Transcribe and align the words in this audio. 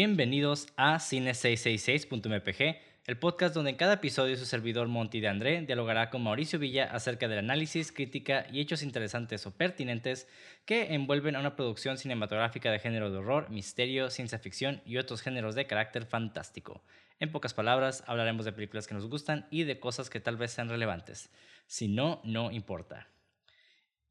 Bienvenidos 0.00 0.68
a 0.76 0.98
Cine666.mpg, 0.98 2.76
el 3.08 3.18
podcast 3.18 3.52
donde 3.52 3.70
en 3.70 3.76
cada 3.76 3.94
episodio 3.94 4.36
su 4.36 4.46
servidor 4.46 4.86
Monty 4.86 5.18
de 5.18 5.26
André 5.26 5.62
dialogará 5.62 6.08
con 6.08 6.22
Mauricio 6.22 6.60
Villa 6.60 6.84
acerca 6.84 7.26
del 7.26 7.40
análisis, 7.40 7.90
crítica 7.90 8.46
y 8.52 8.60
hechos 8.60 8.84
interesantes 8.84 9.44
o 9.44 9.50
pertinentes 9.50 10.28
que 10.64 10.94
envuelven 10.94 11.34
a 11.34 11.40
una 11.40 11.56
producción 11.56 11.98
cinematográfica 11.98 12.70
de 12.70 12.78
género 12.78 13.10
de 13.10 13.18
horror, 13.18 13.50
misterio, 13.50 14.08
ciencia 14.08 14.38
ficción 14.38 14.82
y 14.86 14.98
otros 14.98 15.20
géneros 15.20 15.56
de 15.56 15.66
carácter 15.66 16.06
fantástico. 16.06 16.80
En 17.18 17.32
pocas 17.32 17.52
palabras, 17.52 18.04
hablaremos 18.06 18.44
de 18.44 18.52
películas 18.52 18.86
que 18.86 18.94
nos 18.94 19.08
gustan 19.08 19.48
y 19.50 19.64
de 19.64 19.80
cosas 19.80 20.10
que 20.10 20.20
tal 20.20 20.36
vez 20.36 20.52
sean 20.52 20.68
relevantes. 20.68 21.28
Si 21.66 21.88
no, 21.88 22.20
no 22.22 22.52
importa. 22.52 23.08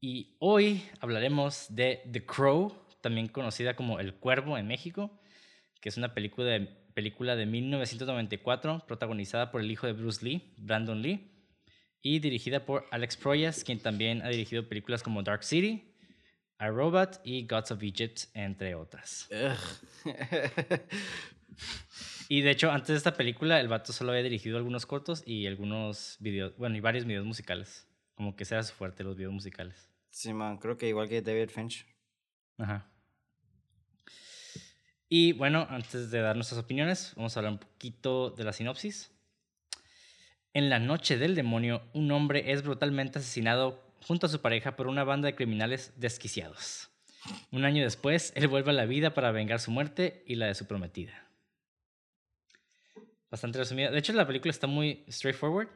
Y 0.02 0.36
hoy 0.38 0.82
hablaremos 1.00 1.64
de 1.70 2.02
The 2.12 2.26
Crow, 2.26 2.74
también 3.00 3.28
conocida 3.28 3.74
como 3.74 4.00
El 4.00 4.12
Cuervo 4.16 4.58
en 4.58 4.66
México 4.66 5.18
que 5.80 5.88
es 5.88 5.96
una 5.96 6.14
película 6.14 6.48
de, 6.48 6.66
película 6.94 7.36
de 7.36 7.46
1994 7.46 8.84
protagonizada 8.86 9.50
por 9.50 9.60
el 9.60 9.70
hijo 9.70 9.86
de 9.86 9.92
Bruce 9.92 10.24
Lee, 10.24 10.54
Brandon 10.56 11.00
Lee, 11.00 11.30
y 12.02 12.18
dirigida 12.18 12.64
por 12.64 12.86
Alex 12.90 13.16
Proyas, 13.16 13.64
quien 13.64 13.80
también 13.80 14.22
ha 14.22 14.28
dirigido 14.28 14.68
películas 14.68 15.02
como 15.02 15.22
Dark 15.22 15.44
City, 15.44 15.94
A 16.58 16.68
Robot 16.68 17.20
y 17.24 17.46
Gods 17.46 17.72
of 17.72 17.82
Egypt, 17.82 18.24
entre 18.34 18.74
otras. 18.74 19.28
y 22.28 22.40
de 22.40 22.50
hecho, 22.50 22.70
antes 22.70 22.88
de 22.88 22.96
esta 22.96 23.14
película, 23.14 23.60
el 23.60 23.68
vato 23.68 23.92
solo 23.92 24.10
había 24.10 24.24
dirigido 24.24 24.56
algunos 24.56 24.86
cortos 24.86 25.22
y 25.26 25.46
algunos 25.46 26.16
videos, 26.20 26.56
bueno, 26.56 26.76
y 26.76 26.80
varios 26.80 27.04
videos 27.04 27.24
musicales. 27.24 27.86
Como 28.14 28.34
que 28.34 28.44
sea 28.44 28.62
su 28.64 28.74
fuerte, 28.74 29.04
los 29.04 29.16
videos 29.16 29.32
musicales. 29.32 29.88
Sí, 30.10 30.32
man, 30.32 30.58
creo 30.58 30.76
que 30.76 30.88
igual 30.88 31.08
que 31.08 31.22
David 31.22 31.50
Finch. 31.50 31.86
Ajá. 32.58 32.90
Y 35.08 35.32
bueno, 35.32 35.66
antes 35.70 36.10
de 36.10 36.20
dar 36.20 36.36
nuestras 36.36 36.60
opiniones, 36.60 37.12
vamos 37.16 37.36
a 37.36 37.40
hablar 37.40 37.52
un 37.52 37.58
poquito 37.58 38.30
de 38.30 38.44
la 38.44 38.52
sinopsis. 38.52 39.10
En 40.52 40.68
la 40.68 40.78
noche 40.78 41.16
del 41.16 41.34
demonio, 41.34 41.82
un 41.94 42.10
hombre 42.10 42.52
es 42.52 42.62
brutalmente 42.62 43.18
asesinado 43.18 43.82
junto 44.06 44.26
a 44.26 44.28
su 44.28 44.40
pareja 44.40 44.76
por 44.76 44.86
una 44.86 45.04
banda 45.04 45.26
de 45.26 45.34
criminales 45.34 45.92
desquiciados. 45.96 46.90
Un 47.50 47.64
año 47.64 47.82
después, 47.82 48.32
él 48.36 48.48
vuelve 48.48 48.70
a 48.70 48.74
la 48.74 48.86
vida 48.86 49.14
para 49.14 49.32
vengar 49.32 49.60
su 49.60 49.70
muerte 49.70 50.24
y 50.26 50.36
la 50.36 50.46
de 50.46 50.54
su 50.54 50.66
prometida. 50.66 51.26
Bastante 53.30 53.58
resumida. 53.58 53.90
De 53.90 53.98
hecho, 53.98 54.12
la 54.12 54.26
película 54.26 54.50
está 54.50 54.66
muy 54.66 55.04
straightforward. 55.08 55.68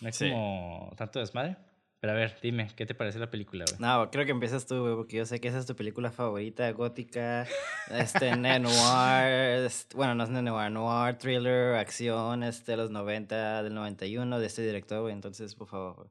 No 0.00 0.08
es 0.08 0.18
como 0.18 0.92
tanto 0.96 1.18
desmadre. 1.18 1.56
Pero 2.00 2.12
a 2.12 2.16
ver, 2.16 2.38
dime, 2.40 2.70
¿qué 2.76 2.86
te 2.86 2.94
parece 2.94 3.18
la 3.18 3.28
película, 3.28 3.64
güey? 3.68 3.80
No, 3.80 4.08
creo 4.10 4.24
que 4.24 4.30
empiezas 4.30 4.66
tú, 4.66 4.80
güey, 4.80 4.94
porque 4.94 5.16
yo 5.16 5.26
sé 5.26 5.40
que 5.40 5.48
esa 5.48 5.58
es 5.58 5.66
tu 5.66 5.74
película 5.74 6.12
favorita, 6.12 6.70
gótica, 6.70 7.46
este, 7.90 8.36
noir, 8.36 9.68
bueno, 9.94 10.14
no 10.14 10.22
es 10.22 10.30
noir, 10.30 10.70
noir, 10.70 11.18
thriller, 11.18 11.74
acción, 11.74 12.44
este, 12.44 12.76
los 12.76 12.90
90, 12.90 13.64
del 13.64 13.74
91, 13.74 14.38
de 14.38 14.46
este 14.46 14.62
director, 14.62 15.00
güey, 15.00 15.12
entonces, 15.12 15.56
por 15.56 15.66
favor, 15.66 16.08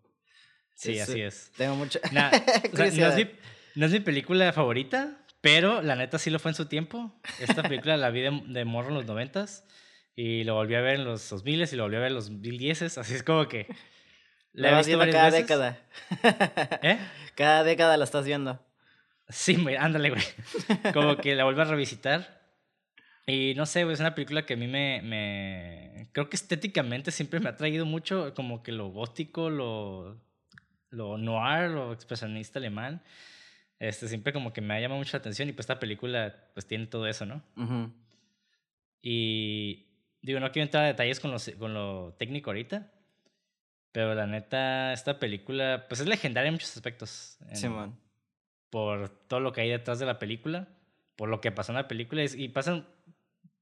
Sí, 0.75 0.99
así 0.99 1.21
es. 1.21 1.51
Tengo 1.57 1.75
mucho... 1.75 1.99
no, 2.11 2.83
es 2.83 2.93
mi, 2.93 3.01
no, 3.75 3.85
es 3.87 3.91
mi, 3.91 3.99
película 3.99 4.53
favorita, 4.53 5.25
pero 5.41 5.81
la 5.81 5.95
neta 5.95 6.19
sí 6.19 6.29
lo 6.29 6.37
fue 6.37 6.51
en 6.51 6.55
su 6.55 6.67
tiempo. 6.67 7.19
Esta 7.39 7.63
película 7.63 7.97
la 7.97 8.11
vi 8.11 8.21
de, 8.21 8.43
de 8.45 8.63
morro 8.63 8.89
en 8.89 8.93
los 8.93 9.05
90 9.05 9.45
y 10.15 10.43
lo 10.43 10.53
volví 10.53 10.75
a 10.75 10.81
ver 10.81 10.99
en 10.99 11.05
los 11.05 11.27
2000 11.29 11.67
y 11.71 11.75
lo 11.75 11.83
volví 11.83 11.95
a 11.95 11.99
ver 11.99 12.09
en 12.09 12.13
los 12.13 12.29
2010, 12.29 12.97
así 12.99 13.15
es 13.15 13.23
como 13.23 13.47
que... 13.47 13.67
La 14.57 14.71
vas 14.71 14.87
viendo 14.87 15.05
cada 15.11 15.29
década. 15.29 15.77
¿Eh? 16.81 16.97
Cada 17.35 17.63
década 17.63 17.95
la 17.95 18.03
estás 18.03 18.25
viendo. 18.25 18.59
Sí, 19.29 19.55
ándale, 19.77 20.09
güey. 20.09 20.23
Como 20.93 21.17
que 21.17 21.35
la 21.35 21.43
vuelvo 21.43 21.61
a 21.61 21.65
revisitar. 21.65 22.41
Y 23.27 23.53
no 23.55 23.67
sé, 23.67 23.83
güey, 23.83 23.93
es 23.93 23.99
una 23.99 24.15
película 24.15 24.47
que 24.47 24.55
a 24.55 24.57
mí 24.57 24.65
me, 24.65 25.03
me... 25.03 26.09
Creo 26.11 26.27
que 26.27 26.35
estéticamente 26.35 27.11
siempre 27.11 27.39
me 27.39 27.49
ha 27.49 27.55
traído 27.55 27.85
mucho 27.85 28.33
como 28.33 28.63
que 28.63 28.71
lo 28.71 28.87
gótico, 28.87 29.51
lo, 29.51 30.19
lo 30.89 31.19
noir, 31.19 31.69
lo 31.69 31.93
expresionista 31.93 32.57
alemán. 32.57 33.03
Este, 33.77 34.07
siempre 34.07 34.33
como 34.33 34.53
que 34.53 34.61
me 34.61 34.73
ha 34.73 34.79
llamado 34.79 34.97
mucho 34.97 35.15
la 35.15 35.19
atención 35.19 35.47
y 35.49 35.51
pues 35.51 35.65
esta 35.65 35.79
película 35.79 36.35
pues 36.55 36.65
tiene 36.65 36.87
todo 36.87 37.05
eso, 37.05 37.27
¿no? 37.27 37.43
Y 39.03 39.85
digo, 40.23 40.39
no 40.39 40.51
quiero 40.51 40.65
entrar 40.65 40.85
a 40.85 40.87
detalles 40.87 41.19
con 41.19 41.29
lo, 41.29 41.37
con 41.59 41.75
lo 41.75 42.15
técnico 42.17 42.49
ahorita, 42.49 42.91
pero 43.97 44.13
la 44.13 44.27
neta, 44.27 44.93
esta 44.93 45.17
película, 45.17 45.87
pues 45.89 46.01
es 46.01 46.05
legendaria 46.05 46.49
en 46.49 46.53
muchos 46.53 46.77
aspectos. 46.77 47.39
sí, 47.53 47.67
man. 47.67 47.99
Por 48.69 49.09
todo 49.09 49.39
lo 49.39 49.51
que 49.51 49.61
hay 49.61 49.69
detrás 49.69 49.97
de 49.97 50.05
la 50.05 50.19
película, 50.19 50.67
por 51.15 51.29
lo 51.29 51.41
que 51.41 51.51
pasó 51.51 51.71
en 51.71 51.77
la 51.77 51.87
película 51.87 52.23
y, 52.23 52.47
pasan 52.49 52.87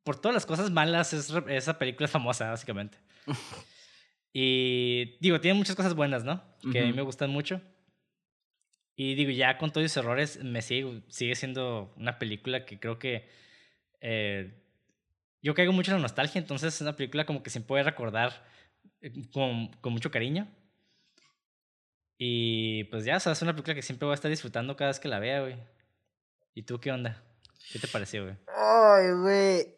por 0.04 0.20
todas 0.20 0.34
las 0.34 0.46
cosas 0.46 0.72
malas. 0.72 1.14
Es, 1.14 1.34
esa 1.48 1.80
película 1.80 2.08
es 2.08 2.12
famosa, 2.12 2.50
básicamente. 2.50 2.98
y 4.34 5.16
digo, 5.22 5.40
tiene 5.40 5.58
muchas 5.58 5.78
cosas 5.78 5.94
buenas, 5.94 6.26
¿no? 6.26 6.44
Que 6.70 6.82
a 6.82 6.84
mí 6.84 6.92
me 6.92 7.02
gustan 7.02 7.30
mucho. 7.30 7.62
Y 8.98 9.16
digo, 9.16 9.32
ya 9.32 9.58
con 9.58 9.72
todos 9.72 9.86
esos 9.86 10.04
errores, 10.04 10.44
me 10.44 10.62
sigue, 10.62 11.02
sigue 11.08 11.36
siendo 11.36 11.94
una 11.96 12.20
película 12.20 12.66
que 12.66 12.78
creo 12.78 13.00
que. 13.00 13.30
Eh, 14.02 14.54
yo 15.42 15.54
caigo 15.54 15.72
mucho 15.72 15.92
en 15.92 16.00
la 16.00 16.02
nostalgia, 16.02 16.40
entonces 16.40 16.76
es 16.76 16.82
una 16.82 16.98
película 16.98 17.26
como 17.26 17.42
que 17.42 17.52
se 17.52 17.62
puede 17.62 17.84
recordar 17.84 18.34
eh, 18.34 18.55
con, 19.32 19.68
con 19.82 19.94
mucho 19.94 20.12
cariño. 20.12 20.48
Y 22.18 22.86
pues 22.86 23.04
ya, 23.04 23.18
o 23.18 23.20
sea, 23.20 23.34
es 23.34 23.42
una 23.42 23.54
película 23.54 23.76
que 23.76 23.82
siempre 23.82 24.06
voy 24.06 24.14
a 24.14 24.16
estar 24.16 24.32
disfrutando 24.32 24.76
cada 24.76 24.90
vez 24.90 25.00
que 25.00 25.08
la 25.08 25.20
vea, 25.20 25.42
güey. 25.42 25.56
¿Y 26.54 26.64
tú 26.64 26.80
qué 26.80 26.92
onda? 26.92 27.22
¿Qué 27.72 27.80
te 27.80 27.88
pareció, 27.88 28.24
güey? 28.24 28.36
Ay, 28.48 29.12
güey. 29.12 29.76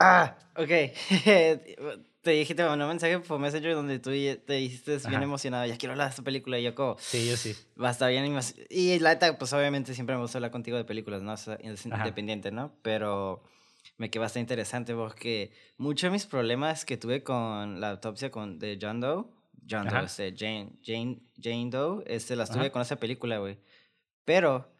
Ah, 0.00 0.36
ok. 0.56 0.68
te 2.22 2.30
dije, 2.30 2.54
te 2.54 2.64
mandé 2.64 2.84
un 2.84 2.90
mensaje 2.90 3.18
por 3.20 3.38
Messenger 3.38 3.74
donde 3.74 3.98
tú 4.00 4.10
te 4.10 4.52
dijiste 4.54 4.98
bien 5.08 5.22
emocionado, 5.22 5.66
ya 5.66 5.76
quiero 5.76 5.92
hablar 5.92 6.08
de 6.08 6.10
esta 6.10 6.22
película. 6.22 6.58
Y 6.58 6.64
yo 6.64 6.74
como... 6.74 6.96
Sí, 6.98 7.28
yo 7.28 7.36
sí. 7.36 7.56
Va 7.80 7.88
a 7.88 7.92
estar 7.92 8.10
bien. 8.10 8.36
Y 8.70 8.98
la 8.98 9.10
neta, 9.10 9.38
pues 9.38 9.52
obviamente 9.52 9.94
siempre 9.94 10.16
me 10.16 10.22
gusta 10.22 10.38
hablar 10.38 10.50
contigo 10.50 10.76
de 10.76 10.84
películas, 10.84 11.22
¿no? 11.22 11.34
es 11.34 11.86
independiente, 11.86 12.50
¿no? 12.50 12.72
Pero 12.82 13.42
me 13.98 14.10
quedó 14.10 14.22
bastante 14.22 14.52
interesante 14.52 14.94
porque 14.94 15.52
muchos 15.76 16.08
de 16.08 16.12
mis 16.12 16.24
problemas 16.24 16.84
que 16.84 16.96
tuve 16.96 17.22
con 17.22 17.80
la 17.80 17.90
autopsia 17.90 18.30
con, 18.30 18.58
de 18.58 18.78
John 18.80 19.00
Doe, 19.00 19.26
John 19.68 19.88
Doe, 19.88 20.04
este, 20.04 20.34
Jane, 20.36 20.78
Jane, 20.82 21.20
Jane 21.36 21.68
Doe, 21.68 22.04
este, 22.06 22.36
las 22.36 22.50
tuve 22.50 22.70
con 22.70 22.80
esa 22.80 22.96
película, 22.96 23.38
güey. 23.38 23.58
Pero, 24.24 24.72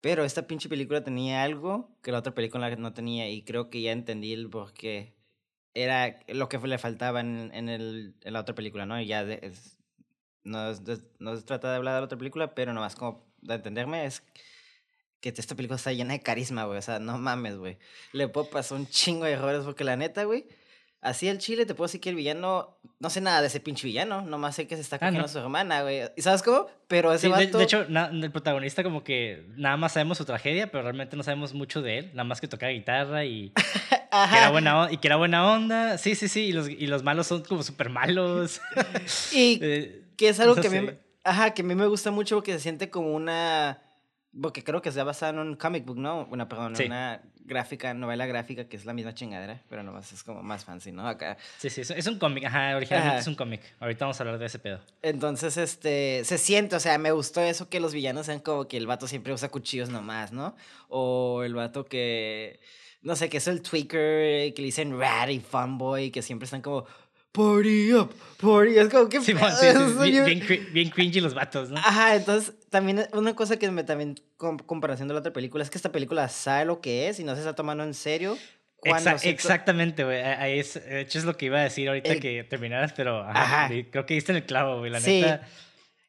pero 0.00 0.24
esta 0.24 0.46
pinche 0.46 0.68
película 0.68 1.02
tenía 1.02 1.44
algo 1.44 1.96
que 2.02 2.10
la 2.12 2.18
otra 2.18 2.34
película 2.34 2.74
no 2.76 2.92
tenía 2.92 3.30
y 3.30 3.44
creo 3.44 3.70
que 3.70 3.82
ya 3.82 3.92
entendí 3.92 4.32
el 4.32 4.50
por 4.50 4.74
qué. 4.74 5.16
Era 5.74 6.18
lo 6.26 6.48
que 6.48 6.58
le 6.58 6.78
faltaba 6.78 7.20
en, 7.20 7.50
en, 7.54 7.68
el, 7.68 8.16
en 8.22 8.32
la 8.32 8.40
otra 8.40 8.54
película, 8.54 8.84
¿no? 8.84 9.00
Y 9.00 9.06
ya 9.06 9.24
no, 10.42 10.72
no 11.20 11.36
se 11.36 11.42
trata 11.44 11.70
de 11.70 11.76
hablar 11.76 11.94
de 11.94 12.00
la 12.00 12.04
otra 12.06 12.18
película, 12.18 12.54
pero 12.54 12.72
nomás 12.72 12.96
como 12.96 13.32
de 13.42 13.54
entenderme 13.54 14.06
es 14.06 14.24
que 15.20 15.30
esta 15.30 15.54
película 15.54 15.76
está 15.76 15.92
llena 15.92 16.12
de 16.12 16.20
carisma, 16.20 16.64
güey. 16.64 16.78
O 16.78 16.82
sea, 16.82 16.98
no 16.98 17.18
mames, 17.18 17.56
güey. 17.56 17.78
Le 18.12 18.28
puedo 18.28 18.48
pasar 18.48 18.78
un 18.78 18.86
chingo 18.88 19.24
de 19.24 19.32
errores 19.32 19.64
porque 19.64 19.84
la 19.84 19.96
neta, 19.96 20.24
güey. 20.24 20.46
Así 21.00 21.28
el 21.28 21.38
chile 21.38 21.64
te 21.64 21.74
puedo 21.74 21.86
decir 21.86 22.00
que 22.00 22.08
el 22.08 22.16
villano, 22.16 22.76
no 22.98 23.08
sé 23.08 23.20
nada 23.20 23.40
de 23.40 23.46
ese 23.46 23.60
pinche 23.60 23.86
villano, 23.86 24.22
nomás 24.22 24.56
sé 24.56 24.66
que 24.66 24.74
se 24.74 24.82
está 24.82 24.96
ah, 24.96 24.98
cogiendo 24.98 25.26
a 25.26 25.28
su 25.28 25.38
hermana, 25.38 25.82
güey. 25.82 26.02
¿Y 26.16 26.22
sabes 26.22 26.42
cómo? 26.42 26.66
Pero 26.88 27.12
ese 27.12 27.28
vato... 27.28 27.58
de, 27.58 27.64
hecho, 27.64 27.82
el 27.82 28.30
protagonista 28.32 28.82
como 28.82 29.04
que 29.04 29.46
nada 29.56 29.76
más 29.76 29.92
sabemos 29.92 30.18
su 30.18 30.24
tragedia, 30.24 30.72
pero 30.72 30.82
realmente 30.82 31.16
no 31.16 31.22
sabemos 31.22 31.54
mucho 31.54 31.82
de 31.82 31.98
él. 31.98 32.10
Nada 32.14 32.24
más 32.24 32.40
que 32.40 32.48
tocaba 32.48 32.72
guitarra 32.72 33.24
y, 33.24 33.52
Ajá. 34.10 34.32
Que, 34.34 34.38
era 34.38 34.50
buena, 34.50 34.88
y 34.90 34.96
que 34.96 35.06
era 35.06 35.16
buena 35.16 35.52
onda. 35.52 35.98
Sí, 35.98 36.16
sí, 36.16 36.26
sí. 36.26 36.46
Y 36.46 36.52
los, 36.52 36.68
y 36.68 36.88
los 36.88 37.04
malos 37.04 37.28
son 37.28 37.42
como 37.44 37.62
súper 37.62 37.90
malos. 37.90 38.60
y 39.32 39.58
eh, 39.62 40.02
que 40.16 40.30
es 40.30 40.40
algo 40.40 40.56
que 40.56 40.66
a 40.66 40.70
mí... 40.70 40.90
Ajá, 41.22 41.52
que 41.52 41.62
a 41.62 41.64
mí 41.64 41.74
me 41.76 41.86
gusta 41.86 42.10
mucho 42.10 42.36
porque 42.36 42.54
se 42.54 42.60
siente 42.60 42.90
como 42.90 43.14
una 43.14 43.82
porque 44.40 44.62
creo 44.62 44.82
que 44.82 44.92
se 44.92 45.00
ha 45.00 45.04
basado 45.04 45.32
en 45.32 45.48
un 45.48 45.56
comic 45.56 45.84
book, 45.84 45.98
¿no? 45.98 46.26
Una, 46.30 46.48
perdón, 46.48 46.74
una 46.84 47.22
gráfica, 47.48 47.94
novela 47.94 48.26
gráfica 48.26 48.68
que 48.68 48.76
es 48.76 48.84
la 48.84 48.92
misma 48.92 49.14
chingadera, 49.14 49.62
pero 49.68 49.82
nomás 49.82 50.12
es 50.12 50.22
como 50.22 50.42
más 50.42 50.64
fancy, 50.64 50.92
¿no? 50.92 51.08
Acá. 51.08 51.38
Sí, 51.56 51.70
sí, 51.70 51.80
es 51.80 52.06
un 52.06 52.18
cómic, 52.18 52.44
ajá, 52.44 52.76
originalmente 52.76 53.20
es 53.20 53.26
un 53.26 53.34
cómic. 53.34 53.62
Ahorita 53.80 54.04
vamos 54.04 54.20
a 54.20 54.22
hablar 54.22 54.38
de 54.38 54.46
ese 54.46 54.58
pedo. 54.58 54.80
Entonces, 55.02 55.56
este, 55.56 56.22
se 56.24 56.38
siente, 56.38 56.76
o 56.76 56.80
sea, 56.80 56.98
me 56.98 57.10
gustó 57.10 57.40
eso 57.40 57.68
que 57.68 57.80
los 57.80 57.94
villanos 57.94 58.26
sean 58.26 58.40
como 58.40 58.68
que 58.68 58.76
el 58.76 58.86
vato 58.86 59.06
siempre 59.08 59.32
usa 59.32 59.48
cuchillos 59.48 59.88
nomás, 59.88 60.30
¿no? 60.32 60.54
O 60.88 61.42
el 61.42 61.54
vato 61.54 61.86
que, 61.86 62.60
no 63.02 63.16
sé, 63.16 63.28
que 63.28 63.38
es 63.38 63.48
el 63.48 63.62
tweaker, 63.62 64.52
que 64.52 64.62
le 64.62 64.66
dicen 64.66 64.98
rat 64.98 65.30
y 65.30 65.40
fanboy, 65.40 66.10
que 66.10 66.22
siempre 66.22 66.44
están 66.44 66.60
como, 66.60 66.84
party 67.32 67.94
up, 67.94 68.14
party. 68.40 68.78
Es 68.78 68.88
como 68.88 69.08
que. 69.08 69.20
Sí, 69.20 69.34
sí, 69.34 70.10
bien, 70.10 70.42
bien, 70.72 70.90
cringy 70.90 71.20
los 71.20 71.34
vatos, 71.34 71.70
¿no? 71.70 71.78
Ajá, 71.78 72.16
entonces 72.16 72.54
también 72.70 73.06
una 73.12 73.34
cosa 73.34 73.58
que 73.58 73.70
me 73.70 73.84
también, 73.84 74.16
comparación 74.36 75.08
de 75.08 75.14
la 75.14 75.20
otra 75.20 75.32
película, 75.32 75.62
es 75.62 75.70
que 75.70 75.78
esta 75.78 75.92
película 75.92 76.28
sabe 76.28 76.64
lo 76.64 76.80
que 76.80 77.08
es 77.08 77.20
y 77.20 77.24
no 77.24 77.34
se 77.34 77.40
está 77.40 77.54
tomando 77.54 77.84
en 77.84 77.94
serio. 77.94 78.36
Exactamente, 79.24 80.04
güey. 80.04 80.20
Es, 80.58 80.74
de 80.74 81.00
hecho, 81.00 81.18
es 81.18 81.24
lo 81.24 81.36
que 81.36 81.46
iba 81.46 81.58
a 81.58 81.62
decir 81.62 81.88
ahorita 81.88 82.20
que 82.20 82.44
terminaras, 82.44 82.92
pero 82.92 83.22
ajá, 83.22 83.68
creo 83.90 84.06
que 84.06 84.14
diste 84.14 84.32
en 84.32 84.36
el 84.36 84.44
clavo, 84.44 84.78
güey. 84.78 84.90
La 84.90 85.00
neta. 85.00 85.46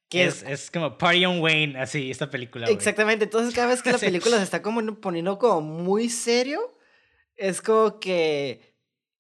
Que 0.08 0.26
es, 0.26 0.42
es, 0.42 0.72
como 0.72 0.98
Party 0.98 1.24
on 1.26 1.40
Wayne, 1.40 1.80
así, 1.80 2.10
esta 2.10 2.32
película. 2.32 2.68
Exactamente. 2.68 3.26
Entonces, 3.26 3.54
cada 3.54 3.68
vez 3.68 3.84
que 3.84 3.92
la 3.92 3.98
película 4.00 4.38
se 4.38 4.44
está 4.44 4.64
como 4.64 4.96
poniendo 4.96 5.38
como 5.38 5.62
muy 5.62 6.10
serio, 6.10 6.76
es 7.38 7.62
como 7.62 8.00
que 8.00 8.69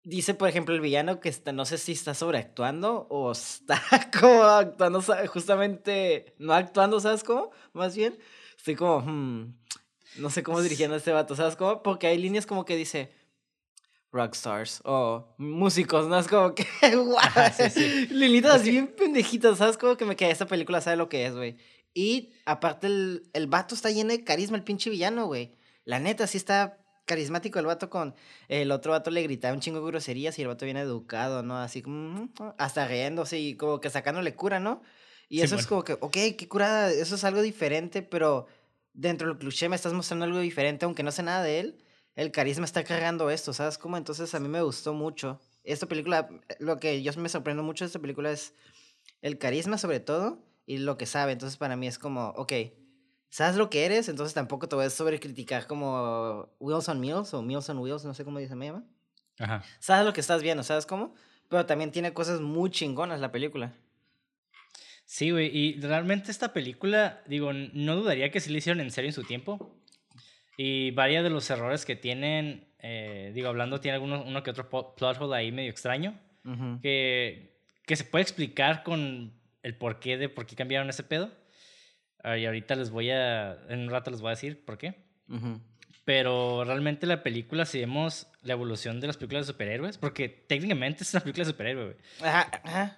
dice, 0.03 0.33
por 0.33 0.49
ejemplo, 0.49 0.73
el 0.73 0.81
villano 0.81 1.19
que 1.19 1.29
está, 1.29 1.51
no 1.51 1.65
sé 1.65 1.77
si 1.77 1.93
está 1.93 2.13
sobreactuando 2.13 3.07
o 3.09 3.31
está 3.33 3.81
como 4.19 4.43
actuando, 4.43 5.01
justamente, 5.27 6.35
no 6.39 6.53
actuando, 6.53 6.99
¿sabes 6.99 7.23
cómo? 7.23 7.51
Más 7.73 7.95
bien, 7.95 8.17
estoy 8.57 8.75
como, 8.75 9.01
hmm, 9.01 9.53
no 10.17 10.29
sé 10.29 10.43
cómo 10.43 10.61
dirigiendo 10.61 10.95
a 10.95 10.97
este 10.97 11.11
vato, 11.11 11.35
¿sabes 11.35 11.55
cómo? 11.55 11.83
Porque 11.83 12.07
hay 12.07 12.17
líneas 12.17 12.45
como 12.45 12.65
que 12.65 12.75
dice, 12.75 13.11
rockstars 14.11 14.81
o 14.85 15.35
músicos, 15.37 16.07
¿no? 16.07 16.19
Es 16.19 16.27
como 16.27 16.55
que, 16.55 16.65
guau, 16.95 17.21
sí, 17.55 17.63
así 18.45 18.71
bien 18.71 18.87
pendejitas, 18.87 19.57
¿sabes? 19.57 19.77
Como 19.77 19.97
que 19.97 20.05
me 20.05 20.15
queda 20.15 20.29
esta 20.29 20.47
película, 20.47 20.81
sabe 20.81 20.97
lo 20.97 21.09
que 21.09 21.25
es, 21.25 21.33
güey. 21.33 21.57
Y 21.93 22.33
aparte 22.45 22.87
el, 22.87 23.29
el 23.33 23.47
vato 23.47 23.75
está 23.75 23.89
lleno 23.89 24.11
de 24.11 24.23
carisma, 24.23 24.57
el 24.57 24.63
pinche 24.63 24.89
villano, 24.89 25.25
güey. 25.25 25.55
La 25.85 25.99
neta, 25.99 26.27
sí 26.27 26.37
está 26.37 26.77
carismático 27.09 27.59
el 27.59 27.65
vato 27.65 27.89
con 27.89 28.15
el 28.47 28.71
otro 28.71 28.93
vato 28.93 29.11
le 29.11 29.21
gritaba 29.23 29.53
un 29.53 29.59
chingo 29.59 29.81
de 29.81 29.87
groserías 29.87 30.39
y 30.39 30.43
el 30.43 30.47
vato 30.47 30.63
viene 30.63 30.79
educado, 30.79 31.43
¿no? 31.43 31.57
Así 31.57 31.81
como 31.81 32.29
hasta 32.57 32.87
riéndose 32.87 33.37
y 33.37 33.55
como 33.55 33.81
que 33.81 33.89
sacándole 33.89 34.33
cura, 34.35 34.61
¿no? 34.61 34.81
Y 35.27 35.41
eso 35.41 35.57
es 35.57 35.67
como 35.67 35.83
que, 35.83 35.93
ok, 35.93 36.13
qué 36.37 36.47
curada, 36.47 36.91
eso 36.91 37.15
es 37.15 37.23
algo 37.23 37.41
diferente, 37.41 38.01
pero 38.01 38.47
dentro 38.93 39.27
del 39.27 39.37
cliché 39.37 39.67
me 39.69 39.75
estás 39.75 39.93
mostrando 39.93 40.25
algo 40.25 40.39
diferente, 40.39 40.85
aunque 40.85 41.03
no 41.03 41.11
sé 41.11 41.21
nada 41.23 41.43
de 41.43 41.59
él 41.59 41.83
el 42.19 42.31
carisma 42.31 42.65
está 42.65 42.83
cargando 42.83 43.29
esto, 43.29 43.53
¿sabes 43.53 43.77
cómo? 43.77 43.95
Entonces 43.95 44.35
a 44.35 44.41
mí 44.41 44.49
me 44.49 44.61
gustó 44.61 44.93
mucho. 44.93 45.39
Esta 45.63 45.85
película, 45.85 46.29
lo 46.59 46.77
que 46.77 47.01
yo 47.01 47.13
me 47.13 47.29
sorprendo 47.29 47.63
mucho 47.63 47.85
de 47.85 47.87
esta 47.87 47.99
película 47.99 48.29
es 48.29 48.53
el 49.21 49.37
carisma 49.37 49.77
sobre 49.77 50.01
todo 50.01 50.43
y 50.65 50.79
lo 50.79 50.97
que 50.97 51.05
sabe. 51.05 51.31
Entonces 51.31 51.57
para 51.57 51.77
mí 51.77 51.87
es 51.87 51.97
como, 51.97 52.29
ok, 52.31 52.51
sabes 53.29 53.55
lo 53.55 53.69
que 53.69 53.85
eres, 53.85 54.09
entonces 54.09 54.33
tampoco 54.33 54.67
te 54.67 54.75
voy 54.75 54.85
a 54.85 54.89
sobrecriticar 54.89 55.67
como 55.67 56.49
Wheels 56.59 56.89
on 56.89 56.99
Meals 56.99 57.33
o 57.33 57.41
Meals 57.41 57.69
on 57.69 57.79
Wheels, 57.79 58.05
no 58.05 58.13
sé 58.13 58.25
cómo 58.25 58.39
dice, 58.39 58.55
me 58.55 58.67
llama. 58.67 58.83
Ajá. 59.37 59.63
Sabes 59.79 60.05
lo 60.05 60.13
que 60.13 60.21
estás 60.21 60.41
viendo, 60.41 60.63
¿sabes 60.63 60.85
cómo? 60.85 61.15
Pero 61.47 61.65
también 61.65 61.91
tiene 61.91 62.13
cosas 62.13 62.41
muy 62.41 62.69
chingonas 62.69 63.19
la 63.19 63.31
película. 63.31 63.73
Sí, 65.05 65.31
güey, 65.31 65.49
y 65.55 65.79
realmente 65.81 66.29
esta 66.29 66.53
película, 66.53 67.23
digo, 67.25 67.51
no 67.51 67.95
dudaría 67.95 68.29
que 68.29 68.39
sí 68.39 68.51
la 68.51 68.59
hicieron 68.59 68.79
en 68.79 68.91
serio 68.91 69.09
en 69.09 69.13
su 69.13 69.23
tiempo. 69.23 69.75
Y 70.55 70.91
varios 70.91 71.23
de 71.23 71.29
los 71.29 71.49
errores 71.49 71.85
que 71.85 71.95
tienen, 71.95 72.67
eh, 72.79 73.31
digo, 73.33 73.47
hablando, 73.47 73.79
tiene 73.79 73.95
alguno, 73.95 74.23
uno 74.23 74.43
que 74.43 74.51
otro 74.51 74.69
plot 74.69 75.01
hole 75.19 75.35
ahí 75.35 75.51
medio 75.51 75.71
extraño, 75.71 76.19
que, 76.83 77.57
que 77.85 77.95
se 77.95 78.03
puede 78.03 78.23
explicar 78.23 78.83
con 78.83 79.33
el 79.63 79.77
porqué 79.77 80.17
de 80.17 80.29
por 80.29 80.45
qué 80.45 80.55
cambiaron 80.55 80.89
ese 80.89 81.03
pedo. 81.03 81.31
Y 82.23 82.45
ahorita 82.45 82.75
les 82.75 82.89
voy 82.89 83.11
a, 83.11 83.57
en 83.69 83.79
un 83.79 83.89
rato 83.89 84.11
les 84.11 84.21
voy 84.21 84.29
a 84.29 84.31
decir 84.31 84.63
por 84.63 84.77
qué. 84.77 84.95
Pero 86.05 86.63
realmente 86.65 87.05
la 87.05 87.21
película, 87.21 87.65
si 87.65 87.79
vemos 87.79 88.27
la 88.41 88.53
evolución 88.53 88.99
de 88.99 89.07
las 89.07 89.17
películas 89.17 89.45
de 89.45 89.53
superhéroes, 89.53 89.97
porque 89.97 90.27
técnicamente 90.27 91.03
es 91.03 91.13
una 91.13 91.21
película 91.21 91.45
de 91.45 91.51
superhéroe, 91.51 91.97
Ajá, 92.21 92.97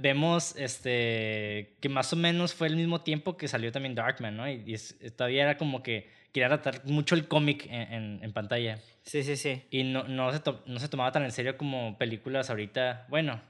Vemos 0.00 0.54
este, 0.56 1.76
que 1.80 1.88
más 1.88 2.12
o 2.12 2.16
menos 2.16 2.54
fue 2.54 2.68
el 2.68 2.76
mismo 2.76 3.02
tiempo 3.02 3.36
que 3.36 3.48
salió 3.48 3.70
también 3.72 3.94
Darkman, 3.94 4.36
¿no? 4.36 4.48
Y, 4.48 4.76
todavía 5.16 5.42
era 5.42 5.58
como 5.58 5.82
que 5.82 6.08
quería 6.32 6.48
tratar 6.48 6.86
mucho 6.86 7.16
el 7.16 7.28
cómic 7.28 7.66
en, 7.68 8.20
en, 8.22 8.32
pantalla. 8.32 8.78
Sí, 9.02 9.22
sí, 9.24 9.36
sí. 9.36 9.64
Y 9.70 9.82
no, 9.82 10.04
no, 10.04 10.32
se 10.32 10.40
no 10.66 10.78
se 10.78 10.88
tomaba 10.88 11.12
tan 11.12 11.24
en 11.24 11.32
serio 11.32 11.58
como 11.58 11.98
películas 11.98 12.48
ahorita. 12.50 13.06
Bueno, 13.08 13.42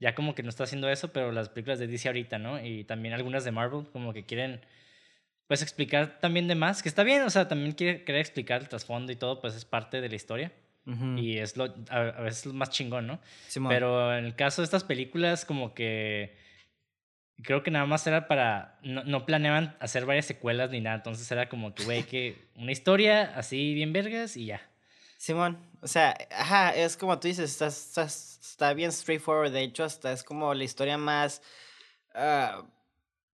ya 0.00 0.14
como 0.14 0.34
que 0.34 0.42
no 0.42 0.48
está 0.48 0.64
haciendo 0.64 0.88
eso, 0.88 1.12
pero 1.12 1.32
las 1.32 1.48
películas 1.48 1.78
de 1.78 1.86
DC 1.86 2.08
ahorita, 2.08 2.38
¿no? 2.38 2.64
Y 2.64 2.84
también 2.84 3.14
algunas 3.14 3.44
de 3.44 3.50
Marvel, 3.50 3.86
como 3.92 4.12
que 4.12 4.24
quieren, 4.24 4.60
pues, 5.46 5.62
explicar 5.62 6.20
también 6.20 6.48
de 6.48 6.54
más, 6.54 6.82
que 6.82 6.88
está 6.88 7.02
bien, 7.02 7.22
o 7.22 7.30
sea, 7.30 7.48
también 7.48 7.72
quiere 7.72 8.04
querer 8.04 8.20
explicar 8.20 8.62
el 8.62 8.68
trasfondo 8.68 9.12
y 9.12 9.16
todo, 9.16 9.40
pues 9.40 9.54
es 9.54 9.64
parte 9.64 10.00
de 10.00 10.08
la 10.08 10.14
historia. 10.14 10.52
Y 11.18 11.36
es 11.36 11.58
lo, 11.58 11.64
a, 11.90 12.22
veces 12.22 12.46
lo 12.46 12.54
más 12.54 12.70
chingón, 12.70 13.06
¿no? 13.06 13.20
pero 13.68 14.16
en 14.16 14.24
el 14.24 14.34
caso 14.34 14.62
de 14.62 14.64
estas 14.64 14.84
películas, 14.84 15.44
como 15.44 15.74
que 15.74 16.34
creo 17.42 17.62
que 17.62 17.70
nada 17.70 17.84
más 17.84 18.06
era 18.06 18.26
para, 18.26 18.78
no, 18.82 19.04
no, 19.04 19.26
planeaban 19.26 19.76
hacer 19.80 20.06
varias 20.06 20.24
secuelas 20.24 20.70
ni 20.70 20.80
nada, 20.80 20.96
entonces 20.96 21.30
era 21.30 21.50
como 21.50 21.74
que, 21.74 21.84
güey, 21.84 22.04
que 22.04 22.46
una 22.56 22.72
historia 22.72 23.34
así 23.36 23.74
bien 23.74 23.92
vergas 23.92 24.36
y 24.38 24.46
ya. 24.46 24.62
Simón, 25.18 25.58
o 25.82 25.88
sea, 25.88 26.16
ajá, 26.30 26.74
es 26.76 26.96
como 26.96 27.18
tú 27.18 27.26
dices, 27.26 27.50
está, 27.50 27.66
está, 27.66 28.04
está 28.04 28.72
bien 28.72 28.92
straightforward, 28.92 29.50
de 29.50 29.62
hecho 29.62 29.82
hasta 29.82 30.12
es 30.12 30.22
como 30.22 30.54
la 30.54 30.62
historia 30.62 30.96
más 30.96 31.42
uh, 32.14 32.62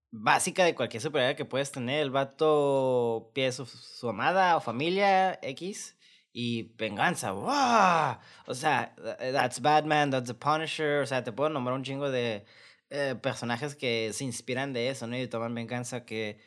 básica 0.09 0.65
de 0.65 0.73
cualquier 0.73 1.01
superhéroe 1.03 1.35
que 1.35 1.45
puedes 1.45 1.71
tener, 1.71 2.01
el 2.01 2.09
vato 2.09 3.31
pide 3.35 3.51
su, 3.51 3.67
su 3.67 4.09
amada 4.09 4.57
o 4.57 4.61
familia 4.61 5.37
X 5.43 5.95
y 6.33 6.73
venganza, 6.75 7.31
¡wow! 7.33 8.17
O 8.47 8.55
sea, 8.55 8.95
that's 9.19 9.61
Batman, 9.61 10.09
that's 10.09 10.27
the 10.27 10.33
Punisher, 10.33 11.03
o 11.03 11.05
sea, 11.05 11.23
te 11.23 11.31
puedo 11.31 11.51
nombrar 11.51 11.75
un 11.75 11.83
chingo 11.83 12.09
de 12.09 12.45
eh, 12.89 13.15
personajes 13.21 13.75
que 13.75 14.11
se 14.11 14.23
inspiran 14.23 14.73
de 14.73 14.89
eso, 14.89 15.05
¿no? 15.05 15.17
Y 15.17 15.27
toman 15.27 15.53
venganza 15.53 16.03
que, 16.03 16.39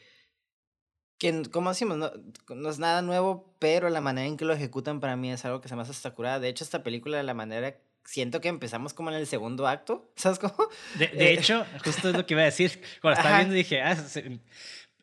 que 1.19 1.43
como 1.51 1.71
decimos, 1.71 1.97
no, 1.97 2.13
no, 2.55 2.71
es 2.71 2.79
nada 2.79 3.03
nuevo, 3.03 3.53
pero 3.59 3.91
la 3.91 4.01
manera 4.01 4.27
en 4.27 4.37
que 4.37 4.45
lo 4.45 4.53
ejecutan 4.53 5.01
para 5.01 5.17
mí 5.17 5.31
es 5.33 5.45
algo 5.45 5.61
que 5.61 5.69
se 5.69 5.77
me 5.77 5.83
hace 5.83 5.91
hasta 5.91 6.13
curada. 6.13 6.39
De 6.39 6.49
hecho, 6.49 6.65
esta 6.65 6.83
película, 6.83 7.23
la 7.23 7.35
manera, 7.35 7.75
siento 8.05 8.41
que 8.41 8.49
empezamos 8.49 8.95
como 8.95 9.11
en 9.11 9.17
el 9.17 9.27
segundo 9.27 9.67
acto, 9.67 10.11
¿sabes 10.17 10.39
cómo? 10.39 10.55
De, 10.97 11.09
de 11.09 11.31
eh, 11.31 11.33
hecho, 11.35 11.67
justo 11.85 12.11
es 12.11 12.17
lo 12.17 12.25
que 12.25 12.35
iba 12.35 12.43
a 12.43 12.47
decir. 12.47 12.81
Cuando 13.03 13.19
estaba 13.19 13.39
viendo 13.39 13.55
dije, 13.55 13.83
ah, 13.83 13.97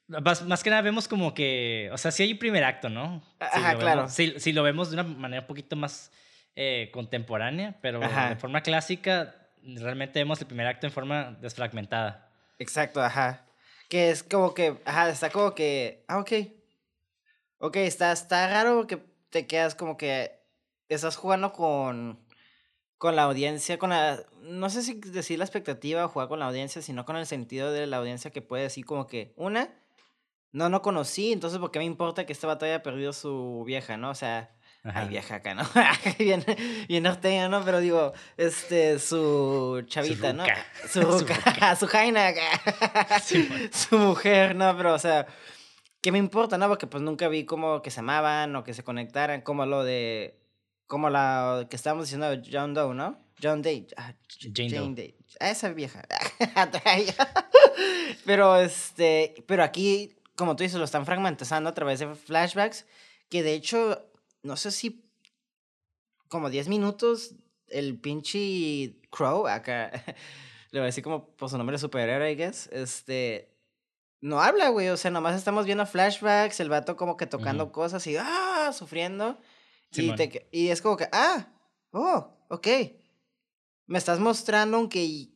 más, 0.08 0.64
que 0.64 0.70
nada 0.70 0.82
vemos 0.82 1.08
como 1.08 1.34
que, 1.34 1.90
o 1.92 1.98
sea, 1.98 2.12
sí 2.12 2.24
hay 2.24 2.34
primer 2.36 2.64
acto, 2.64 2.90
¿no? 2.90 3.22
Ajá, 3.40 3.76
claro. 3.76 4.08
si, 4.08 4.40
si, 4.40 4.54
lo 4.54 4.64
vemos 4.64 4.92
de 4.92 4.96
una 4.96 5.04
manera 5.04 5.42
un 5.42 5.48
poquito 5.48 5.76
más 5.76 6.12
eh, 6.56 6.90
contemporánea, 6.94 7.76
pero 7.82 8.00
de 8.00 8.36
forma 8.38 8.62
clásica 8.62 9.36
realmente 9.64 10.20
vemos 10.20 10.40
el 10.40 10.48
primer 10.48 10.68
acto 10.68 10.86
en 10.88 10.94
forma 10.94 11.38
desfragmentada. 11.42 12.30
Exacto, 12.60 13.02
ajá. 13.02 13.45
Que 13.96 14.10
es 14.10 14.24
como 14.24 14.54
que, 14.54 14.78
ajá, 14.84 15.10
está 15.10 15.30
como 15.30 15.56
que, 15.56 16.04
ah, 16.10 16.20
ok. 16.20 16.32
Ok, 17.60 17.78
está, 17.78 18.12
está 18.12 18.46
raro 18.50 18.76
porque 18.76 19.02
te 19.30 19.48
quedas 19.48 19.74
como 19.74 19.96
que 19.96 20.38
estás 20.90 21.16
jugando 21.16 21.54
con, 21.54 22.20
con 22.98 23.16
la 23.16 23.24
audiencia, 23.24 23.80
con 23.80 23.92
la, 23.92 24.22
no 24.42 24.70
sé 24.70 24.82
si 24.84 24.96
decir 24.96 25.40
la 25.40 25.46
expectativa 25.46 26.04
o 26.04 26.10
jugar 26.10 26.28
con 26.28 26.40
la 26.40 26.48
audiencia, 26.48 26.82
sino 26.82 27.06
con 27.06 27.16
el 27.16 27.26
sentido 27.26 27.72
de 27.72 27.88
la 27.88 27.96
audiencia 27.96 28.32
que 28.32 28.42
puede 28.42 28.64
decir 28.64 28.86
como 28.86 29.08
que, 29.08 29.34
una, 29.38 29.74
no, 30.52 30.68
no 30.68 30.82
conocí, 30.82 31.32
entonces 31.32 31.60
¿por 31.60 31.72
qué 31.72 31.80
me 31.80 31.86
importa 31.86 32.26
que 32.26 32.34
esta 32.34 32.48
batalla 32.48 32.74
haya 32.74 32.84
perdido 32.84 33.14
su 33.14 33.64
vieja, 33.66 33.96
no? 33.96 34.10
O 34.10 34.16
sea, 34.16 34.55
Ay, 34.94 35.08
vieja 35.10 35.36
acá, 35.36 35.56
¿no? 35.56 35.64
bien, 36.20 36.44
bien 36.88 37.04
norteño, 37.04 37.50
¿no? 37.50 37.66
Pero 37.66 37.80
digo, 37.80 38.14
este, 38.38 39.00
su 39.00 39.84
chavita, 39.88 40.32
¿no? 40.34 40.44
Su 40.90 41.02
ruca, 41.02 41.76
su 41.76 41.88
jaina 41.88 42.28
acá. 42.28 43.20
su 43.72 43.98
mujer, 43.98 44.56
¿no? 44.56 44.76
Pero, 44.78 44.94
o 44.94 45.00
sea, 45.00 45.26
¿qué 46.02 46.12
me 46.12 46.20
importa, 46.20 46.58
no? 46.58 46.68
Porque 46.68 46.86
pues 46.86 47.02
nunca 47.02 47.28
vi 47.28 47.46
cómo 47.46 47.82
que 47.82 47.90
se 47.90 48.02
amaban 48.02 48.56
o 48.56 48.64
que 48.64 48.74
se 48.74 48.84
conectaran, 48.84 49.42
como 49.42 49.66
lo 49.66 49.84
de, 49.84 50.40
como 50.86 51.10
la 51.10 51.66
que 51.70 51.76
estábamos 51.76 52.06
diciendo 52.06 52.40
John 52.50 52.76
Doe, 52.76 52.94
¿no? 52.94 53.20
John 53.42 53.64
Day. 53.64 53.88
Ah, 53.98 54.14
Jane, 54.54 54.70
Doe. 54.70 55.16
Ah, 55.40 55.50
esa 55.50 55.70
vieja. 55.70 56.04
pero, 58.26 58.56
este, 58.58 59.34
pero 59.48 59.64
aquí, 59.64 60.16
como 60.36 60.56
tú 60.56 60.64
dices, 60.64 60.78
lo 60.78 60.86
están 60.86 61.06
fragmentando 61.08 61.70
a 61.70 61.74
través 61.74 62.00
de 62.00 62.14
flashbacks, 62.14 62.86
que 63.30 63.42
de 63.42 63.54
hecho 63.54 64.12
no 64.46 64.56
sé 64.58 64.72
si 64.72 65.10
como 66.28 66.50
10 66.50 66.68
minutos 66.68 67.36
el 67.68 68.00
pinche 68.00 69.02
Crow, 69.10 69.48
acá, 69.48 69.92
le 70.72 70.80
voy 70.80 70.84
a 70.84 70.86
decir 70.86 71.04
como 71.04 71.36
por 71.36 71.50
su 71.50 71.58
nombre 71.58 71.78
superhéroe, 71.78 72.32
I 72.32 72.36
guess, 72.36 72.68
este, 72.72 73.56
no 74.22 74.42
habla, 74.42 74.70
güey, 74.70 74.90
o 74.90 74.98
sea, 74.98 75.12
nomás 75.12 75.36
estamos 75.36 75.66
viendo 75.66 75.86
flashbacks, 75.86 76.60
el 76.60 76.70
vato 76.70 76.96
como 76.96 77.18
que 77.18 77.26
tocando 77.26 77.72
cosas 77.72 78.06
y, 78.08 78.16
ah, 78.18 78.72
sufriendo. 78.74 79.40
y, 79.92 80.14
te, 80.16 80.48
y 80.52 80.70
es 80.70 80.82
como 80.82 80.98
que, 80.98 81.08
ah, 81.12 81.48
oh, 81.92 82.38
ok. 82.50 82.68
Me 83.88 83.98
estás 83.98 84.20
mostrando 84.20 84.78
aunque 84.78 85.30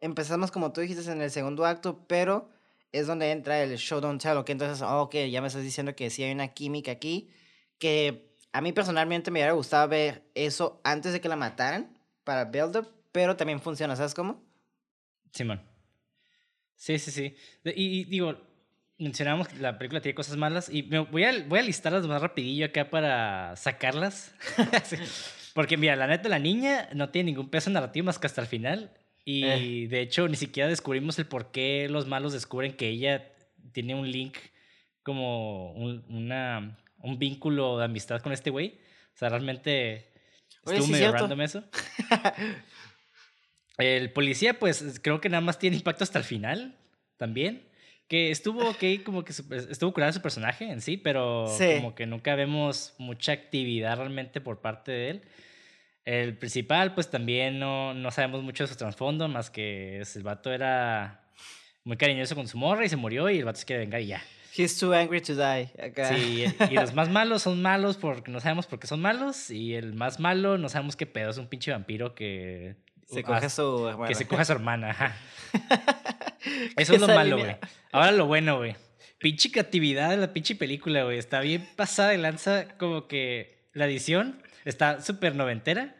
empezamos 0.00 0.50
como 0.50 0.72
tú 0.72 0.80
dijiste 0.80 1.10
en 1.10 1.20
el 1.22 1.30
segundo 1.30 1.64
acto, 1.66 2.06
pero 2.06 2.50
es 2.92 3.06
donde 3.06 3.30
entra 3.30 3.62
el 3.62 3.76
show 3.78 4.00
don't 4.00 4.20
tell, 4.20 4.36
ok, 4.36 4.50
entonces, 4.50 4.82
oh, 4.82 5.02
ok, 5.02 5.14
ya 5.30 5.40
me 5.40 5.48
estás 5.48 5.62
diciendo 5.62 5.94
que 5.94 6.10
sí 6.10 6.22
hay 6.22 6.32
una 6.32 6.48
química 6.48 6.92
aquí, 6.92 7.30
que 7.78 8.29
a 8.52 8.60
mí 8.60 8.72
personalmente 8.72 9.30
me 9.30 9.40
hubiera 9.40 9.52
gustado 9.52 9.88
ver 9.88 10.22
eso 10.34 10.80
antes 10.84 11.12
de 11.12 11.20
que 11.20 11.28
la 11.28 11.36
mataran 11.36 11.96
para 12.24 12.44
build-up, 12.44 12.88
pero 13.12 13.36
también 13.36 13.60
funciona, 13.60 13.96
¿sabes 13.96 14.14
cómo? 14.14 14.42
Simón. 15.32 15.60
Sí, 16.74 16.98
sí, 16.98 17.10
sí. 17.10 17.36
Y, 17.64 18.04
digo, 18.04 18.40
mencionamos 18.98 19.48
que 19.48 19.56
la 19.56 19.78
película 19.78 20.00
tiene 20.00 20.14
cosas 20.14 20.36
malas 20.36 20.68
y 20.68 20.82
me 20.82 21.00
voy 21.00 21.24
a, 21.24 21.44
voy 21.46 21.58
a 21.58 21.62
listarlas 21.62 22.06
más 22.06 22.22
rapidillo 22.22 22.66
acá 22.66 22.88
para 22.90 23.54
sacarlas. 23.56 24.34
Porque 25.54 25.76
mira, 25.76 25.96
la 25.96 26.06
neta, 26.06 26.28
la 26.28 26.38
niña 26.38 26.88
no 26.94 27.10
tiene 27.10 27.32
ningún 27.32 27.50
peso 27.50 27.70
narrativo 27.70 28.06
más 28.06 28.18
que 28.18 28.26
hasta 28.26 28.40
el 28.40 28.46
final. 28.46 28.92
Y 29.24 29.44
eh. 29.44 29.88
de 29.88 30.00
hecho, 30.00 30.26
ni 30.28 30.36
siquiera 30.36 30.68
descubrimos 30.68 31.18
el 31.18 31.26
por 31.26 31.50
qué 31.50 31.88
los 31.90 32.06
malos 32.06 32.32
descubren 32.32 32.72
que 32.72 32.88
ella 32.88 33.30
tiene 33.72 33.94
un 33.94 34.10
link 34.10 34.36
como 35.02 35.72
una 35.72 36.78
un 37.02 37.18
vínculo 37.18 37.78
de 37.78 37.84
amistad 37.84 38.20
con 38.20 38.32
este 38.32 38.50
güey. 38.50 38.78
O 39.14 39.18
sea, 39.18 39.28
realmente 39.28 40.12
estuvo 40.64 40.86
medio 40.88 41.12
random 41.12 41.40
eso. 41.40 41.64
El 43.78 44.12
policía, 44.12 44.58
pues 44.58 45.00
creo 45.02 45.20
que 45.20 45.28
nada 45.28 45.40
más 45.40 45.58
tiene 45.58 45.76
impacto 45.76 46.04
hasta 46.04 46.18
el 46.18 46.24
final 46.24 46.76
también. 47.16 47.66
Que 48.08 48.30
estuvo 48.30 48.68
ok, 48.68 49.02
como 49.04 49.24
que 49.24 49.32
estuvo 49.32 49.92
curado 49.92 50.12
su 50.12 50.20
personaje 50.20 50.70
en 50.70 50.80
sí, 50.80 50.96
pero 50.96 51.46
como 51.76 51.94
que 51.94 52.06
nunca 52.06 52.34
vemos 52.34 52.94
mucha 52.98 53.32
actividad 53.32 53.96
realmente 53.96 54.40
por 54.40 54.60
parte 54.60 54.92
de 54.92 55.10
él. 55.10 55.22
El 56.04 56.36
principal, 56.36 56.94
pues 56.94 57.08
también 57.08 57.60
no, 57.60 57.94
no 57.94 58.10
sabemos 58.10 58.42
mucho 58.42 58.64
de 58.64 58.68
su 58.68 58.76
trasfondo, 58.76 59.28
más 59.28 59.48
que 59.48 60.00
el 60.00 60.22
vato 60.22 60.52
era 60.52 61.22
muy 61.84 61.96
cariñoso 61.96 62.34
con 62.34 62.48
su 62.48 62.58
morra 62.58 62.84
y 62.84 62.88
se 62.88 62.96
murió 62.96 63.30
y 63.30 63.38
el 63.38 63.44
vato 63.44 63.60
se 63.60 63.64
quiere 63.64 63.80
vengar 63.80 64.00
y 64.00 64.06
ya. 64.06 64.22
He's 64.56 64.78
too 64.78 64.92
angry 64.92 65.20
to 65.20 65.34
die. 65.34 65.70
Sí, 66.08 66.44
y 66.70 66.74
los 66.74 66.94
más 66.94 67.08
malos 67.08 67.42
son 67.42 67.62
malos 67.62 67.96
porque 67.96 68.30
no 68.30 68.40
sabemos 68.40 68.66
por 68.66 68.80
qué 68.80 68.86
son 68.86 69.00
malos 69.00 69.50
y 69.50 69.74
el 69.74 69.94
más 69.94 70.18
malo 70.18 70.58
no 70.58 70.68
sabemos 70.68 70.96
qué 70.96 71.06
pedo, 71.06 71.30
es 71.30 71.38
un 71.38 71.46
pinche 71.46 71.70
vampiro 71.70 72.14
que... 72.14 72.76
Se 73.06 73.24
coge 73.24 73.46
a 73.46 73.50
su 73.50 73.88
hermana. 73.88 74.08
Que 74.08 74.14
se 74.14 74.26
coge 74.26 74.42
a 74.42 74.44
su 74.44 74.52
hermana, 74.52 75.16
Eso 76.76 76.94
es 76.94 77.00
lo 77.00 77.08
malo, 77.08 77.38
güey. 77.38 77.56
Ahora 77.92 78.12
lo 78.12 78.26
bueno, 78.26 78.58
güey. 78.58 78.76
Pinche 79.18 79.50
creatividad 79.50 80.10
de 80.10 80.16
la 80.16 80.32
pinche 80.32 80.54
película, 80.54 81.02
güey. 81.04 81.18
Está 81.18 81.40
bien 81.40 81.68
pasada 81.76 82.10
de 82.10 82.18
lanza, 82.18 82.68
como 82.78 83.08
que 83.08 83.68
la 83.72 83.86
edición 83.86 84.42
está 84.64 85.02
súper 85.02 85.34
noventera. 85.34 85.96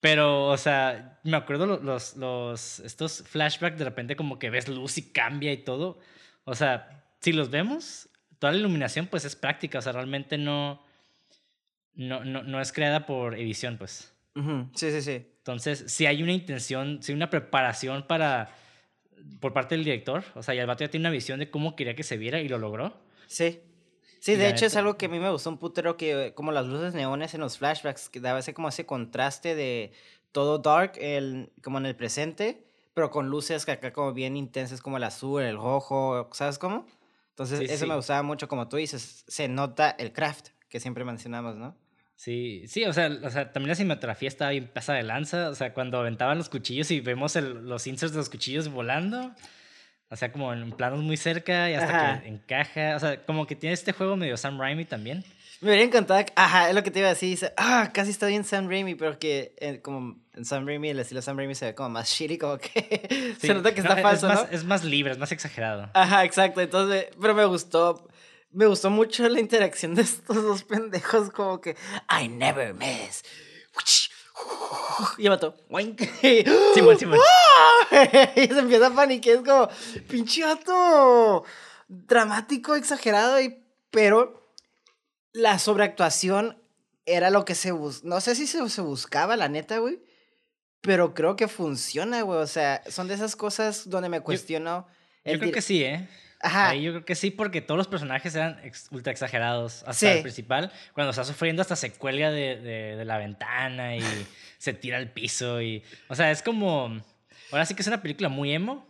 Pero, 0.00 0.46
o 0.46 0.56
sea, 0.56 1.20
me 1.22 1.36
acuerdo 1.36 1.66
los, 1.66 2.16
los, 2.16 2.80
estos 2.80 3.22
flashbacks, 3.26 3.78
de 3.78 3.84
repente 3.84 4.16
como 4.16 4.38
que 4.38 4.50
ves 4.50 4.68
luz 4.68 4.98
y 4.98 5.12
cambia 5.12 5.52
y 5.52 5.58
todo. 5.58 5.98
O 6.44 6.54
sea, 6.54 7.03
si 7.24 7.32
los 7.32 7.50
vemos, 7.50 8.08
toda 8.38 8.52
la 8.52 8.58
iluminación 8.58 9.06
pues 9.06 9.24
es 9.24 9.34
práctica, 9.34 9.78
o 9.78 9.82
sea, 9.82 9.92
realmente 9.92 10.38
no, 10.38 10.82
no, 11.94 12.24
no, 12.24 12.42
no 12.42 12.60
es 12.60 12.72
creada 12.72 13.06
por 13.06 13.34
edición, 13.34 13.78
pues. 13.78 14.12
Sí, 14.74 14.90
sí, 14.90 15.02
sí. 15.02 15.26
Entonces, 15.38 15.84
si 15.88 16.06
hay 16.06 16.22
una 16.22 16.32
intención, 16.32 17.02
si 17.02 17.12
hay 17.12 17.16
una 17.16 17.30
preparación 17.30 18.06
para 18.06 18.52
por 19.40 19.52
parte 19.52 19.74
del 19.74 19.84
director. 19.84 20.24
O 20.34 20.42
sea, 20.42 20.54
y 20.54 20.58
el 20.58 20.66
vato 20.66 20.84
ya 20.84 20.90
tiene 20.90 21.02
una 21.02 21.10
visión 21.10 21.38
de 21.38 21.50
cómo 21.50 21.76
quería 21.76 21.94
que 21.94 22.02
se 22.02 22.16
viera 22.16 22.40
y 22.40 22.48
lo 22.48 22.58
logró. 22.58 22.94
Sí. 23.26 23.60
Sí, 24.20 24.36
de 24.36 24.48
hecho 24.48 24.64
es 24.64 24.74
algo 24.76 24.96
que 24.96 25.06
a 25.06 25.08
mí 25.10 25.18
me 25.18 25.30
gustó 25.30 25.50
un 25.50 25.58
putero, 25.58 25.98
que 25.98 26.32
como 26.34 26.50
las 26.50 26.66
luces 26.66 26.94
neones 26.94 27.34
en 27.34 27.40
los 27.40 27.58
flashbacks, 27.58 28.08
que 28.08 28.20
daba 28.20 28.38
ese 28.38 28.54
como 28.54 28.68
ese 28.68 28.86
contraste 28.86 29.54
de 29.54 29.92
todo 30.32 30.58
dark, 30.58 30.92
el, 30.96 31.50
como 31.62 31.76
en 31.76 31.84
el 31.84 31.94
presente, 31.94 32.64
pero 32.94 33.10
con 33.10 33.28
luces 33.28 33.66
que 33.66 33.72
acá 33.72 33.92
como 33.92 34.14
bien 34.14 34.38
intensas, 34.38 34.80
como 34.80 34.96
el 34.96 35.04
azul, 35.04 35.42
el 35.42 35.56
rojo, 35.56 36.30
¿sabes 36.32 36.58
cómo? 36.58 36.86
Entonces 37.34 37.68
eso 37.68 37.86
me 37.88 37.96
gustaba 37.96 38.22
mucho, 38.22 38.46
como 38.46 38.68
tú 38.68 38.76
dices, 38.76 39.24
se 39.26 39.48
nota 39.48 39.90
el 39.90 40.12
craft 40.12 40.50
que 40.68 40.78
siempre 40.78 41.04
mencionamos, 41.04 41.56
¿no? 41.56 41.76
Sí, 42.14 42.62
sí, 42.68 42.84
o 42.84 42.92
sea, 42.92 43.10
o 43.24 43.30
sea, 43.30 43.52
también 43.52 43.70
la 43.70 43.74
cinematografía 43.74 44.28
estaba 44.28 44.52
bien 44.52 44.68
pasada 44.72 44.98
de 44.98 45.04
lanza. 45.04 45.48
O 45.48 45.54
sea, 45.56 45.74
cuando 45.74 45.98
aventaban 45.98 46.38
los 46.38 46.48
cuchillos 46.48 46.92
y 46.92 47.00
vemos 47.00 47.34
el, 47.34 47.66
los 47.68 47.88
inserts 47.88 48.12
de 48.12 48.18
los 48.18 48.30
cuchillos 48.30 48.68
volando. 48.68 49.34
O 50.10 50.16
sea, 50.16 50.30
como 50.30 50.52
en 50.52 50.70
planos 50.70 51.00
muy 51.00 51.16
cerca 51.16 51.68
y 51.70 51.74
hasta 51.74 52.22
que 52.22 52.28
encaja. 52.28 52.94
O 52.94 53.00
sea, 53.00 53.24
como 53.24 53.48
que 53.48 53.56
tiene 53.56 53.74
este 53.74 53.92
juego 53.92 54.16
medio 54.16 54.36
Sam 54.36 54.60
Raimi 54.60 54.84
también. 54.84 55.24
Me 55.64 55.70
hubiera 55.70 55.82
encantado. 55.82 56.22
Ajá, 56.36 56.68
es 56.68 56.74
lo 56.74 56.82
que 56.82 56.90
te 56.90 56.98
iba 56.98 57.08
a 57.08 57.14
decir. 57.14 57.30
Dice, 57.30 57.54
ah, 57.56 57.90
casi 57.94 58.10
está 58.10 58.26
bien 58.26 58.44
Sam 58.44 58.68
Raimi, 58.68 58.96
pero 58.96 59.18
que 59.18 59.54
eh, 59.56 59.80
como 59.80 60.18
en 60.34 60.44
Sam 60.44 60.66
Raimi, 60.66 60.90
el 60.90 60.98
estilo 60.98 61.22
Sam 61.22 61.38
Raimi 61.38 61.54
se 61.54 61.64
ve 61.64 61.74
como 61.74 61.88
más 61.88 62.10
shitty, 62.10 62.36
como 62.36 62.58
que 62.58 63.34
se 63.40 63.54
nota 63.54 63.72
que 63.72 63.80
está 63.80 63.96
falso, 63.96 64.28
es 64.28 64.34
Más, 64.34 64.52
es 64.52 64.64
más 64.64 64.84
libre, 64.84 65.12
es 65.12 65.18
más 65.18 65.32
exagerado. 65.32 65.88
Ajá, 65.94 66.22
exacto. 66.24 66.60
Entonces, 66.60 67.06
pero 67.18 67.34
me 67.34 67.46
gustó 67.46 68.06
me 68.52 68.66
gustó 68.66 68.90
mucho 68.90 69.26
la 69.26 69.40
interacción 69.40 69.94
de 69.94 70.02
estos 70.02 70.36
dos 70.36 70.64
pendejos, 70.64 71.30
como 71.30 71.62
que 71.62 71.78
I 72.10 72.28
never 72.28 72.74
miss. 72.74 73.22
Y 75.16 75.30
mató. 75.30 75.54
Simón, 76.74 76.98
Simón. 76.98 77.18
Y 78.36 78.46
se 78.48 78.58
empieza 78.58 78.88
a 78.88 78.94
paniquear, 78.94 79.38
es 79.38 79.42
como, 79.42 79.68
pinche 80.08 80.44
vato. 80.44 81.44
Dramático, 81.88 82.74
exagerado, 82.74 83.40
y, 83.40 83.64
pero 83.90 84.43
la 85.34 85.58
sobreactuación 85.58 86.56
era 87.04 87.28
lo 87.28 87.44
que 87.44 87.54
se 87.54 87.72
buscaba. 87.72 88.08
No 88.08 88.20
sé 88.22 88.34
si 88.34 88.46
se, 88.46 88.66
se 88.70 88.80
buscaba, 88.80 89.36
la 89.36 89.48
neta, 89.48 89.78
güey. 89.78 90.00
Pero 90.80 91.12
creo 91.12 91.36
que 91.36 91.48
funciona, 91.48 92.22
güey. 92.22 92.38
O 92.38 92.46
sea, 92.46 92.82
son 92.88 93.08
de 93.08 93.14
esas 93.14 93.36
cosas 93.36 93.90
donde 93.90 94.08
me 94.08 94.20
cuestiono. 94.20 94.86
Yo, 95.24 95.38
creo 95.38 95.52
que 95.52 95.60
sí, 95.62 95.82
¿eh? 95.82 96.08
Ajá. 96.40 96.74
yo 96.74 96.92
creo 96.92 97.04
que 97.06 97.14
sí, 97.14 97.30
porque 97.30 97.62
todos 97.62 97.78
los 97.78 97.88
personajes 97.88 98.34
eran 98.34 98.60
ultra 98.90 99.12
exagerados. 99.12 99.82
Hasta 99.86 100.12
el 100.12 100.22
principal, 100.22 100.70
cuando 100.92 101.10
está 101.10 101.24
sufriendo, 101.24 101.62
hasta 101.62 101.74
se 101.74 101.92
cuelga 101.92 102.30
de, 102.30 102.56
de, 102.56 103.04
la 103.04 103.18
ventana 103.18 103.96
y 103.96 104.02
se 104.58 104.72
tira 104.74 104.98
al 104.98 105.10
piso. 105.10 105.60
Y, 105.60 105.82
o 106.08 106.14
sea, 106.14 106.30
es 106.30 106.42
como. 106.42 107.02
Ahora 107.50 107.66
sí 107.66 107.74
que 107.74 107.82
es 107.82 107.88
una 107.88 108.02
película 108.02 108.28
muy 108.28 108.52
emo. 108.52 108.86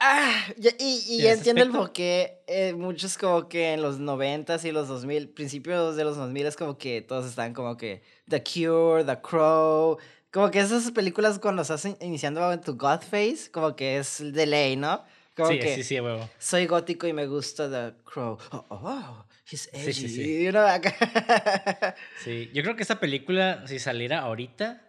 Ah, 0.00 0.46
y, 0.78 1.04
y 1.08 1.26
entiendo 1.26 1.62
el 1.62 1.70
porqué. 1.70 2.42
Eh, 2.46 2.74
muchos, 2.74 3.18
como 3.18 3.48
que 3.48 3.72
en 3.72 3.82
los 3.82 3.98
90s 3.98 4.64
y 4.64 4.72
los 4.72 4.88
2000, 4.88 5.30
principios 5.30 5.96
de 5.96 6.04
los 6.04 6.16
2000 6.16 6.46
es 6.46 6.56
como 6.56 6.78
que 6.78 7.02
todos 7.02 7.26
están 7.26 7.54
como 7.54 7.76
que 7.76 8.02
The 8.28 8.42
Cure, 8.42 9.04
The 9.04 9.20
Crow. 9.20 9.98
Como 10.30 10.50
que 10.50 10.60
esas 10.60 10.90
películas 10.90 11.38
cuando 11.38 11.62
estás 11.62 11.84
iniciando 12.00 12.52
en 12.52 12.60
tu 12.60 12.76
God 12.76 13.00
Face, 13.00 13.50
como 13.50 13.74
que 13.74 13.98
es 13.98 14.22
de 14.32 14.46
ley, 14.46 14.76
¿no? 14.76 15.04
sí, 15.36 15.60
sí, 15.62 15.84
sí, 15.84 16.00
huevo. 16.00 16.28
Soy 16.38 16.66
gótico 16.66 17.06
y 17.06 17.12
me 17.12 17.26
gusta 17.26 17.70
The 17.70 18.02
Crow. 18.04 18.38
Oh, 18.52 18.66
oh, 18.70 19.24
he's 19.50 19.68
edgy. 19.72 19.92
Sí, 19.92 20.08
sí, 20.08 20.08
sí. 20.08 20.48
sí, 22.24 22.50
yo 22.54 22.62
creo 22.62 22.76
que 22.76 22.82
esta 22.82 22.98
película, 23.00 23.66
si 23.66 23.78
saliera 23.78 24.20
ahorita, 24.20 24.85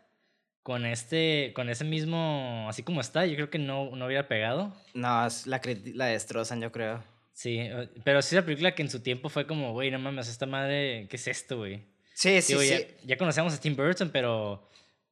con 0.68 0.86
este, 0.86 1.54
con 1.56 1.70
ese 1.70 1.86
mismo, 1.86 2.66
así 2.68 2.84
como 2.84 3.00
está, 3.00 3.26
yo 3.26 3.36
creo 3.36 3.50
que 3.50 3.58
no, 3.58 3.96
no 3.96 4.06
hubiera 4.06 4.28
pegado. 4.28 4.76
No, 4.94 5.26
la, 5.46 5.62
la 5.94 6.06
destrozan, 6.08 6.60
yo 6.60 6.74
creo. 6.74 7.02
Sí, 7.32 7.60
eh, 7.60 7.88
pero 8.04 8.22
sí 8.22 8.36
esa 8.36 8.44
película 8.44 8.76
que 8.76 8.82
en 8.82 8.90
su 8.90 9.00
tiempo 9.00 9.30
fue 9.30 9.48
como, 9.48 9.72
güey, 9.72 9.92
no 9.92 9.98
mames, 9.98 10.28
esta 10.28 10.46
madre, 10.46 11.08
¿qué 11.10 11.16
es 11.16 11.26
esto, 11.30 11.60
güey? 11.60 11.86
Sí, 12.14 12.42
sí, 12.42 12.54
sí. 12.60 12.68
Ya, 12.68 12.80
ya, 13.06 13.18
conocíamos 13.18 13.54
a 13.54 13.62
Tim 13.62 13.78
Burton, 13.78 14.10
pero 14.12 14.70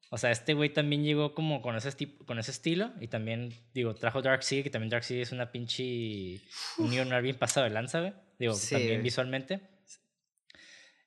o 0.10 0.18
sea, 0.18 0.30
este 0.30 0.56
güey 0.56 0.74
también 0.74 1.06
llegó 1.06 1.34
como 1.34 1.62
con 1.62 1.78
ese, 1.78 1.90
con 2.26 2.38
ese 2.38 2.52
estilo 2.52 2.92
y 3.00 3.08
también, 3.08 3.54
digo, 3.74 3.96
trajo 3.96 4.22
Dark 4.22 4.44
Sea, 4.44 4.62
que 4.62 4.70
también 4.70 4.90
Dark 4.90 5.06
Sea 5.06 5.22
es 5.22 5.32
una 5.32 5.54
pinche 5.54 6.42
unión 6.80 7.10
bien 7.24 7.38
pasado 7.38 7.64
de 7.64 7.70
lanza, 7.70 8.02
güey. 8.02 8.12
Digo, 8.40 8.56
también 8.70 9.02
visualmente. 9.02 9.62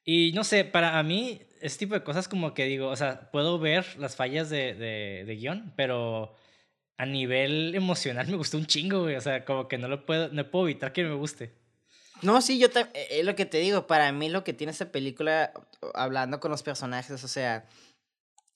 Y 0.04 0.32
no 0.32 0.42
sé, 0.42 0.64
para 0.64 1.02
mí, 1.02 1.42
este 1.60 1.80
tipo 1.80 1.94
de 1.94 2.02
cosas 2.02 2.28
como 2.28 2.54
que 2.54 2.64
digo, 2.64 2.88
o 2.88 2.96
sea, 2.96 3.30
puedo 3.30 3.58
ver 3.58 3.86
las 3.98 4.16
fallas 4.16 4.50
de, 4.50 4.74
de, 4.74 5.24
de 5.26 5.36
guion, 5.36 5.72
pero 5.76 6.34
a 6.98 7.06
nivel 7.06 7.74
emocional 7.74 8.26
me 8.26 8.36
gustó 8.36 8.58
un 8.58 8.66
chingo, 8.66 9.02
güey. 9.02 9.16
O 9.16 9.20
sea, 9.20 9.44
como 9.44 9.68
que 9.68 9.78
no 9.78 9.88
lo 9.88 10.04
puedo, 10.04 10.28
no 10.30 10.50
puedo 10.50 10.66
evitar 10.66 10.92
que 10.92 11.04
me 11.04 11.14
guste. 11.14 11.54
No, 12.22 12.40
sí, 12.42 12.58
yo 12.58 12.66
eh, 12.66 13.08
es 13.10 13.24
lo 13.24 13.36
que 13.36 13.46
te 13.46 13.58
digo, 13.58 13.86
para 13.86 14.10
mí 14.12 14.28
lo 14.28 14.42
que 14.42 14.52
tiene 14.52 14.72
esta 14.72 14.90
película, 14.90 15.52
hablando 15.94 16.40
con 16.40 16.50
los 16.50 16.64
personajes, 16.64 17.22
o 17.22 17.28
sea, 17.28 17.64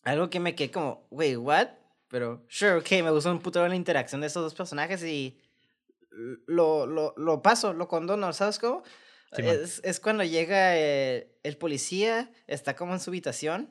algo 0.03 0.31
que 0.31 0.41
me 0.41 0.57
quedé 0.57 0.73
como, 0.73 1.07
wait, 1.11 1.37
what? 1.37 1.69
Pero, 2.09 2.45
sure, 2.49 2.75
ok, 2.75 2.91
me 3.05 3.11
gustó 3.13 3.31
un 3.31 3.41
puto 3.41 3.67
la 3.67 3.77
interacción 3.77 4.21
de 4.21 4.27
estos 4.27 4.43
dos 4.43 4.55
personajes 4.55 5.03
y 5.05 5.41
lo, 6.47 6.87
lo, 6.87 7.15
lo 7.17 7.41
paso, 7.41 7.73
lo 7.73 7.87
condono, 7.87 8.33
¿sabes 8.33 8.59
cómo? 8.59 8.83
Es, 9.37 9.81
es, 9.85 10.01
cuando 10.01 10.25
llega 10.25 10.77
el, 10.77 11.29
el, 11.43 11.57
policía, 11.57 12.31
está 12.47 12.77
como 12.77 12.93
en 12.95 13.01
su 13.01 13.11
habitación 13.11 13.71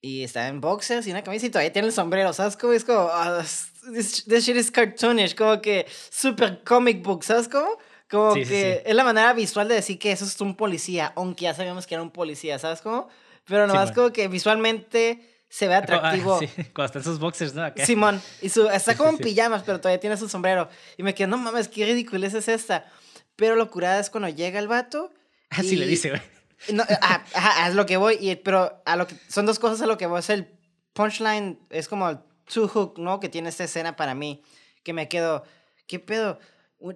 y 0.00 0.22
está 0.22 0.48
en 0.48 0.60
boxers 0.60 1.06
y 1.06 1.10
una 1.10 1.24
camisa 1.24 1.46
y 1.46 1.50
todavía 1.50 1.72
tiene 1.72 1.88
el 1.88 1.94
sombrero, 1.94 2.32
¿sabes 2.32 2.56
cómo? 2.56 2.72
Es 2.72 2.84
como, 2.84 3.00
oh, 3.06 3.42
this, 3.92 4.24
shit 4.26 4.56
is 4.56 4.70
cartoonish, 4.70 5.34
como 5.34 5.60
que 5.60 5.86
super 6.10 6.62
comic 6.62 7.02
book, 7.02 7.24
¿sabes 7.24 7.48
cómo? 7.48 7.68
Como 8.08 8.34
que 8.34 8.82
es 8.86 8.94
la 8.94 9.04
manera 9.04 9.32
visual 9.34 9.68
de 9.68 9.74
decir 9.74 9.98
que 9.98 10.12
eso 10.12 10.24
es 10.24 10.40
un 10.40 10.56
policía, 10.56 11.12
aunque 11.16 11.44
ya 11.44 11.54
sabíamos 11.54 11.86
que 11.86 11.94
era 11.94 12.02
un 12.02 12.10
policía, 12.10 12.58
¿sabes 12.58 12.80
cómo? 12.80 13.08
Pero 13.44 13.66
nomás 13.66 13.92
como 13.92 14.12
que 14.12 14.28
visualmente 14.28 15.20
se 15.48 15.68
ve 15.68 15.74
ah, 15.74 15.78
atractivo. 15.78 16.38
sí, 16.38 16.46
cuando 16.74 16.84
está 16.86 16.98
en 17.00 17.04
sus 17.04 17.18
boxers, 17.18 17.54
¿no? 17.54 17.70
Simón, 17.84 18.22
y 18.40 18.48
su, 18.48 18.68
está 18.70 18.96
como 18.96 19.10
en 19.10 19.18
pijamas, 19.18 19.62
pero 19.64 19.80
todavía 19.80 20.00
tiene 20.00 20.16
su 20.16 20.28
sombrero. 20.28 20.68
Y 20.96 21.02
me 21.02 21.14
quedo, 21.14 21.28
no 21.28 21.38
mames, 21.38 21.68
qué 21.68 21.84
ridiculez 21.84 22.34
es 22.34 22.48
esta. 22.48 22.86
Pero 23.38 23.54
lo 23.54 23.70
curada 23.70 24.00
es 24.00 24.10
cuando 24.10 24.28
llega 24.28 24.58
el 24.58 24.66
vato. 24.66 25.12
Así 25.50 25.76
le 25.76 25.86
dice, 25.86 26.10
güey. 26.10 26.22
No, 26.72 26.82
es 27.68 27.74
lo 27.76 27.86
que 27.86 27.96
voy, 27.98 28.18
y, 28.20 28.34
pero 28.34 28.82
a 28.84 28.96
lo 28.96 29.06
que, 29.06 29.14
son 29.28 29.46
dos 29.46 29.60
cosas 29.60 29.80
a 29.80 29.86
lo 29.86 29.96
que 29.96 30.06
voy. 30.06 30.18
Es 30.18 30.28
el 30.28 30.48
punchline, 30.92 31.56
es 31.70 31.86
como 31.86 32.10
el 32.10 32.18
two 32.52 32.66
hook, 32.66 32.98
¿no? 32.98 33.20
Que 33.20 33.28
tiene 33.28 33.48
esta 33.48 33.62
escena 33.62 33.94
para 33.94 34.16
mí, 34.16 34.42
que 34.82 34.92
me 34.92 35.06
quedo, 35.06 35.44
¿qué 35.86 36.00
pedo? 36.00 36.40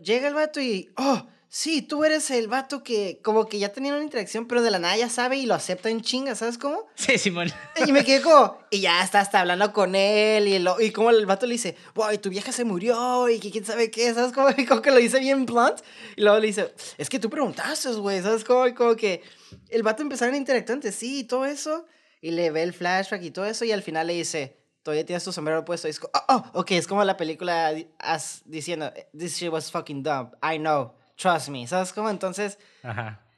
Llega 0.03 0.27
el 0.27 0.35
vato 0.35 0.61
y, 0.61 0.91
oh, 0.97 1.29
sí, 1.52 1.82
tú 1.82 2.02
eres 2.02 2.30
el 2.30 2.49
vato 2.49 2.82
que 2.82 3.21
como 3.23 3.47
que 3.47 3.59
ya 3.59 3.68
tenía 3.68 3.92
una 3.92 4.02
interacción, 4.02 4.49
pero 4.49 4.62
de 4.62 4.71
la 4.71 4.78
nada 4.78 4.97
ya 4.97 5.11
sabe 5.11 5.37
y 5.37 5.44
lo 5.44 5.54
acepta 5.54 5.90
en 5.90 6.00
chinga, 6.00 6.35
¿sabes 6.35 6.56
cómo? 6.56 6.87
Sí, 6.94 7.18
Simón. 7.18 7.52
Y 7.87 7.92
me 7.92 8.04
quedé 8.04 8.23
como, 8.23 8.59
y 8.71 8.80
ya 8.80 9.04
está 9.04 9.21
hasta 9.21 9.40
hablando 9.40 9.71
con 9.71 9.94
él 9.94 10.49
y, 10.49 10.59
lo, 10.59 10.80
y 10.80 10.92
como 10.92 11.11
el 11.11 11.26
vato 11.26 11.44
le 11.47 11.52
dice, 11.52 11.76
boy, 11.94 12.16
tu 12.16 12.30
vieja 12.30 12.52
se 12.52 12.64
murió 12.64 13.28
y 13.28 13.38
que 13.38 13.50
quién 13.50 13.66
sabe 13.66 13.90
qué, 13.90 14.14
¿sabes 14.14 14.32
cómo? 14.32 14.49
Y 14.56 14.64
como 14.64 14.80
que 14.80 14.90
lo 14.90 14.97
dice 14.97 15.21
bien 15.21 15.44
blunt. 15.44 15.80
Y 16.16 16.23
luego 16.23 16.38
le 16.38 16.47
dice, 16.47 16.73
es 16.97 17.11
que 17.11 17.18
tú 17.18 17.28
preguntaste, 17.28 17.90
güey, 17.92 18.23
¿sabes 18.23 18.44
cómo? 18.44 18.66
Y 18.66 18.73
como 18.73 18.97
que 18.97 19.23
el 19.68 19.82
vato 19.82 20.00
empezaron 20.02 20.35
a 20.35 20.38
interactuar 20.38 20.76
entre 20.76 20.90
sí 20.90 21.21
y 21.21 21.25
todo 21.25 21.44
eso. 21.44 21.85
Y 22.23 22.30
le 22.30 22.50
ve 22.50 22.62
el 22.62 22.73
flashback 22.73 23.23
y 23.25 23.30
todo 23.30 23.44
eso 23.44 23.66
y 23.66 23.73
al 23.73 23.82
final 23.82 24.06
le 24.06 24.14
dice, 24.14 24.56
todavía 24.82 25.04
tienes 25.04 25.23
tu 25.23 25.32
sombrero 25.32 25.66
puesto. 25.66 25.87
Y 25.87 25.90
es 25.90 26.00
como, 26.00 26.12
oh, 26.14 26.44
oh, 26.54 26.61
ok, 26.61 26.71
es 26.71 26.87
como 26.87 27.04
la 27.04 27.18
película 27.18 27.75
as, 27.99 28.40
diciendo, 28.47 28.90
this 29.18 29.37
shit 29.37 29.50
was 29.50 29.71
fucking 29.71 30.02
dumb, 30.02 30.30
I 30.42 30.56
know 30.56 30.94
trust 31.16 31.49
me, 31.49 31.66
¿sabes 31.66 31.92
cómo? 31.92 32.11
Entonces, 32.11 32.59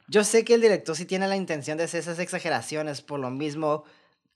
yo 0.07 0.23
sé 0.23 0.45
que 0.45 0.53
el 0.55 0.61
director 0.61 0.95
sí 0.95 1.05
tiene 1.05 1.27
la 1.27 1.35
intención 1.35 1.77
de 1.77 1.85
hacer 1.85 2.01
esas 2.01 2.19
exageraciones, 2.19 3.01
por 3.01 3.19
lo 3.19 3.29
mismo, 3.29 3.83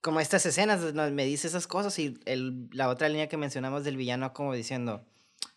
como 0.01 0.19
estas 0.19 0.46
escenas, 0.46 0.93
me 0.93 1.25
dice 1.25 1.48
esas 1.48 1.67
cosas 1.67 1.98
y 2.00 2.19
el, 2.25 2.69
la 2.72 2.89
otra 2.89 3.10
línea 3.10 3.27
que 3.27 3.38
mencionamos 3.38 3.84
del 3.84 3.98
villano 3.98 4.34
como 4.34 4.53
diciendo, 4.53 5.05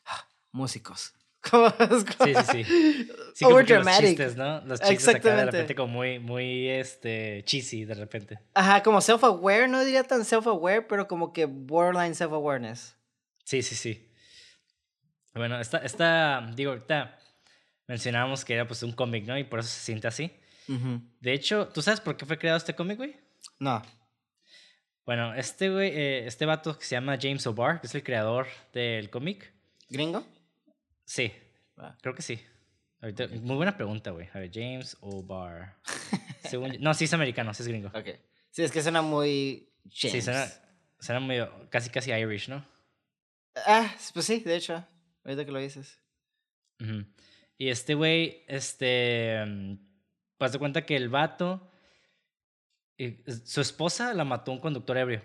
ah, 0.07 0.27
músicos. 0.51 1.15
Como, 1.51 1.71
sí, 1.71 2.35
sí, 2.53 2.65
sí. 2.65 2.65
sí 3.35 3.45
como 3.45 3.59
que 3.65 3.75
los 3.75 3.99
chistes, 3.99 4.37
¿no? 4.37 4.61
Los 4.61 4.79
chistes 4.81 5.17
acá 5.17 5.35
de 5.35 5.47
repente 5.47 5.75
como 5.75 5.93
muy, 5.93 6.21
muy, 6.21 6.69
este, 6.69 7.43
cheesy 7.45 7.85
de 7.85 7.95
repente. 7.95 8.39
Ajá, 8.55 8.81
como 8.85 9.01
self-aware, 9.01 9.69
no 9.69 9.85
diría 9.85 10.05
tan 10.05 10.21
self-aware, 10.21 10.87
pero 10.89 11.09
como 11.09 11.33
que 11.33 11.47
borderline 11.47 12.15
self-awareness. 12.15 12.95
Sí, 13.43 13.61
sí, 13.63 13.75
sí. 13.75 14.09
Bueno, 15.35 15.61
esta, 15.61 15.79
esta, 15.79 16.49
digo, 16.55 16.71
ahorita 16.71 17.19
mencionábamos 17.93 18.43
que 18.43 18.55
era 18.55 18.67
pues 18.67 18.83
un 18.83 18.93
cómic, 18.93 19.27
¿no? 19.27 19.37
Y 19.37 19.45
por 19.45 19.59
eso 19.61 19.69
se 19.69 19.81
siente 19.81 20.09
así. 20.09 20.33
De 21.21 21.35
hecho, 21.35 21.69
¿tú 21.69 21.83
sabes 21.83 22.01
por 22.01 22.17
qué 22.17 22.25
fue 22.25 22.39
creado 22.39 22.57
este 22.57 22.75
cómic, 22.75 22.97
güey? 22.97 23.17
No. 23.59 23.83
Bueno, 25.05 25.35
este 25.35 25.69
güey, 25.69 25.91
eh, 25.91 26.27
este 26.27 26.47
vato 26.47 26.79
que 26.79 26.87
se 26.87 26.95
llama 26.95 27.19
James 27.21 27.47
O'Barr, 27.47 27.83
que 27.83 27.89
es 27.89 27.95
el 27.95 28.03
creador 28.03 28.47
del 28.73 29.11
cómic. 29.11 29.53
¿Gringo? 29.91 30.27
Sí, 31.05 31.35
ah. 31.77 31.95
creo 32.01 32.15
que 32.15 32.23
sí. 32.23 32.41
muy 33.43 33.57
buena 33.57 33.77
pregunta, 33.77 34.11
güey. 34.11 34.27
A 34.33 34.39
ver, 34.39 34.51
James 34.51 34.97
O'Barr. 35.03 35.77
no, 36.81 36.95
sí 36.95 37.05
es 37.05 37.13
americano, 37.13 37.53
sí 37.53 37.63
es 37.63 37.69
gringo. 37.69 37.89
Ok. 37.89 38.09
Sí, 38.53 38.63
es 38.63 38.73
que 38.73 38.81
suena 38.81 39.03
muy 39.03 39.69
James. 39.85 40.13
Sí, 40.13 40.23
suena, 40.23 40.49
suena 40.99 41.21
muy, 41.21 41.37
casi 41.69 41.91
casi 41.91 42.11
Irish, 42.11 42.49
¿no? 42.49 42.65
Ah, 43.67 43.95
pues 44.15 44.25
sí, 44.25 44.41
de 44.41 44.57
hecho, 44.57 44.83
ahorita 45.25 45.45
que 45.45 45.53
lo 45.53 45.59
dices. 45.59 46.01
Y 47.59 47.69
este 47.69 47.95
güey, 47.95 48.45
este, 48.49 49.45
mm, 49.47 49.75
pues 50.39 50.53
de 50.53 50.59
cuenta 50.59 50.85
que 50.85 50.97
el 50.97 51.09
vato, 51.09 51.71
eh, 52.99 53.23
su 53.45 53.61
esposa 53.61 54.15
la 54.15 54.25
mató 54.25 54.53
un 54.53 54.61
conductor 54.61 54.97
ebrio. 54.97 55.23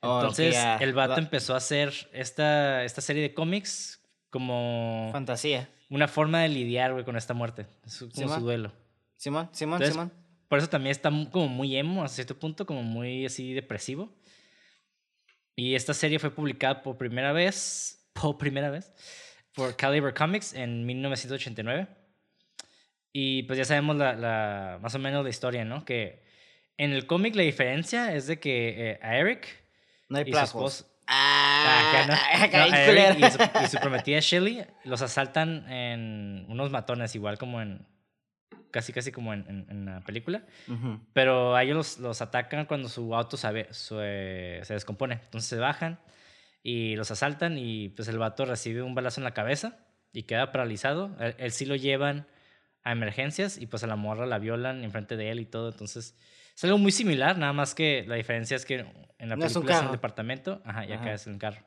Oh, 0.00 0.20
Entonces 0.20 0.56
el 0.80 0.92
vato 0.92 1.18
empezó 1.18 1.54
a 1.54 1.58
hacer 1.58 1.92
esta, 2.12 2.84
esta 2.84 3.00
serie 3.00 3.22
de 3.22 3.34
cómics 3.34 4.00
como... 4.30 5.08
Fantasía. 5.12 5.68
Una 5.88 6.08
forma 6.08 6.40
de 6.42 6.48
lidiar, 6.48 6.92
güey, 6.92 7.04
con 7.04 7.16
esta 7.16 7.34
muerte. 7.34 7.66
como 8.14 8.34
su 8.34 8.40
duelo. 8.40 8.72
Simón, 9.16 9.48
Simón, 9.52 9.82
Simón. 9.84 10.12
Por 10.48 10.58
eso 10.58 10.68
también 10.68 10.92
está 10.92 11.10
como 11.30 11.48
muy 11.48 11.76
emo, 11.76 12.04
a 12.04 12.08
cierto 12.08 12.38
punto, 12.38 12.66
como 12.66 12.82
muy 12.82 13.26
así 13.26 13.52
depresivo. 13.52 14.12
Y 15.56 15.74
esta 15.74 15.94
serie 15.94 16.18
fue 16.18 16.30
publicada 16.30 16.82
por 16.82 16.98
primera 16.98 17.32
vez, 17.32 18.06
por 18.12 18.36
primera 18.38 18.70
vez, 18.70 18.92
por 19.56 19.74
Caliber 19.74 20.14
Comics 20.14 20.52
en 20.52 20.84
1989. 20.86 21.88
Y 23.12 23.44
pues 23.44 23.58
ya 23.58 23.64
sabemos 23.64 23.96
la, 23.96 24.12
la, 24.12 24.78
más 24.82 24.94
o 24.94 24.98
menos 24.98 25.24
la 25.24 25.30
historia, 25.30 25.64
¿no? 25.64 25.84
Que 25.86 26.22
en 26.76 26.92
el 26.92 27.06
cómic 27.06 27.34
la 27.34 27.42
diferencia 27.42 28.14
es 28.14 28.26
de 28.26 28.38
que 28.38 28.90
eh, 28.90 29.00
a 29.02 29.16
Eric 29.16 29.48
no 30.10 30.18
hay 30.18 30.24
y 30.28 30.32
su 30.32 30.38
esposa... 30.38 30.84
Ah, 31.08 32.06
Eric 32.74 33.18
y, 33.62 33.68
su, 33.68 33.78
prometida 33.78 34.20
Shelly 34.20 34.62
los 34.84 35.00
asaltan 35.00 35.70
en 35.72 36.44
unos 36.48 36.70
matones, 36.70 37.14
igual 37.14 37.38
como 37.38 37.62
en. 37.62 37.86
Casi, 38.72 38.92
casi 38.92 39.12
como 39.12 39.32
en, 39.32 39.66
en, 39.70 39.86
la 39.86 40.00
película. 40.00 40.42
Pero 41.12 41.54
a 41.54 41.62
ellos 41.62 41.76
los, 41.76 41.98
los, 41.98 42.22
atacan 42.22 42.66
cuando 42.66 42.88
su 42.88 43.14
auto 43.14 43.36
se, 43.36 43.68
se 43.72 44.74
descompone. 44.74 45.14
Entonces 45.14 45.48
se 45.48 45.56
bajan 45.56 45.98
y 46.68 46.96
los 46.96 47.12
asaltan 47.12 47.58
y 47.58 47.90
pues 47.90 48.08
el 48.08 48.18
vato 48.18 48.44
recibe 48.44 48.82
un 48.82 48.96
balazo 48.96 49.20
en 49.20 49.24
la 49.24 49.30
cabeza 49.30 49.78
y 50.12 50.24
queda 50.24 50.50
paralizado. 50.50 51.16
Él, 51.38 51.52
sí 51.52 51.64
lo 51.64 51.76
llevan 51.76 52.26
a 52.82 52.90
emergencias 52.90 53.56
y 53.56 53.68
pues 53.68 53.84
a 53.84 53.86
la 53.86 53.94
morra 53.94 54.26
la 54.26 54.40
violan 54.40 54.82
enfrente 54.82 55.16
de 55.16 55.30
él 55.30 55.38
y 55.38 55.44
todo. 55.44 55.68
Entonces 55.68 56.16
es 56.56 56.64
algo 56.64 56.78
muy 56.78 56.90
similar, 56.90 57.38
nada 57.38 57.52
más 57.52 57.76
que 57.76 58.04
la 58.08 58.16
diferencia 58.16 58.56
es 58.56 58.66
que 58.66 58.84
en 59.18 59.28
la 59.28 59.36
película 59.36 59.76
es, 59.76 59.82
el 59.82 59.92
departamento, 59.92 60.60
ajá, 60.64 60.84
y 60.86 60.92
acá 60.92 61.14
es 61.14 61.28
el 61.28 61.38
carro. 61.38 61.64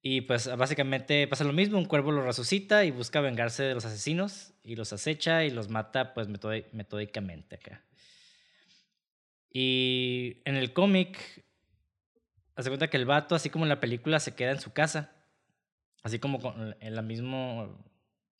Y 0.00 0.22
pues 0.22 0.48
básicamente 0.56 1.28
pasa 1.28 1.44
lo 1.44 1.52
mismo, 1.52 1.76
un 1.76 1.84
cuervo 1.84 2.12
lo 2.12 2.22
resucita 2.22 2.86
y 2.86 2.92
busca 2.92 3.20
vengarse 3.20 3.62
de 3.62 3.74
los 3.74 3.84
asesinos 3.84 4.54
y 4.64 4.74
los 4.74 4.94
acecha 4.94 5.44
y 5.44 5.50
los 5.50 5.68
mata 5.68 6.14
pues 6.14 6.28
metódicamente 6.28 7.56
acá. 7.56 7.84
Y 9.52 10.40
en 10.46 10.56
el 10.56 10.72
cómic 10.72 11.44
Hace 12.56 12.70
cuenta 12.70 12.88
que 12.88 12.96
el 12.96 13.04
vato, 13.04 13.34
así 13.34 13.50
como 13.50 13.66
en 13.66 13.68
la 13.68 13.80
película, 13.80 14.18
se 14.18 14.34
queda 14.34 14.50
en 14.50 14.60
su 14.60 14.72
casa. 14.72 15.12
Así 16.02 16.18
como 16.18 16.54
en 16.80 16.94
la 16.94 17.02
mismo. 17.02 17.84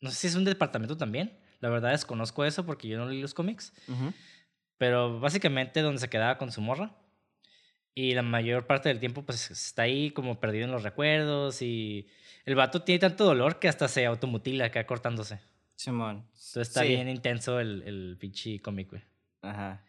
No 0.01 0.11
sé 0.11 0.17
si 0.17 0.27
es 0.29 0.35
un 0.35 0.45
departamento 0.45 0.97
también. 0.97 1.39
La 1.61 1.69
verdad 1.69 1.91
desconozco 1.91 2.45
eso 2.45 2.65
porque 2.65 2.89
yo 2.89 2.99
no 2.99 3.07
leí 3.07 3.21
los 3.21 3.35
cómics. 3.35 3.75
Pero 4.79 5.21
básicamente 5.21 5.83
donde 5.83 6.01
se 6.01 6.09
quedaba 6.09 6.39
con 6.39 6.51
su 6.51 6.61
morra. 6.61 6.97
Y 7.95 8.15
la 8.15 8.23
mayor 8.23 8.67
parte 8.67 8.89
del 8.89 9.01
tiempo, 9.01 9.23
pues 9.23 9.51
está 9.51 9.83
ahí 9.83 10.11
como 10.11 10.39
perdido 10.41 10.65
en 10.65 10.71
los 10.73 10.83
recuerdos. 10.83 11.61
Y 11.61 12.09
el 12.45 12.55
vato 12.55 12.83
tiene 12.83 13.01
tanto 13.01 13.25
dolor 13.25 13.59
que 13.59 13.69
hasta 13.69 13.89
se 13.89 14.07
automutila 14.07 14.67
acá 14.67 14.87
cortándose. 14.87 15.41
Simón. 15.75 16.27
Entonces 16.29 16.69
está 16.69 16.83
bien 16.83 17.09
intenso 17.09 17.61
el, 17.61 17.83
el 17.83 18.17
pinche 18.19 18.61
cómic, 18.61 18.91
güey. 18.91 19.03
Ajá. 19.43 19.85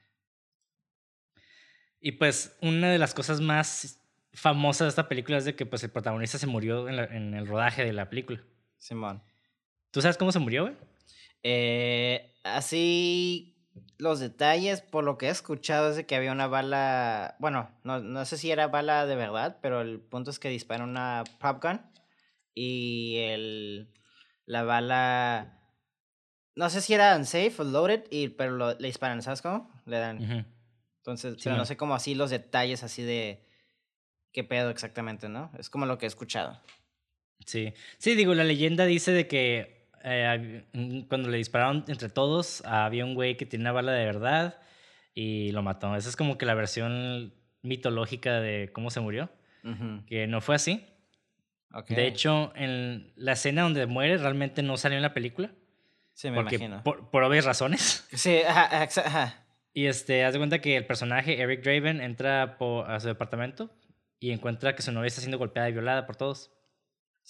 Y 2.01 2.13
pues 2.13 2.57
una 2.61 2.91
de 2.91 2.97
las 2.97 3.13
cosas 3.13 3.41
más 3.41 3.99
famosa 4.38 4.84
de 4.84 4.89
esta 4.89 5.10
película 5.10 5.38
es 5.38 5.45
de 5.45 5.56
que 5.56 5.65
pues 5.65 5.84
el 5.84 5.89
protagonista 5.89 6.38
se 6.38 6.45
murió 6.45 6.88
en, 6.88 7.34
el 7.34 7.47
rodaje 7.47 7.84
de 7.84 7.91
la 7.91 8.10
película. 8.10 8.39
Simón. 8.78 9.23
¿Tú 9.89 10.02
sabes 10.02 10.17
cómo 10.17 10.32
se 10.32 10.39
murió, 10.39 10.63
güey? 10.63 10.76
Eh, 11.41 12.36
así 12.43 13.56
los 13.97 14.19
detalles, 14.19 14.82
por 14.82 15.04
lo 15.04 15.17
que 15.17 15.28
he 15.28 15.30
escuchado, 15.30 15.89
es 15.89 15.95
de 15.95 16.06
que 16.06 16.15
había 16.15 16.32
una 16.32 16.47
bala, 16.47 17.36
bueno, 17.39 17.71
no, 17.84 18.00
no 18.00 18.26
sé 18.26 18.38
si 18.38 18.52
era 18.52 18.67
bala 18.67 19.08
de 19.08 19.15
verdad, 19.15 19.58
pero 19.62 19.82
el 19.82 20.00
punto 20.00 20.30
es 20.30 20.38
que 20.38 20.50
disparan 20.50 20.89
una 20.89 21.23
pop 21.39 21.63
gun 21.63 21.82
y 22.54 23.17
el, 23.17 23.91
la 24.45 24.63
bala, 24.63 25.60
no 26.56 26.69
sé 26.69 26.82
si 26.82 26.93
era 26.93 27.15
unsafe 27.15 27.56
o 27.58 27.63
loaded, 27.63 28.04
y, 28.12 28.30
pero 28.30 28.76
le 28.76 28.88
disparan, 28.88 29.23
¿sabes 29.23 29.41
cómo? 29.41 29.71
Le 29.86 29.97
dan. 29.97 30.45
Entonces, 30.97 31.38
pero 31.43 31.58
no 31.58 31.65
sé 31.65 31.76
cómo 31.76 31.95
así 31.95 32.13
los 32.13 32.30
detalles 32.30 32.84
así 32.84 33.02
de 33.02 33.46
qué 34.31 34.43
pedo 34.43 34.69
exactamente, 34.69 35.29
¿no? 35.29 35.51
Es 35.57 35.69
como 35.69 35.85
lo 35.85 35.97
que 35.97 36.05
he 36.05 36.07
escuchado. 36.07 36.61
Sí, 37.45 37.73
sí, 37.97 38.15
digo, 38.15 38.33
la 38.33 38.43
leyenda 38.43 38.85
dice 38.85 39.11
de 39.11 39.27
que 39.27 39.89
eh, 40.03 40.65
cuando 41.09 41.29
le 41.29 41.37
dispararon 41.37 41.85
entre 41.87 42.09
todos, 42.09 42.63
había 42.65 43.05
un 43.05 43.15
güey 43.15 43.37
que 43.37 43.45
tenía 43.45 43.65
una 43.65 43.71
bala 43.73 43.91
de 43.91 44.05
verdad 44.05 44.59
y 45.13 45.51
lo 45.51 45.63
mató. 45.63 45.95
Esa 45.95 46.09
es 46.09 46.15
como 46.15 46.37
que 46.37 46.45
la 46.45 46.53
versión 46.53 47.33
mitológica 47.61 48.39
de 48.39 48.69
cómo 48.71 48.89
se 48.89 48.99
murió, 48.99 49.29
que 50.07 50.27
no 50.27 50.41
fue 50.41 50.55
así. 50.55 50.85
De 51.89 52.07
hecho, 52.07 52.53
en 52.55 53.11
la 53.15 53.33
escena 53.33 53.63
donde 53.63 53.85
muere 53.85 54.17
realmente 54.17 54.63
no 54.63 54.77
salió 54.77 54.97
en 54.97 55.01
la 55.03 55.13
película. 55.13 55.51
Sí, 56.13 56.31
me 56.31 56.39
imagino. 56.39 56.81
Por, 56.83 57.09
por, 57.11 57.23
obvias 57.23 57.45
razones. 57.45 58.07
Sí, 58.13 58.37
ajá, 58.47 58.83
ajá. 58.83 59.45
Y 59.73 59.85
este, 59.85 60.23
haz 60.23 60.33
de 60.33 60.39
cuenta 60.39 60.59
que 60.59 60.75
el 60.75 60.87
personaje 60.87 61.39
Eric 61.39 61.61
Draven 61.61 62.01
entra 62.01 62.57
a 62.87 62.99
su 62.99 63.07
departamento 63.07 63.69
y 64.19 64.32
encuentra 64.32 64.75
que 64.75 64.82
su 64.82 64.91
novia 64.91 65.08
está 65.08 65.21
siendo 65.21 65.38
golpeada 65.38 65.69
y 65.69 65.73
violada 65.73 66.06
por 66.06 66.15
todos. 66.15 66.51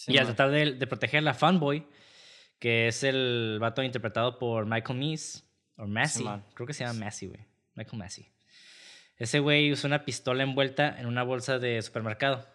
y 0.08 0.18
al 0.18 0.26
tratar 0.26 0.52
de, 0.52 0.74
de, 0.74 0.88
proteger 0.88 1.28
a 1.28 1.34
Fanboy, 1.34 1.88
que 2.60 2.88
es 2.88 3.04
el 3.04 3.58
vato 3.60 3.84
interpretado 3.84 4.40
por 4.40 4.66
Michael 4.66 5.00
Meese, 5.00 5.48
o 5.78 5.86
Massey, 5.86 6.26
creo 6.56 6.66
que 6.66 6.74
se 6.74 6.84
llama 6.84 7.06
Massey, 7.06 7.28
güey. 7.28 7.46
Michael 7.76 8.00
Massey. 8.00 8.32
Ese 9.18 9.40
güey 9.40 9.72
usa 9.72 9.88
una 9.88 10.06
pistola 10.06 10.44
envuelta 10.44 11.00
en 11.00 11.06
una 11.06 11.24
bolsa 11.24 11.60
de 11.60 11.82
supermercado. 11.82 12.48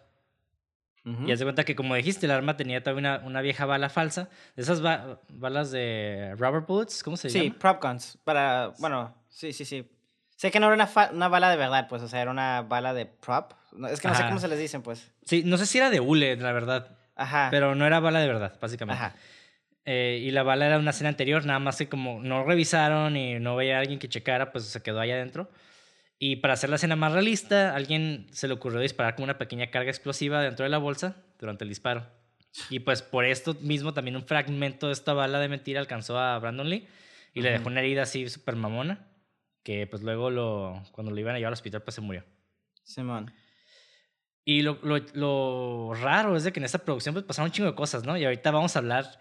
Y 1.05 1.33
haz 1.33 1.39
de 1.39 1.45
cuenta 1.45 1.65
que, 1.65 1.75
como 1.75 1.95
dijiste, 1.95 2.27
el 2.27 2.31
arma 2.31 2.55
tenía 2.55 2.81
todavía 2.81 3.17
una, 3.17 3.27
una 3.27 3.41
vieja 3.41 3.65
bala 3.65 3.89
falsa. 3.89 4.29
De 4.55 4.61
esas 4.61 4.81
balas 4.81 5.69
de 5.71 6.33
rubber 6.37 6.61
bullets, 6.61 7.03
¿cómo 7.03 7.17
se 7.17 7.27
llama? 7.27 7.43
Sí, 7.43 7.49
prop 7.49 7.83
guns. 7.83 8.17
Para, 8.23 8.71
bueno, 8.79 9.13
sí, 9.27 9.51
sí, 9.51 9.65
sí. 9.65 9.85
Sé 10.43 10.51
que 10.51 10.59
no 10.59 10.65
era 10.65 10.75
una, 10.75 11.09
una, 11.13 11.29
bala 11.29 11.49
de 11.49 11.55
verdad, 11.55 11.87
pues, 11.87 12.01
o 12.01 12.09
sea, 12.09 12.21
era 12.21 12.29
una 12.29 12.63
bala 12.63 12.93
de 12.93 13.05
prop. 13.05 13.53
Es 13.89 14.01
que 14.01 14.09
no 14.09 14.13
sé 14.13 14.25
cómo 14.25 14.39
se 14.39 14.49
les 14.49 14.59
dicen, 14.59 14.81
pues. 14.81 15.09
Sí, 15.23 15.43
no 15.45 15.55
sé 15.55 15.65
si 15.65 15.77
era 15.77 15.89
de 15.89 16.01
hule, 16.01 16.35
la 16.35 16.51
verdad. 16.51 16.97
Ajá. 17.15 17.47
Pero 17.49 17.75
no 17.75 17.85
era 17.85 18.01
bala 18.01 18.19
de 18.19 18.27
verdad, 18.27 18.53
básicamente. 18.59 19.01
Ajá. 19.01 19.15
Eh, 19.85 20.19
y 20.21 20.31
la 20.31 20.43
bala 20.43 20.65
era 20.65 20.79
una 20.79 20.89
escena 20.89 21.07
anterior, 21.07 21.45
nada 21.45 21.59
más 21.59 21.77
que 21.77 21.87
como 21.87 22.21
no 22.21 22.43
revisaron 22.43 23.15
y 23.15 23.39
no 23.39 23.55
veía 23.55 23.77
a 23.77 23.79
alguien 23.79 23.99
que 23.99 24.09
checara, 24.09 24.51
pues 24.51 24.65
se 24.65 24.83
quedó 24.83 24.99
ahí 24.99 25.11
adentro. 25.11 25.49
Y 26.19 26.35
para 26.35 26.55
hacer 26.55 26.69
la 26.69 26.75
escena 26.75 26.97
más 26.97 27.13
realista, 27.13 27.71
a 27.71 27.77
alguien 27.77 28.27
se 28.33 28.49
le 28.49 28.55
ocurrió 28.55 28.81
disparar 28.81 29.15
con 29.15 29.23
una 29.23 29.37
pequeña 29.37 29.67
carga 29.67 29.91
explosiva 29.91 30.41
dentro 30.41 30.65
de 30.65 30.69
la 30.69 30.77
bolsa 30.77 31.15
durante 31.39 31.63
el 31.63 31.69
disparo. 31.69 32.05
Y 32.69 32.79
pues 32.79 33.01
por 33.01 33.23
esto 33.23 33.55
mismo 33.61 33.93
también 33.93 34.17
un 34.17 34.25
fragmento 34.25 34.87
de 34.87 34.93
esta 34.93 35.13
bala 35.13 35.39
de 35.39 35.47
mentira 35.47 35.79
alcanzó 35.79 36.19
a 36.19 36.37
Brandon 36.39 36.69
Lee 36.69 36.85
y 37.33 37.43
le 37.43 37.51
dejó 37.51 37.69
una 37.69 37.79
herida 37.79 38.01
así 38.01 38.27
súper 38.27 38.57
mamona, 38.57 39.07
que 39.63 39.87
pues 39.87 40.03
luego 40.03 40.29
lo, 40.29 40.83
cuando 40.91 41.11
lo 41.11 41.19
iban 41.19 41.35
a 41.35 41.37
llevar 41.37 41.49
al 41.49 41.53
hospital 41.53 41.81
pues 41.81 41.95
se 41.95 42.01
murió. 42.01 42.23
Simón. 42.83 43.31
Y 44.45 44.61
lo, 44.61 44.77
lo, 44.83 44.97
lo, 45.13 45.93
raro 45.93 46.35
es 46.35 46.43
de 46.43 46.51
que 46.51 46.59
en 46.59 46.65
esta 46.65 46.79
producción 46.79 47.13
pues 47.13 47.25
pasaron 47.25 47.47
un 47.47 47.53
chingo 47.53 47.69
de 47.69 47.75
cosas, 47.75 48.03
¿no? 48.03 48.17
Y 48.17 48.25
ahorita 48.25 48.51
vamos 48.51 48.75
a 48.75 48.79
hablar 48.79 49.19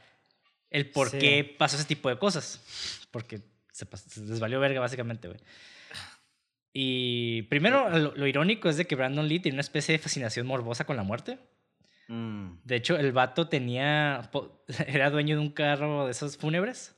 el 0.68 0.90
por 0.90 1.10
qué 1.10 1.54
pasó 1.58 1.76
ese 1.76 1.86
tipo 1.86 2.08
de 2.08 2.18
cosas. 2.18 2.60
Porque 3.12 3.40
se, 3.70 3.86
se 3.96 4.22
desvalió 4.22 4.58
verga 4.58 4.80
básicamente, 4.80 5.28
güey. 5.28 5.40
Y 6.72 7.42
primero, 7.42 7.90
lo, 7.98 8.26
irónico 8.26 8.68
es 8.68 8.76
de 8.76 8.86
que 8.86 8.96
Brandon 8.96 9.28
Lee 9.28 9.40
tiene 9.40 9.56
una 9.56 9.60
especie 9.60 9.92
de 9.92 9.98
fascinación 9.98 10.46
morbosa 10.46 10.86
con 10.86 10.96
la 10.96 11.02
muerte. 11.02 11.38
Mm. 12.08 12.54
De 12.64 12.76
hecho, 12.76 12.96
el 12.96 13.12
vato 13.12 13.48
tenía. 13.48 14.30
Era 14.86 15.10
dueño 15.10 15.36
de 15.36 15.42
un 15.42 15.50
carro 15.50 16.06
de 16.06 16.12
esos 16.12 16.36
fúnebres, 16.36 16.96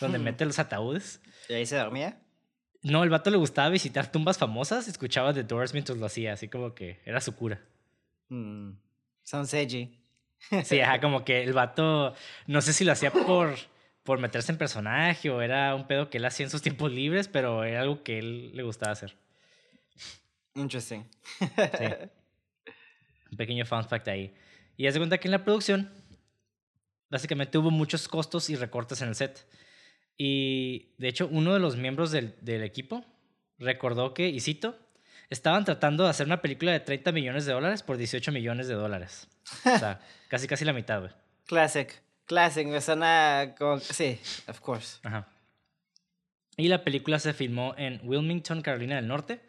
donde 0.00 0.18
hmm. 0.18 0.22
mete 0.22 0.44
los 0.44 0.58
ataúdes. 0.58 1.20
¿Y 1.48 1.54
ahí 1.54 1.66
se 1.66 1.76
dormía? 1.76 2.20
No, 2.90 3.02
el 3.02 3.10
vato 3.10 3.30
le 3.30 3.36
gustaba 3.36 3.68
visitar 3.68 4.10
tumbas 4.12 4.38
famosas, 4.38 4.86
escuchaba 4.86 5.34
The 5.34 5.42
Doors 5.42 5.72
mientras 5.72 5.98
lo 5.98 6.06
hacía, 6.06 6.32
así 6.32 6.48
como 6.48 6.74
que 6.74 7.00
era 7.04 7.20
su 7.20 7.34
cura. 7.34 7.60
Mm. 8.28 8.72
Edgy. 9.52 9.98
sí, 10.64 10.80
ajá, 10.80 11.00
como 11.02 11.24
que 11.24 11.42
el 11.42 11.52
vato, 11.52 12.14
no 12.46 12.60
sé 12.60 12.72
si 12.72 12.84
lo 12.84 12.92
hacía 12.92 13.10
por 13.10 13.56
por 14.06 14.20
meterse 14.20 14.52
en 14.52 14.58
personaje 14.58 15.28
o 15.28 15.42
era 15.42 15.74
un 15.74 15.86
pedo 15.88 16.08
que 16.08 16.18
él 16.18 16.24
hacía 16.24 16.44
en 16.44 16.50
sus 16.50 16.62
tiempos 16.62 16.92
libres, 16.92 17.26
pero 17.26 17.64
era 17.64 17.82
algo 17.82 18.04
que 18.04 18.20
él 18.20 18.56
le 18.56 18.62
gustaba 18.62 18.92
hacer. 18.92 19.16
Interesting. 20.54 21.02
sí. 21.38 21.46
Un 23.30 23.36
pequeño 23.36 23.66
fun 23.66 23.84
fact 23.84 24.06
ahí. 24.06 24.32
Y 24.76 24.86
haz 24.86 24.94
de 24.94 25.00
cuenta 25.00 25.18
que 25.18 25.26
en 25.26 25.32
la 25.32 25.42
producción, 25.42 25.90
básicamente 27.10 27.58
hubo 27.58 27.72
muchos 27.72 28.06
costos 28.06 28.48
y 28.48 28.54
recortes 28.54 29.02
en 29.02 29.08
el 29.08 29.16
set. 29.16 29.44
Y 30.18 30.94
de 30.98 31.08
hecho, 31.08 31.28
uno 31.30 31.52
de 31.54 31.60
los 31.60 31.76
miembros 31.76 32.10
del, 32.10 32.34
del 32.40 32.62
equipo 32.62 33.04
recordó 33.58 34.14
que, 34.14 34.28
y 34.28 34.40
cito, 34.40 34.78
estaban 35.30 35.64
tratando 35.64 36.04
de 36.04 36.10
hacer 36.10 36.26
una 36.26 36.40
película 36.40 36.72
de 36.72 36.80
30 36.80 37.12
millones 37.12 37.46
de 37.46 37.52
dólares 37.52 37.82
por 37.82 37.96
18 37.96 38.32
millones 38.32 38.68
de 38.68 38.74
dólares. 38.74 39.28
O 39.64 39.78
sea, 39.78 40.00
casi 40.28 40.46
casi 40.48 40.64
la 40.64 40.72
mitad, 40.72 41.00
güey. 41.00 41.12
Classic. 41.46 41.92
Classic, 42.26 42.66
me 42.66 42.80
suena 42.80 43.54
como... 43.58 43.78
Sí, 43.78 44.18
of 44.48 44.60
course. 44.60 44.98
Ajá. 45.04 45.28
Y 46.56 46.68
la 46.68 46.82
película 46.82 47.18
se 47.18 47.34
filmó 47.34 47.74
en 47.76 48.00
Wilmington, 48.02 48.62
Carolina 48.62 48.96
del 48.96 49.06
Norte, 49.06 49.40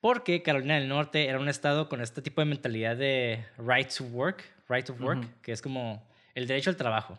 porque 0.00 0.42
Carolina 0.42 0.74
del 0.76 0.88
Norte 0.88 1.26
era 1.26 1.38
un 1.38 1.48
estado 1.48 1.88
con 1.88 2.00
este 2.00 2.22
tipo 2.22 2.40
de 2.40 2.46
mentalidad 2.46 2.96
de 2.96 3.44
right 3.58 3.90
to 3.92 4.04
work, 4.04 4.44
right 4.68 4.86
to 4.86 4.92
work, 4.94 5.26
que 5.42 5.52
es 5.52 5.60
como 5.60 6.06
el 6.34 6.46
derecho 6.46 6.70
al 6.70 6.76
trabajo, 6.76 7.18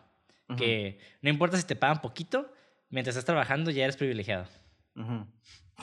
que 0.56 0.98
no 1.20 1.28
importa 1.28 1.58
si 1.58 1.64
te 1.64 1.76
pagan 1.76 2.00
poquito, 2.00 2.50
mientras 2.96 3.14
estás 3.14 3.26
trabajando 3.26 3.70
ya 3.70 3.84
eres 3.84 3.98
privilegiado. 3.98 4.46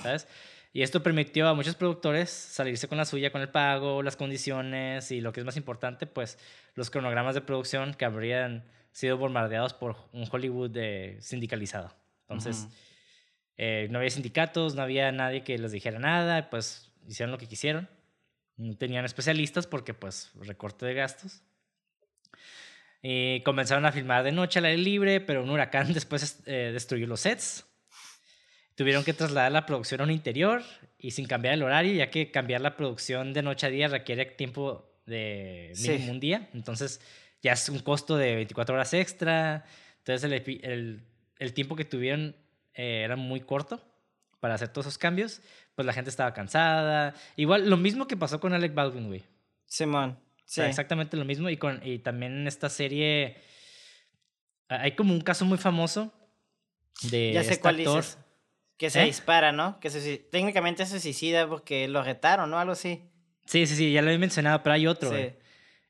¿Sabes? 0.02 0.28
Y 0.72 0.82
esto 0.82 1.04
permitió 1.04 1.48
a 1.48 1.54
muchos 1.54 1.76
productores 1.76 2.32
salirse 2.32 2.88
con 2.88 2.98
la 2.98 3.06
suya 3.06 3.32
con 3.32 3.42
el 3.42 3.50
pago, 3.50 4.02
las 4.02 4.16
condiciones 4.16 5.12
y 5.12 5.22
lo 5.22 5.32
que 5.32 5.40
es 5.40 5.46
más 5.46 5.56
importante, 5.56 6.08
pues 6.08 6.40
los 6.74 6.90
cronogramas 6.90 7.36
de 7.36 7.42
producción 7.42 7.94
que 7.94 8.06
habrían 8.06 8.66
sido 8.92 9.18
bombardeados 9.18 9.76
por 9.76 9.96
un 10.12 10.28
Hollywood 10.30 10.72
de 10.72 11.18
sindicalizado. 11.22 11.94
Entonces, 12.22 12.68
eh, 13.58 13.88
no 13.92 14.00
había 14.00 14.10
sindicatos, 14.10 14.74
no 14.74 14.82
había 14.82 15.12
nadie 15.12 15.44
que 15.44 15.56
les 15.60 15.72
dijera 15.72 16.00
nada, 16.00 16.50
pues 16.50 16.92
hicieron 17.08 17.32
lo 17.32 17.38
que 17.38 17.46
quisieron. 17.46 17.88
No 18.58 18.76
tenían 18.76 19.06
especialistas 19.06 19.68
porque, 19.68 19.94
pues, 19.94 20.32
recorte 20.34 20.88
de 20.88 20.96
gastos. 20.96 21.44
Y 23.06 23.42
comenzaron 23.42 23.86
a 23.86 23.92
filmar 23.92 24.24
de 24.24 24.32
noche 24.32 24.60
al 24.60 24.66
aire 24.66 24.82
libre, 24.82 25.20
pero 25.20 25.44
un 25.44 25.50
huracán 25.50 25.94
después 25.94 26.42
eh, 26.46 26.72
destruyó 26.74 27.06
los 27.06 27.20
sets. 27.20 27.66
Tuvieron 28.76 29.04
que 29.04 29.14
trasladar 29.14 29.52
la 29.52 29.66
producción 29.66 30.02
a 30.02 30.06
un 30.06 30.12
interior 30.12 30.64
y 30.98 31.12
sin 31.12 31.28
cambiar 31.28 31.54
el 31.54 31.64
horario, 31.64 31.94
ya 31.94 32.10
que 32.10 32.32
cambiar 32.32 32.62
la 32.62 32.76
producción 32.76 33.34
de 33.34 33.44
noche 33.44 33.68
a 33.68 33.70
día 33.70 33.88
requiere 33.90 34.26
tiempo 34.26 34.90
de 35.06 35.74
mínimo 35.80 36.14
un 36.14 36.20
día. 36.20 36.50
Entonces, 36.54 37.02
ya 37.44 37.52
es 37.52 37.70
un 37.70 37.80
costo 37.80 38.16
de 38.16 38.36
24 38.36 38.74
horas 38.74 38.94
extra. 38.94 39.66
Entonces 40.00 40.24
el, 40.24 40.62
el, 40.64 41.04
el 41.40 41.54
tiempo 41.54 41.76
que 41.76 41.86
tuvieron 41.86 42.36
eh, 42.74 43.02
era 43.04 43.16
muy 43.16 43.42
corto 43.42 43.82
para 44.40 44.56
hacer 44.56 44.70
todos 44.70 44.88
esos 44.88 44.98
cambios. 44.98 45.42
Pues 45.76 45.86
la 45.86 45.94
gente 45.94 46.10
estaba 46.10 46.34
cansada. 46.34 47.14
Igual, 47.36 47.70
lo 47.70 47.78
mismo 47.78 48.08
que 48.08 48.18
pasó 48.18 48.40
con 48.40 48.54
Alec 48.54 48.74
Baldwin, 48.74 49.08
güey. 49.08 49.24
Simón. 49.66 50.18
Sí. 50.18 50.33
Exactamente 50.58 51.18
lo 51.18 51.26
mismo. 51.26 51.50
Y, 51.50 51.58
con, 51.58 51.82
y 51.84 52.00
también 52.00 52.34
en 52.40 52.48
esta 52.48 52.70
serie 52.70 53.38
hay 54.70 54.94
como 54.94 55.14
un 55.14 55.22
caso 55.22 55.46
muy 55.46 55.58
famoso 55.58 56.14
de 57.04 57.34
ya 57.34 57.44
sé 57.44 57.52
este 57.52 57.62
cuál 57.62 57.78
Dices. 57.78 58.18
Que 58.78 58.90
se 58.90 59.04
¿Eh? 59.04 59.06
dispara, 59.06 59.52
¿no? 59.52 59.80
Que 59.80 59.90
se, 59.90 60.18
técnicamente 60.18 60.86
se 60.86 61.00
suicida 61.00 61.48
porque 61.48 61.88
lo 61.88 62.04
retaron, 62.04 62.50
¿no? 62.50 62.60
Algo 62.60 62.74
así. 62.74 63.04
Sí, 63.46 63.68
sí, 63.68 63.76
sí, 63.76 63.94
ya 63.94 64.02
lo 64.02 64.10
he 64.10 64.18
mencionado, 64.18 64.64
pero 64.64 64.74
hay 64.74 64.88
otro. 64.88 65.12
Sí. 65.12 65.32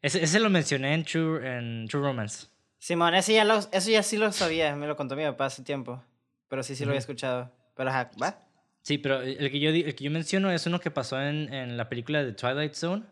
Ese, 0.02 0.24
ese, 0.24 0.40
lo 0.40 0.50
mencioné 0.50 0.94
en 0.94 1.06
True, 1.06 1.58
en 1.58 1.88
True 1.88 2.02
Romance. 2.04 2.48
Simón, 2.78 3.16
ese 3.16 3.34
ya 3.34 3.46
lo, 3.46 3.58
eso 3.58 3.90
ya 3.90 4.04
sí 4.04 4.18
lo 4.18 4.32
sabía, 4.34 4.76
me 4.76 4.86
lo 4.86 4.98
contó 4.98 5.16
mi 5.16 5.24
papá 5.24 5.46
hace 5.46 5.64
tiempo. 5.64 6.04
Pero 6.50 6.62
sí, 6.62 6.76
sí 6.76 6.84
lo 6.84 6.92
había 6.92 7.00
escuchado. 7.00 7.52
Pero 7.76 7.90
ajá, 7.90 8.12
¿va? 8.22 8.38
Sí, 8.82 8.98
pero 8.98 9.22
el 9.22 9.50
que 9.50 9.60
yo, 9.60 9.70
el 9.70 9.96
que 9.96 10.04
yo 10.04 10.12
menciono 10.12 10.52
es 10.52 10.66
uno 10.68 10.80
que 10.80 10.92
pasó 10.92 11.22
en, 11.22 11.52
en 11.54 11.78
la 11.78 11.88
película 11.88 12.24
de 12.24 12.34
Twilight 12.34 12.74
Zone 12.74 13.04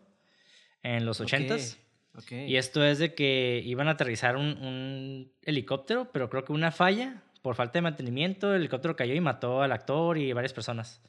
en 0.82 1.04
los 1.04 1.20
ochentas. 1.20 1.78
Okay. 2.14 2.50
Y 2.50 2.56
esto 2.56 2.84
es 2.84 2.98
de 2.98 3.14
que 3.14 3.62
iban 3.64 3.88
a 3.88 3.92
aterrizar 3.92 4.36
un, 4.36 4.58
un, 4.58 5.32
helicóptero, 5.42 6.10
pero 6.12 6.28
creo 6.28 6.44
que 6.44 6.52
una 6.52 6.70
falla, 6.70 7.22
por 7.40 7.54
falta 7.54 7.78
de 7.78 7.82
mantenimiento, 7.82 8.50
el 8.50 8.60
helicóptero 8.60 8.96
cayó 8.96 9.14
y 9.14 9.20
mató 9.20 9.62
al 9.62 9.72
actor 9.72 10.18
y 10.18 10.32
varias 10.32 10.52
personas. 10.52 11.02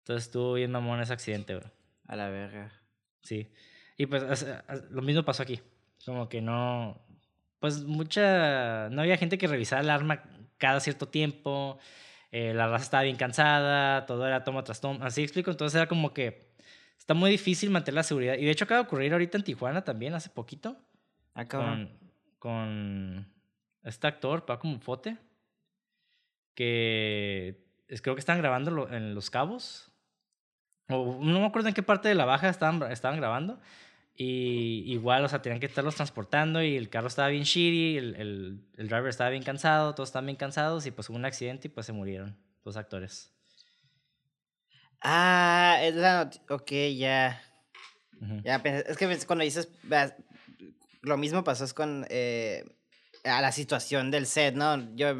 Entonces 0.00 0.24
estuvo 0.24 0.54
bien 0.54 0.70
mamón 0.70 1.00
ese 1.00 1.12
accidente, 1.12 1.54
bro. 1.54 1.70
A 2.06 2.16
la 2.16 2.30
verga. 2.30 2.72
Sí. 3.22 3.52
Y 3.98 4.06
pues 4.06 4.46
lo 4.90 5.02
mismo 5.02 5.22
pasó 5.22 5.42
aquí. 5.42 5.60
Como 6.06 6.30
que 6.30 6.40
no. 6.40 6.98
Pues 7.60 7.84
mucha. 7.84 8.88
No 8.88 9.02
había 9.02 9.18
gente 9.18 9.36
que 9.36 9.46
revisara 9.46 9.82
el 9.82 9.90
arma 9.90 10.22
cada 10.56 10.80
cierto 10.80 11.08
tiempo. 11.08 11.78
Eh, 12.32 12.54
la 12.54 12.68
raza 12.68 12.84
estaba 12.84 13.02
bien 13.02 13.16
cansada. 13.16 14.06
Todo 14.06 14.26
era 14.26 14.44
toma 14.44 14.64
tras 14.64 14.80
toma. 14.80 15.04
Así 15.04 15.22
explico. 15.22 15.50
Entonces 15.50 15.76
era 15.76 15.88
como 15.88 16.14
que. 16.14 16.47
Está 17.08 17.14
muy 17.14 17.30
difícil 17.30 17.70
mantener 17.70 17.94
la 17.94 18.02
seguridad. 18.02 18.34
Y 18.34 18.44
de 18.44 18.50
hecho 18.50 18.66
acaba 18.66 18.82
de 18.82 18.86
ocurrir 18.86 19.10
ahorita 19.14 19.38
en 19.38 19.42
Tijuana 19.42 19.82
también, 19.82 20.12
hace 20.12 20.28
poquito. 20.28 20.76
Acaba. 21.32 21.72
Ah, 21.72 21.88
con, 22.36 22.68
con 23.18 23.32
este 23.82 24.06
actor, 24.06 24.44
Paco 24.44 24.66
Mufote. 24.66 25.16
Que 26.54 27.64
es, 27.88 28.02
creo 28.02 28.14
que 28.14 28.20
están 28.20 28.36
grabando 28.36 28.92
en 28.92 29.14
Los 29.14 29.30
Cabos. 29.30 29.90
O, 30.90 31.18
no 31.22 31.40
me 31.40 31.46
acuerdo 31.46 31.68
en 31.68 31.74
qué 31.74 31.82
parte 31.82 32.10
de 32.10 32.14
la 32.14 32.26
baja 32.26 32.50
estaban, 32.50 32.92
estaban 32.92 33.16
grabando. 33.16 33.58
Y 34.14 34.84
igual, 34.92 35.24
o 35.24 35.30
sea, 35.30 35.40
tenían 35.40 35.60
que 35.60 35.66
estarlos 35.66 35.94
transportando 35.94 36.62
y 36.62 36.76
el 36.76 36.90
carro 36.90 37.06
estaba 37.06 37.28
bien 37.28 37.44
shitty, 37.44 37.96
el, 37.96 38.16
el, 38.16 38.60
el 38.76 38.86
driver 38.86 39.08
estaba 39.08 39.30
bien 39.30 39.44
cansado, 39.44 39.94
todos 39.94 40.10
estaban 40.10 40.26
bien 40.26 40.36
cansados 40.36 40.84
y 40.84 40.90
pues 40.90 41.08
hubo 41.08 41.16
un 41.16 41.24
accidente 41.24 41.68
y 41.68 41.70
pues 41.70 41.86
se 41.86 41.94
murieron 41.94 42.36
los 42.66 42.76
actores. 42.76 43.32
Ah, 45.00 45.78
es 45.82 45.94
la 45.94 46.30
Ok, 46.48 46.72
ya. 46.96 47.42
Ya, 48.44 48.56
es 48.56 48.96
que 48.96 49.18
cuando 49.26 49.44
dices. 49.44 49.68
Lo 51.02 51.16
mismo 51.16 51.44
pasó 51.44 51.72
con. 51.74 52.06
Eh, 52.10 52.64
a 53.24 53.40
la 53.42 53.52
situación 53.52 54.10
del 54.10 54.26
set, 54.26 54.54
¿no? 54.54 54.94
Yo 54.94 55.14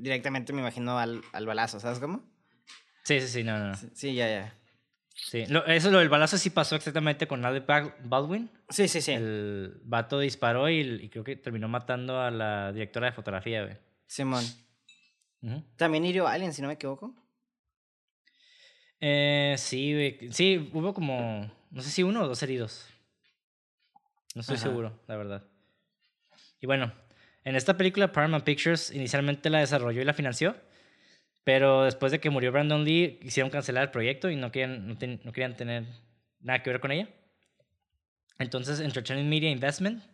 directamente 0.00 0.52
me 0.52 0.60
imagino 0.60 0.98
al, 0.98 1.22
al 1.32 1.46
balazo, 1.46 1.80
¿sabes 1.80 1.98
cómo? 1.98 2.22
Sí, 3.02 3.20
sí, 3.20 3.28
sí, 3.28 3.44
no, 3.44 3.58
no. 3.58 3.74
sí 3.94 4.14
ya, 4.14 4.28
ya. 4.28 4.54
Sí, 5.14 5.44
eso 5.66 5.90
lo 5.90 5.98
del 5.98 6.08
balazo 6.08 6.38
sí 6.38 6.50
pasó 6.50 6.74
exactamente 6.74 7.26
con 7.26 7.44
Alec 7.44 7.66
Baldwin. 8.04 8.50
Sí, 8.68 8.88
sí, 8.88 9.00
sí. 9.00 9.12
El 9.12 9.80
vato 9.84 10.18
disparó 10.18 10.68
y, 10.68 11.08
creo 11.10 11.22
que 11.22 11.36
terminó 11.36 11.68
matando 11.68 12.20
a 12.20 12.30
la 12.30 12.72
directora 12.72 13.06
de 13.06 13.12
fotografía, 13.12 13.62
güey. 13.62 13.76
Simón. 14.06 14.44
También 15.76 16.04
hirió 16.04 16.26
a 16.26 16.32
alguien, 16.32 16.52
si 16.52 16.62
no 16.62 16.68
me 16.68 16.74
equivoco. 16.74 17.14
Eh, 19.04 19.56
sí, 19.58 19.92
güey. 19.92 20.32
Sí, 20.32 20.70
hubo 20.72 20.94
como, 20.94 21.50
no 21.72 21.82
sé 21.82 21.90
si 21.90 22.04
uno 22.04 22.22
o 22.22 22.28
dos 22.28 22.40
heridos. 22.44 22.86
No 24.36 24.42
estoy 24.42 24.56
seguro, 24.56 24.98
la 25.08 25.16
verdad. 25.16 25.44
Y 26.60 26.66
bueno, 26.66 26.92
en 27.42 27.56
esta 27.56 27.76
película 27.76 28.12
Paramount 28.12 28.44
Pictures 28.44 28.92
inicialmente 28.92 29.50
la 29.50 29.58
desarrolló 29.58 30.00
y 30.00 30.04
la 30.04 30.14
financió. 30.14 30.54
Pero 31.42 31.82
después 31.82 32.12
de 32.12 32.20
que 32.20 32.30
murió 32.30 32.52
Brandon 32.52 32.84
Lee, 32.84 33.18
hicieron 33.22 33.50
cancelar 33.50 33.82
el 33.82 33.90
proyecto 33.90 34.30
y 34.30 34.36
no 34.36 34.52
querían, 34.52 34.86
no, 34.86 34.96
querían 34.96 35.56
tener 35.56 35.84
nada 36.38 36.62
que 36.62 36.70
ver 36.70 36.78
con 36.78 36.92
ella. 36.92 37.08
Entonces, 38.38 38.78
Entertainment 38.78 39.28
Media 39.28 39.50
Investment, 39.50 40.04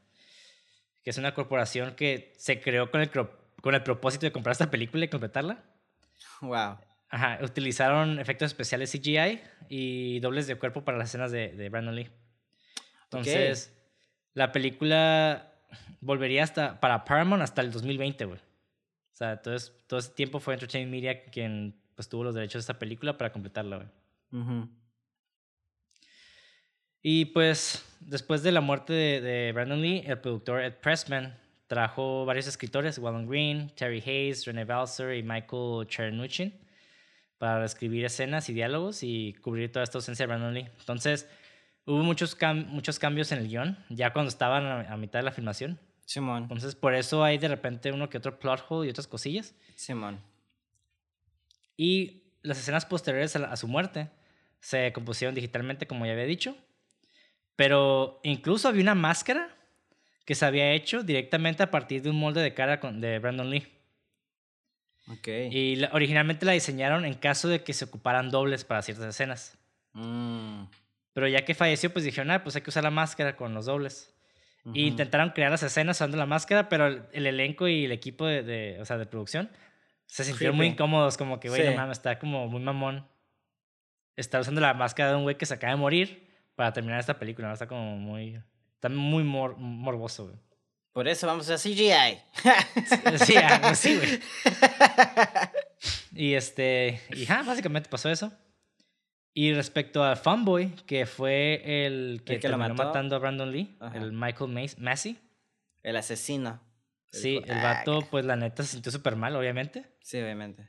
que 1.05 1.11
es 1.11 1.18
una 1.18 1.35
corporación 1.35 1.94
que 1.94 2.33
se 2.38 2.59
creó 2.62 2.90
con 2.90 3.03
el, 3.03 3.11
con 3.11 3.74
el 3.74 3.83
propósito 3.83 4.24
de 4.24 4.33
comprar 4.33 4.53
esta 4.53 4.70
película 4.70 5.05
y 5.05 5.09
completarla. 5.09 5.62
Wow. 6.40 6.79
Ajá, 7.11 7.38
utilizaron 7.42 8.18
efectos 8.18 8.47
especiales 8.47 8.92
CGI 8.92 9.40
y 9.68 10.21
dobles 10.21 10.47
de 10.47 10.57
cuerpo 10.57 10.85
para 10.85 10.99
las 10.99 11.09
escenas 11.09 11.33
de, 11.33 11.49
de 11.49 11.68
Brandon 11.68 11.94
Lee. 11.94 12.11
Entonces, 13.05 13.75
la 14.35 14.53
película 14.53 15.53
volvería 16.01 16.44
hasta 16.44 16.81
para 16.81 17.05
Paramount 17.05 17.42
hasta 17.42 17.62
el 17.62 17.73
2020, 17.73 18.25
güey. 18.27 18.38
O 18.38 19.16
sea, 19.18 19.33
entonces, 19.33 19.73
todo 19.87 19.99
ese 19.99 20.11
tiempo 20.11 20.38
fue 20.38 20.55
Entertainment 20.55 20.92
Media 20.92 21.25
quien 21.25 21.75
pues, 21.94 22.09
tuvo 22.09 22.25
los 22.25 22.35
derechos 22.35 22.55
de 22.55 22.61
esta 22.61 22.79
película 22.79 23.16
para 23.16 23.33
completarla, 23.33 23.77
güey. 23.77 24.68
Y 27.03 27.25
pues, 27.27 27.85
después 28.01 28.42
de 28.42 28.53
la 28.53 28.61
muerte 28.61 28.92
de, 28.92 29.21
de, 29.21 29.53
Brandon 29.53 29.81
Lee, 29.81 30.05
el 30.07 30.18
productor 30.18 30.61
Ed 30.61 30.75
Pressman 30.75 31.37
trajo 31.66 32.25
varios 32.27 32.47
escritores, 32.47 32.99
Wallen 32.99 33.27
Green, 33.29 33.71
Terry 33.71 34.03
Hayes, 34.05 34.44
René 34.44 34.64
Balser 34.64 35.16
y 35.16 35.23
Michael 35.23 35.87
Chernuchin, 35.87 36.53
para 37.38 37.64
escribir 37.64 38.05
escenas 38.05 38.48
y 38.48 38.53
diálogos 38.53 39.03
y 39.03 39.35
cubrir 39.40 39.70
toda 39.70 39.85
esta 39.85 39.98
ausencia 39.98 40.24
de 40.24 40.27
Brandon 40.27 40.55
Lee. 40.55 40.68
Entonces, 40.81 41.29
hubo 41.87 42.03
muchos, 42.03 42.37
muchos 42.66 42.98
cambios 42.98 43.33
en 43.33 43.38
el 43.38 43.48
guion, 43.48 43.79
ya 43.88 44.12
cuando 44.12 44.29
estaban 44.29 44.87
a, 44.87 44.96
mitad 44.96 45.20
de 45.20 45.24
la 45.24 45.33
filmación. 45.33 45.79
Simón. 46.05 46.44
Entonces, 46.44 46.74
por 46.74 46.94
eso 46.94 47.22
hay 47.22 47.38
de 47.38 47.48
repente 47.48 47.92
uno 47.92 48.09
que 48.09 48.18
otro 48.18 48.38
plot 48.38 48.64
hole 48.68 48.87
y 48.88 48.90
otras 48.90 49.07
cosillas. 49.07 49.55
Simón. 49.74 50.20
Y 51.77 52.24
las 52.42 52.59
escenas 52.59 52.87
posteriores 52.87 53.37
a, 53.37 53.53
a, 53.53 53.57
su 53.57 53.68
muerte 53.68 54.11
se 54.61 54.92
compusieron 54.92 55.35
digitalmente, 55.35 55.87
como 55.87 56.07
ya 56.07 56.12
había 56.12 56.24
dicho. 56.24 56.57
Pero 57.57 58.20
incluso 58.22 58.68
había 58.68 58.83
una 58.83 58.94
máscara 58.94 59.55
que 60.24 60.35
se 60.35 60.44
había 60.44 60.72
hecho 60.72 61.03
directamente 61.03 61.62
a 61.62 61.70
partir 61.70 62.03
de 62.03 62.11
un 62.11 62.18
molde 62.18 62.42
de 62.42 62.55
cara 62.55 62.77
de 62.77 63.18
Brandon 63.18 63.48
Lee. 63.48 63.66
Okay. 65.11 65.49
Y 65.51 65.85
originalmente 65.92 66.44
la 66.44 66.53
diseñaron 66.53 67.05
en 67.05 67.14
caso 67.14 67.49
de 67.49 67.62
que 67.62 67.73
se 67.73 67.87
ocuparan 67.87 68.31
dobles 68.31 68.64
para 68.64 68.83
ciertas 68.83 69.07
escenas. 69.07 69.59
Mm. 69.92 70.64
Pero 71.12 71.29
ya 71.29 71.44
que 71.44 71.55
falleció, 71.55 71.92
pues 71.92 72.05
dijeron, 72.05 72.31
ah, 72.31 72.42
pues 72.42 72.57
hay 72.57 72.62
que 72.62 72.71
usar 72.71 72.85
la 72.85 72.90
máscara 72.90 73.37
con 73.37 73.55
los 73.55 73.66
dobles. 73.66 74.14
Y 74.75 74.87
intentaron 74.87 75.31
crear 75.31 75.51
las 75.51 75.62
escenas 75.62 75.97
usando 75.97 76.18
la 76.18 76.27
máscara, 76.27 76.68
pero 76.68 76.87
el, 77.12 77.27
elenco 77.27 77.68
y 77.68 77.87
el 77.87 77.92
equipo 77.92 78.27
de, 78.27 78.42
de, 78.42 78.79
o 78.83 78.85
sea, 78.85 78.99
de 78.99 79.07
producción 79.07 79.51
se 80.09 80.25
sintieron 80.25 80.57
muy 80.57 80.66
incómodos, 80.66 81.16
como 81.16 81.38
que, 81.38 81.49
güey, 81.49 81.64
no 81.71 81.77
mames, 81.77 81.99
está 81.99 82.18
como 82.18 82.49
muy 82.49 82.61
mamón. 82.61 83.07
Está 84.16 84.40
usando 84.40 84.61
la 84.61 84.75
máscara 84.75 85.11
de 85.11 85.16
un 85.16 85.23
güey 85.23 85.37
que 85.37 85.47
se 85.47 85.55
acaba 85.55 85.73
de 85.73 85.79
morir 85.79 86.29
para 86.57 86.73
terminar 86.73 86.99
esta 86.99 87.18
película, 87.18 87.49
¿no? 87.49 87.55
Está 87.55 87.68
como 87.68 87.97
muy... 87.97 88.42
Está 88.75 88.88
muy 88.88 89.23
morboso, 89.23 90.27
güey. 90.27 90.37
Por 90.99 91.07
eso 91.07 91.29
vamos 91.29 91.49
a 91.49 91.55
CGI. 91.55 92.19
sí, 93.25 93.35
sí, 93.75 93.97
güey. 93.97 94.21
Y 96.13 96.35
este... 96.35 97.01
Y 97.15 97.25
ja, 97.25 97.45
básicamente 97.45 97.89
pasó 97.89 98.11
eso. 98.11 98.33
Y 99.33 99.55
respecto 99.55 100.03
a 100.03 100.17
Funboy, 100.17 100.73
que 100.89 101.07
fue 101.07 101.87
el 101.87 102.23
que, 102.27 102.41
terminó 102.41 102.75
matando 102.75 103.15
a 103.15 103.21
Brandon 103.21 103.53
Lee, 103.53 103.79
el 103.95 104.11
Michael 104.11 104.75
Massey. 104.79 105.17
El 105.85 105.95
asesino. 105.95 106.61
Sí, 107.13 107.41
el 107.47 107.63
vato, 107.63 108.01
pues 108.11 108.25
la 108.25 108.35
neta 108.35 108.65
se 108.65 108.71
sintió 108.71 108.91
súper 108.91 109.15
mal, 109.15 109.37
obviamente. 109.37 109.85
Sí, 110.01 110.19
obviamente. 110.21 110.69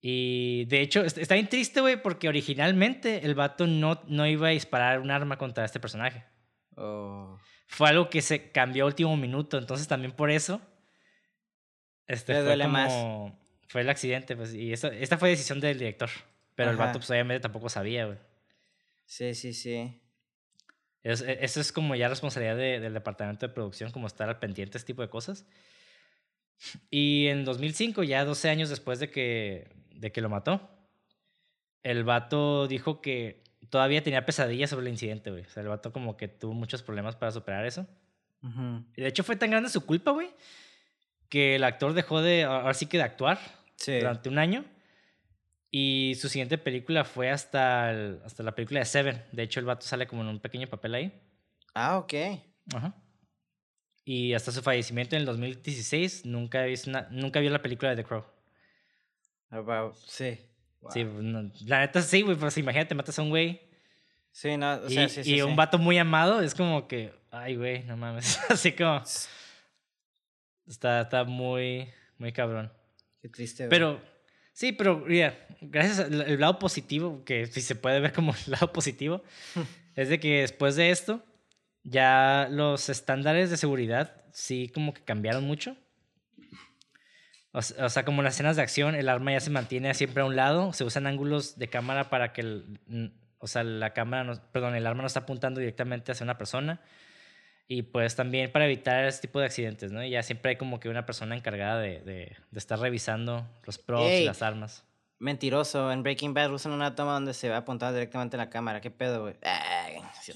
Y 0.00 0.66
de 0.66 0.82
hecho, 0.82 1.02
está 1.02 1.34
bien 1.34 1.48
triste, 1.48 1.80
güey, 1.80 2.00
porque 2.00 2.28
originalmente 2.28 3.26
el 3.26 3.34
vato 3.34 3.66
no, 3.66 4.00
no 4.06 4.24
iba 4.24 4.46
a 4.46 4.50
disparar 4.52 5.00
un 5.00 5.10
arma 5.10 5.36
contra 5.36 5.64
este 5.64 5.80
personaje. 5.80 6.24
Oh. 6.76 7.40
Fue 7.66 7.88
algo 7.88 8.10
que 8.10 8.22
se 8.22 8.50
cambió 8.50 8.84
a 8.84 8.86
último 8.86 9.16
minuto, 9.16 9.58
entonces 9.58 9.88
también 9.88 10.12
por 10.12 10.30
eso. 10.30 10.60
Este 12.06 12.34
fue 12.42 12.58
como, 12.58 12.68
más. 12.68 12.92
Fue 13.68 13.80
el 13.80 13.88
accidente, 13.88 14.36
pues, 14.36 14.54
y 14.54 14.72
esta 14.72 15.18
fue 15.18 15.30
decisión 15.30 15.60
del 15.60 15.78
director. 15.78 16.10
Pero 16.54 16.70
el 16.70 16.76
vato, 16.76 16.98
pues 16.98 17.10
obviamente 17.10 17.40
tampoco 17.40 17.68
sabía, 17.68 18.06
güey. 18.06 18.18
Sí, 19.06 19.34
sí, 19.34 19.52
sí. 19.52 20.00
Es, 21.02 21.20
e, 21.20 21.38
eso 21.44 21.60
es 21.60 21.72
como 21.72 21.94
ya 21.94 22.08
responsabilidad 22.08 22.56
del 22.56 22.94
departamento 22.94 23.46
de 23.46 23.52
producción, 23.52 23.90
como 23.90 24.06
estar 24.06 24.28
al 24.28 24.38
pendiente 24.38 24.74
de 24.74 24.78
este 24.78 24.86
tipo 24.86 25.02
de 25.02 25.08
cosas. 25.08 25.46
Y 26.90 27.26
en 27.26 27.44
2005, 27.44 28.04
ya 28.04 28.24
12 28.24 28.48
años 28.48 28.68
después 28.70 29.00
de 29.00 29.10
que, 29.10 29.68
de 29.90 30.12
que 30.12 30.20
lo 30.20 30.28
mató, 30.28 30.70
el 31.82 32.04
vato 32.04 32.66
dijo 32.66 33.00
que 33.00 33.43
todavía 33.70 34.02
tenía 34.02 34.24
pesadillas 34.24 34.70
sobre 34.70 34.86
el 34.86 34.92
incidente, 34.92 35.30
güey. 35.30 35.44
O 35.44 35.48
sea, 35.48 35.62
el 35.62 35.68
vato 35.68 35.92
como 35.92 36.16
que 36.16 36.28
tuvo 36.28 36.52
muchos 36.52 36.82
problemas 36.82 37.16
para 37.16 37.32
superar 37.32 37.66
eso. 37.66 37.86
Y 38.96 39.00
de 39.00 39.08
hecho 39.08 39.24
fue 39.24 39.36
tan 39.36 39.50
grande 39.50 39.70
su 39.70 39.86
culpa, 39.86 40.10
güey, 40.10 40.28
que 41.30 41.56
el 41.56 41.64
actor 41.64 41.94
dejó 41.94 42.20
de, 42.20 42.44
ahora 42.44 42.74
sí 42.74 42.84
que 42.84 42.98
de 42.98 43.04
actuar 43.04 43.38
durante 43.86 44.28
un 44.28 44.38
año 44.38 44.66
y 45.76 46.14
su 46.20 46.28
siguiente 46.28 46.56
película 46.56 47.04
fue 47.04 47.30
hasta, 47.30 47.88
hasta 48.24 48.44
la 48.44 48.54
película 48.54 48.78
de 48.78 48.86
Seven. 48.86 49.24
De 49.32 49.42
hecho, 49.42 49.58
el 49.58 49.66
vato 49.66 49.84
sale 49.84 50.06
como 50.06 50.22
en 50.22 50.28
un 50.28 50.38
pequeño 50.38 50.68
papel 50.68 50.94
ahí. 50.94 51.20
Ah, 51.74 51.98
ok. 51.98 52.14
Ajá. 52.74 52.94
Y 54.04 54.34
hasta 54.34 54.52
su 54.52 54.62
fallecimiento 54.62 55.16
en 55.16 55.22
el 55.22 55.26
2016 55.26 56.26
nunca, 56.26 56.62
visto 56.62 56.92
nunca 57.10 57.40
vio 57.40 57.50
la 57.50 57.60
película 57.60 57.90
de 57.90 57.96
The 57.96 58.04
Crow. 58.04 58.24
Wow, 60.84 60.92
sí. 60.92 61.66
La 61.66 61.80
neta 61.80 62.00
sí, 62.02 62.22
güey, 62.22 62.36
pues 62.36 62.56
imagínate, 62.58 62.94
matas 62.94 63.18
a 63.18 63.22
un 63.22 63.30
güey. 63.30 63.60
Sí, 64.30 64.56
no, 64.56 64.74
o 64.74 64.88
sea, 64.88 65.04
y, 65.04 65.08
sí, 65.08 65.24
sí, 65.24 65.34
Y 65.34 65.42
un 65.42 65.56
vato 65.56 65.78
muy 65.78 65.98
amado, 65.98 66.40
es 66.40 66.54
como 66.54 66.88
que, 66.88 67.12
ay, 67.30 67.56
güey, 67.56 67.84
no 67.84 67.96
mames. 67.96 68.38
Así 68.50 68.72
como. 68.72 69.02
Está, 70.66 71.02
está 71.02 71.24
muy, 71.24 71.88
muy 72.18 72.32
cabrón. 72.32 72.72
Qué 73.20 73.28
triste, 73.28 73.64
güey. 73.64 73.70
Pero 73.70 74.00
Sí, 74.54 74.70
pero 74.70 74.98
mira, 75.00 75.36
gracias 75.60 75.98
al 75.98 76.40
lado 76.40 76.60
positivo, 76.60 77.24
que 77.24 77.46
si 77.46 77.60
se 77.60 77.74
puede 77.74 77.98
ver 77.98 78.12
como 78.12 78.32
el 78.46 78.52
lado 78.52 78.72
positivo, 78.72 79.22
es 79.96 80.08
de 80.08 80.20
que 80.20 80.40
después 80.42 80.76
de 80.76 80.90
esto, 80.90 81.22
ya 81.82 82.48
los 82.50 82.88
estándares 82.88 83.50
de 83.50 83.56
seguridad 83.56 84.24
sí 84.32 84.70
como 84.72 84.94
que 84.94 85.02
cambiaron 85.02 85.44
mucho. 85.44 85.76
O, 87.54 87.62
sea, 87.62 88.04
como 88.04 88.20
en 88.20 88.24
las 88.24 88.34
escenas 88.34 88.56
de 88.56 88.62
acción, 88.62 88.96
el 88.96 89.08
arma 89.08 89.30
ya 89.30 89.38
se 89.38 89.50
mantiene 89.50 89.94
siempre 89.94 90.22
a 90.22 90.26
un 90.26 90.34
lado, 90.34 90.72
se 90.72 90.82
usan 90.82 91.06
ángulos 91.06 91.56
de 91.56 91.68
cámara 91.68 92.10
para 92.10 92.32
que, 92.32 92.40
el, 92.40 93.12
o 93.38 93.46
sea, 93.46 93.62
la 93.62 93.92
cámara, 93.92 94.24
no, 94.24 94.34
perdón, 94.50 94.74
el 94.74 94.84
arma 94.84 95.02
no 95.02 95.06
está 95.06 95.20
apuntando 95.20 95.60
directamente 95.60 96.10
hacia 96.10 96.24
una 96.24 96.36
persona. 96.36 96.80
Y 97.68 97.82
pues 97.82 98.16
también 98.16 98.50
para 98.50 98.66
evitar 98.66 99.04
ese 99.04 99.20
tipo 99.20 99.38
de 99.38 99.46
accidentes, 99.46 99.92
¿no? 99.92 100.04
Y 100.04 100.10
ya 100.10 100.24
siempre 100.24 100.50
hay 100.50 100.56
como 100.56 100.80
que 100.80 100.88
una 100.88 101.06
persona 101.06 101.36
encargada 101.36 101.78
de, 101.78 102.00
de, 102.00 102.36
de 102.50 102.58
estar 102.58 102.78
revisando 102.78 103.46
los 103.64 103.78
props 103.78 104.10
y 104.10 104.24
las 104.24 104.42
armas. 104.42 104.84
Mentiroso, 105.20 105.92
en 105.92 106.02
Breaking 106.02 106.34
Bad 106.34 106.52
usan 106.52 106.72
una 106.72 106.96
toma 106.96 107.12
donde 107.12 107.34
se 107.34 107.48
va 107.48 107.58
apuntado 107.58 107.94
directamente 107.94 108.36
a 108.36 108.38
la 108.38 108.50
cámara. 108.50 108.80
¿Qué 108.80 108.90
pedo, 108.90 109.22
güey? 109.22 109.36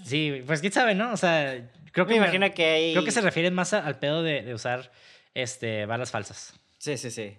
Sí, 0.05 0.43
pues 0.47 0.61
quién 0.61 0.73
sabe, 0.73 0.95
¿no? 0.95 1.13
O 1.13 1.17
sea, 1.17 1.69
creo 1.91 2.07
que... 2.07 2.13
Me 2.13 2.19
imagino 2.19 2.51
que 2.53 2.65
hay... 2.65 2.93
Creo 2.93 3.05
que 3.05 3.11
se 3.11 3.21
refiere 3.21 3.51
más 3.51 3.75
al 3.75 3.99
pedo 3.99 4.23
de, 4.23 4.43
de, 4.43 4.55
usar 4.55 4.93
este, 5.35 5.85
balas 5.85 6.11
falsas. 6.13 6.55
Sí, 6.79 6.97
sí, 6.97 7.11
sí. 7.11 7.37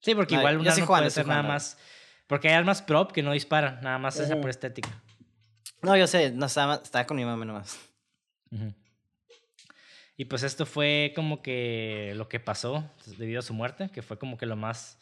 Sí, 0.00 0.14
porque 0.14 0.36
igual 0.36 0.58
un 0.58 0.68
arma 0.68 0.86
puede 0.86 1.10
ser 1.10 1.26
nada 1.26 1.42
más... 1.42 1.78
Porque 2.26 2.48
hay 2.48 2.54
armas 2.54 2.82
prop 2.82 3.10
que 3.10 3.22
no 3.22 3.32
disparan, 3.32 3.80
nada 3.82 3.98
más 3.98 4.20
es 4.20 4.30
por 4.36 4.50
estética. 4.50 5.02
No, 5.80 5.96
yo 5.96 6.06
sé, 6.06 6.30
no 6.30 6.46
estaba, 6.46 6.74
estaba 6.74 7.06
con 7.06 7.16
mi 7.16 7.24
mamá 7.24 7.44
nomás. 7.44 7.78
Y 10.16 10.26
pues 10.26 10.42
esto 10.42 10.66
fue 10.66 11.12
como 11.14 11.40
que 11.40 12.12
lo 12.16 12.28
que 12.28 12.38
pasó 12.38 12.90
debido 13.16 13.38
a 13.38 13.42
su 13.42 13.54
muerte, 13.54 13.88
que 13.90 14.02
fue 14.02 14.18
como 14.18 14.36
que 14.36 14.44
lo 14.44 14.56
más, 14.56 14.98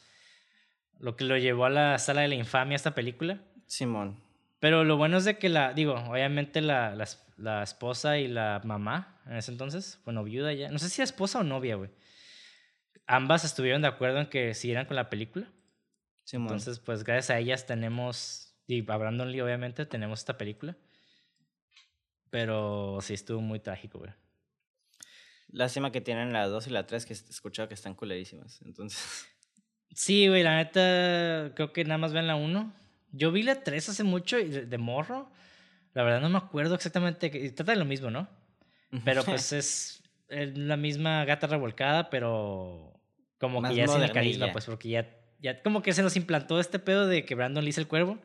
lo 1.00 1.16
que 1.16 1.24
lo 1.24 1.36
llevó 1.36 1.64
a 1.64 1.70
la 1.70 1.98
sala 1.98 2.20
de 2.20 2.28
la 2.28 2.34
infamia 2.36 2.76
esta 2.76 2.94
película. 2.94 3.40
Simón. 3.66 4.22
Pero 4.60 4.84
lo 4.84 4.96
bueno 4.96 5.16
es 5.16 5.24
de 5.24 5.36
que 5.38 5.48
la, 5.48 5.72
digo, 5.72 5.94
obviamente 5.94 6.60
la, 6.60 6.94
la, 6.94 7.08
la 7.38 7.62
esposa 7.62 8.18
y 8.18 8.28
la 8.28 8.60
mamá 8.64 9.20
en 9.26 9.36
ese 9.36 9.50
entonces, 9.50 9.98
bueno, 10.04 10.22
viuda 10.22 10.52
ya, 10.52 10.70
no 10.70 10.78
sé 10.78 10.88
si 10.88 11.00
era 11.00 11.06
esposa 11.06 11.40
o 11.40 11.42
novia, 11.42 11.74
güey. 11.74 11.90
Ambas 13.06 13.44
estuvieron 13.44 13.82
de 13.82 13.88
acuerdo 13.88 14.20
en 14.20 14.26
que 14.26 14.54
siguieran 14.54 14.86
con 14.86 14.96
la 14.96 15.10
película. 15.10 15.50
Simón. 16.24 16.48
Entonces, 16.48 16.80
pues 16.80 17.04
gracias 17.04 17.30
a 17.30 17.38
ellas 17.38 17.66
tenemos, 17.66 18.56
y 18.66 18.80
a 18.90 18.96
Brandon 18.96 19.30
Lee 19.30 19.40
obviamente, 19.40 19.86
tenemos 19.86 20.20
esta 20.20 20.36
película. 20.36 20.76
Pero 22.30 22.98
sí 23.00 23.14
estuvo 23.14 23.40
muy 23.40 23.60
trágico, 23.60 23.98
güey. 23.98 24.10
Lástima 25.48 25.92
que 25.92 26.00
tienen 26.00 26.32
la 26.32 26.46
2 26.48 26.66
y 26.66 26.70
la 26.70 26.86
3 26.86 27.06
que 27.06 27.12
he 27.12 27.16
escuchado 27.16 27.68
que 27.68 27.74
están 27.74 27.94
culerísimas. 27.94 28.60
Entonces. 28.62 29.26
Sí, 29.94 30.28
güey, 30.28 30.42
la 30.42 30.56
neta, 30.56 31.54
creo 31.54 31.72
que 31.72 31.82
nada 31.84 31.96
más 31.96 32.12
ven 32.12 32.26
la 32.26 32.36
1. 32.36 32.70
Yo 33.12 33.32
vi 33.32 33.42
la 33.42 33.62
3 33.62 33.88
hace 33.88 34.04
mucho 34.04 34.38
y 34.38 34.50
de, 34.50 34.78
morro. 34.78 35.30
La 35.94 36.02
verdad 36.02 36.20
no 36.20 36.28
me 36.28 36.36
acuerdo 36.36 36.74
exactamente. 36.74 37.30
Trata 37.52 37.72
de 37.72 37.78
lo 37.78 37.86
mismo, 37.86 38.10
¿no? 38.10 38.28
Pero 39.06 39.24
pues 39.24 39.54
es, 39.54 40.02
la 40.28 40.76
misma 40.76 41.24
gata 41.24 41.46
revolcada, 41.46 42.10
pero 42.10 42.95
como 43.38 43.62
que 43.62 43.74
ya 43.74 43.86
sin 43.86 44.02
el 44.02 44.12
carisma, 44.12 44.50
pues 44.52 44.64
porque 44.64 44.88
ya, 44.88 45.10
ya 45.40 45.62
como 45.62 45.82
que 45.82 45.92
se 45.92 46.02
nos 46.02 46.16
implantó 46.16 46.58
este 46.58 46.78
pedo 46.78 47.06
de 47.06 47.24
que 47.24 47.34
Brandon 47.34 47.64
le 47.64 47.70
el 47.70 47.86
cuervo. 47.86 48.18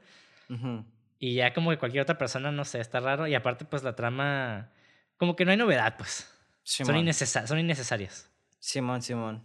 Y 1.19 1.35
ya 1.35 1.53
como 1.53 1.69
que 1.69 1.77
cualquier 1.77 2.01
otra 2.01 2.17
persona, 2.17 2.51
no 2.51 2.65
sé, 2.65 2.79
está 2.79 2.99
raro. 2.99 3.27
Y 3.27 3.35
aparte, 3.35 3.63
pues 3.63 3.83
la 3.83 3.95
trama, 3.95 4.71
como 5.17 5.35
que 5.35 5.45
no 5.45 5.51
hay 5.51 5.57
novedad, 5.57 5.95
pues. 5.97 6.27
Son, 6.63 6.85
son 6.85 7.59
innecesarias. 7.59 8.29
Simón, 8.59 9.01
Simón. 9.01 9.43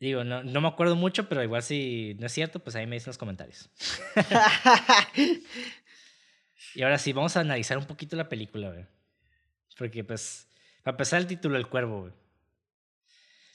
Digo, 0.00 0.24
no, 0.24 0.42
no 0.42 0.60
me 0.62 0.68
acuerdo 0.68 0.96
mucho, 0.96 1.28
pero 1.28 1.42
igual 1.42 1.62
si 1.62 2.16
no 2.18 2.26
es 2.26 2.32
cierto, 2.32 2.58
pues 2.58 2.74
ahí 2.74 2.86
me 2.86 2.96
dicen 2.96 3.10
los 3.10 3.18
comentarios. 3.18 3.68
y 6.74 6.82
ahora 6.82 6.96
sí, 6.96 7.12
vamos 7.12 7.36
a 7.36 7.40
analizar 7.40 7.76
un 7.76 7.84
poquito 7.84 8.16
la 8.16 8.28
película, 8.28 8.70
güey. 8.70 8.86
Porque, 9.76 10.02
pues, 10.02 10.48
para 10.82 10.94
empezar 10.94 11.20
el 11.20 11.26
título, 11.26 11.58
El 11.58 11.68
Cuervo, 11.68 12.00
güey. 12.00 12.12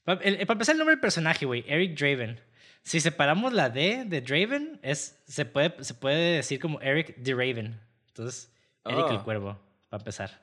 Para, 0.06 0.22
empezar 0.24 0.74
el 0.74 0.78
nombre 0.78 0.96
del 0.96 1.02
personaje, 1.02 1.46
güey, 1.46 1.66
Eric 1.68 1.98
Draven. 2.00 2.40
Si 2.84 3.02
separamos 3.02 3.52
la 3.52 3.70
D 3.70 4.06
de 4.06 4.22
Draven, 4.22 4.80
es, 4.84 5.20
se, 5.28 5.46
puede, 5.46 5.84
se 5.84 5.96
puede 5.96 6.36
decir 6.36 6.60
como 6.60 6.80
Eric 6.80 7.16
the 7.24 7.34
Raven. 7.34 7.82
Entonces, 8.10 8.54
Eric 8.86 9.10
el 9.10 9.16
oh. 9.18 9.24
Cuervo, 9.24 9.60
para 9.90 10.02
empezar. 10.02 10.42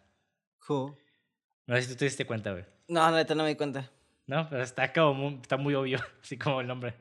Cool. 0.66 0.96
No 1.66 1.76
sé 1.76 1.82
si 1.82 1.88
tú 1.90 1.98
te 1.98 2.06
diste 2.06 2.26
cuenta, 2.26 2.50
güey. 2.50 2.64
No, 2.88 3.08
neta, 3.12 3.36
no 3.36 3.44
me 3.44 3.50
di 3.50 3.54
cuenta. 3.54 3.88
No, 4.26 4.48
pero 4.50 4.64
está 4.64 4.92
como 4.92 5.14
muy, 5.14 5.34
está 5.40 5.56
muy 5.56 5.74
obvio, 5.74 6.00
así 6.22 6.36
como 6.36 6.60
el 6.60 6.66
nombre. 6.66 6.94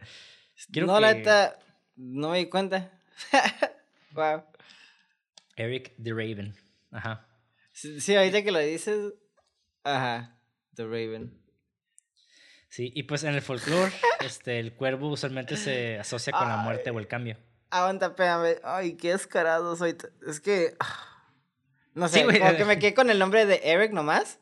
no, 0.70 1.00
la 1.00 1.16
neta, 1.16 1.58
no 1.96 2.30
me 2.30 2.38
di 2.38 2.46
cuenta. 2.46 2.92
wow. 4.12 4.44
Eric 5.56 5.94
the 6.02 6.12
Raven. 6.12 6.56
Ajá. 6.92 7.28
Sí, 7.72 8.16
ahorita 8.16 8.44
que 8.44 8.52
lo 8.52 8.60
dices. 8.60 9.14
Ajá. 9.84 10.38
The 10.76 10.84
Raven. 10.84 11.41
Sí, 12.72 12.90
y 12.96 13.04
pues 13.04 13.26
en 13.26 13.36
el 13.36 13.42
folclore, 13.42 13.92
este, 14.22 14.58
el 14.58 14.74
cuervo 14.74 15.10
usualmente 15.10 15.58
se 15.58 16.00
asocia 16.00 16.32
con 16.32 16.48
la 16.48 16.56
muerte 16.56 16.90
o 16.90 17.00
el 17.00 17.08
cambio. 17.08 17.36
Aguanta, 17.70 18.08
espérame. 18.08 18.60
Ay, 18.64 18.94
qué 18.94 19.12
descarado 19.12 19.76
soy. 19.76 19.98
Es 20.26 20.40
que. 20.40 20.76
No 21.94 22.08
sé, 22.08 22.24
como 22.24 22.56
que 22.56 22.64
me 22.64 22.80
quedé 22.80 22.94
con 22.94 23.10
el 23.10 23.20
nombre 23.20 23.46
de 23.46 23.60
Eric 23.62 23.92
nomás. 23.92 24.40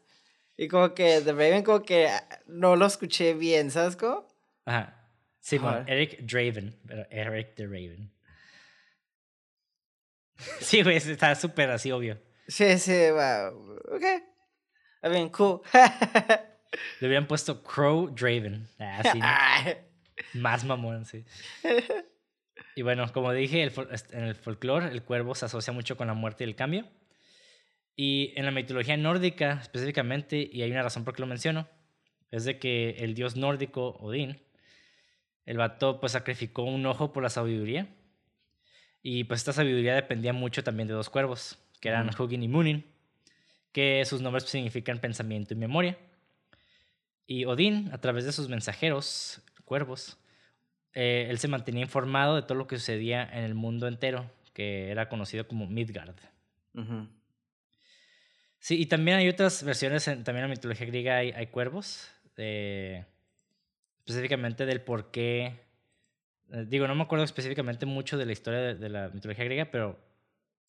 Y 0.55 0.67
como 0.67 0.93
que 0.93 1.21
The 1.21 1.31
Raven, 1.31 1.63
como 1.63 1.81
que 1.81 2.07
no 2.45 2.75
lo 2.75 2.85
escuché 2.85 3.33
bien, 3.33 3.71
¿sabes 3.71 3.95
cómo? 3.95 4.27
Ajá. 4.65 5.09
Sí, 5.39 5.57
bueno, 5.57 5.83
Eric 5.87 6.19
Draven, 6.19 6.79
pero 6.85 7.07
Eric 7.09 7.55
the 7.55 7.65
Raven. 7.65 8.13
Sí, 10.61 10.83
güey, 10.83 10.97
está 10.97 11.33
súper 11.33 11.71
así 11.71 11.91
obvio. 11.91 12.21
Sí, 12.47 12.77
sí, 12.77 13.09
wow. 13.09 13.79
Ok. 13.91 14.03
I 15.03 15.09
mean, 15.09 15.29
cool. 15.29 15.61
Le 16.99 17.07
habían 17.07 17.27
puesto 17.27 17.63
Crow 17.63 18.09
Draven. 18.09 18.67
Así, 18.77 19.19
Más 20.33 20.63
mamón, 20.63 21.05
sí. 21.05 21.25
Y 22.75 22.81
bueno, 22.81 23.11
como 23.11 23.31
dije, 23.33 23.63
en 23.63 24.23
el 24.23 24.35
folclore, 24.35 24.87
el 24.87 25.03
cuervo 25.03 25.35
se 25.35 25.45
asocia 25.45 25.73
mucho 25.73 25.97
con 25.97 26.07
la 26.07 26.13
muerte 26.13 26.43
y 26.43 26.47
el 26.47 26.55
cambio. 26.55 26.85
Y 27.95 28.33
en 28.37 28.45
la 28.45 28.51
mitología 28.51 28.95
nórdica 28.95 29.59
específicamente, 29.61 30.49
y 30.51 30.61
hay 30.61 30.71
una 30.71 30.83
razón 30.83 31.03
por 31.03 31.15
qué 31.15 31.21
lo 31.21 31.27
menciono, 31.27 31.67
es 32.31 32.45
de 32.45 32.59
que 32.59 32.91
el 32.99 33.13
dios 33.15 33.35
nórdico 33.35 33.97
Odín, 33.99 34.41
el 35.45 35.57
vato 35.57 35.99
pues 35.99 36.11
sacrificó 36.13 36.63
un 36.63 36.85
ojo 36.85 37.11
por 37.11 37.23
la 37.23 37.29
sabiduría. 37.29 37.87
Y 39.01 39.23
pues 39.23 39.39
esta 39.39 39.53
sabiduría 39.53 39.95
dependía 39.95 40.31
mucho 40.31 40.63
también 40.63 40.87
de 40.87 40.93
dos 40.93 41.09
cuervos, 41.09 41.57
que 41.81 41.89
eran 41.89 42.09
Hugin 42.17 42.43
y 42.43 42.47
Munin, 42.47 42.85
que 43.71 44.03
sus 44.05 44.21
nombres 44.21 44.43
significan 44.45 44.99
pensamiento 44.99 45.53
y 45.53 45.57
memoria. 45.57 45.97
Y 47.31 47.45
Odín, 47.45 47.91
a 47.93 47.99
través 47.99 48.25
de 48.25 48.31
sus 48.31 48.49
mensajeros, 48.49 49.43
cuervos, 49.63 50.17
eh, 50.95 51.27
él 51.29 51.37
se 51.37 51.47
mantenía 51.47 51.83
informado 51.83 52.35
de 52.35 52.41
todo 52.41 52.55
lo 52.55 52.65
que 52.65 52.79
sucedía 52.79 53.21
en 53.31 53.43
el 53.43 53.53
mundo 53.53 53.87
entero, 53.87 54.31
que 54.51 54.89
era 54.89 55.09
conocido 55.09 55.47
como 55.47 55.67
Midgard. 55.67 56.15
Sí, 58.57 58.81
y 58.81 58.87
también 58.87 59.17
hay 59.17 59.29
otras 59.29 59.63
versiones, 59.63 60.05
también 60.05 60.37
en 60.37 60.41
la 60.41 60.47
mitología 60.47 60.87
griega 60.87 61.17
hay, 61.17 61.29
hay 61.29 61.45
cuervos, 61.45 62.09
específicamente 62.35 64.65
del 64.65 64.81
por 64.81 65.11
qué. 65.11 65.67
Eh, 66.51 66.65
digo, 66.67 66.87
no 66.87 66.95
me 66.95 67.03
acuerdo 67.03 67.25
específicamente 67.25 67.85
mucho 67.85 68.17
de 68.17 68.25
la 68.25 68.31
historia 68.31 68.73
de, 68.73 68.89
la 68.89 69.09
mitología 69.09 69.45
griega, 69.45 69.65
pero 69.65 69.99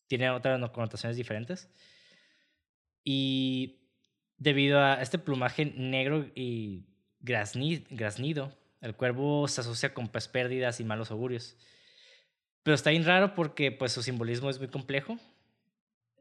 tiene 0.05 0.29
otras 0.29 0.69
connotaciones 0.69 1.17
diferentes. 1.17 1.71
Y 3.03 3.80
debido 4.41 4.79
a 4.79 5.01
este 5.03 5.19
plumaje 5.19 5.65
negro 5.65 6.25
y 6.33 6.87
graznido, 7.19 8.57
el 8.81 8.95
cuervo 8.95 9.47
se 9.47 9.61
asocia 9.61 9.93
con 9.93 10.07
pues, 10.07 10.27
pérdidas 10.27 10.79
y 10.79 10.83
malos 10.83 11.11
augurios. 11.11 11.55
Pero 12.63 12.73
está 12.73 12.89
bien 12.89 13.05
raro 13.05 13.35
porque 13.35 13.71
pues, 13.71 13.91
su 13.91 14.01
simbolismo 14.01 14.49
es 14.49 14.57
muy 14.57 14.67
complejo 14.67 15.19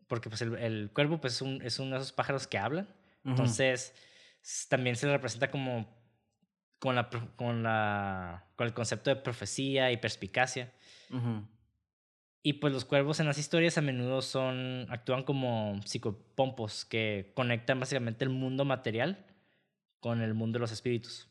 porque 0.07 0.29
pues 0.29 0.43
el, 0.43 0.57
el 0.57 0.91
cuervo 0.93 1.21
pues, 1.21 1.35
es, 1.35 1.43
un, 1.43 1.63
es 1.63 1.79
uno 1.79 1.93
de 1.93 2.03
esos 2.03 2.13
pájaros 2.13 2.47
que 2.49 2.59
hablan. 2.59 2.89
Entonces, 3.25 3.95
también 4.69 4.97
se 4.97 5.07
le 5.07 5.13
representa 5.13 5.51
como 5.51 5.89
con, 6.81 6.97
la, 6.97 7.09
con, 7.37 7.63
la, 7.63 8.45
con 8.57 8.67
el 8.67 8.75
concepto 8.75 9.11
de 9.11 9.17
profecía 9.17 9.93
y 9.93 9.97
perspicacia. 9.99 10.73
Y 12.43 12.55
pues 12.55 12.73
los 12.73 12.87
cuervos 12.87 13.21
en 13.21 13.27
las 13.27 13.39
historias 13.39 13.77
a 13.77 13.83
menudo 13.83 14.23
son, 14.23 14.87
actúan 14.89 15.25
como 15.25 15.79
psicopompos 15.85 16.87
que 16.87 17.33
conectan 17.35 17.81
básicamente 17.81 18.25
el 18.25 18.31
mundo 18.31 18.65
material 18.65 19.27
con 20.01 20.23
el 20.23 20.33
mundo 20.33 20.57
de 20.57 20.61
los 20.61 20.73
espíritus. 20.73 21.29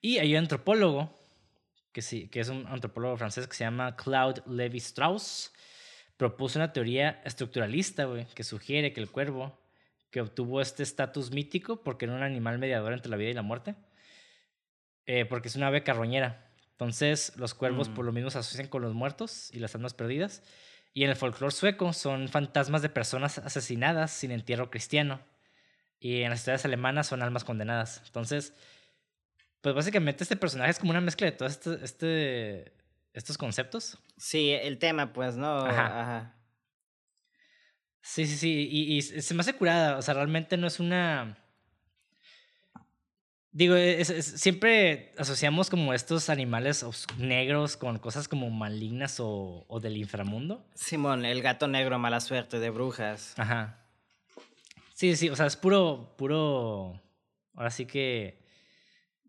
Y 0.00 0.18
hay 0.18 0.32
un 0.32 0.38
antropólogo, 0.38 1.16
que, 1.92 2.02
sí, 2.02 2.28
que 2.28 2.40
es 2.40 2.48
un 2.48 2.66
antropólogo 2.66 3.16
francés 3.16 3.46
que 3.46 3.54
se 3.54 3.62
llama 3.62 3.94
Claude 3.94 4.42
Lévi-Strauss, 4.46 5.52
propuso 6.16 6.58
una 6.58 6.72
teoría 6.72 7.22
estructuralista, 7.24 8.08
que 8.34 8.42
sugiere 8.42 8.92
que 8.92 9.00
el 9.00 9.10
cuervo, 9.10 9.56
que 10.10 10.20
obtuvo 10.20 10.60
este 10.60 10.82
estatus 10.82 11.30
mítico 11.30 11.82
porque 11.82 12.04
era 12.04 12.14
un 12.14 12.22
animal 12.22 12.58
mediador 12.58 12.92
entre 12.92 13.10
la 13.10 13.16
vida 13.16 13.30
y 13.30 13.34
la 13.34 13.42
muerte, 13.42 13.76
eh, 15.06 15.24
porque 15.24 15.48
es 15.48 15.56
una 15.56 15.68
ave 15.68 15.84
carroñera. 15.84 16.51
Entonces, 16.82 17.32
los 17.36 17.54
cuervos 17.54 17.88
por 17.88 18.04
mm. 18.04 18.06
lo 18.06 18.12
mismo 18.12 18.30
se 18.30 18.38
asocian 18.38 18.66
con 18.66 18.82
los 18.82 18.92
muertos 18.92 19.50
y 19.52 19.60
las 19.60 19.72
almas 19.76 19.94
perdidas. 19.94 20.42
Y 20.92 21.04
en 21.04 21.10
el 21.10 21.16
folclore 21.16 21.54
sueco 21.54 21.92
son 21.92 22.28
fantasmas 22.28 22.82
de 22.82 22.88
personas 22.88 23.38
asesinadas 23.38 24.10
sin 24.10 24.32
entierro 24.32 24.68
cristiano. 24.68 25.20
Y 26.00 26.22
en 26.22 26.30
las 26.30 26.40
historias 26.40 26.64
alemanas 26.64 27.06
son 27.06 27.22
almas 27.22 27.44
condenadas. 27.44 28.02
Entonces, 28.06 28.52
pues 29.60 29.76
básicamente 29.76 30.24
este 30.24 30.34
personaje 30.34 30.72
es 30.72 30.80
como 30.80 30.90
una 30.90 31.00
mezcla 31.00 31.26
de 31.26 31.32
todo 31.32 31.48
este, 31.48 31.78
este 31.84 32.72
estos 33.12 33.38
conceptos. 33.38 33.98
Sí, 34.16 34.50
el 34.50 34.78
tema, 34.78 35.12
pues, 35.12 35.36
¿no? 35.36 35.64
Ajá. 35.64 36.34
Sí, 38.00 38.26
sí, 38.26 38.36
sí. 38.36 38.68
Y, 38.68 39.02
se 39.02 39.34
me 39.34 39.42
hace 39.42 39.54
curada. 39.54 39.98
O 39.98 40.02
sea, 40.02 40.14
realmente 40.14 40.56
no 40.56 40.66
es 40.66 40.80
una. 40.80 41.38
Digo, 43.52 43.76
siempre 44.22 45.12
asociamos 45.18 45.68
como 45.68 45.92
estos 45.92 46.30
animales 46.30 46.86
negros 47.18 47.76
con 47.76 47.98
cosas 47.98 48.26
como 48.26 48.48
malignas 48.48 49.20
o, 49.20 49.66
o, 49.68 49.78
del 49.78 49.98
inframundo. 49.98 50.66
Simón, 50.74 51.26
el 51.26 51.42
gato 51.42 51.68
negro, 51.68 51.98
mala 51.98 52.20
suerte, 52.20 52.58
de 52.58 52.70
brujas. 52.70 53.34
Ajá. 53.36 53.78
Sí, 54.94 55.16
sí, 55.16 55.28
o 55.28 55.36
sea, 55.36 55.44
es 55.44 55.56
puro, 55.56 56.14
puro. 56.16 56.98
Ahora 57.54 57.70
sí 57.70 57.84
que. 57.84 58.42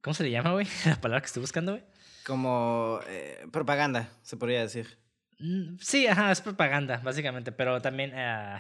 ¿Cómo 0.01 0.13
se 0.13 0.24
le 0.24 0.32
llama, 0.32 0.53
güey? 0.53 0.67
La 0.86 1.01
palabra 1.01 1.19
que 1.19 1.28
estoy 1.28 1.41
buscando, 1.41 1.74
güey. 1.74 1.84
Como 2.26 3.01
eh, 3.07 3.45
propaganda, 3.51 4.09
se 4.21 4.38
podría 4.38 4.61
decir. 4.61 4.97
Mm, 5.39 5.78
sí, 5.82 6.07
ajá, 6.07 6.32
es 6.32 6.39
propaganda, 6.39 7.01
básicamente, 7.03 7.51
pero 7.51 7.82
también, 7.82 8.13
uh, 8.13 8.59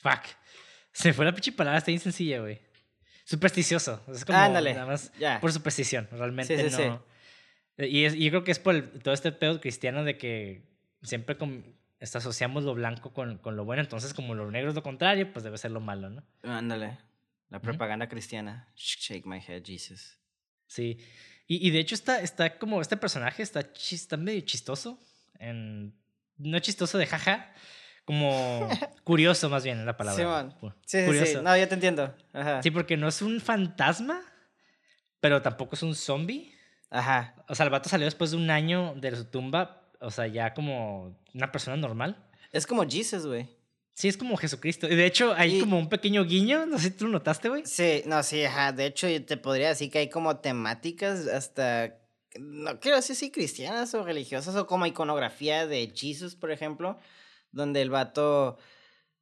fuck. 0.00 0.22
Se 0.92 1.12
fue 1.12 1.26
la 1.26 1.32
pinche 1.32 1.52
palabra, 1.52 1.78
está 1.78 1.90
bien 1.90 2.00
sencilla, 2.00 2.40
güey. 2.40 2.60
Supersticioso. 3.24 4.02
Es 4.12 4.24
como 4.24 4.38
Ándale, 4.38 4.74
nada 4.74 4.86
más 4.86 5.12
por 5.40 5.52
superstición, 5.52 6.08
realmente 6.12 6.56
sí, 6.56 6.70
sí, 6.70 6.82
no. 6.82 7.02
Sí. 7.78 7.84
Y, 7.86 8.04
es, 8.04 8.14
yo 8.14 8.30
creo 8.30 8.44
que 8.44 8.52
es 8.52 8.58
por 8.58 8.80
todo 9.00 9.14
este 9.14 9.32
pedo 9.32 9.60
cristiano 9.60 10.04
de 10.04 10.18
que 10.18 10.62
siempre 11.02 11.36
asociamos 12.00 12.64
lo 12.64 12.74
blanco 12.74 13.12
con, 13.12 13.38
con, 13.38 13.56
lo 13.56 13.64
bueno, 13.64 13.82
entonces 13.82 14.12
como 14.14 14.34
lo 14.34 14.50
negro 14.50 14.70
es 14.70 14.74
lo 14.74 14.82
contrario, 14.82 15.32
pues 15.32 15.44
debe 15.44 15.58
ser 15.58 15.70
lo 15.70 15.80
malo, 15.80 16.10
¿no? 16.10 16.22
Ándale. 16.42 16.98
La 17.48 17.60
propaganda 17.60 18.08
cristiana. 18.08 18.68
Shake 18.76 19.26
my 19.26 19.38
head, 19.46 19.62
Jesus. 19.62 20.18
Sí. 20.66 20.98
Y, 21.46 21.70
de 21.70 21.80
hecho 21.80 21.94
está, 21.94 22.22
está 22.22 22.58
como, 22.58 22.80
este 22.80 22.96
personaje 22.96 23.42
está, 23.42 23.60
está 23.90 24.16
medio 24.16 24.40
chistoso. 24.40 24.98
En, 25.38 25.94
no 26.38 26.58
chistoso 26.60 26.96
de 26.96 27.06
jaja, 27.06 27.52
como 28.04 28.68
curioso 29.04 29.48
más 29.48 29.64
bien 29.64 29.84
la 29.86 29.96
palabra. 29.96 30.50
Sí, 30.84 30.98
sí, 31.04 31.26
sí, 31.26 31.38
no, 31.42 31.56
yo 31.56 31.68
te 31.68 31.74
entiendo. 31.74 32.14
Sí, 32.62 32.70
porque 32.70 32.96
no 32.96 33.08
es 33.08 33.22
un 33.22 33.40
fantasma, 33.40 34.20
pero 35.20 35.42
tampoco 35.42 35.76
es 35.76 35.82
un 35.82 35.94
zombie. 35.94 36.54
Ajá. 36.90 37.34
O 37.48 37.54
sea, 37.54 37.64
el 37.64 37.70
vato 37.70 37.88
salió 37.88 38.04
después 38.04 38.32
de 38.32 38.36
un 38.36 38.50
año 38.50 38.94
de 38.96 39.16
su 39.16 39.24
tumba, 39.24 39.88
o 40.00 40.10
sea, 40.10 40.26
ya 40.26 40.52
como 40.52 41.16
una 41.34 41.50
persona 41.50 41.76
normal. 41.76 42.16
Es 42.52 42.66
como 42.66 42.88
Jesus, 42.88 43.26
güey. 43.26 43.48
Sí, 43.94 44.08
es 44.08 44.16
como 44.16 44.36
Jesucristo. 44.36 44.88
Y 44.88 44.96
de 44.96 45.06
hecho, 45.06 45.34
hay 45.36 45.60
como 45.60 45.78
un 45.78 45.88
pequeño 45.88 46.24
guiño, 46.24 46.64
no 46.66 46.78
sé 46.78 46.84
si 46.84 46.90
tú 46.92 47.06
lo 47.06 47.12
notaste, 47.12 47.48
güey. 47.48 47.62
Sí, 47.66 48.02
no, 48.06 48.22
sí, 48.22 48.42
ajá. 48.44 48.72
De 48.72 48.86
hecho, 48.86 49.08
yo 49.08 49.24
te 49.24 49.36
podría 49.36 49.68
decir 49.68 49.90
que 49.90 49.98
hay 49.98 50.08
como 50.08 50.38
temáticas 50.38 51.26
hasta, 51.26 51.98
no 52.38 52.80
quiero 52.80 52.96
decir 52.96 53.16
si 53.16 53.30
cristianas 53.30 53.94
o 53.94 54.02
religiosas, 54.02 54.56
o 54.56 54.66
como 54.66 54.86
iconografía 54.86 55.66
de 55.66 55.92
Jesus, 55.94 56.34
por 56.34 56.50
ejemplo, 56.50 56.98
donde 57.52 57.82
el 57.82 57.90
vato 57.90 58.58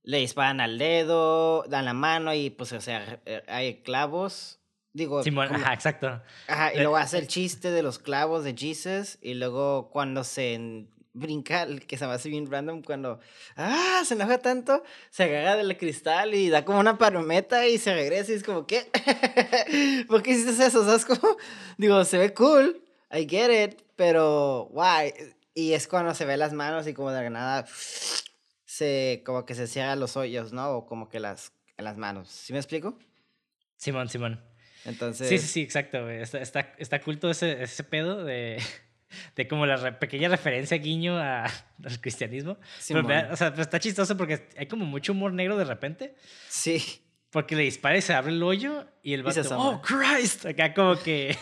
le 0.03 0.19
disparan 0.19 0.61
al 0.61 0.79
dedo, 0.79 1.65
dan 1.69 1.85
la 1.85 1.93
mano 1.93 2.35
y 2.35 2.51
pues, 2.51 2.73
o 2.73 2.81
sea, 2.81 3.21
eh, 3.27 3.43
hay 3.47 3.83
clavos. 3.83 4.59
Digo, 4.93 5.23
Simón, 5.23 5.55
ajá, 5.55 5.73
exacto. 5.73 6.21
Ajá, 6.49 6.75
y 6.75 6.79
luego 6.79 6.97
hace 6.97 7.19
el 7.19 7.29
chiste 7.29 7.71
de 7.71 7.83
los 7.83 7.99
clavos 7.99 8.43
de 8.43 8.57
Jesus 8.57 9.19
y 9.23 9.35
luego 9.35 9.91
cuando 9.91 10.25
se 10.25 10.89
brinca, 11.13 11.67
que 11.87 11.97
se 11.97 12.07
me 12.07 12.13
hace 12.13 12.29
bien 12.29 12.51
random, 12.51 12.83
cuando, 12.83 13.21
ah, 13.57 14.03
se 14.05 14.15
enoja 14.15 14.39
tanto, 14.39 14.83
se 15.11 15.25
agarra 15.25 15.57
del 15.57 15.77
cristal 15.77 16.35
y 16.35 16.49
da 16.49 16.65
como 16.65 16.81
una 16.81 16.99
palometa 16.99 17.67
y 17.67 17.79
se 17.79 17.95
regresa 17.95 18.33
y 18.33 18.37
es 18.37 18.43
como, 18.43 18.67
¿qué? 18.67 18.91
¿Por 20.09 20.23
qué 20.23 20.33
hiciste 20.33 20.65
eso? 20.65 20.85
¿Sabes 20.85 21.05
cómo? 21.05 21.37
Digo, 21.77 22.05
se 22.05 22.19
ve 22.19 22.33
cool, 22.33 22.83
I 23.13 23.27
get 23.29 23.65
it, 23.65 23.83
pero, 23.97 24.69
why? 24.73 25.13
Y 25.61 25.75
es 25.75 25.87
cuando 25.87 26.15
se 26.15 26.25
ve 26.25 26.39
las 26.39 26.55
manos 26.55 26.87
y 26.87 26.95
como 26.95 27.11
de 27.11 27.23
la 27.23 27.31
nada 27.31 27.67
se, 28.65 29.23
como 29.27 29.45
que 29.45 29.55
se 29.55 29.67
cierran 29.67 30.01
los 30.01 30.17
hoyos, 30.17 30.53
¿no? 30.53 30.71
O 30.71 30.87
como 30.87 31.09
que 31.09 31.21
las, 31.21 31.53
en 31.77 31.85
las 31.85 31.99
manos. 31.99 32.29
¿Sí 32.31 32.53
me 32.53 32.59
explico? 32.59 32.99
Simón, 33.77 34.09
Simón. 34.09 34.43
Entonces... 34.87 35.29
Sí, 35.29 35.39
sí, 35.39 35.47
sí, 35.47 35.63
exacto, 35.63 36.09
Está, 36.09 36.39
está, 36.41 36.75
está 36.79 37.01
culto 37.03 37.31
ese, 37.31 37.63
ese 37.63 37.85
pedo 37.85 38.25
de, 38.25 38.63
de 39.37 39.49
como 39.49 39.67
la 39.67 39.99
pequeña 39.99 40.31
referencia 40.31 40.79
guiño 40.79 41.19
a, 41.19 41.45
al 41.85 42.01
cristianismo. 42.01 42.53
o 42.53 43.37
sea, 43.37 43.55
está 43.59 43.79
chistoso 43.79 44.17
porque 44.17 44.49
hay 44.57 44.67
como 44.67 44.87
mucho 44.87 45.13
humor 45.13 45.35
negro 45.35 45.59
de 45.59 45.65
repente. 45.65 46.15
Sí. 46.49 47.03
Porque 47.29 47.55
le 47.55 47.65
dispara 47.65 47.99
y 47.99 48.03
se 48.03 48.15
abre 48.15 48.33
el 48.33 48.43
hoyo 48.43 48.87
y 49.03 49.13
el 49.13 49.23
vato, 49.23 49.43
¡Oh, 49.59 49.83
Christ! 49.83 50.47
Acá 50.47 50.73
como 50.73 50.97
que... 50.97 51.37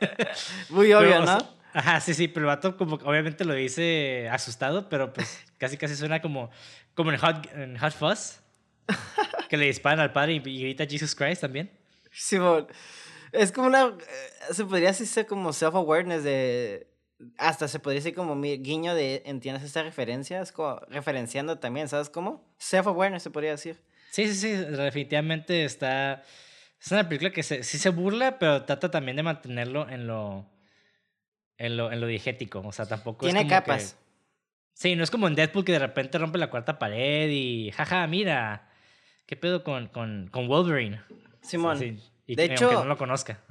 Muy 0.68 0.92
obvio, 0.92 1.24
¿no? 1.24 1.61
Ajá, 1.72 2.00
sí, 2.00 2.14
sí, 2.14 2.28
pero 2.28 2.46
el 2.46 2.48
vato 2.48 2.76
como 2.76 2.96
obviamente 2.96 3.44
lo 3.44 3.54
dice 3.54 4.28
asustado, 4.30 4.88
pero 4.88 5.12
pues 5.12 5.44
casi 5.58 5.76
casi 5.76 5.96
suena 5.96 6.20
como, 6.20 6.50
como 6.94 7.12
en, 7.12 7.18
Hot, 7.18 7.46
en 7.54 7.78
Hot 7.78 7.92
Fuzz, 7.92 8.40
que 9.48 9.56
le 9.56 9.66
disparan 9.66 10.00
al 10.00 10.12
padre 10.12 10.34
y, 10.34 10.40
grita 10.40 10.86
Jesus 10.86 11.14
Christ 11.14 11.40
también. 11.40 11.70
Simón, 12.10 12.66
es 13.32 13.52
como 13.52 13.68
una, 13.68 13.86
eh, 13.86 14.52
se 14.52 14.64
podría 14.64 14.88
decir 14.88 15.26
como 15.26 15.52
self-awareness 15.52 16.22
de, 16.22 16.88
hasta 17.38 17.68
se 17.68 17.78
podría 17.78 18.00
decir 18.00 18.14
como 18.14 18.34
mi 18.34 18.58
guiño 18.58 18.94
de, 18.94 19.22
¿entiendes 19.24 19.62
esta 19.62 19.82
referencia? 19.82 20.40
Es 20.42 20.52
como 20.52 20.80
referenciando 20.88 21.58
también, 21.58 21.88
¿sabes 21.88 22.10
cómo? 22.10 22.44
Self-awareness 22.58 23.22
se 23.22 23.30
podría 23.30 23.52
decir. 23.52 23.80
Sí, 24.10 24.26
sí, 24.28 24.34
sí, 24.34 24.52
definitivamente 24.52 25.64
está, 25.64 26.22
es 26.78 26.90
una 26.90 27.08
película 27.08 27.30
que 27.30 27.42
sí 27.42 27.62
se 27.62 27.88
burla, 27.88 28.38
pero 28.38 28.64
trata 28.64 28.90
también 28.90 29.16
de 29.16 29.22
mantenerlo 29.22 29.88
en 29.88 30.06
lo 30.06 30.51
en 31.58 31.76
lo, 31.76 31.92
en 31.92 32.00
lo 32.00 32.06
diegético. 32.06 32.60
O 32.60 32.72
sea, 32.72 32.86
tampoco 32.86 33.24
Tiene 33.24 33.46
capas. 33.46 33.96
Sí, 34.74 34.96
no 34.96 35.04
es 35.04 35.10
como 35.10 35.28
en 35.28 35.34
Deadpool 35.34 35.64
que 35.64 35.72
de 35.72 35.78
repente 35.78 36.18
rompe 36.18 36.38
la 36.38 36.50
cuarta 36.50 36.78
pared 36.78 37.28
y 37.30 37.70
jaja, 37.72 38.06
mira, 38.06 38.70
¿qué 39.26 39.36
pedo 39.36 39.62
con, 39.62 39.88
con, 39.88 40.28
con 40.32 40.48
Wolverine? 40.48 41.02
Simón. 41.42 42.00
Y 42.26 42.34
de 42.34 42.44
hecho, 42.44 42.72
no 42.72 42.84
lo 42.84 42.96
conozca. 42.96 43.42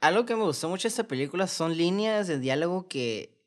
Algo 0.00 0.24
que 0.24 0.34
me 0.34 0.42
gustó 0.42 0.68
mucho 0.68 0.84
de 0.84 0.88
esta 0.88 1.04
película 1.04 1.46
son 1.46 1.76
líneas 1.76 2.26
de 2.26 2.38
diálogo 2.38 2.88
que, 2.88 3.38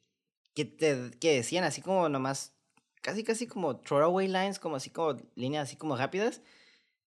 que, 0.53 0.65
te, 0.65 1.11
que 1.19 1.35
decían 1.35 1.63
así 1.63 1.81
como 1.81 2.07
nomás, 2.07 2.53
casi 3.01 3.23
casi 3.23 3.47
como 3.47 3.77
throwaway 3.77 4.27
lines, 4.27 4.59
como 4.59 4.75
así 4.75 4.89
como 4.89 5.17
líneas 5.35 5.67
así 5.67 5.75
como 5.75 5.97
rápidas, 5.97 6.41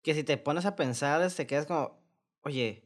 que 0.02 0.14
si 0.14 0.24
te 0.24 0.38
pones 0.38 0.66
a 0.66 0.76
pensar 0.76 1.32
te 1.32 1.48
quedas 1.48 1.66
como, 1.66 2.00
oye, 2.42 2.84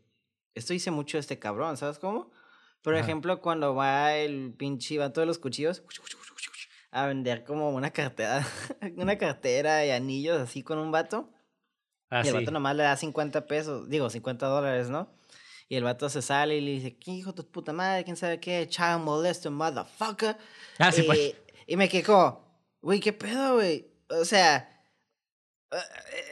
esto 0.53 0.74
hice 0.74 0.91
mucho 0.91 1.18
este 1.18 1.39
cabrón, 1.39 1.78
¿sabes 1.78 1.97
cómo? 1.97 2.32
Por 2.82 2.95
ejemplo, 2.95 3.41
cuando 3.41 3.75
va 3.75 4.15
el 4.15 4.53
pinche 4.57 4.97
va 4.97 5.13
todos 5.13 5.27
los 5.27 5.38
cuchillos 5.38 5.84
a 6.91 7.05
vender 7.05 7.43
como 7.43 7.69
una 7.69 7.91
cartera, 7.91 8.45
una 8.97 9.17
cartera 9.17 9.86
y 9.86 9.91
anillos 9.91 10.41
así 10.41 10.63
con 10.63 10.77
un 10.77 10.91
vato. 10.91 11.29
y 12.11 12.27
el 12.27 12.34
vato 12.34 12.51
nomás 12.51 12.75
le 12.75 12.84
da 12.84 12.97
50 12.97 13.45
pesos, 13.45 13.88
digo, 13.89 14.09
50 14.09 14.45
dólares, 14.47 14.89
¿no? 14.89 15.09
Y 15.69 15.75
el 15.77 15.84
vato 15.86 16.09
se 16.09 16.21
sale 16.21 16.57
y 16.57 16.61
le 16.61 16.71
dice, 16.71 16.97
¿qué 16.97 17.11
hijo 17.11 17.32
de 17.32 17.43
puta 17.43 17.71
madre? 17.71 18.03
¿Quién 18.03 18.17
sabe 18.17 18.41
qué? 18.41 18.67
Child 18.67 18.99
molester, 18.99 19.51
motherfucker. 19.51 20.36
Ah, 20.79 20.91
sí, 20.91 21.03
pues. 21.03 21.17
y, 21.17 21.36
y 21.73 21.77
me 21.77 21.88
quedo, 21.88 22.45
güey, 22.82 22.99
¿qué 22.99 23.13
pedo, 23.13 23.55
güey? 23.55 23.89
O 24.09 24.25
sea, 24.25 24.86
eh, 25.71 25.77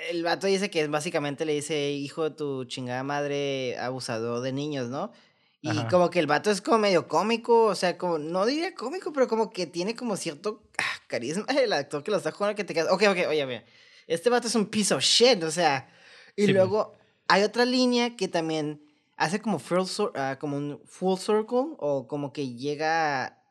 el 0.09 0.23
vato 0.23 0.47
dice 0.47 0.69
que 0.69 0.85
básicamente 0.87 1.45
le 1.45 1.53
dice, 1.53 1.91
hijo 1.91 2.25
de 2.25 2.35
tu 2.35 2.65
chingada 2.65 3.03
madre 3.03 3.77
abusador 3.77 4.41
de 4.41 4.51
niños, 4.51 4.89
¿no? 4.89 5.13
Y 5.62 5.84
como 5.88 6.10
que 6.10 6.20
el 6.20 6.28
vato 6.28 6.51
es 6.51 6.62
como 6.62 6.78
medio 6.78 7.07
cómico, 7.07 7.66
o 7.66 7.76
sea, 7.76 7.97
como, 7.97 8.18
no 8.18 8.45
diría 8.45 8.74
cómico, 8.74 9.12
pero 9.12 9.28
como 9.28 9.49
que 9.49 9.68
tiene 9.68 9.93
como 9.93 10.16
cierto 10.16 10.64
ah, 10.78 11.01
carisma 11.07 11.45
el 11.62 11.74
actor 11.74 12.01
que 12.01 12.12
lo 12.12 12.18
está 12.18 12.32
jugando 12.32 12.55
que 12.55 12.64
te 12.64 12.74
quedas, 12.74 12.91
ok, 12.91 13.03
ok, 13.10 13.18
oye, 13.28 13.43
oye, 13.43 13.66
este 14.07 14.30
vato 14.30 14.47
es 14.47 14.55
un 14.55 14.68
piece 14.68 14.93
of 14.93 15.01
shit, 15.01 15.43
o 15.43 15.51
sea, 15.51 15.89
y 16.36 16.47
luego 16.47 16.97
hay 17.28 17.43
otra 17.43 17.66
línea 17.66 18.16
que 18.16 18.30
también 18.30 18.82
hace 19.18 19.41
como, 19.41 19.60
full, 19.60 19.80
uh, 19.80 20.38
como 20.39 20.55
un 20.55 20.82
full 20.86 21.18
circle, 21.18 21.76
o 21.78 22.07
como 22.07 22.32
que 22.32 22.55
llega 22.55 23.43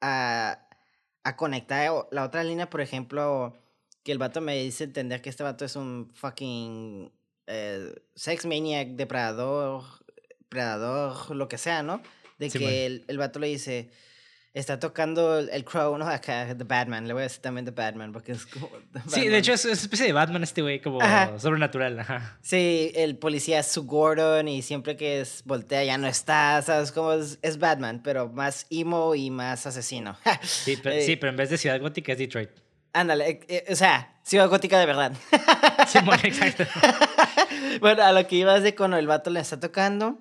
a, 0.00 0.68
a 1.24 1.36
conectar 1.36 1.90
la 2.12 2.24
otra 2.24 2.44
línea, 2.44 2.70
por 2.70 2.80
ejemplo, 2.80 3.58
que 4.04 4.12
el 4.12 4.18
vato 4.18 4.40
me 4.40 4.56
dice 4.56 4.84
entender 4.84 5.20
que 5.20 5.30
este 5.30 5.42
vato 5.42 5.64
es 5.64 5.74
un 5.74 6.12
fucking 6.14 7.10
eh, 7.46 7.92
sex 8.14 8.46
maniac, 8.46 8.88
depredador, 8.90 9.82
predador, 10.48 11.34
lo 11.34 11.48
que 11.48 11.58
sea, 11.58 11.82
¿no? 11.82 12.02
De 12.38 12.50
que 12.50 12.86
el, 12.86 13.04
el, 13.08 13.18
vato 13.18 13.38
le 13.38 13.46
dice, 13.48 13.90
está 14.54 14.78
tocando 14.78 15.40
el, 15.40 15.64
crow, 15.64 15.98
¿no? 15.98 16.06
Acá, 16.06 16.54
The 16.56 16.64
Batman, 16.64 17.08
le 17.08 17.12
voy 17.12 17.22
a 17.22 17.24
decir 17.24 17.42
también 17.42 17.64
The 17.64 17.72
Batman, 17.72 18.12
porque 18.12 18.32
es 18.32 18.46
como... 18.46 18.70
Sí, 19.08 19.26
de 19.28 19.38
hecho 19.38 19.52
es, 19.52 19.64
una 19.64 19.74
especie 19.74 20.06
de 20.06 20.12
Batman 20.12 20.44
este 20.44 20.62
güey, 20.62 20.80
como 20.80 21.00
sobrenatural, 21.38 21.98
ajá. 21.98 22.38
Sí, 22.40 22.92
el 22.94 23.16
policía 23.18 23.58
es 23.58 23.66
su 23.66 23.84
Gordon 23.84 24.46
y 24.46 24.62
siempre 24.62 24.96
que 24.96 25.20
es 25.20 25.42
voltea 25.44 25.82
ya 25.84 25.98
no 25.98 26.06
está, 26.06 26.62
¿sabes? 26.62 26.92
Como 26.92 27.12
es, 27.12 27.38
es 27.42 27.58
Batman, 27.58 28.00
pero 28.02 28.28
más 28.28 28.66
emo 28.70 29.16
y 29.16 29.30
más 29.30 29.66
asesino. 29.66 30.16
sí, 30.42 30.78
pero, 30.80 31.00
sí, 31.04 31.16
pero 31.16 31.30
en 31.30 31.36
vez 31.36 31.50
de 31.50 31.58
Ciudad 31.58 31.80
Gótica 31.80 32.12
es 32.12 32.18
Detroit. 32.18 32.50
Ándale, 32.92 33.28
eh, 33.28 33.40
eh, 33.48 33.64
o 33.70 33.74
sea, 33.74 34.14
Ciudad 34.22 34.48
Gótica 34.48 34.78
de 34.78 34.86
verdad. 34.86 35.12
sí, 35.88 35.98
bueno, 36.04 36.22
exacto. 36.24 36.64
bueno, 37.80 38.04
a 38.04 38.12
lo 38.12 38.24
que 38.28 38.36
iba 38.36 38.56
es 38.56 38.62
de 38.62 38.76
cuando 38.76 38.98
el 38.98 39.08
vato 39.08 39.30
le 39.30 39.40
está 39.40 39.58
tocando 39.58 40.16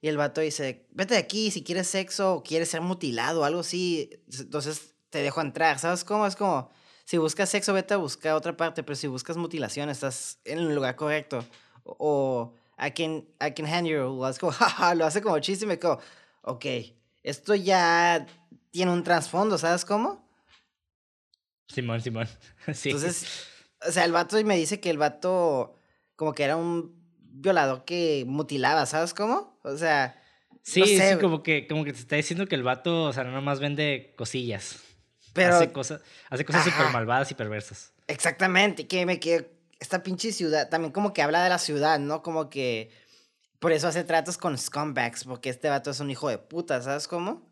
y 0.00 0.08
el 0.08 0.16
vato 0.16 0.40
dice, 0.40 0.86
vete 0.90 1.14
de 1.14 1.20
aquí 1.20 1.50
si 1.50 1.64
quieres 1.64 1.88
sexo 1.88 2.34
o 2.34 2.42
quieres 2.42 2.68
ser 2.68 2.80
mutilado 2.80 3.40
o 3.40 3.44
algo 3.44 3.60
así. 3.60 4.10
Entonces 4.38 4.94
te 5.10 5.22
dejo 5.22 5.40
entrar. 5.40 5.78
¿Sabes 5.78 6.04
cómo? 6.04 6.26
Es 6.26 6.36
como, 6.36 6.70
si 7.04 7.18
buscas 7.18 7.48
sexo, 7.48 7.72
vete 7.72 7.94
a 7.94 7.96
buscar 7.96 8.34
otra 8.34 8.56
parte, 8.56 8.82
pero 8.82 8.94
si 8.94 9.08
buscas 9.08 9.36
mutilación, 9.36 9.90
estás 9.90 10.38
en 10.44 10.58
el 10.58 10.74
lugar 10.74 10.94
correcto. 10.94 11.44
O, 11.82 12.54
I, 12.78 12.92
can, 12.92 13.26
I 13.40 13.52
can 13.54 13.66
hand 13.66 13.88
you. 13.88 14.24
Es 14.26 14.38
como, 14.38 14.52
jaja, 14.52 14.94
lo 14.94 15.04
hace 15.04 15.20
como 15.20 15.38
chiste 15.40 15.64
y 15.64 15.68
me 15.68 15.78
como, 15.80 15.98
ok, 16.42 16.66
esto 17.24 17.56
ya 17.56 18.24
tiene 18.70 18.92
un 18.92 19.02
trasfondo, 19.02 19.58
¿sabes 19.58 19.84
cómo? 19.84 20.28
Simón, 21.66 22.00
Simón. 22.00 22.28
sí. 22.72 22.90
Entonces, 22.90 23.26
o 23.86 23.90
sea, 23.90 24.04
el 24.04 24.12
vato 24.12 24.42
me 24.44 24.56
dice 24.56 24.80
que 24.80 24.90
el 24.90 24.98
vato 24.98 25.74
como 26.14 26.34
que 26.34 26.44
era 26.44 26.56
un 26.56 26.97
violador 27.40 27.84
que 27.84 28.24
mutilaba, 28.26 28.86
¿sabes 28.86 29.14
cómo? 29.14 29.58
O 29.62 29.76
sea. 29.76 30.20
Sí, 30.62 30.82
sí, 30.84 31.16
como 31.20 31.42
que, 31.42 31.66
como 31.66 31.84
que 31.84 31.92
te 31.92 32.00
está 32.00 32.16
diciendo 32.16 32.46
que 32.46 32.54
el 32.54 32.62
vato, 32.62 33.04
o 33.04 33.12
sea, 33.12 33.24
no 33.24 33.30
nomás 33.30 33.60
vende 33.60 34.14
cosillas. 34.16 34.80
Pero. 35.32 35.56
Hace 35.56 35.72
cosas, 35.72 36.00
hace 36.28 36.44
cosas 36.44 36.64
súper 36.64 36.90
malvadas 36.92 37.30
y 37.30 37.34
perversas. 37.34 37.92
Exactamente, 38.06 38.86
que 38.86 39.06
me 39.06 39.20
que 39.20 39.50
esta 39.80 40.02
pinche 40.02 40.32
ciudad, 40.32 40.68
también 40.68 40.92
como 40.92 41.12
que 41.12 41.22
habla 41.22 41.42
de 41.42 41.48
la 41.48 41.58
ciudad, 41.58 41.98
¿no? 41.98 42.22
Como 42.22 42.50
que. 42.50 42.90
Por 43.58 43.72
eso 43.72 43.88
hace 43.88 44.04
tratos 44.04 44.38
con 44.38 44.56
scumbags, 44.56 45.24
porque 45.24 45.50
este 45.50 45.68
vato 45.68 45.90
es 45.90 45.98
un 45.98 46.10
hijo 46.10 46.28
de 46.28 46.38
puta, 46.38 46.80
¿sabes 46.80 47.08
cómo? 47.08 47.50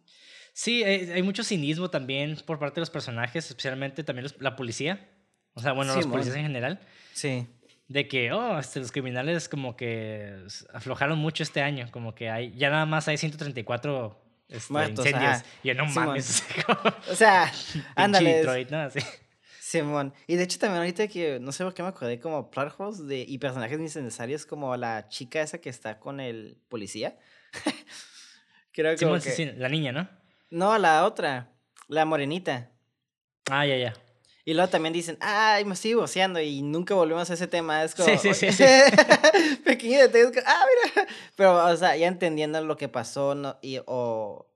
Sí, 0.52 0.84
hay, 0.84 1.22
mucho 1.22 1.42
cinismo 1.42 1.90
también 1.90 2.36
por 2.46 2.58
parte 2.58 2.76
de 2.76 2.82
los 2.82 2.90
personajes, 2.90 3.46
especialmente 3.48 4.04
también 4.04 4.28
la 4.38 4.56
policía. 4.56 5.10
O 5.54 5.60
sea, 5.60 5.72
bueno, 5.72 5.94
los 5.94 6.06
policías 6.06 6.36
en 6.36 6.42
general. 6.42 6.80
Sí 7.12 7.48
de 7.88 8.08
que, 8.08 8.32
oh, 8.32 8.58
este, 8.58 8.80
los 8.80 8.90
criminales 8.90 9.48
como 9.48 9.76
que 9.76 10.44
aflojaron 10.72 11.18
mucho 11.18 11.42
este 11.42 11.62
año, 11.62 11.88
como 11.90 12.14
que 12.14 12.30
hay, 12.30 12.52
ya 12.56 12.70
nada 12.70 12.86
más 12.86 13.06
hay 13.08 13.16
134 13.16 14.26
este, 14.48 14.90
incendios. 14.90 15.42
Y 15.62 15.68
yo 15.68 15.74
no 15.74 15.86
mames. 15.86 16.44
o 17.10 17.14
sea, 17.14 17.52
ándale. 17.94 18.36
Detroit, 18.36 18.70
¿no? 18.70 18.88
Simón. 19.60 20.14
Y 20.26 20.36
de 20.36 20.44
hecho 20.44 20.58
también 20.58 20.78
ahorita 20.78 21.08
que, 21.08 21.38
no 21.40 21.52
sé 21.52 21.64
por 21.64 21.74
qué 21.74 21.82
me 21.82 21.88
acordé 21.88 22.20
como 22.20 22.50
plot 22.50 22.96
de, 22.98 23.24
y 23.26 23.38
personajes 23.38 23.78
innecesarios 23.78 24.46
como 24.46 24.76
la 24.76 25.08
chica 25.08 25.42
esa 25.42 25.58
que 25.58 25.70
está 25.70 25.98
con 25.98 26.20
el 26.20 26.58
policía. 26.68 27.18
Creo 28.72 28.92
que... 28.92 28.98
Simón, 28.98 29.20
sí, 29.20 29.30
sí, 29.30 29.46
la 29.56 29.68
niña, 29.68 29.90
¿no? 29.90 30.08
No, 30.50 30.78
la 30.78 31.04
otra, 31.04 31.52
la 31.88 32.04
morenita. 32.04 32.70
Ah, 33.50 33.66
ya, 33.66 33.76
ya. 33.76 33.94
Y 34.48 34.54
luego 34.54 34.70
también 34.70 34.92
dicen, 34.92 35.18
ay, 35.20 35.64
me 35.64 35.74
estoy 35.74 35.90
divorciando 35.90 36.40
y 36.40 36.62
nunca 36.62 36.94
volvemos 36.94 37.28
a 37.28 37.34
ese 37.34 37.48
tema. 37.48 37.82
Es 37.82 37.96
como, 37.96 38.16
sí, 38.16 38.32
sí, 38.32 38.52
sí. 38.52 38.64
pequeño 39.64 39.98
detalle, 39.98 40.40
ah, 40.46 40.64
mira. 40.94 41.08
Pero, 41.34 41.66
o 41.66 41.76
sea, 41.76 41.96
ya 41.96 42.06
entendiendo 42.06 42.60
lo 42.60 42.76
que 42.76 42.88
pasó 42.88 43.34
no, 43.34 43.58
y, 43.60 43.80
o 43.86 44.48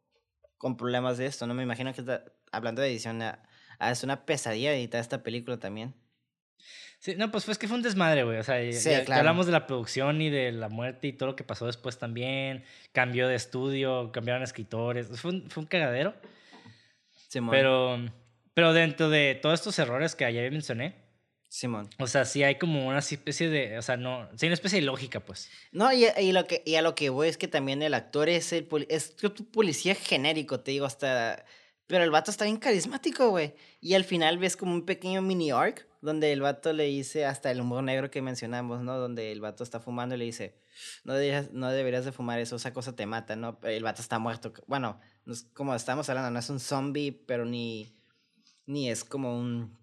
con 0.58 0.76
problemas 0.76 1.18
de 1.18 1.26
esto, 1.26 1.44
¿no? 1.48 1.54
Me 1.54 1.64
imagino 1.64 1.92
que 1.92 2.02
está, 2.02 2.22
hablando 2.52 2.82
de 2.82 2.88
edición, 2.88 3.20
ah, 3.20 3.40
es 3.80 4.04
una 4.04 4.24
pesadilla 4.26 4.72
editar 4.72 5.00
esta 5.00 5.24
película 5.24 5.58
también. 5.58 5.92
Sí, 7.00 7.16
no, 7.16 7.32
pues 7.32 7.44
fue 7.44 7.56
que 7.56 7.66
fue 7.66 7.76
un 7.76 7.82
desmadre, 7.82 8.22
güey. 8.22 8.38
O 8.38 8.44
sea, 8.44 8.62
ya, 8.62 9.18
hablamos 9.18 9.46
de 9.46 9.52
la 9.52 9.66
producción 9.66 10.22
y 10.22 10.30
de 10.30 10.52
la 10.52 10.68
muerte 10.68 11.08
y 11.08 11.14
todo 11.14 11.30
lo 11.30 11.36
que 11.36 11.42
pasó 11.42 11.66
después 11.66 11.98
también. 11.98 12.62
Cambió 12.92 13.26
de 13.26 13.34
estudio, 13.34 14.12
cambiaron 14.12 14.44
escritores. 14.44 15.08
Fue 15.20 15.32
un, 15.32 15.50
fue 15.50 15.64
un 15.64 15.66
cagadero. 15.66 16.14
Pero, 17.50 17.98
pero 18.54 18.72
dentro 18.72 19.10
de 19.10 19.38
todos 19.40 19.60
estos 19.60 19.78
errores 19.78 20.14
que 20.14 20.24
ayer 20.24 20.50
mencioné, 20.50 21.08
Simón. 21.48 21.90
O 21.98 22.06
sea, 22.06 22.24
sí 22.24 22.44
hay 22.44 22.58
como 22.58 22.86
una 22.86 23.00
especie 23.00 23.48
de, 23.48 23.76
o 23.76 23.82
sea, 23.82 23.96
no, 23.96 24.28
sí 24.36 24.46
hay 24.46 24.48
una 24.48 24.54
especie 24.54 24.80
de 24.80 24.86
lógica, 24.86 25.20
pues. 25.20 25.50
No, 25.72 25.92
y, 25.92 26.06
y, 26.18 26.30
lo 26.30 26.46
que, 26.46 26.62
y 26.64 26.76
a 26.76 26.82
lo 26.82 26.94
que 26.94 27.10
voy 27.10 27.28
es 27.28 27.36
que 27.36 27.48
también 27.48 27.82
el 27.82 27.94
actor 27.94 28.28
es 28.28 28.52
el 28.52 28.68
es 28.88 29.16
policía 29.52 29.96
genérico, 29.96 30.60
te 30.60 30.70
digo, 30.70 30.86
hasta 30.86 31.44
pero 31.90 32.04
el 32.04 32.10
vato 32.12 32.30
está 32.30 32.44
bien 32.44 32.58
carismático, 32.58 33.30
güey. 33.30 33.52
Y 33.80 33.94
al 33.94 34.04
final 34.04 34.38
ves 34.38 34.56
como 34.56 34.74
un 34.74 34.86
pequeño 34.86 35.22
mini 35.22 35.50
arc 35.50 35.88
donde 36.00 36.32
el 36.32 36.40
vato 36.40 36.72
le 36.72 36.84
dice 36.84 37.26
hasta 37.26 37.50
el 37.50 37.60
humor 37.60 37.82
negro 37.82 38.12
que 38.12 38.22
mencionamos, 38.22 38.80
¿no? 38.82 38.96
Donde 38.96 39.32
el 39.32 39.40
vato 39.40 39.64
está 39.64 39.80
fumando 39.80 40.14
y 40.14 40.18
le 40.18 40.24
dice, 40.24 40.54
no 41.02 41.14
deberías, 41.14 41.50
no 41.50 41.68
deberías 41.68 42.04
de 42.04 42.12
fumar 42.12 42.38
eso, 42.38 42.54
esa 42.54 42.72
cosa 42.72 42.94
te 42.94 43.06
mata, 43.06 43.34
¿no? 43.34 43.58
El 43.64 43.82
vato 43.82 44.02
está 44.02 44.20
muerto. 44.20 44.52
Bueno, 44.68 45.00
como 45.52 45.74
estamos 45.74 46.08
hablando, 46.08 46.30
no 46.30 46.38
es 46.38 46.48
un 46.48 46.60
zombie, 46.60 47.10
pero 47.10 47.44
ni, 47.44 47.92
ni 48.70 48.88
es 48.88 49.04
como 49.04 49.36
un... 49.36 49.76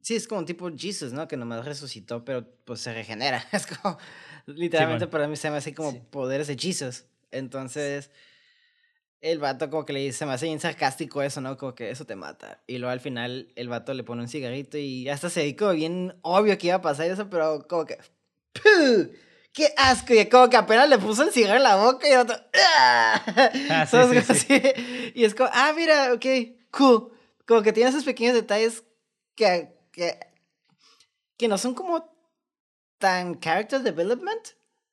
sí, 0.00 0.16
es 0.16 0.26
como 0.26 0.40
un 0.40 0.46
tipo 0.46 0.70
Jesus, 0.74 1.12
¿no? 1.12 1.28
Que 1.28 1.36
nomás 1.36 1.64
resucitó, 1.64 2.24
pero 2.24 2.46
pues 2.64 2.80
se 2.80 2.94
regenera. 2.94 3.46
Es 3.52 3.66
como, 3.66 3.98
literalmente 4.46 5.06
para 5.06 5.28
mí 5.28 5.36
se 5.36 5.50
me 5.50 5.58
hace 5.58 5.74
como 5.74 6.02
poderes 6.04 6.46
de 6.46 6.56
Jesus. 6.56 7.04
Entonces 7.30 8.10
el 9.20 9.38
vato 9.38 9.68
como 9.68 9.84
que 9.84 9.92
le 9.92 10.00
dice, 10.00 10.18
se 10.18 10.26
me 10.26 10.32
hace 10.32 10.46
bien 10.46 10.60
sarcástico 10.60 11.20
eso, 11.20 11.42
¿no? 11.42 11.58
Como 11.58 11.74
que 11.74 11.90
eso 11.90 12.06
te 12.06 12.16
mata. 12.16 12.62
Y 12.66 12.78
luego 12.78 12.90
al 12.90 13.00
final 13.00 13.52
el 13.54 13.68
vato 13.68 13.92
le 13.92 14.02
pone 14.02 14.22
un 14.22 14.28
cigarrito 14.28 14.78
y 14.78 15.08
hasta 15.10 15.28
se 15.28 15.42
dijo 15.42 15.72
bien 15.72 16.16
obvio 16.22 16.56
que 16.56 16.68
iba 16.68 16.76
a 16.76 16.82
pasar 16.82 17.10
eso, 17.10 17.28
pero 17.28 17.66
como 17.68 17.84
que... 17.84 17.98
¡Puh! 18.54 19.10
¡Qué 19.52 19.68
asco! 19.76 20.14
Y 20.14 20.26
como 20.26 20.48
que 20.48 20.56
apenas 20.56 20.88
le 20.88 20.96
puso 20.96 21.22
el 21.22 21.32
cigarro 21.32 21.58
en 21.58 21.64
la 21.64 21.76
boca 21.76 22.08
y 22.08 22.12
el 22.12 22.20
otro... 22.20 22.36
¡Ah! 22.78 23.22
ah 23.70 23.86
sí, 24.24 24.34
sí, 24.34 24.62
Y 25.14 25.24
es 25.24 25.34
como, 25.34 25.50
ah, 25.52 25.74
mira, 25.76 26.14
ok, 26.14 26.24
cool. 26.70 27.12
Como 27.46 27.62
que 27.62 27.72
tiene 27.72 27.90
esos 27.90 28.04
pequeños 28.04 28.34
detalles 28.34 28.84
que, 29.34 29.76
que, 29.92 30.18
que 31.36 31.48
no 31.48 31.58
son 31.58 31.74
como 31.74 32.08
tan 32.98 33.40
character 33.40 33.82
development, 33.82 34.48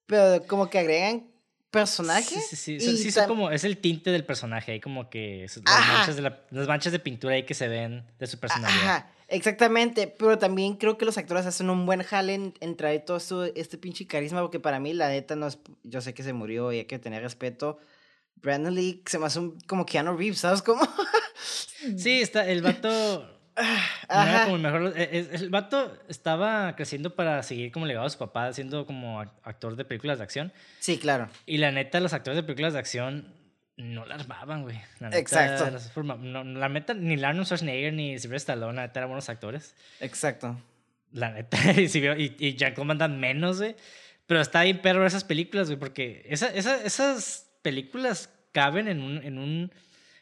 pero 0.05 0.45
como 0.47 0.69
que 0.69 0.79
agregan 0.79 1.27
personaje. 1.71 2.39
Sí, 2.39 2.55
sí, 2.55 2.79
sí. 2.79 3.11
sí, 3.11 3.19
como, 3.27 3.51
es 3.51 3.63
el 3.63 3.77
tinte 3.77 4.09
del 4.11 4.25
personaje. 4.25 4.73
Hay 4.73 4.79
como 4.79 5.09
que 5.09 5.45
las 5.45 5.87
manchas, 5.87 6.15
de 6.15 6.21
las 6.21 6.67
manchas 6.67 6.91
de 6.91 6.99
pintura 6.99 7.35
ahí 7.35 7.43
que 7.43 7.53
se 7.53 7.67
ven 7.67 8.03
de 8.17 8.27
su 8.27 8.39
personalidad. 8.39 8.83
Ajá, 8.83 9.11
exactamente. 9.27 10.07
Pero 10.07 10.37
también 10.37 10.75
creo 10.75 10.97
que 10.97 11.05
los 11.05 11.17
actores 11.17 11.45
hacen 11.45 11.69
un 11.69 11.85
buen 11.85 12.01
jale 12.01 12.53
en, 12.59 12.77
traer 12.77 13.05
todo 13.05 13.17
esto, 13.17 13.45
este 13.45 13.77
pinche 13.77 14.07
carisma, 14.07 14.41
porque 14.41 14.59
para 14.59 14.79
mí, 14.79 14.93
la 14.93 15.09
neta, 15.09 15.35
no 15.35 15.47
es. 15.47 15.59
Yo 15.83 16.01
sé 16.01 16.13
que 16.13 16.23
se 16.23 16.33
murió 16.33 16.71
y 16.71 16.79
hay 16.79 16.85
que 16.85 16.99
tener 16.99 17.21
respeto. 17.21 17.79
Brandon 18.41 18.73
Lee 18.73 19.03
se 19.05 19.19
me 19.19 19.25
hace 19.25 19.39
un, 19.39 19.59
como 19.61 19.85
Keanu 19.85 20.15
Reeves, 20.15 20.39
¿sabes 20.39 20.61
cómo? 20.61 20.81
sí, 21.97 22.21
está, 22.21 22.47
el 22.47 22.61
vato 22.61 23.37
Ajá. 24.07 24.43
como 24.45 24.55
el 24.57 24.61
mejor. 24.61 24.93
E, 24.95 25.03
e, 25.03 25.35
el, 25.35 25.49
vato 25.49 25.97
estaba 26.07 26.75
creciendo 26.75 27.15
para 27.15 27.41
seguir 27.43 27.71
como 27.71 27.85
legado 27.85 28.05
a 28.05 28.09
su 28.09 28.17
papá, 28.17 28.53
siendo 28.53 28.85
como 28.85 29.19
actor 29.19 29.75
de 29.75 29.85
películas 29.85 30.19
de 30.19 30.23
acción. 30.23 30.53
Sí, 30.79 30.97
claro. 30.97 31.29
Y 31.45 31.57
la 31.57 31.71
neta, 31.71 31.99
los 31.99 32.13
actores 32.13 32.35
de 32.35 32.43
películas 32.43 32.73
de 32.73 32.79
acción 32.79 33.33
no 33.77 34.05
la 34.05 34.15
armaban, 34.15 34.63
güey. 34.63 34.79
Exacto. 35.13 35.69
la 36.03 36.69
neta, 36.69 36.93
ni 36.93 37.21
Arnold 37.23 37.45
Schwarzenegger 37.45 37.93
ni 37.93 38.17
Sylvester 38.19 38.53
Stallone, 38.53 38.75
la 38.75 38.87
neta, 38.87 38.99
eran 38.99 39.09
buenos 39.09 39.29
actores. 39.29 39.75
Exacto. 39.99 40.59
La 41.11 41.31
neta, 41.31 41.57
y, 41.77 42.35
y 42.39 42.55
Jack 42.55 42.75
Commandant 42.75 43.17
menos, 43.17 43.59
güey. 43.59 43.75
Pero 44.25 44.41
está 44.41 44.63
bien 44.63 44.81
perro 44.81 45.05
esas 45.05 45.23
películas, 45.23 45.67
güey, 45.67 45.79
porque 45.79 46.25
esa, 46.27 46.47
esa, 46.47 46.83
esas 46.83 47.46
películas 47.67 48.29
caben 48.53 48.87
en 48.87 49.01
un, 49.01 49.21
en 49.23 49.37
un 49.37 49.73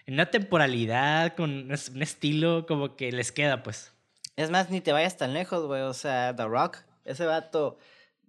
en 0.08 0.16
una 0.16 0.32
temporalidad, 0.32 1.36
con 1.36 1.52
un 1.52 2.02
estilo 2.02 2.66
como 2.68 2.96
que 2.96 3.12
les 3.12 3.32
queda, 3.32 3.62
pues. 3.62 3.92
Es 4.36 4.50
más, 4.50 4.72
ni 4.72 4.82
te 4.82 4.92
vayas 4.92 5.16
tan 5.16 5.34
lejos, 5.34 5.68
güey. 5.68 5.84
O 5.84 5.94
sea, 5.94 6.36
The 6.36 6.46
Rock, 6.46 6.78
ese 7.04 7.26
vato. 7.28 7.78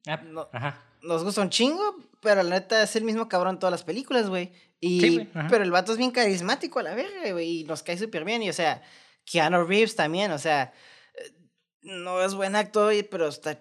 Ah, 0.07 0.23
ajá. 0.53 0.83
Nos 1.01 1.25
gusta 1.25 1.41
un 1.41 1.49
chingo, 1.49 1.97
pero 2.21 2.43
la 2.43 2.51
neta 2.51 2.83
es 2.83 2.95
el 2.97 3.05
mismo 3.05 3.27
cabrón 3.27 3.55
en 3.55 3.59
todas 3.59 3.73
las 3.73 3.85
películas, 3.85 4.29
güey. 4.29 4.53
Y, 4.81 5.21
pero 5.49 5.65
el 5.65 5.71
vato 5.71 5.93
es 5.93 5.99
bien 5.99 6.11
carismático 6.11 6.79
a 6.79 6.83
la 6.83 6.95
verga, 6.95 7.33
güey. 7.33 7.61
Y 7.61 7.65
nos 7.65 7.83
cae 7.83 7.97
súper 7.97 8.25
bien. 8.25 8.43
Y, 8.43 8.51
o 8.51 8.53
sea, 8.53 8.83
Keanu 9.25 9.65
Reeves 9.65 9.97
también, 9.97 10.31
o 10.33 10.39
sea, 10.39 10.75
eh, 11.15 11.33
no 11.81 12.23
es 12.23 12.35
buen 12.35 12.55
actor, 12.55 12.93
pero 13.11 13.29
está, 13.29 13.59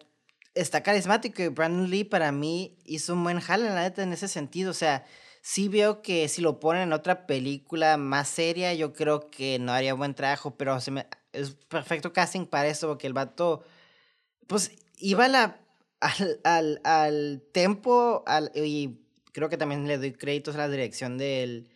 está 0.53 0.83
carismático. 0.83 1.41
Y 1.41 1.47
Brandon 1.47 1.89
Lee, 1.89 2.03
para 2.03 2.33
mí, 2.33 2.77
hizo 2.85 3.13
un 3.13 3.23
buen 3.23 3.39
jale, 3.39 3.69
la 3.69 3.83
neta, 3.83 4.03
en 4.03 4.11
ese 4.11 4.27
sentido. 4.27 4.71
O 4.71 4.75
sea, 4.75 5.05
sí 5.45 5.69
veo 5.69 6.01
que 6.01 6.27
si 6.27 6.41
lo 6.41 6.59
ponen 6.59 6.81
en 6.81 6.93
otra 6.93 7.27
película 7.27 7.97
más 7.97 8.27
seria, 8.29 8.73
yo 8.73 8.93
creo 8.93 9.29
que 9.29 9.59
no 9.59 9.73
haría 9.73 9.93
buen 9.93 10.15
trabajo, 10.15 10.57
pero 10.57 10.81
se 10.81 10.89
me, 10.89 11.05
es 11.33 11.51
perfecto 11.69 12.11
casting 12.11 12.47
para 12.47 12.67
eso, 12.67 12.87
porque 12.87 13.05
el 13.05 13.13
vato, 13.13 13.63
pues, 14.47 14.71
iba 14.97 15.27
la, 15.27 15.59
al, 15.99 16.39
al, 16.43 16.81
al 16.83 17.43
tempo, 17.51 18.23
al, 18.25 18.51
y 18.55 18.97
creo 19.33 19.47
que 19.47 19.57
también 19.57 19.87
le 19.87 19.99
doy 19.99 20.13
créditos 20.13 20.55
a 20.55 20.59
la 20.59 20.69
dirección 20.69 21.19
del, 21.19 21.69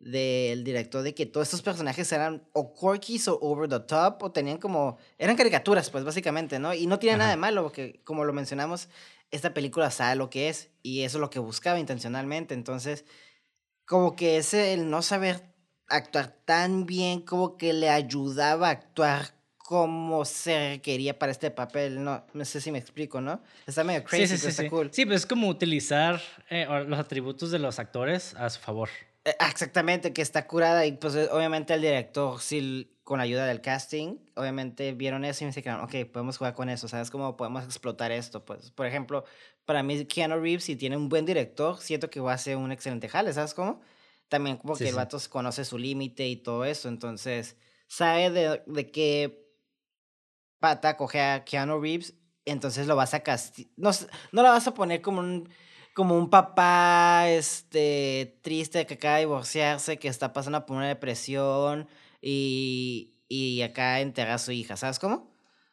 del 0.00 0.64
director 0.64 1.02
de 1.04 1.14
que 1.14 1.24
todos 1.24 1.46
estos 1.46 1.62
personajes 1.62 2.10
eran 2.10 2.42
o 2.52 2.74
quirky 2.74 3.20
o 3.28 3.38
over 3.40 3.68
the 3.68 3.78
top 3.86 4.20
o 4.24 4.32
tenían 4.32 4.58
como 4.58 4.98
eran 5.16 5.36
caricaturas 5.36 5.90
pues 5.90 6.02
básicamente 6.02 6.58
no 6.58 6.74
y 6.74 6.88
no 6.88 6.98
tiene 6.98 7.18
nada 7.18 7.30
de 7.30 7.36
malo 7.36 7.62
porque 7.62 8.00
como 8.02 8.24
lo 8.24 8.32
mencionamos 8.32 8.88
esta 9.32 9.54
película 9.54 9.90
sabe 9.90 10.14
lo 10.16 10.30
que 10.30 10.48
es 10.48 10.70
y 10.82 11.02
eso 11.02 11.18
es 11.18 11.20
lo 11.20 11.30
que 11.30 11.40
buscaba 11.40 11.80
intencionalmente. 11.80 12.54
Entonces, 12.54 13.04
como 13.84 14.14
que 14.14 14.36
ese, 14.36 14.74
el 14.74 14.88
no 14.88 15.02
saber 15.02 15.42
actuar 15.88 16.36
tan 16.44 16.86
bien, 16.86 17.22
como 17.22 17.56
que 17.56 17.72
le 17.72 17.90
ayudaba 17.90 18.68
a 18.68 18.72
actuar 18.72 19.34
como 19.56 20.24
se 20.24 20.70
requería 20.70 21.18
para 21.18 21.32
este 21.32 21.50
papel. 21.50 22.04
No, 22.04 22.24
no 22.34 22.44
sé 22.44 22.60
si 22.60 22.70
me 22.70 22.78
explico, 22.78 23.20
¿no? 23.20 23.42
Está 23.66 23.84
medio 23.84 24.04
crazy, 24.04 24.26
sí, 24.26 24.38
sí, 24.38 24.48
está 24.48 24.68
cool. 24.68 24.90
Sí, 24.92 25.06
pues 25.06 25.22
es 25.22 25.26
como 25.26 25.48
utilizar 25.48 26.20
eh, 26.50 26.66
los 26.86 26.98
atributos 26.98 27.50
de 27.50 27.58
los 27.58 27.78
actores 27.78 28.34
a 28.34 28.50
su 28.50 28.60
favor. 28.60 28.90
Eh, 29.24 29.34
exactamente, 29.48 30.12
que 30.12 30.20
está 30.20 30.46
curada 30.46 30.84
y 30.84 30.92
pues 30.92 31.14
obviamente 31.30 31.72
el 31.72 31.80
director 31.80 32.40
sí 32.40 32.91
con 33.04 33.18
la 33.18 33.24
ayuda 33.24 33.46
del 33.46 33.60
casting, 33.60 34.18
obviamente 34.36 34.92
vieron 34.92 35.24
eso 35.24 35.42
y 35.42 35.46
me 35.46 35.52
dijeron, 35.52 35.80
ok, 35.80 36.06
podemos 36.12 36.38
jugar 36.38 36.54
con 36.54 36.68
eso, 36.68 36.86
¿sabes 36.86 37.10
cómo 37.10 37.36
podemos 37.36 37.64
explotar 37.64 38.12
esto? 38.12 38.44
Pues, 38.44 38.70
por 38.70 38.86
ejemplo, 38.86 39.24
para 39.64 39.82
mí 39.82 40.04
Keanu 40.04 40.38
Reeves, 40.40 40.64
si 40.64 40.76
tiene 40.76 40.96
un 40.96 41.08
buen 41.08 41.26
director, 41.26 41.78
siento 41.78 42.10
que 42.10 42.20
va 42.20 42.32
a 42.32 42.38
ser 42.38 42.56
un 42.56 42.70
excelente 42.70 43.08
jale, 43.08 43.32
¿sabes 43.32 43.54
cómo? 43.54 43.80
También 44.28 44.56
como 44.56 44.76
que 44.76 44.88
el 44.88 44.94
vato 44.94 45.18
conoce 45.28 45.64
su 45.64 45.78
límite 45.78 46.26
y 46.28 46.36
todo 46.36 46.64
eso, 46.64 46.88
entonces 46.88 47.56
sabe 47.88 48.30
de, 48.30 48.62
de 48.66 48.90
qué 48.90 49.48
pata 50.60 50.96
coge 50.96 51.20
a 51.20 51.44
Keanu 51.44 51.80
Reeves, 51.80 52.14
entonces 52.44 52.86
lo 52.86 52.94
vas 52.94 53.14
a 53.14 53.20
castigar, 53.20 53.72
no, 53.76 53.90
no 54.30 54.42
lo 54.42 54.48
vas 54.48 54.66
a 54.66 54.74
poner 54.74 55.02
como 55.02 55.20
un 55.20 55.48
como 55.94 56.16
un 56.16 56.30
papá 56.30 57.28
este 57.28 58.38
triste 58.42 58.86
que 58.86 58.94
acaba 58.94 59.16
de 59.16 59.20
divorciarse, 59.20 59.98
que 59.98 60.08
está 60.08 60.32
pasando 60.32 60.64
por 60.64 60.76
una 60.76 60.88
depresión, 60.88 61.88
y, 62.22 63.12
y 63.28 63.62
acá 63.62 64.00
enterra 64.00 64.34
a 64.34 64.38
su 64.38 64.52
hija, 64.52 64.76
¿sabes 64.76 64.98
cómo? 64.98 65.32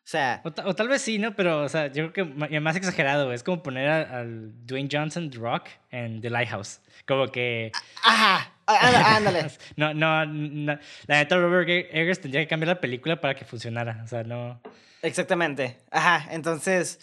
O 0.09 0.11
sea... 0.11 0.41
O, 0.43 0.73
tal 0.73 0.87
vez 0.87 1.03
sí, 1.03 1.19
¿no? 1.19 1.35
Pero, 1.35 1.61
o 1.61 1.69
sea, 1.69 1.87
yo 1.91 2.11
creo 2.11 2.25
que 2.25 2.59
más 2.59 2.75
exagerado, 2.75 3.31
es 3.31 3.43
como 3.43 3.61
poner 3.61 3.87
al 3.87 4.65
Dwayne 4.65 4.89
Johnson 4.91 5.31
Rock 5.31 5.67
en 5.91 6.19
The 6.19 6.31
Lighthouse. 6.31 6.81
Como 7.07 7.27
que... 7.27 7.71
Ajá, 8.03 8.51
ándale. 8.65 9.51
no, 9.75 9.93
no, 9.93 10.25
no, 10.25 10.79
la 11.05 11.17
neta 11.17 11.37
Robert 11.37 11.69
Eggers 11.69 12.21
tendría 12.21 12.41
que 12.41 12.47
cambiar 12.47 12.69
la 12.69 12.81
película 12.81 13.21
para 13.21 13.35
que 13.35 13.45
funcionara, 13.45 14.01
o 14.03 14.07
sea, 14.07 14.23
no... 14.23 14.59
Exactamente, 15.03 15.77
ajá, 15.91 16.27
entonces 16.33 16.99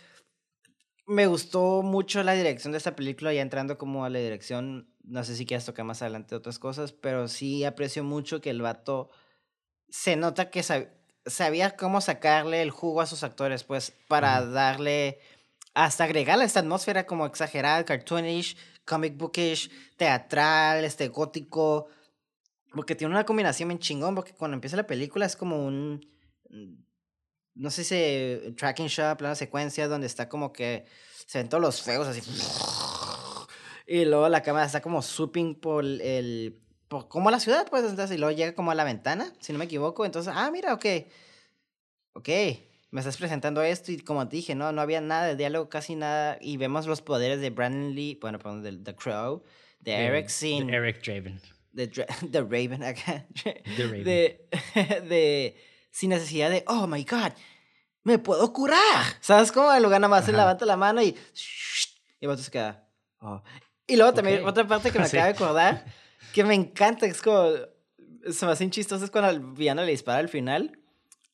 me 1.07 1.27
gustó 1.29 1.83
mucho 1.83 2.23
la 2.23 2.33
dirección 2.33 2.73
de 2.73 2.79
esta 2.79 2.97
película, 2.97 3.33
ya 3.33 3.41
entrando 3.41 3.79
como 3.79 4.05
a 4.05 4.11
la 4.11 4.19
dirección, 4.19 4.89
no 5.05 5.23
sé 5.23 5.37
si 5.37 5.47
quieres 5.47 5.65
tocar 5.65 5.85
más 5.85 6.03
adelante 6.03 6.35
otras 6.35 6.59
cosas, 6.59 6.93
pero 6.93 7.29
sí 7.29 7.65
aprecio 7.65 8.03
mucho 8.03 8.41
que 8.41 8.51
el 8.51 8.63
vato 8.63 9.11
se 9.89 10.17
nota 10.17 10.51
que 10.51 10.65
sabía 11.27 11.77
cómo 11.77 12.01
sacarle 12.01 12.63
el 12.63 12.71
jugo 12.71 13.01
a 13.01 13.07
sus 13.07 13.23
actores, 13.23 13.65
pues, 13.65 13.93
para 14.09 14.45
darle, 14.45 15.19
hasta 15.75 16.05
agregarle 16.05 16.45
esta 16.45 16.61
atmósfera 16.61 17.07
como 17.07 17.27
exagerada, 17.27 17.85
cartoonish, 17.85 18.57
comic 18.85 19.17
bookish, 19.17 19.71
teatral, 19.97 20.85
este 20.85 21.09
gótico, 21.09 21.89
porque 22.73 22.95
tiene 22.95 23.15
una 23.15 23.25
combinación 23.25 23.69
bien 23.69 23.79
chingón, 23.79 24.15
porque 24.15 24.35
cuando 24.35 24.55
empieza 24.55 24.77
la 24.77 24.87
película 24.87 25.27
es 25.27 25.37
como 25.37 25.65
un, 25.65 26.07
no 27.55 27.71
sé 27.71 27.85
si 27.85 28.55
tracking 28.55 28.89
shot, 28.89 29.19
plano 29.19 29.35
secuencia, 29.35 29.89
donde 29.89 30.07
está 30.07 30.29
como 30.29 30.53
que 30.53 30.87
se 31.27 31.39
ven 31.39 31.49
todos 31.49 31.63
los 31.63 31.83
fuegos 31.83 32.09
así. 32.09 32.23
Y 33.89 34.05
luego 34.05 34.29
la 34.29 34.43
cámara 34.43 34.67
está 34.67 34.81
como 34.81 35.01
swooping 35.01 35.55
por 35.61 35.85
el, 35.85 36.61
como 36.89 37.31
la 37.31 37.41
ciudad, 37.41 37.67
pues, 37.69 37.85
entonces, 37.85 38.17
y 38.17 38.21
luego 38.21 38.37
llega 38.37 38.55
como 38.55 38.71
a 38.71 38.75
la 38.75 38.85
ventana, 38.85 39.33
si 39.41 39.53
no 39.53 39.59
me 39.59 39.65
equivoco, 39.65 40.05
entonces, 40.05 40.33
ah, 40.35 40.51
mira, 40.51 40.75
ok, 40.75 40.85
ok, 42.15 42.29
me 42.91 43.01
estás 43.01 43.17
presentando 43.17 43.63
esto 43.63 43.93
y 43.93 43.99
como 43.99 44.29
te 44.29 44.37
dije, 44.37 44.55
no, 44.55 44.73
no 44.73 44.81
había 44.81 45.01
nada 45.01 45.27
de 45.27 45.37
diálogo, 45.37 45.69
casi 45.69 45.97
nada, 45.97 46.39
y 46.41 46.57
vemos 46.57 46.87
los 46.87 47.03
poderes 47.03 47.41
de 47.41 47.51
Brandon 47.51 47.95
Lee, 47.95 48.19
bueno, 48.21 48.39
perdón, 48.39 48.63
de 48.63 48.77
The 48.77 48.95
Crow, 48.95 49.43
de 49.81 49.95
Eric 49.95 50.29
Sin. 50.29 50.71
Eric 50.71 51.03
Draven. 51.03 51.41
De, 51.73 51.89
The 51.89 52.41
Raven 52.41 52.83
acá. 52.83 53.27
The 53.43 53.85
Raven. 53.85 54.05
De, 54.05 54.49
de, 55.09 55.57
sin 55.91 56.11
necesidad 56.11 56.51
de, 56.51 56.65
oh 56.69 56.87
my 56.87 57.05
god, 57.05 57.33
me 58.07 58.19
puedo 58.19 58.53
curar. 58.53 59.05
¿Sabes 59.21 59.51
cómo? 59.51 59.73
El 59.73 59.83
lugar 59.83 60.01
nada 60.01 60.09
más 60.09 60.25
se 60.25 60.33
levanta 60.33 60.65
la 60.65 60.77
mano 60.77 61.03
y, 61.03 61.17
y 62.21 62.27
el 62.27 62.39
se 62.39 62.51
queda. 62.53 62.89
Oh. 63.21 63.43
Y 63.87 63.97
luego 63.97 64.15
también 64.15 64.47
otra 64.47 64.67
parte 64.67 64.93
que 64.93 64.99
me 64.99 65.05
acaba 65.07 65.25
de 65.25 65.31
acordar, 65.33 65.85
que 66.37 66.45
me 66.45 66.53
encanta, 66.53 67.07
es 67.07 67.23
como, 67.23 67.49
se 68.31 68.45
me 68.45 68.53
hace 68.53 68.69
chistoso, 68.69 69.03
es 69.03 69.11
cuando 69.11 69.31
el 69.31 69.41
villano 69.41 69.83
le 69.83 69.93
dispara 69.93 70.19
al 70.19 70.29
final 70.29 70.79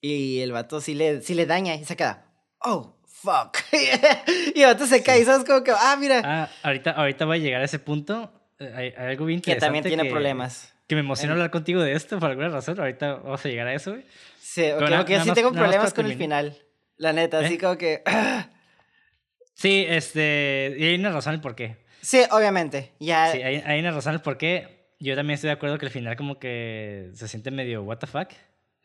y 0.01 0.39
el 0.39 0.53
vato 0.53 0.81
sí 0.81 0.95
le, 0.95 1.23
sí 1.23 1.35
le 1.35 1.45
daña 1.45 1.75
y 1.75 1.85
se 1.85 1.97
queda, 1.97 2.31
oh, 2.61 2.95
fuck. 3.05 3.59
y 4.55 4.61
el 4.61 4.67
vato 4.67 4.87
se 4.87 5.03
cae 5.03 5.21
y 5.21 5.25
sabes 5.25 5.45
como 5.45 5.65
que, 5.65 5.73
ah, 5.73 5.97
mira. 5.99 6.23
Ah, 6.25 6.49
ahorita, 6.63 6.93
ahorita 6.93 7.25
voy 7.25 7.39
a 7.39 7.41
llegar 7.41 7.63
a 7.63 7.65
ese 7.65 7.81
punto. 7.81 8.33
Eh, 8.61 8.73
hay, 8.97 9.09
algo 9.09 9.25
bien 9.25 9.39
interesante. 9.39 9.57
Que 9.57 9.61
también 9.61 9.85
tiene 9.85 10.05
problemas. 10.09 10.73
Que 10.87 10.95
me 10.95 11.01
emociona 11.01 11.33
hablar 11.33 11.51
contigo 11.51 11.83
de 11.83 11.95
esto 11.95 12.21
por 12.21 12.31
alguna 12.31 12.51
razón. 12.51 12.79
Ahorita 12.79 13.15
vamos 13.15 13.45
a 13.45 13.49
llegar 13.49 13.67
a 13.67 13.75
eso, 13.75 13.91
güey. 13.91 14.05
Sí, 14.41 14.71
ok, 14.71 15.09
yo 15.09 15.25
sí 15.25 15.33
tengo 15.33 15.51
problemas 15.51 15.93
con 15.95 16.07
el 16.07 16.17
final. 16.17 16.57
La 16.97 17.13
neta, 17.13 17.41
así 17.41 17.55
¿Eh? 17.55 17.59
como 17.59 17.77
que. 17.77 18.05
sí, 19.55 19.85
este. 19.89 20.77
Y 20.79 20.85
hay 20.85 20.95
una 20.95 21.11
razón 21.11 21.35
el 21.35 21.41
por 21.41 21.57
qué. 21.57 21.83
Sí, 22.03 22.23
obviamente. 22.31 22.93
Ya. 23.01 23.33
Sí, 23.33 23.43
hay, 23.43 23.57
hay, 23.67 23.81
una 23.81 23.91
razón 23.91 24.15
el 24.15 24.21
por 24.21 24.39
qué. 24.39 24.82
Yo 25.03 25.17
también 25.17 25.35
estoy 25.35 25.49
de 25.49 25.55
acuerdo 25.55 25.79
que 25.79 25.87
el 25.87 25.91
final, 25.91 26.17
como 26.17 26.39
que 26.39 27.11
se 27.15 27.27
siente 27.27 27.51
medio, 27.51 27.83
¿What 27.83 27.99
the 27.99 28.07
fuck? 28.07 28.29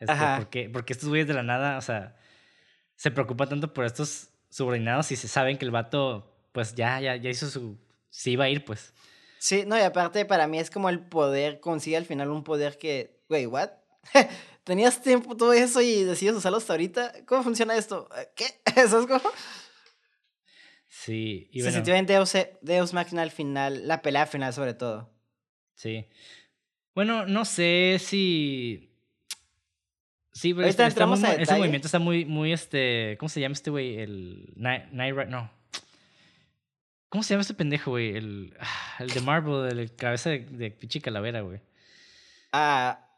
Este, 0.00 0.14
porque, 0.36 0.68
porque 0.68 0.92
estos 0.92 1.08
güeyes 1.08 1.28
de 1.28 1.34
la 1.34 1.44
nada, 1.44 1.78
o 1.78 1.80
sea, 1.80 2.16
se 2.96 3.12
preocupan 3.12 3.48
tanto 3.48 3.72
por 3.72 3.84
estos 3.84 4.30
subordinados 4.50 5.12
y 5.12 5.16
se 5.16 5.28
saben 5.28 5.58
que 5.58 5.64
el 5.64 5.70
vato, 5.70 6.34
pues 6.50 6.74
ya, 6.74 7.00
ya, 7.00 7.14
ya 7.14 7.30
hizo 7.30 7.48
su. 7.48 7.78
Sí 8.10 8.32
iba 8.32 8.44
a 8.44 8.48
ir, 8.48 8.64
pues. 8.64 8.92
Sí, 9.38 9.62
no, 9.64 9.78
y 9.78 9.82
aparte 9.82 10.24
para 10.24 10.48
mí 10.48 10.58
es 10.58 10.70
como 10.70 10.88
el 10.88 10.98
poder, 10.98 11.60
consigue 11.60 11.96
al 11.96 12.04
final 12.04 12.30
un 12.30 12.42
poder 12.42 12.78
que. 12.78 13.22
Güey, 13.28 13.46
¿what? 13.46 13.70
tenías 14.64 15.00
tiempo 15.00 15.36
todo 15.36 15.52
eso 15.52 15.80
y 15.80 16.02
decides 16.02 16.34
usarlo 16.34 16.58
hasta 16.58 16.72
ahorita. 16.72 17.12
¿Cómo 17.26 17.44
funciona 17.44 17.76
esto? 17.76 18.08
¿Qué? 18.34 18.46
¿Eso 18.76 19.00
es 19.00 19.06
como? 19.06 19.30
Sí. 20.88 21.48
Y 21.52 21.62
Se 21.62 21.70
sintió 21.70 21.94
en 21.94 22.06
Deus, 22.06 22.32
Deus 22.60 22.92
Machina 22.92 23.22
al 23.22 23.30
final, 23.30 23.86
la 23.86 24.02
pelea 24.02 24.26
final 24.26 24.52
sobre 24.52 24.74
todo. 24.74 25.16
Sí. 25.78 26.08
Bueno, 26.92 27.24
no 27.24 27.44
sé 27.44 27.98
si... 28.00 28.90
Sí, 30.32 30.52
pero 30.52 30.66
este, 30.66 30.84
ese 30.84 31.56
movimiento 31.56 31.86
está 31.86 32.00
muy, 32.00 32.24
muy, 32.24 32.52
este... 32.52 33.16
¿Cómo 33.18 33.28
se 33.28 33.40
llama 33.40 33.52
este 33.52 33.70
güey? 33.70 33.98
El... 33.98 34.52
Night, 34.56 34.86
Night, 34.90 35.28
no. 35.28 35.48
¿Cómo 37.08 37.22
se 37.22 37.34
llama 37.34 37.42
este 37.42 37.54
pendejo, 37.54 37.92
güey? 37.92 38.16
El, 38.16 38.56
ah, 38.58 38.96
el 38.98 39.10
de 39.10 39.20
Marvel, 39.20 39.78
el 39.78 39.94
cabeza 39.94 40.30
de, 40.30 40.40
de 40.40 40.72
pinche 40.72 41.00
calavera, 41.00 41.42
güey. 41.42 41.60
Ah, 42.52 43.08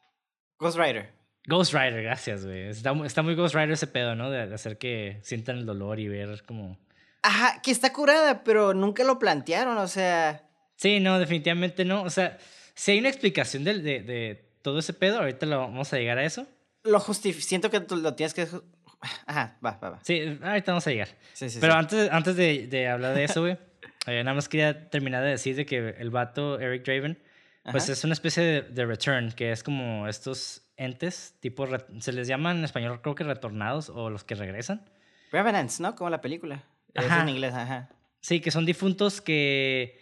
Ghost 0.58 0.76
Rider. 0.78 1.10
Ghost 1.46 1.72
Rider, 1.72 2.02
gracias, 2.02 2.44
güey. 2.44 2.68
Está, 2.68 2.92
está, 3.06 3.22
muy 3.22 3.36
Ghost 3.36 3.54
Rider 3.54 3.72
ese 3.72 3.86
pedo, 3.86 4.14
¿no? 4.14 4.30
De, 4.30 4.54
hacer 4.54 4.76
que 4.76 5.18
sientan 5.22 5.56
el 5.56 5.64
dolor 5.64 5.98
y 5.98 6.08
ver 6.08 6.42
como... 6.44 6.78
Ajá, 7.22 7.62
que 7.62 7.70
está 7.70 7.90
curada, 7.94 8.44
pero 8.44 8.74
nunca 8.74 9.02
lo 9.02 9.18
plantearon, 9.18 9.78
o 9.78 9.88
sea... 9.88 10.49
Sí, 10.80 10.98
no, 10.98 11.18
definitivamente 11.18 11.84
no. 11.84 12.02
O 12.02 12.08
sea, 12.08 12.38
si 12.74 12.92
hay 12.92 13.00
una 13.00 13.10
explicación 13.10 13.64
de, 13.64 13.80
de, 13.80 14.00
de 14.00 14.50
todo 14.62 14.78
ese 14.78 14.94
pedo, 14.94 15.18
ahorita 15.18 15.44
lo 15.44 15.58
vamos 15.58 15.92
a 15.92 15.98
llegar 15.98 16.16
a 16.16 16.24
eso. 16.24 16.46
Lo 16.84 16.98
justifico, 17.00 17.46
siento 17.46 17.70
que 17.70 17.80
tú 17.80 17.96
lo 17.96 18.14
tienes 18.14 18.32
que... 18.32 18.48
Ajá, 19.26 19.58
va, 19.62 19.78
va, 19.82 19.90
va. 19.90 20.00
Sí, 20.02 20.38
ahorita 20.42 20.72
vamos 20.72 20.86
a 20.86 20.90
llegar. 20.90 21.08
Sí, 21.34 21.50
sí, 21.50 21.58
pero 21.60 21.74
antes, 21.74 22.10
antes 22.10 22.34
de, 22.34 22.66
de 22.66 22.88
hablar 22.88 23.14
de 23.14 23.24
eso, 23.24 23.42
güey, 23.42 23.58
eh, 24.06 24.24
nada 24.24 24.32
más 24.32 24.48
quería 24.48 24.88
terminar 24.88 25.22
de 25.22 25.28
decir 25.28 25.54
de 25.54 25.66
que 25.66 25.96
el 25.98 26.08
vato, 26.08 26.58
Eric 26.58 26.82
Draven, 26.86 27.22
pues 27.70 27.90
es 27.90 28.02
una 28.04 28.14
especie 28.14 28.42
de, 28.42 28.62
de 28.62 28.86
return, 28.86 29.32
que 29.32 29.52
es 29.52 29.62
como 29.62 30.08
estos 30.08 30.62
entes, 30.78 31.34
tipo, 31.40 31.68
se 31.98 32.12
les 32.12 32.26
llaman 32.26 32.56
en 32.56 32.64
español 32.64 33.02
creo 33.02 33.14
que 33.14 33.24
retornados 33.24 33.90
o 33.90 34.08
los 34.08 34.24
que 34.24 34.34
regresan. 34.34 34.90
Revenants, 35.30 35.78
¿no? 35.78 35.94
Como 35.94 36.08
la 36.08 36.22
película. 36.22 36.64
Es 36.94 37.04
en 37.04 37.28
inglés, 37.28 37.52
ajá. 37.52 37.90
Sí, 38.22 38.40
que 38.40 38.50
son 38.50 38.64
difuntos 38.64 39.20
que, 39.20 40.00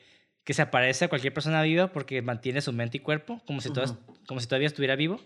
que 0.49 0.55
se 0.55 0.63
aparece 0.63 1.05
a 1.05 1.09
cualquier 1.09 1.35
persona 1.35 1.61
viva 1.61 1.89
porque 1.89 2.23
mantiene 2.23 2.63
su 2.63 2.73
mente 2.73 2.97
y 2.97 3.01
cuerpo, 3.01 3.39
como 3.47 3.61
si, 3.61 3.69
como 4.27 4.41
si 4.41 4.47
todavía 4.47 4.67
estuviera 4.67 4.97
vivo. 4.97 5.21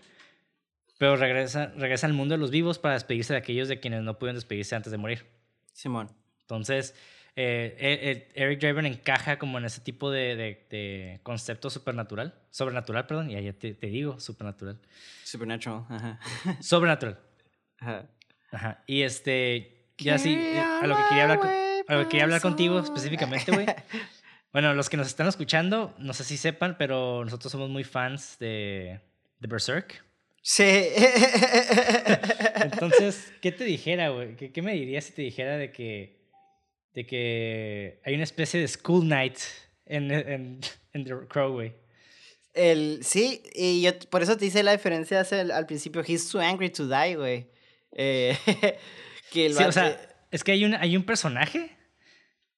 Pero 0.97 1.15
regresa, 1.15 1.67
regresa 1.77 2.07
al 2.07 2.13
mundo 2.13 2.33
de 2.33 2.39
los 2.39 2.51
vivos 2.51 2.77
para 2.77 2.95
despedirse 2.95 3.31
de 3.31 3.39
aquellos 3.39 3.69
de 3.69 3.79
quienes 3.79 4.03
no 4.03 4.19
pudieron 4.19 4.35
despedirse 4.35 4.75
antes 4.75 4.91
de 4.91 4.97
morir. 4.97 5.25
Simón. 5.71 6.11
Entonces, 6.41 6.93
eh, 7.37 8.27
e, 8.35 8.43
Eric 8.43 8.59
Draven 8.59 8.85
encaja 8.85 9.39
como 9.39 9.57
en 9.59 9.63
ese 9.63 9.79
tipo 9.79 10.11
de, 10.11 10.35
de, 10.69 11.21
concepto 11.23 11.69
supernatural, 11.69 12.35
sobrenatural, 12.49 13.07
perdón, 13.07 13.31
y 13.31 13.41
ya 13.41 13.53
te, 13.53 13.75
te, 13.75 13.87
digo, 13.87 14.19
supernatural. 14.19 14.77
Supernatural, 15.23 15.85
ajá. 15.87 16.19
Sobrenatural. 16.61 17.17
Ajá. 17.79 18.09
Ajá. 18.51 18.83
Y 18.87 19.03
este, 19.03 19.85
ya 19.99 20.17
sí, 20.17 20.33
eh, 20.33 20.59
a 20.59 20.85
lo 20.85 20.97
que 20.97 21.03
quería 21.07 21.23
hablar, 21.23 21.39
a 21.87 21.95
lo 21.95 22.03
que 22.03 22.09
quería 22.09 22.25
hablar 22.25 22.41
contigo 22.41 22.77
específicamente, 22.77 23.53
güey. 23.53 23.67
Bueno, 24.53 24.73
los 24.73 24.89
que 24.89 24.95
nos 24.95 25.07
están 25.07 25.27
escuchando, 25.27 25.93
no 25.97 26.13
sé 26.13 26.23
si 26.23 26.37
sepan, 26.37 26.77
pero 26.77 27.25
nosotros 27.25 27.51
somos 27.51 27.69
muy 27.69 27.83
fans 27.83 28.37
de, 28.39 29.01
de 29.39 29.47
Berserk. 29.47 30.05
Sí. 30.41 30.63
Entonces, 32.55 33.33
¿qué 33.41 33.51
te 33.51 33.65
dijera, 33.65 34.09
güey? 34.09 34.35
¿Qué, 34.35 34.51
¿Qué 34.51 34.61
me 34.61 34.73
dirías 34.73 35.05
si 35.05 35.13
te 35.13 35.21
dijera 35.21 35.57
de 35.57 35.71
que 35.71 36.23
de 36.93 37.05
que 37.05 37.99
hay 38.05 38.13
una 38.13 38.23
especie 38.23 38.59
de 38.59 38.67
school 38.67 39.07
night 39.07 39.37
en, 39.85 40.11
en, 40.11 40.59
en 40.93 41.03
The 41.03 41.27
Crow, 41.27 41.53
güey. 41.53 41.73
El, 42.53 42.99
sí, 43.03 43.41
y 43.53 43.81
yo 43.81 43.97
por 44.09 44.21
eso 44.21 44.37
te 44.37 44.45
hice 44.45 44.61
la 44.61 44.73
diferencia 44.73 45.25
al, 45.31 45.51
al 45.51 45.65
principio. 45.65 46.03
He's 46.05 46.29
too 46.29 46.39
angry 46.39 46.69
to 46.69 46.87
die, 46.87 47.15
güey. 47.15 47.47
Eh, 47.93 48.37
que 49.31 49.47
el 49.47 49.55
sí, 49.55 49.63
o 49.63 49.71
sea, 49.71 49.99
es 50.29 50.43
que 50.43 50.51
hay 50.51 50.65
un, 50.65 50.75
hay 50.75 50.95
un 50.95 51.03
personaje 51.03 51.75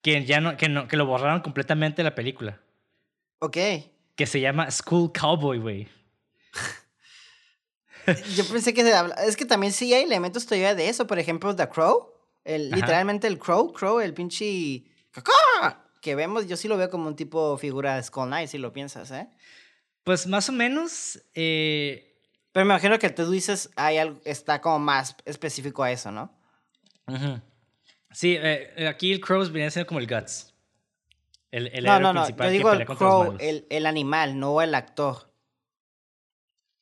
que 0.05 0.23
ya 0.23 0.39
no 0.39 0.55
que, 0.55 0.69
no, 0.69 0.87
que 0.87 0.97
lo 0.97 1.07
borraron 1.07 1.41
completamente 1.41 1.97
de 1.97 2.03
la 2.03 2.13
película. 2.13 2.61
Ok. 3.39 3.57
Que 4.15 4.27
se 4.27 4.39
llama 4.39 4.69
School 4.69 5.11
Cowboy, 5.11 5.57
güey. 5.57 5.87
yo 8.35 8.45
pensé 8.45 8.75
que 8.75 8.83
se 8.83 8.93
habla... 8.93 9.15
Es 9.15 9.35
que 9.35 9.45
también 9.45 9.73
sí 9.73 9.91
hay 9.95 10.03
elementos 10.03 10.45
todavía 10.45 10.75
de 10.75 10.89
eso. 10.89 11.07
Por 11.07 11.17
ejemplo, 11.17 11.55
The 11.55 11.69
Crow. 11.69 12.13
El, 12.43 12.69
literalmente 12.69 13.25
el 13.25 13.39
Crow, 13.39 13.73
Crow, 13.73 13.99
el 13.99 14.13
pinche 14.13 14.83
que 16.01 16.13
vemos, 16.13 16.45
yo 16.45 16.55
sí 16.55 16.67
lo 16.67 16.77
veo 16.77 16.91
como 16.91 17.07
un 17.07 17.15
tipo 17.15 17.57
figura 17.57 18.01
Skull 18.03 18.27
Knight, 18.27 18.49
si 18.49 18.59
lo 18.59 18.71
piensas, 18.71 19.09
¿eh? 19.09 19.27
Pues 20.03 20.27
más 20.27 20.49
o 20.49 20.51
menos. 20.51 21.19
Eh... 21.33 22.15
Pero 22.51 22.63
me 22.67 22.73
imagino 22.73 22.99
que 22.99 23.09
tú 23.09 23.27
dices, 23.31 23.71
hay 23.75 23.97
algo, 23.97 24.21
está 24.23 24.61
como 24.61 24.77
más 24.77 25.15
específico 25.25 25.81
a 25.81 25.91
eso, 25.91 26.11
¿no? 26.11 26.31
Sí, 28.15 28.37
eh, 28.39 28.87
aquí 28.87 29.11
el 29.11 29.19
Crow 29.19 29.43
viene 29.49 29.69
siendo 29.69 29.87
como 29.87 29.99
el 29.99 30.07
Guts. 30.07 30.53
El, 31.51 31.67
el 31.67 31.83
no, 31.85 31.99
no, 31.99 32.13
no, 32.13 32.27
yo 32.27 32.49
digo 32.49 32.71
el 32.71 32.85
Crow, 32.85 33.37
el, 33.39 33.67
el, 33.69 33.85
animal, 33.85 34.39
no 34.39 34.61
el 34.61 34.73
actor. 34.73 35.31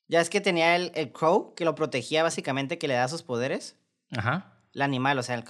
Ya 0.08 0.20
es 0.20 0.30
que 0.30 0.40
tenía 0.40 0.76
el, 0.76 0.92
el 0.94 1.12
Crow 1.12 1.54
que 1.54 1.64
lo 1.64 1.74
protegía 1.74 2.22
básicamente, 2.22 2.78
que 2.78 2.88
le 2.88 2.94
da 2.94 3.08
sus 3.08 3.22
poderes. 3.22 3.76
Ajá 4.16 4.54
el 4.74 4.82
animal, 4.82 5.18
o 5.18 5.22
sea, 5.22 5.36
el 5.36 5.44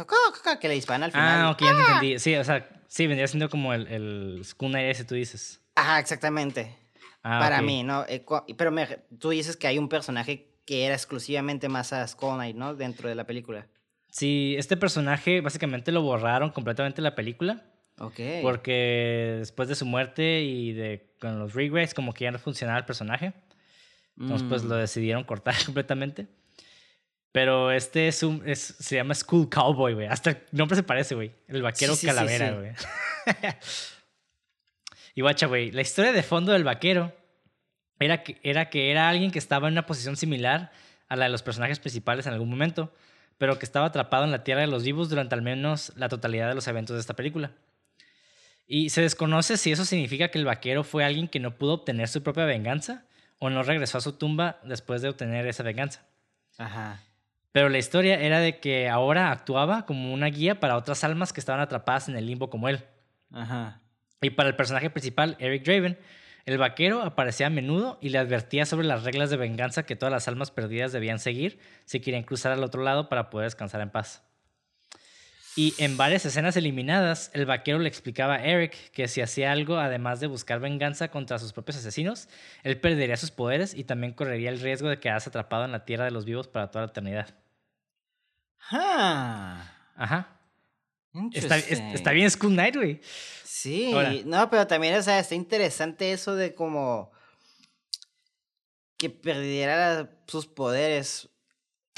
que 0.60 0.68
le 0.68 0.74
disparan 0.74 1.02
al 1.02 1.12
final. 1.12 1.40
Ah, 1.40 1.50
ok, 1.50 1.60
ya 1.62 1.74
te 1.74 1.80
entendí. 1.80 2.18
Sí, 2.18 2.36
o 2.36 2.44
sea, 2.44 2.68
sí, 2.88 3.06
vendría 3.06 3.26
siendo 3.26 3.48
como 3.48 3.72
el, 3.72 3.86
el 3.86 4.40
Schooner 4.44 4.90
ese, 4.90 5.04
tú 5.04 5.14
dices. 5.14 5.60
Ajá, 5.74 5.98
exactamente. 5.98 6.76
Ah, 7.22 7.38
Para 7.40 7.62
mí, 7.62 7.82
¿no? 7.82 8.04
Eh, 8.06 8.24
pero 8.56 8.70
me, 8.70 8.86
tú 9.18 9.30
dices 9.30 9.56
que 9.56 9.66
hay 9.66 9.78
un 9.78 9.88
personaje 9.88 10.50
que 10.66 10.84
era 10.84 10.94
exclusivamente 10.94 11.68
más 11.68 11.92
a 11.94 12.06
Skull 12.06 12.34
Knight, 12.34 12.56
¿no? 12.56 12.74
Dentro 12.74 13.08
de 13.08 13.14
la 13.14 13.24
película. 13.24 13.66
Sí, 14.14 14.54
este 14.58 14.76
personaje 14.76 15.40
básicamente 15.40 15.90
lo 15.90 16.00
borraron 16.00 16.50
completamente 16.50 16.98
de 16.98 17.02
la 17.02 17.16
película. 17.16 17.64
Ok. 17.98 18.20
Porque 18.42 19.34
después 19.40 19.68
de 19.68 19.74
su 19.74 19.86
muerte 19.86 20.42
y 20.42 20.72
de 20.72 21.16
con 21.20 21.40
los 21.40 21.52
regrets, 21.52 21.94
como 21.94 22.14
que 22.14 22.22
ya 22.22 22.30
no 22.30 22.38
funcionaba 22.38 22.78
el 22.78 22.84
personaje. 22.84 23.32
Entonces, 24.16 24.46
pues 24.48 24.62
lo 24.62 24.76
mm. 24.76 24.78
decidieron 24.78 25.24
cortar 25.24 25.56
completamente. 25.64 26.28
Pero 27.32 27.72
este 27.72 28.06
es 28.06 28.22
un, 28.22 28.40
es, 28.46 28.60
se 28.60 28.94
llama 28.94 29.16
School 29.16 29.50
Cowboy, 29.50 29.94
güey. 29.94 30.06
Hasta 30.06 30.30
el 30.30 30.38
nombre 30.52 30.76
se 30.76 30.84
parece, 30.84 31.16
güey. 31.16 31.32
El 31.48 31.62
vaquero 31.62 31.94
calavera, 32.00 32.52
güey. 32.52 32.70
y 35.16 35.22
guacha, 35.22 35.46
güey, 35.46 35.72
la 35.72 35.82
historia 35.82 36.12
de 36.12 36.22
fondo 36.22 36.52
del 36.52 36.62
vaquero 36.62 37.12
era 37.98 38.22
que, 38.22 38.38
era 38.44 38.70
que 38.70 38.92
era 38.92 39.08
alguien 39.08 39.32
que 39.32 39.40
estaba 39.40 39.66
en 39.66 39.74
una 39.74 39.86
posición 39.86 40.16
similar 40.16 40.70
a 41.08 41.16
la 41.16 41.24
de 41.24 41.32
los 41.32 41.42
personajes 41.42 41.80
principales 41.80 42.28
en 42.28 42.34
algún 42.34 42.48
momento, 42.48 42.94
pero 43.38 43.58
que 43.58 43.64
estaba 43.64 43.86
atrapado 43.86 44.24
en 44.24 44.30
la 44.30 44.44
tierra 44.44 44.60
de 44.60 44.66
los 44.66 44.84
vivos 44.84 45.08
durante 45.08 45.34
al 45.34 45.42
menos 45.42 45.92
la 45.96 46.08
totalidad 46.08 46.48
de 46.48 46.54
los 46.54 46.68
eventos 46.68 46.94
de 46.94 47.00
esta 47.00 47.14
película. 47.14 47.52
Y 48.66 48.90
se 48.90 49.02
desconoce 49.02 49.56
si 49.56 49.72
eso 49.72 49.84
significa 49.84 50.28
que 50.28 50.38
el 50.38 50.44
vaquero 50.44 50.84
fue 50.84 51.04
alguien 51.04 51.28
que 51.28 51.40
no 51.40 51.56
pudo 51.56 51.74
obtener 51.74 52.08
su 52.08 52.22
propia 52.22 52.44
venganza 52.44 53.04
o 53.38 53.50
no 53.50 53.62
regresó 53.62 53.98
a 53.98 54.00
su 54.00 54.14
tumba 54.14 54.58
después 54.64 55.02
de 55.02 55.10
obtener 55.10 55.46
esa 55.46 55.62
venganza. 55.62 56.06
Ajá. 56.56 57.02
Pero 57.52 57.68
la 57.68 57.78
historia 57.78 58.20
era 58.20 58.40
de 58.40 58.58
que 58.58 58.88
ahora 58.88 59.30
actuaba 59.30 59.86
como 59.86 60.12
una 60.12 60.26
guía 60.26 60.60
para 60.60 60.76
otras 60.76 61.04
almas 61.04 61.32
que 61.32 61.40
estaban 61.40 61.60
atrapadas 61.60 62.08
en 62.08 62.16
el 62.16 62.26
limbo 62.26 62.50
como 62.50 62.68
él. 62.68 62.84
Ajá. 63.32 63.80
Y 64.20 64.30
para 64.30 64.48
el 64.48 64.56
personaje 64.56 64.90
principal, 64.90 65.36
Eric 65.38 65.64
Draven, 65.64 65.98
el 66.46 66.58
vaquero 66.58 67.02
aparecía 67.02 67.46
a 67.46 67.50
menudo 67.50 67.98
y 68.00 68.10
le 68.10 68.18
advertía 68.18 68.66
sobre 68.66 68.86
las 68.86 69.04
reglas 69.04 69.30
de 69.30 69.36
venganza 69.36 69.84
que 69.84 69.96
todas 69.96 70.12
las 70.12 70.28
almas 70.28 70.50
perdidas 70.50 70.92
debían 70.92 71.18
seguir 71.18 71.58
si 71.84 72.00
querían 72.00 72.24
cruzar 72.24 72.52
al 72.52 72.62
otro 72.62 72.82
lado 72.82 73.08
para 73.08 73.30
poder 73.30 73.46
descansar 73.46 73.80
en 73.80 73.90
paz. 73.90 74.22
Y 75.56 75.72
en 75.78 75.96
varias 75.96 76.26
escenas 76.26 76.56
eliminadas, 76.56 77.30
el 77.32 77.46
vaquero 77.46 77.78
le 77.78 77.88
explicaba 77.88 78.34
a 78.34 78.44
Eric 78.44 78.90
que 78.90 79.06
si 79.06 79.20
hacía 79.20 79.52
algo 79.52 79.78
además 79.78 80.18
de 80.18 80.26
buscar 80.26 80.58
venganza 80.58 81.08
contra 81.08 81.38
sus 81.38 81.52
propios 81.52 81.76
asesinos, 81.76 82.28
él 82.64 82.80
perdería 82.80 83.16
sus 83.16 83.30
poderes 83.30 83.72
y 83.72 83.84
también 83.84 84.14
correría 84.14 84.50
el 84.50 84.60
riesgo 84.60 84.88
de 84.88 84.98
quedarse 84.98 85.28
atrapado 85.28 85.64
en 85.64 85.72
la 85.72 85.84
tierra 85.84 86.06
de 86.06 86.10
los 86.10 86.24
vivos 86.24 86.48
para 86.48 86.70
toda 86.70 86.86
la 86.86 86.90
eternidad. 86.90 87.34
Ah. 88.70 89.70
Ajá. 89.96 90.28
Está, 91.32 91.58
está, 91.58 92.10
bien 92.10 92.30
School 92.30 92.56
Night, 92.56 92.76
güey. 92.76 93.00
Sí, 93.44 93.92
no, 94.26 94.50
pero 94.50 94.66
también, 94.66 94.96
o 94.96 95.02
sea, 95.02 95.20
está 95.20 95.34
interesante 95.34 96.12
eso 96.12 96.34
de 96.34 96.54
como 96.54 97.12
que 98.96 99.10
perdiera 99.10 100.10
sus 100.26 100.46
poderes. 100.46 101.28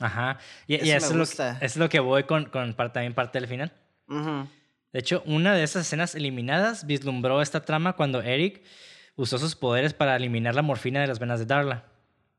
Ajá. 0.00 0.38
Y 0.66 0.74
eso, 0.74 1.22
es, 1.22 1.38
lo, 1.38 1.44
es, 1.60 1.76
lo, 1.76 1.88
que 1.88 2.00
voy 2.00 2.24
con, 2.24 2.46
con 2.46 2.74
también 2.74 3.14
parte 3.14 3.40
del 3.40 3.48
final. 3.48 3.72
De 4.92 5.00
hecho, 5.00 5.22
una 5.24 5.54
de 5.54 5.62
esas 5.62 5.86
escenas 5.86 6.14
eliminadas 6.14 6.86
vislumbró 6.86 7.40
esta 7.40 7.64
trama 7.64 7.94
cuando 7.94 8.22
Eric 8.22 8.62
usó 9.14 9.38
sus 9.38 9.56
poderes 9.56 9.94
para 9.94 10.16
eliminar 10.16 10.54
la 10.54 10.62
morfina 10.62 11.00
de 11.00 11.06
las 11.06 11.18
venas 11.18 11.38
de 11.38 11.46
Darla. 11.46 11.84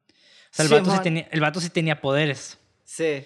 O 0.09 0.13
sea, 0.51 0.65
el, 0.65 0.71
vato, 0.71 0.91
sí 0.91 1.01
tenía, 1.01 1.28
el 1.32 1.41
vato 1.41 1.59
sí 1.59 1.69
tenía 1.69 1.99
poderes. 1.99 2.59
Sí. 2.84 3.25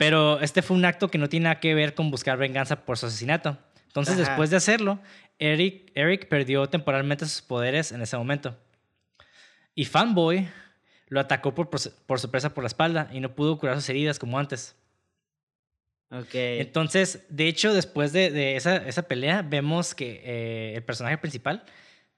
Pero 0.00 0.40
este 0.40 0.62
fue 0.62 0.78
un 0.78 0.86
acto 0.86 1.10
que 1.10 1.18
no 1.18 1.28
tiene 1.28 1.44
nada 1.44 1.60
que 1.60 1.74
ver 1.74 1.92
con 1.92 2.10
buscar 2.10 2.38
venganza 2.38 2.86
por 2.86 2.96
su 2.96 3.04
asesinato. 3.04 3.58
Entonces, 3.86 4.16
después 4.16 4.48
de 4.48 4.56
hacerlo, 4.56 4.98
Eric, 5.38 5.92
Eric 5.94 6.26
perdió 6.26 6.70
temporalmente 6.70 7.26
sus 7.26 7.42
poderes 7.42 7.92
en 7.92 8.00
ese 8.00 8.16
momento. 8.16 8.56
Y 9.74 9.84
Fanboy 9.84 10.48
lo 11.08 11.20
atacó 11.20 11.54
por, 11.54 11.68
por 11.68 12.18
sorpresa 12.18 12.54
por 12.54 12.64
la 12.64 12.68
espalda 12.68 13.10
y 13.12 13.20
no 13.20 13.34
pudo 13.34 13.58
curar 13.58 13.76
sus 13.76 13.90
heridas 13.90 14.18
como 14.18 14.38
antes. 14.38 14.74
Ok. 16.10 16.30
Entonces, 16.32 17.26
de 17.28 17.48
hecho, 17.48 17.74
después 17.74 18.14
de, 18.14 18.30
de 18.30 18.56
esa, 18.56 18.76
esa, 18.76 19.02
pelea, 19.02 19.42
vemos 19.42 19.94
que 19.94 20.22
eh, 20.24 20.72
el 20.76 20.82
personaje 20.82 21.18
principal 21.18 21.62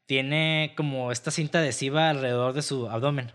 tiene 0.07 0.73
como 0.77 1.11
esta 1.11 1.33
cinta 1.33 1.59
adhesiva 1.59 2.11
alrededor 2.11 2.53
de 2.53 2.63
su 2.63 2.89
abdomen. 2.89 3.33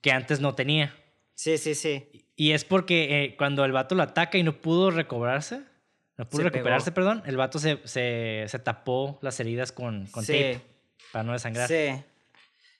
Que 0.00 0.10
antes 0.10 0.40
no 0.40 0.56
tenía. 0.56 0.92
Sí, 1.34 1.58
sí, 1.58 1.76
sí. 1.76 2.21
Y 2.36 2.52
es 2.52 2.64
porque 2.64 3.24
eh, 3.24 3.36
cuando 3.36 3.64
el 3.64 3.72
vato 3.72 3.94
lo 3.94 4.02
ataca 4.02 4.38
y 4.38 4.42
no 4.42 4.60
pudo 4.60 4.90
recobrarse, 4.90 5.62
no 6.16 6.28
pudo 6.28 6.44
recuperarse, 6.44 6.92
perdón, 6.92 7.22
el 7.26 7.36
vato 7.36 7.58
se, 7.58 7.80
se, 7.84 8.44
se, 8.48 8.58
tapó 8.58 9.18
las 9.22 9.38
heridas 9.40 9.72
con, 9.72 10.06
con 10.06 10.24
tape 10.24 10.60
para 11.12 11.24
no 11.24 11.32
desangrar. 11.32 11.68
Sí. 11.68 12.02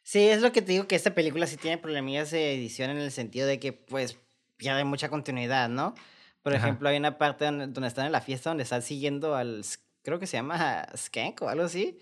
Sí, 0.02 0.28
es 0.28 0.42
lo 0.42 0.52
que 0.52 0.62
te 0.62 0.72
digo 0.72 0.88
que 0.88 0.96
esta 0.96 1.14
película 1.14 1.46
sí 1.46 1.56
tiene 1.56 1.78
problemillas 1.78 2.30
de 2.32 2.54
edición 2.54 2.90
en 2.90 2.98
el 2.98 3.12
sentido 3.12 3.46
de 3.46 3.60
que, 3.60 3.72
pues, 3.72 4.18
pierde 4.56 4.84
mucha 4.84 5.08
continuidad, 5.08 5.68
¿no? 5.68 5.94
Por 6.42 6.54
ejemplo, 6.54 6.88
hay 6.88 6.96
una 6.96 7.18
parte 7.18 7.44
donde, 7.44 7.68
donde, 7.68 7.86
están 7.86 8.06
en 8.06 8.12
la 8.12 8.20
fiesta 8.20 8.50
donde 8.50 8.64
están 8.64 8.82
siguiendo 8.82 9.36
al, 9.36 9.64
creo 10.02 10.18
que 10.18 10.26
se 10.26 10.36
llama 10.36 10.86
Skank 10.96 11.42
o 11.42 11.48
algo 11.48 11.64
así. 11.64 12.00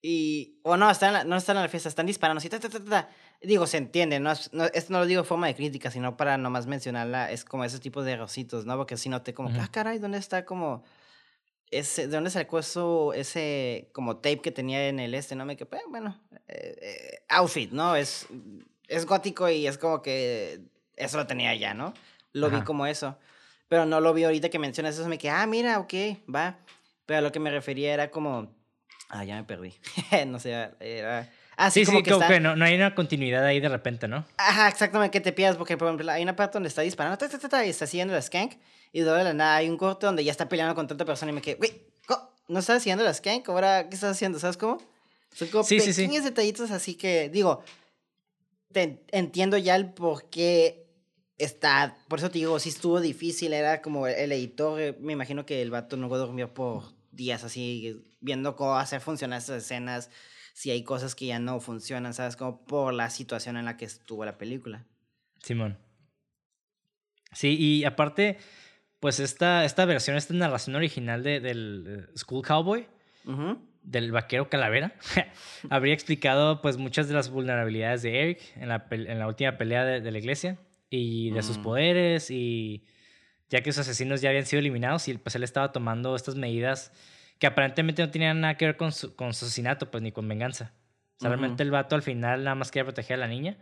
Y, 0.00 0.60
o 0.62 0.76
no, 0.76 0.90
están 0.90 1.28
no 1.28 1.36
están 1.36 1.56
en 1.56 1.62
la 1.62 1.68
fiesta, 1.68 1.88
están 1.88 2.06
disparando 2.06 2.38
así, 2.38 2.48
ta, 2.48 2.58
ta, 2.58 2.70
ta, 2.70 2.82
ta. 2.82 3.10
Digo, 3.42 3.66
se 3.66 3.76
entiende, 3.76 4.18
no, 4.18 4.32
no, 4.52 4.64
esto 4.64 4.92
no 4.92 5.00
lo 5.00 5.06
digo 5.06 5.22
de 5.22 5.28
forma 5.28 5.46
de 5.46 5.54
crítica, 5.54 5.90
sino 5.90 6.16
para 6.16 6.38
nomás 6.38 6.66
mencionarla, 6.66 7.30
es 7.30 7.44
como 7.44 7.64
esos 7.64 7.80
tipos 7.80 8.04
de 8.04 8.12
errorcitos, 8.12 8.64
¿no? 8.64 8.76
Porque 8.76 8.96
si 8.96 9.08
noté 9.08 9.34
como, 9.34 9.50
ah, 9.60 9.68
caray, 9.70 9.98
¿dónde 9.98 10.18
está 10.18 10.44
como 10.44 10.82
ese, 11.70 12.06
de 12.08 12.14
dónde 12.14 12.30
sacó 12.30 12.58
eso, 12.58 13.12
ese 13.12 13.90
como 13.92 14.16
tape 14.16 14.40
que 14.40 14.52
tenía 14.52 14.88
en 14.88 15.00
el 15.00 15.14
este, 15.14 15.34
¿no? 15.34 15.44
Me 15.44 15.56
quedé, 15.56 15.68
bueno, 15.88 16.18
eh, 16.48 16.76
eh, 16.80 17.18
outfit, 17.28 17.72
¿no? 17.72 17.96
Es, 17.96 18.26
es 18.88 19.06
gótico 19.06 19.48
y 19.48 19.66
es 19.66 19.78
como 19.78 20.02
que 20.02 20.60
eso 20.96 21.16
lo 21.18 21.26
tenía 21.26 21.54
ya, 21.54 21.74
¿no? 21.74 21.92
Lo 22.32 22.50
vi 22.50 22.60
como 22.62 22.86
eso. 22.86 23.18
Pero 23.68 23.86
no 23.86 24.00
lo 24.00 24.12
vi 24.14 24.24
ahorita 24.24 24.48
que 24.48 24.58
mencionas 24.58 24.96
eso, 24.96 25.08
me 25.08 25.18
quedé, 25.18 25.30
ah, 25.30 25.46
mira, 25.46 25.78
ok, 25.80 25.94
va. 26.32 26.58
Pero 27.04 27.18
a 27.18 27.22
lo 27.22 27.32
que 27.32 27.40
me 27.40 27.50
refería 27.50 27.92
era 27.94 28.10
como, 28.10 28.54
ah, 29.08 29.24
ya 29.24 29.36
me 29.36 29.44
perdí. 29.44 29.74
no 30.26 30.38
sé, 30.38 30.70
era 30.80 31.30
Ah, 31.56 31.70
sí, 31.70 31.84
sí, 31.86 32.02
como 32.02 32.02
que, 32.02 32.38
no, 32.38 32.54
no, 32.54 32.64
hay 32.64 32.74
una 32.74 32.94
continuidad 32.94 33.44
ahí 33.44 33.60
de 33.60 33.68
repente, 33.70 34.08
¿no? 34.08 34.26
Ajá, 34.36 34.68
exactamente, 34.68 35.10
que 35.10 35.22
te 35.22 35.32
pierdas, 35.32 35.56
porque 35.56 35.76
por 35.78 35.88
ejemplo 35.88 36.10
hay 36.12 36.22
una 36.22 36.36
parte 36.36 36.54
donde 36.54 36.68
está 36.68 36.82
disparando, 36.82 37.18
y 37.64 37.68
está 37.70 37.86
siguiendo 37.86 38.12
la 38.12 38.20
skank, 38.20 38.52
y 38.92 39.00
de 39.00 39.24
la 39.24 39.32
nada 39.32 39.56
hay 39.56 39.70
un 39.70 39.78
corte 39.78 40.04
donde 40.04 40.22
ya 40.22 40.32
está 40.32 40.48
peleando 40.48 40.74
con 40.74 40.86
tanta 40.86 41.04
persona 41.06 41.32
y 41.32 41.34
me 41.34 41.40
quedé, 41.40 41.56
güey, 41.56 41.72
¿no 42.48 42.60
estás 42.60 42.78
haciendo 42.78 43.04
la 43.04 43.12
skank? 43.12 43.48
¿Ahora 43.48 43.88
qué 43.88 43.94
estás 43.94 44.12
haciendo? 44.12 44.38
¿Sabes 44.38 44.56
cómo? 44.56 44.80
Son 45.34 45.48
como 45.48 45.64
sí, 45.64 45.80
pequeños 45.80 46.24
detallitos 46.24 46.70
así 46.70 46.94
que, 46.94 47.28
digo, 47.28 47.62
te, 48.72 49.02
entiendo 49.12 49.56
ya 49.58 49.76
el 49.76 49.92
por 49.92 50.28
qué 50.30 50.86
está, 51.38 51.96
por 52.08 52.18
eso 52.18 52.30
te 52.30 52.38
digo, 52.38 52.58
sí 52.58 52.68
estuvo 52.68 53.00
difícil, 53.00 53.52
era 53.52 53.82
como 53.82 54.06
el 54.06 54.32
editor, 54.32 54.80
eh, 54.80 54.96
me 55.00 55.12
imagino 55.12 55.44
que 55.44 55.62
el 55.62 55.70
vato 55.70 55.96
no 55.96 56.08
dormir 56.08 56.48
por 56.48 56.84
días 57.10 57.44
así, 57.44 58.02
viendo 58.20 58.56
cómo 58.56 58.76
hacer 58.76 59.00
funcionar 59.00 59.40
esas 59.40 59.64
escenas, 59.64 60.10
si 60.56 60.70
hay 60.70 60.84
cosas 60.84 61.14
que 61.14 61.26
ya 61.26 61.38
no 61.38 61.60
funcionan, 61.60 62.14
¿sabes? 62.14 62.34
Como 62.34 62.64
por 62.64 62.94
la 62.94 63.10
situación 63.10 63.58
en 63.58 63.66
la 63.66 63.76
que 63.76 63.84
estuvo 63.84 64.24
la 64.24 64.38
película. 64.38 64.86
Simón. 65.42 65.76
Sí, 67.30 67.58
y 67.60 67.84
aparte, 67.84 68.38
pues 68.98 69.20
esta, 69.20 69.66
esta 69.66 69.84
versión, 69.84 70.16
esta 70.16 70.32
narración 70.32 70.74
original 70.74 71.22
de, 71.22 71.40
del 71.40 72.08
School 72.16 72.42
Cowboy, 72.42 72.86
del 73.82 74.12
vaquero 74.12 74.48
calavera, 74.48 74.94
habría 75.68 75.92
explicado 75.92 76.62
pues 76.62 76.78
muchas 76.78 77.06
de 77.06 77.12
las 77.12 77.28
vulnerabilidades 77.28 78.00
de 78.00 78.22
Eric 78.22 78.40
en 78.56 78.70
la, 78.70 78.86
en 78.90 79.18
la 79.18 79.26
última 79.26 79.58
pelea 79.58 79.84
de, 79.84 80.10
la 80.10 80.18
iglesia 80.18 80.56
y 80.88 81.32
de 81.32 81.42
sus 81.42 81.58
mm. 81.58 81.62
poderes 81.62 82.30
y 82.30 82.86
ya 83.50 83.60
que 83.60 83.72
sus 83.72 83.80
asesinos 83.80 84.22
ya 84.22 84.30
habían 84.30 84.46
sido 84.46 84.60
eliminados 84.60 85.06
y 85.08 85.18
pues 85.18 85.34
él 85.34 85.42
estaba 85.42 85.70
tomando 85.70 86.16
estas 86.16 86.34
medidas 86.34 86.92
que 87.38 87.46
aparentemente 87.46 88.02
no 88.02 88.10
tenían 88.10 88.40
nada 88.40 88.56
que 88.56 88.66
ver 88.66 88.76
con 88.76 88.92
su, 88.92 89.14
con 89.14 89.34
su 89.34 89.44
asesinato, 89.44 89.90
pues 89.90 90.02
ni 90.02 90.12
con 90.12 90.28
venganza. 90.28 90.72
O 91.18 91.20
sea, 91.20 91.30
realmente 91.30 91.62
el 91.62 91.70
vato 91.70 91.94
al 91.94 92.02
final 92.02 92.44
nada 92.44 92.54
más 92.54 92.70
quería 92.70 92.84
proteger 92.84 93.14
a 93.14 93.20
la 93.20 93.28
niña. 93.28 93.56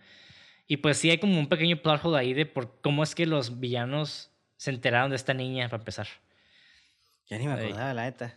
Y 0.66 0.78
pues 0.78 0.98
sí 0.98 1.10
hay 1.10 1.18
como 1.18 1.38
un 1.38 1.48
pequeño 1.48 1.76
plot 1.76 2.04
hole 2.04 2.18
ahí 2.18 2.34
de 2.34 2.46
por 2.46 2.80
cómo 2.80 3.02
es 3.02 3.14
que 3.14 3.26
los 3.26 3.60
villanos 3.60 4.30
se 4.56 4.70
enteraron 4.70 5.10
de 5.10 5.16
esta 5.16 5.34
niña 5.34 5.68
para 5.68 5.80
empezar. 5.80 6.06
Ya 7.26 7.38
ni 7.38 7.46
me 7.46 7.54
acordaba, 7.54 7.94
la 7.94 8.04
neta. 8.04 8.34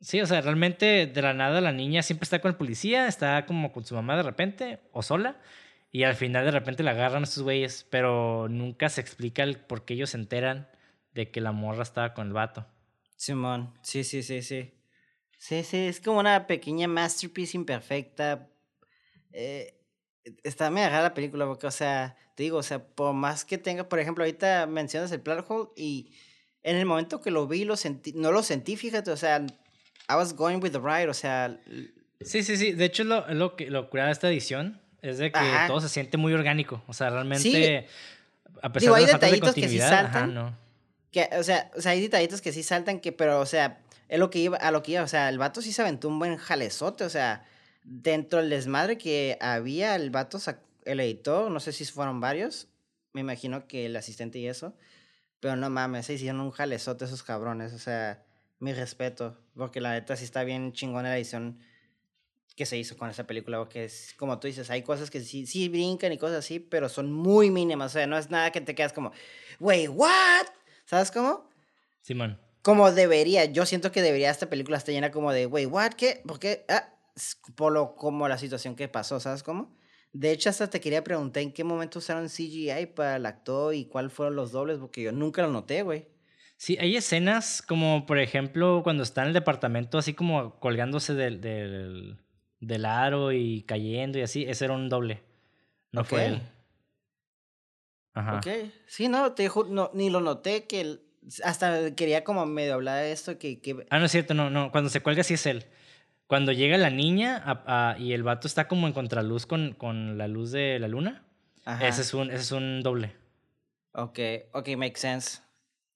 Sí, 0.00 0.20
o 0.20 0.26
sea, 0.26 0.40
realmente 0.40 1.06
de 1.06 1.22
la 1.22 1.34
nada 1.34 1.60
la 1.60 1.72
niña 1.72 2.02
siempre 2.02 2.24
está 2.24 2.40
con 2.40 2.50
el 2.50 2.56
policía, 2.56 3.08
está 3.08 3.44
como 3.46 3.72
con 3.72 3.84
su 3.84 3.94
mamá 3.94 4.16
de 4.16 4.22
repente 4.22 4.78
o 4.92 5.02
sola. 5.02 5.36
Y 5.90 6.04
al 6.04 6.14
final 6.14 6.44
de 6.44 6.50
repente 6.50 6.82
la 6.82 6.92
agarran 6.92 7.22
a 7.22 7.24
estos 7.24 7.42
güeyes, 7.42 7.86
pero 7.90 8.46
nunca 8.48 8.88
se 8.88 9.00
explica 9.00 9.42
el 9.42 9.56
por 9.56 9.84
qué 9.84 9.94
ellos 9.94 10.10
se 10.10 10.18
enteran 10.18 10.68
de 11.14 11.30
que 11.30 11.40
la 11.40 11.52
morra 11.52 11.82
estaba 11.82 12.14
con 12.14 12.28
el 12.28 12.32
vato. 12.32 12.66
Simón, 13.18 13.74
sí, 13.82 14.04
sí, 14.04 14.22
sí, 14.22 14.42
sí. 14.42 14.72
Sí, 15.38 15.64
sí, 15.64 15.76
es 15.76 16.00
como 16.00 16.20
una 16.20 16.46
pequeña 16.46 16.86
masterpiece 16.86 17.56
imperfecta. 17.56 18.48
Eh, 19.32 19.74
está 20.44 20.70
me 20.70 20.88
la 20.88 21.14
película 21.14 21.44
porque, 21.44 21.66
o 21.66 21.70
sea, 21.72 22.16
te 22.36 22.44
digo, 22.44 22.58
o 22.58 22.62
sea, 22.62 22.78
por 22.78 23.12
más 23.14 23.44
que 23.44 23.58
tenga, 23.58 23.88
por 23.88 23.98
ejemplo, 23.98 24.22
ahorita 24.22 24.68
mencionas 24.68 25.10
el 25.10 25.20
plot 25.20 25.44
hole 25.48 25.70
y 25.76 26.12
en 26.62 26.76
el 26.76 26.86
momento 26.86 27.20
que 27.20 27.32
lo 27.32 27.48
vi, 27.48 27.64
lo 27.64 27.76
sentí, 27.76 28.12
no 28.12 28.30
lo 28.30 28.44
sentí, 28.44 28.76
fíjate, 28.76 29.10
o 29.10 29.16
sea, 29.16 29.44
I 30.08 30.14
was 30.14 30.32
going 30.32 30.60
with 30.62 30.70
the 30.70 30.78
ride, 30.78 31.08
o 31.08 31.14
sea... 31.14 31.58
Sí, 32.20 32.44
sí, 32.44 32.56
sí, 32.56 32.72
de 32.72 32.84
hecho 32.84 33.02
lo, 33.02 33.26
lo 33.34 33.56
que 33.56 33.68
lo 33.68 33.90
curada 33.90 34.08
de 34.08 34.12
esta 34.12 34.28
edición 34.28 34.80
es 35.02 35.18
de 35.18 35.32
que 35.32 35.40
todo 35.66 35.80
se 35.80 35.88
siente 35.88 36.18
muy 36.18 36.32
orgánico, 36.34 36.84
o 36.86 36.92
sea, 36.92 37.10
realmente... 37.10 37.88
A 38.62 38.72
pesar 38.72 38.94
de 38.94 39.06
las 39.06 39.20
de 39.20 39.40
continuidad, 39.40 40.06
ajá, 40.06 40.26
no 40.28 40.67
que, 41.10 41.28
o 41.38 41.42
sea, 41.42 41.70
o 41.76 41.80
sea, 41.80 41.92
hay 41.92 42.00
detallitos 42.00 42.40
que 42.40 42.52
sí 42.52 42.62
saltan, 42.62 43.00
que, 43.00 43.12
pero, 43.12 43.40
o 43.40 43.46
sea, 43.46 43.80
es 44.08 44.18
lo 44.18 44.30
que 44.30 44.38
iba, 44.38 44.56
a 44.56 44.70
lo 44.70 44.82
que 44.82 44.92
iba, 44.92 45.02
o 45.02 45.08
sea, 45.08 45.28
el 45.28 45.38
vato 45.38 45.62
sí 45.62 45.72
se 45.72 45.82
aventó 45.82 46.08
un 46.08 46.18
buen 46.18 46.36
jalezote, 46.36 47.04
o 47.04 47.10
sea, 47.10 47.46
dentro 47.84 48.40
del 48.40 48.50
desmadre 48.50 48.98
que 48.98 49.38
había, 49.40 49.94
el 49.96 50.10
vato, 50.10 50.38
el 50.84 51.00
editor, 51.00 51.50
no 51.50 51.60
sé 51.60 51.72
si 51.72 51.84
fueron 51.84 52.20
varios, 52.20 52.68
me 53.12 53.20
imagino 53.20 53.66
que 53.66 53.86
el 53.86 53.96
asistente 53.96 54.38
y 54.38 54.46
eso, 54.48 54.74
pero 55.40 55.56
no 55.56 55.70
mames, 55.70 56.06
se 56.06 56.14
hicieron 56.14 56.40
un 56.40 56.50
jalezote 56.50 57.04
esos 57.04 57.22
cabrones, 57.22 57.72
o 57.72 57.78
sea, 57.78 58.24
mi 58.58 58.72
respeto, 58.72 59.38
porque 59.56 59.80
la 59.80 59.92
neta 59.92 60.16
sí 60.16 60.24
está 60.24 60.44
bien 60.44 60.72
chingona 60.72 61.10
la 61.10 61.16
edición 61.16 61.60
que 62.56 62.66
se 62.66 62.76
hizo 62.76 62.96
con 62.96 63.08
esa 63.08 63.24
película, 63.24 63.58
porque 63.58 63.84
es, 63.84 64.14
como 64.18 64.40
tú 64.40 64.48
dices, 64.48 64.68
hay 64.68 64.82
cosas 64.82 65.10
que 65.10 65.20
sí, 65.20 65.46
sí 65.46 65.68
brincan 65.68 66.12
y 66.12 66.18
cosas 66.18 66.38
así, 66.38 66.58
pero 66.58 66.88
son 66.88 67.12
muy 67.12 67.50
mínimas, 67.50 67.92
o 67.92 67.94
sea, 67.94 68.06
no 68.08 68.18
es 68.18 68.30
nada 68.30 68.50
que 68.50 68.60
te 68.60 68.74
quedas 68.74 68.92
como, 68.92 69.12
wey, 69.60 69.86
what? 69.86 70.46
¿Sabes 70.88 71.10
cómo? 71.10 71.46
Simón. 72.00 72.40
Como 72.62 72.90
debería. 72.92 73.44
Yo 73.44 73.66
siento 73.66 73.92
que 73.92 74.00
debería 74.00 74.30
esta 74.30 74.48
película 74.48 74.78
estar 74.78 74.94
llena 74.94 75.10
como 75.10 75.32
de, 75.32 75.44
wey, 75.44 75.66
what, 75.66 75.92
¿qué? 75.92 76.22
¿Por 76.26 76.38
qué? 76.38 76.64
Ah, 76.70 76.94
por 77.56 77.74
lo, 77.74 77.94
como 77.94 78.26
la 78.26 78.38
situación 78.38 78.74
que 78.74 78.88
pasó, 78.88 79.20
¿sabes 79.20 79.42
cómo? 79.42 79.76
De 80.14 80.30
hecho, 80.30 80.48
hasta 80.48 80.70
te 80.70 80.80
quería 80.80 81.04
preguntar 81.04 81.42
en 81.42 81.52
qué 81.52 81.62
momento 81.62 81.98
usaron 81.98 82.28
CGI 82.28 82.86
para 82.94 83.16
el 83.16 83.26
actor 83.26 83.74
y 83.74 83.84
cuáles 83.84 84.14
fueron 84.14 84.34
los 84.34 84.50
dobles, 84.50 84.78
porque 84.78 85.02
yo 85.02 85.12
nunca 85.12 85.42
lo 85.42 85.50
noté, 85.52 85.82
güey. 85.82 86.08
Sí, 86.56 86.78
hay 86.80 86.96
escenas 86.96 87.60
como, 87.60 88.06
por 88.06 88.18
ejemplo, 88.18 88.80
cuando 88.82 89.02
está 89.02 89.20
en 89.20 89.28
el 89.28 89.34
departamento 89.34 89.98
así 89.98 90.14
como 90.14 90.58
colgándose 90.58 91.12
del, 91.12 91.42
del, 91.42 92.16
del 92.60 92.84
aro 92.86 93.32
y 93.32 93.62
cayendo 93.64 94.18
y 94.18 94.22
así. 94.22 94.44
Ese 94.44 94.64
era 94.64 94.74
un 94.74 94.88
doble. 94.88 95.22
No 95.92 96.02
fue 96.02 96.26
él. 96.28 96.42
Ajá. 98.14 98.36
Ok. 98.36 98.70
Sí, 98.86 99.08
no, 99.08 99.32
te 99.32 99.50
no, 99.68 99.90
ni 99.94 100.10
lo 100.10 100.20
noté 100.20 100.66
que 100.66 100.98
hasta 101.44 101.94
quería 101.94 102.24
como 102.24 102.46
medio 102.46 102.74
hablar 102.74 103.02
de 103.02 103.12
esto 103.12 103.38
que, 103.38 103.60
que... 103.60 103.86
Ah, 103.90 103.98
no 103.98 104.06
es 104.06 104.12
cierto, 104.12 104.34
no, 104.34 104.50
no. 104.50 104.70
Cuando 104.72 104.90
se 104.90 105.00
cuelga 105.00 105.22
sí 105.22 105.34
es 105.34 105.46
él. 105.46 105.66
Cuando 106.26 106.52
llega 106.52 106.76
la 106.76 106.90
niña 106.90 107.96
y 107.98 108.12
el 108.12 108.22
vato 108.22 108.46
está 108.46 108.68
como 108.68 108.86
en 108.86 108.92
contraluz 108.92 109.46
con, 109.46 109.72
con 109.72 110.18
la 110.18 110.28
luz 110.28 110.50
de 110.52 110.78
la 110.78 110.88
luna, 110.88 111.24
ese 111.80 112.02
es, 112.02 112.12
un, 112.12 112.30
ese 112.30 112.42
es 112.42 112.52
un 112.52 112.82
doble. 112.82 113.16
Ok, 113.92 114.18
ok, 114.52 114.68
makes 114.76 115.00
sense. 115.00 115.40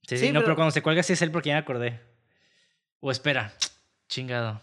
Sí, 0.07 0.17
sí, 0.17 0.33
no, 0.33 0.41
pero... 0.41 0.57
cuando 0.57 0.71
se 0.71 0.83
cuelga 0.83 1.03
sí 1.03 1.13
es 1.13 1.23
él 1.23 1.31
porque 1.31 1.51
ya 1.51 1.57
me 1.57 1.61
acordé. 1.61 2.01
O 3.01 3.11
espera, 3.11 3.53
chingado. 4.09 4.61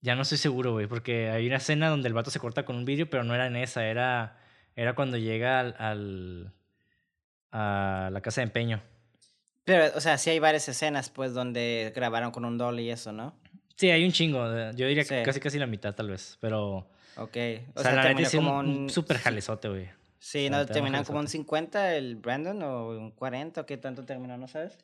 Ya 0.00 0.14
no 0.14 0.22
estoy 0.22 0.38
seguro, 0.38 0.72
güey, 0.72 0.86
porque 0.86 1.28
hay 1.28 1.46
una 1.46 1.56
escena 1.56 1.88
donde 1.88 2.08
el 2.08 2.14
vato 2.14 2.30
se 2.30 2.38
corta 2.38 2.64
con 2.64 2.76
un 2.76 2.84
vídeo, 2.84 3.10
pero 3.10 3.24
no 3.24 3.34
era 3.34 3.48
en 3.48 3.56
esa, 3.56 3.84
era, 3.84 4.39
era 4.76 4.94
cuando 4.94 5.16
llega 5.16 5.60
al, 5.60 5.74
al, 5.78 6.52
a 7.52 8.10
la 8.12 8.20
casa 8.20 8.40
de 8.40 8.46
empeño. 8.46 8.82
Pero, 9.64 9.96
o 9.96 10.00
sea, 10.00 10.18
sí 10.18 10.30
hay 10.30 10.38
varias 10.38 10.68
escenas, 10.68 11.10
pues, 11.10 11.34
donde 11.34 11.92
grabaron 11.94 12.30
con 12.30 12.44
un 12.44 12.58
doble 12.58 12.82
y 12.82 12.90
eso, 12.90 13.12
¿no? 13.12 13.38
Sí, 13.76 13.90
hay 13.90 14.04
un 14.04 14.12
chingo. 14.12 14.44
Yo 14.72 14.86
diría 14.86 15.04
que 15.04 15.22
casi 15.22 15.40
casi 15.40 15.58
la 15.58 15.66
mitad, 15.66 15.94
tal 15.94 16.10
vez, 16.10 16.36
pero... 16.40 16.88
Ok. 17.16 17.36
O, 17.74 17.82
sea, 17.82 17.94
la 17.94 18.30
como 18.30 18.58
un, 18.58 18.90
súper 18.90 19.18
jalezote, 19.18 19.68
güey. 19.68 19.88
Sí, 20.18 20.50
¿no? 20.50 20.66
¿Terminan 20.66 21.04
como 21.04 21.18
un 21.18 21.28
50 21.28 21.96
el 21.96 22.16
Brandon 22.16 22.62
o 22.62 22.88
un 22.90 23.10
40 23.10 23.62
o 23.62 23.66
qué 23.66 23.78
tanto 23.78 24.04
terminó, 24.04 24.36
no 24.36 24.48
sabes? 24.48 24.78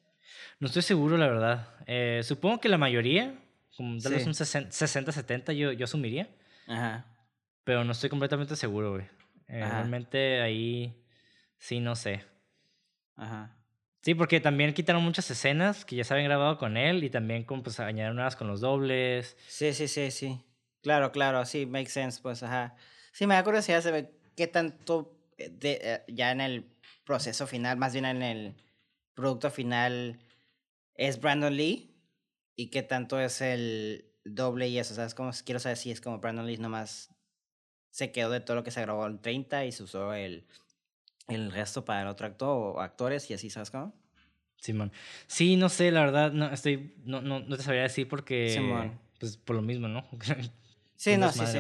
No 0.59 0.67
estoy 0.67 0.83
seguro, 0.83 1.19
la 1.19 1.27
verdad. 1.27 1.69
Eh, 1.87 2.21
supongo 2.25 2.59
que 2.59 2.69
la 2.69 2.79
mayoría, 2.79 3.35
como 3.77 3.99
tal 4.01 4.13
vez 4.13 4.27
un 4.27 4.33
60-70 4.33 5.53
yo, 5.53 5.73
yo 5.73 5.85
asumiría. 5.85 6.29
Ajá. 6.67 7.05
Pero 7.65 7.85
no 7.85 7.93
estoy 7.93 8.09
completamente 8.09 8.57
seguro, 8.57 8.93
güey. 8.93 9.05
Eh, 9.49 9.61
realmente 9.61 10.41
ahí 10.41 11.05
sí 11.59 11.81
no 11.81 11.97
sé. 11.97 12.25
Ajá. 13.17 13.57
Sí, 14.03 14.15
porque 14.15 14.41
también 14.41 14.73
quitaron 14.73 15.03
muchas 15.03 15.29
escenas 15.31 15.85
que 15.85 15.97
ya 15.97 16.05
se 16.05 16.15
habían 16.15 16.29
grabado 16.29 16.59
con 16.59 16.77
él 16.77 17.03
y 17.03 17.11
también 17.11 17.43
como, 17.43 17.65
pues, 17.65 17.81
añadieron 17.81 18.19
unas 18.19 18.37
con 18.37 18.47
los 18.47 18.61
dobles. 18.61 19.37
Sí, 19.49 19.73
sí, 19.73 19.89
sí, 19.89 20.13
sí. 20.13 20.41
Claro, 20.81 21.11
claro, 21.11 21.45
sí, 21.45 21.67
makes 21.67 21.91
sense, 21.91 22.21
pues, 22.23 22.45
ajá. 22.45 22.77
Sí, 23.11 23.27
me 23.27 23.35
da 23.35 23.43
curiosidad 23.43 23.83
saber 23.83 24.13
qué 24.37 24.47
tanto 24.47 25.19
de, 25.37 25.81
eh, 25.83 26.05
ya 26.07 26.31
en 26.31 26.41
el 26.41 26.71
proceso 27.05 27.49
final, 27.49 27.79
más 27.79 27.95
bien 27.95 28.05
en 28.05 28.23
el 28.23 28.55
producto 29.15 29.51
final, 29.51 30.21
es 30.95 31.21
Brandon 31.21 31.57
Lee 31.57 31.93
y 32.55 32.71
qué 32.71 32.83
tanto 32.85 33.19
es 33.19 33.41
el 33.41 34.13
doble 34.25 34.69
y 34.69 34.79
eso. 34.79 34.95
¿Sabes? 34.95 35.17
Como, 35.17 35.33
quiero 35.45 35.59
saber 35.59 35.79
si 35.79 35.91
es 35.91 36.01
como 36.01 36.21
Brandon 36.21 36.47
Lee 36.47 36.59
nomás 36.59 37.16
se 37.97 38.13
quedó 38.13 38.29
de 38.29 38.41
todo 38.41 38.57
lo 38.57 38.63
que 38.63 38.71
se 38.71 38.83
grabó 38.83 39.07
en 39.07 39.19
30 39.23 39.65
y 39.65 39.73
se 39.73 39.83
usó 39.83 40.13
el, 40.13 40.45
el 41.29 41.51
resto 41.51 41.87
para 41.87 42.03
el 42.03 42.09
otro 42.09 42.27
actor 42.27 42.77
o 42.77 42.81
actores 42.83 43.31
y 43.31 43.33
así, 43.33 43.49
¿sabes 43.49 43.71
cómo? 43.71 43.95
Simón. 44.61 44.93
Sí, 45.27 45.57
no 45.57 45.71
sé, 45.71 45.91
la 45.91 46.01
verdad, 46.01 46.31
no, 46.31 46.53
estoy, 46.53 46.95
no, 47.07 47.23
no, 47.23 47.41
no 47.41 47.57
te 47.57 47.63
sabría 47.63 47.85
decir 47.85 48.07
porque, 48.07 48.51
Simón. 48.51 49.01
pues 49.19 49.39
por 49.39 49.57
lo 49.57 49.63
mismo, 49.63 49.89
¿no? 49.89 50.07
sí, 50.97 51.17
no, 51.17 51.33
sí, 51.33 51.47
sí. 51.47 51.59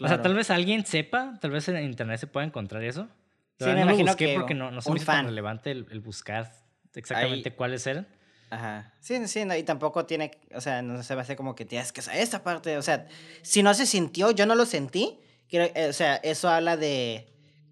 O 0.00 0.08
sea, 0.08 0.22
tal 0.22 0.32
vez 0.32 0.48
alguien 0.48 0.86
sepa, 0.86 1.38
tal 1.42 1.50
vez 1.50 1.68
en 1.68 1.84
internet 1.84 2.18
se 2.18 2.26
pueda 2.26 2.46
encontrar 2.46 2.82
eso. 2.82 3.10
sí, 3.58 3.66
me 3.66 3.74
no 3.74 3.80
imagino 3.82 4.16
que 4.16 4.34
porque 4.34 4.54
no, 4.54 4.70
no 4.70 4.80
se 4.80 4.90
me 4.90 4.96
hizo 4.96 5.04
tan 5.04 5.26
relevante 5.26 5.72
el, 5.72 6.00
buscar 6.00 6.50
exactamente 6.94 7.54
cuáles 7.54 7.86
eran. 7.86 8.08
Aja. 8.48 8.94
Sí, 9.00 9.28
sí, 9.28 9.44
no, 9.44 9.54
y 9.54 9.62
tampoco 9.62 10.06
tiene, 10.06 10.30
o 10.54 10.62
sea, 10.62 10.80
no 10.80 11.02
se 11.02 11.14
va 11.14 11.20
a 11.20 11.24
hacer 11.24 11.36
como 11.36 11.54
que 11.54 11.66
tienes 11.66 11.92
que 11.92 12.00
saber 12.00 12.22
esta 12.22 12.42
parte, 12.42 12.78
o 12.78 12.82
sea, 12.82 13.06
si 13.42 13.62
no 13.62 13.74
se 13.74 13.84
sintió, 13.84 14.30
yo 14.30 14.46
no 14.46 14.54
lo 14.54 14.64
sentí, 14.64 15.20
eh, 15.58 15.88
o 15.88 15.92
sea, 15.92 16.16
eso 16.16 16.48
habla 16.48 16.76
de, 16.76 17.26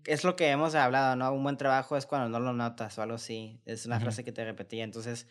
es 0.04 0.24
lo 0.24 0.36
que 0.36 0.48
hemos 0.48 0.74
hablado, 0.74 1.16
¿no? 1.16 1.32
Un 1.32 1.42
buen 1.42 1.56
trabajo 1.56 1.96
es 1.96 2.06
cuando 2.06 2.28
no 2.28 2.44
lo 2.44 2.52
notas 2.52 2.98
o 2.98 3.02
algo 3.02 3.16
así, 3.16 3.60
es 3.66 3.86
una 3.86 4.00
frase 4.00 4.24
que 4.24 4.32
te 4.32 4.44
repetía, 4.44 4.84
entonces, 4.84 5.28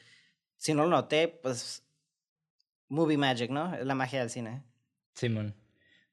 si 0.55 0.73
no 0.73 0.83
lo 0.83 0.89
noté, 0.89 1.27
pues, 1.27 1.83
movie 2.87 3.17
magic, 3.17 3.49
¿no? 3.49 3.75
Es 3.75 3.85
la 3.85 3.95
magia 3.95 4.19
del 4.19 4.29
cine. 4.29 4.63
Simón. 5.13 5.55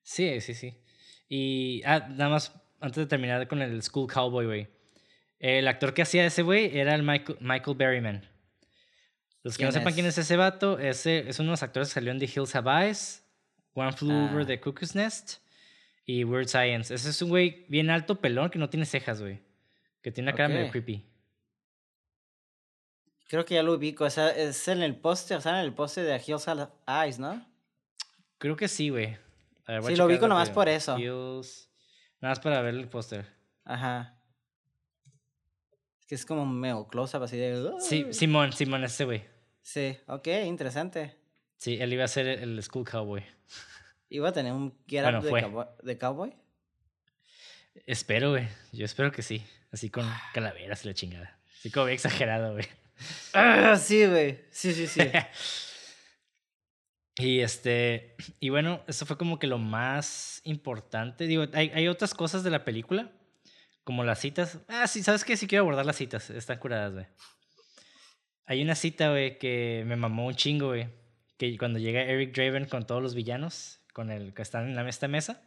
Sí, 0.02 0.40
sí, 0.40 0.54
sí. 0.54 0.80
Y 1.28 1.82
ah, 1.84 2.08
nada 2.08 2.30
más, 2.30 2.52
antes 2.80 2.96
de 2.96 3.06
terminar 3.06 3.46
con 3.48 3.62
el 3.62 3.82
School 3.82 4.10
Cowboy, 4.12 4.46
güey. 4.46 4.68
El 5.38 5.68
actor 5.68 5.94
que 5.94 6.02
hacía 6.02 6.24
ese 6.24 6.42
güey 6.42 6.76
era 6.78 6.94
el 6.94 7.02
Michael, 7.02 7.38
Michael 7.40 7.76
Berryman. 7.76 8.24
Los 9.42 9.58
que 9.58 9.64
no 9.64 9.72
sepan 9.72 9.92
quién 9.92 10.06
es 10.06 10.16
ese 10.16 10.36
vato, 10.36 10.78
ese 10.78 11.28
es 11.28 11.38
uno 11.38 11.48
de 11.48 11.52
los 11.52 11.62
actores 11.62 11.88
que 11.88 11.94
salió 11.94 12.12
en 12.12 12.18
The 12.18 12.24
Hills 12.24 12.54
Have 12.56 12.86
Eyes, 12.86 13.22
One 13.74 13.92
Flew 13.92 14.10
Over 14.10 14.42
ah. 14.42 14.46
the 14.46 14.58
Cuckoo's 14.58 14.94
Nest 14.94 15.43
y 16.04 16.24
Weird 16.24 16.48
Science. 16.48 16.94
Ese 16.94 17.10
es 17.10 17.22
un 17.22 17.30
güey 17.30 17.66
bien 17.68 17.90
alto, 17.90 18.20
pelón, 18.20 18.50
que 18.50 18.58
no 18.58 18.70
tiene 18.70 18.86
cejas, 18.86 19.20
güey. 19.20 19.42
Que 20.02 20.10
tiene 20.10 20.30
una 20.30 20.36
cara 20.36 20.48
medio 20.48 20.70
creepy. 20.70 21.04
Creo 23.28 23.44
que 23.44 23.54
ya 23.54 23.62
lo 23.62 23.72
ubico. 23.72 24.04
O 24.04 24.10
sea, 24.10 24.30
es 24.30 24.68
en 24.68 24.82
el 24.82 24.96
póster, 24.96 25.38
o 25.38 25.40
sea, 25.40 25.58
en 25.58 25.64
el 25.64 25.72
póster 25.72 26.04
de 26.04 26.22
Hills 26.24 26.46
Have 26.46 26.68
Eyes, 26.86 27.18
¿no? 27.18 27.44
Creo 28.38 28.56
que 28.56 28.68
sí, 28.68 28.90
güey 28.90 29.18
sí, 29.86 29.96
lo 29.96 30.06
ubico 30.06 30.28
nomás 30.28 30.50
por 30.50 30.68
eso. 30.68 30.96
Nada 30.98 31.42
más 32.20 32.40
para 32.40 32.60
ver 32.62 32.74
el 32.74 32.88
póster. 32.88 33.26
Ajá. 33.64 34.18
Es 36.00 36.06
que 36.06 36.14
es 36.14 36.26
como 36.26 36.44
medio 36.44 36.86
close-up 36.86 37.22
así 37.22 37.36
de... 37.36 37.72
Sí, 37.80 38.06
Simón, 38.10 38.52
Simón, 38.52 38.84
ese 38.84 39.04
güey. 39.04 39.24
Sí, 39.62 39.96
ok, 40.06 40.28
interesante. 40.44 41.16
Sí, 41.56 41.78
él 41.80 41.92
iba 41.92 42.04
a 42.04 42.08
ser 42.08 42.26
el 42.26 42.62
School 42.62 42.86
Cowboy. 42.86 43.24
¿Iba 44.08 44.28
a 44.28 44.32
tener 44.32 44.52
un 44.52 44.76
get 44.86 45.04
up 45.04 45.22
de, 45.82 45.98
cowboy, 45.98 46.34
Espero, 47.86 48.30
güey. 48.30 48.48
Yo 48.72 48.84
espero 48.84 49.10
que 49.10 49.22
sí. 49.22 49.44
Así 49.72 49.90
con 49.90 50.08
calaveras 50.32 50.84
y 50.84 50.88
la 50.88 50.94
chingada. 50.94 51.38
Así 51.58 51.70
como 51.70 51.88
exagerado, 51.88 52.52
güey. 52.52 52.66
Ah, 53.32 53.76
sí, 53.76 54.06
güey. 54.06 54.44
Sí, 54.50 54.72
sí, 54.72 54.86
sí. 54.86 55.00
Y 57.16 57.40
este, 57.40 58.16
y 58.40 58.48
bueno, 58.48 58.82
eso 58.88 59.06
fue 59.06 59.16
como 59.16 59.38
que 59.38 59.46
lo 59.46 59.58
más 59.58 60.40
importante. 60.44 61.26
Digo, 61.26 61.44
hay, 61.52 61.70
hay 61.72 61.86
otras 61.86 62.12
cosas 62.12 62.42
de 62.42 62.50
la 62.50 62.64
película, 62.64 63.12
como 63.84 64.02
las 64.02 64.18
citas. 64.18 64.58
Ah, 64.68 64.88
sí, 64.88 65.02
¿sabes 65.02 65.24
qué? 65.24 65.36
Sí 65.36 65.46
quiero 65.46 65.62
abordar 65.62 65.86
las 65.86 65.96
citas, 65.96 66.30
están 66.30 66.58
curadas, 66.58 66.92
güey. 66.92 67.06
Hay 68.46 68.62
una 68.62 68.74
cita, 68.74 69.10
güey, 69.10 69.38
que 69.38 69.84
me 69.86 69.96
mamó 69.96 70.26
un 70.26 70.34
chingo, 70.34 70.68
güey. 70.68 70.88
Que 71.38 71.56
cuando 71.56 71.78
llega 71.78 72.02
Eric 72.02 72.34
Draven 72.34 72.66
con 72.66 72.84
todos 72.84 73.02
los 73.02 73.14
villanos, 73.14 73.80
con 73.94 74.10
el 74.10 74.34
que 74.34 74.42
están 74.42 74.68
en 74.68 74.76
la, 74.76 74.86
esta 74.86 75.08
mesa, 75.08 75.40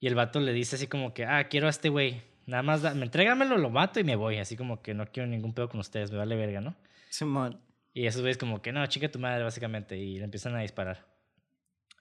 y 0.00 0.08
el 0.08 0.16
vato 0.16 0.40
le 0.40 0.52
dice 0.52 0.76
así 0.76 0.86
como 0.86 1.14
que, 1.14 1.24
ah, 1.24 1.48
quiero 1.48 1.68
a 1.68 1.70
este 1.70 1.88
güey. 1.88 2.22
Nada 2.46 2.62
más, 2.62 2.82
da, 2.82 2.92
me 2.92 3.04
entrégamelo, 3.04 3.56
lo 3.56 3.70
mato 3.70 4.00
y 4.00 4.04
me 4.04 4.16
voy. 4.16 4.38
Así 4.38 4.56
como 4.56 4.82
que 4.82 4.92
no 4.92 5.06
quiero 5.06 5.26
ningún 5.26 5.54
pedo 5.54 5.68
con 5.70 5.80
ustedes, 5.80 6.10
me 6.10 6.18
vale 6.18 6.36
verga, 6.36 6.60
¿no? 6.60 6.74
Simón. 7.08 7.60
Y 7.94 8.06
esos 8.06 8.20
güeyes 8.20 8.36
como 8.36 8.60
que, 8.60 8.70
no, 8.70 8.84
chica 8.86 9.10
tu 9.10 9.18
madre, 9.18 9.44
básicamente. 9.44 9.96
Y 9.96 10.18
le 10.18 10.24
empiezan 10.24 10.54
a 10.56 10.60
disparar. 10.60 11.06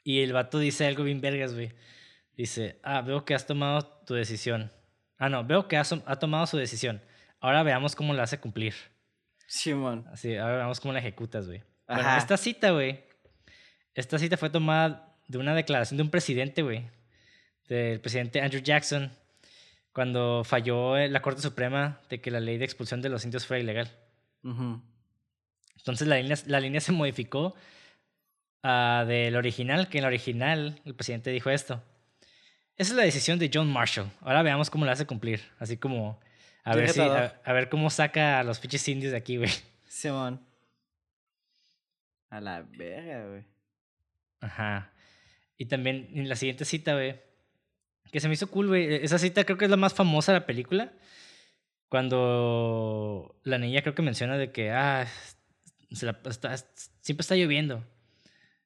Y 0.03 0.21
el 0.21 0.33
vato 0.33 0.59
dice 0.59 0.85
algo 0.85 1.03
bien 1.03 1.21
vergas, 1.21 1.53
güey. 1.53 1.71
Dice, 2.35 2.79
ah, 2.83 3.01
veo 3.01 3.23
que 3.23 3.35
has 3.35 3.47
tomado 3.47 3.83
tu 4.05 4.15
decisión. 4.15 4.69
Ah, 5.17 5.29
no, 5.29 5.45
veo 5.45 5.69
que 5.69 5.77
has, 5.77 5.93
ha 5.93 6.15
tomado 6.17 6.45
su 6.45 6.57
decisión. 6.57 7.01
Ahora 7.39 7.63
veamos 7.63 7.95
cómo 7.95 8.13
la 8.13 8.23
hace 8.23 8.39
cumplir. 8.39 8.73
Simón. 9.47 10.05
Así, 10.11 10.35
ahora 10.35 10.57
veamos 10.57 10.81
cómo 10.81 10.93
la 10.93 10.99
ejecutas, 10.99 11.47
güey. 11.47 11.63
Bueno, 11.87 12.17
esta 12.17 12.35
cita, 12.35 12.71
güey. 12.71 13.05
Esta 13.95 14.17
cita 14.17 14.37
fue 14.37 14.49
tomada 14.49 15.15
de 15.27 15.37
una 15.37 15.53
declaración 15.53 15.97
de 15.97 16.03
un 16.03 16.09
presidente, 16.09 16.61
güey. 16.61 16.85
Del 17.67 17.99
presidente 17.99 18.41
Andrew 18.41 18.61
Jackson. 18.61 19.11
Cuando 19.91 20.43
falló 20.43 20.97
la 20.97 21.21
Corte 21.21 21.41
Suprema 21.41 22.01
de 22.09 22.19
que 22.19 22.31
la 22.31 22.39
ley 22.39 22.57
de 22.57 22.65
expulsión 22.65 23.01
de 23.01 23.09
los 23.09 23.23
indios 23.23 23.45
fuera 23.45 23.61
ilegal. 23.61 23.91
Entonces 25.77 26.07
la 26.07 26.17
línea, 26.17 26.35
la 26.47 26.59
línea 26.59 26.81
se 26.81 26.91
modificó 26.91 27.55
uh, 28.63 29.05
del 29.05 29.35
original, 29.35 29.89
que 29.89 29.99
en 29.99 30.03
el 30.03 30.07
original 30.07 30.81
el 30.85 30.95
presidente 30.95 31.29
dijo 31.29 31.51
esto. 31.51 31.83
Esa 32.75 32.93
es 32.93 32.97
la 32.97 33.03
decisión 33.03 33.37
de 33.37 33.51
John 33.53 33.71
Marshall. 33.71 34.09
Ahora 34.21 34.41
veamos 34.41 34.71
cómo 34.71 34.83
la 34.85 34.93
hace 34.93 35.05
cumplir. 35.05 35.41
Así 35.59 35.77
como 35.77 36.19
a 36.63 36.75
ver, 36.75 36.89
si, 36.89 37.01
a, 37.01 37.53
ver 37.53 37.69
cómo 37.69 37.89
saca 37.89 38.39
a 38.39 38.43
los 38.43 38.59
pinches 38.59 38.87
indios 38.87 39.11
de 39.11 39.17
aquí, 39.17 39.37
güey. 39.37 39.51
Simón. 39.87 40.41
A 42.29 42.41
la 42.41 42.63
verga, 42.63 43.27
güey. 43.27 43.52
Ajá. 44.43 44.91
Y 45.57 45.65
también 45.67 46.09
en 46.13 46.27
la 46.27 46.35
siguiente 46.35 46.65
cita, 46.65 46.93
güey. 46.93 47.21
Que 48.11 48.19
se 48.19 48.27
me 48.27 48.33
hizo 48.33 48.49
cool, 48.51 48.67
güey. 48.67 48.95
Esa 48.95 49.17
cita 49.17 49.43
creo 49.45 49.57
que 49.57 49.65
es 49.65 49.71
la 49.71 49.77
más 49.77 49.93
famosa 49.93 50.33
de 50.33 50.39
la 50.39 50.45
película. 50.45 50.91
Cuando 51.87 53.39
la 53.43 53.57
niña 53.57 53.81
creo 53.81 53.95
que 53.95 54.01
menciona 54.01 54.37
de 54.37 54.51
que, 54.51 54.71
ah, 54.71 55.07
siempre 55.89 57.21
está 57.21 57.35
lloviendo. 57.35 57.85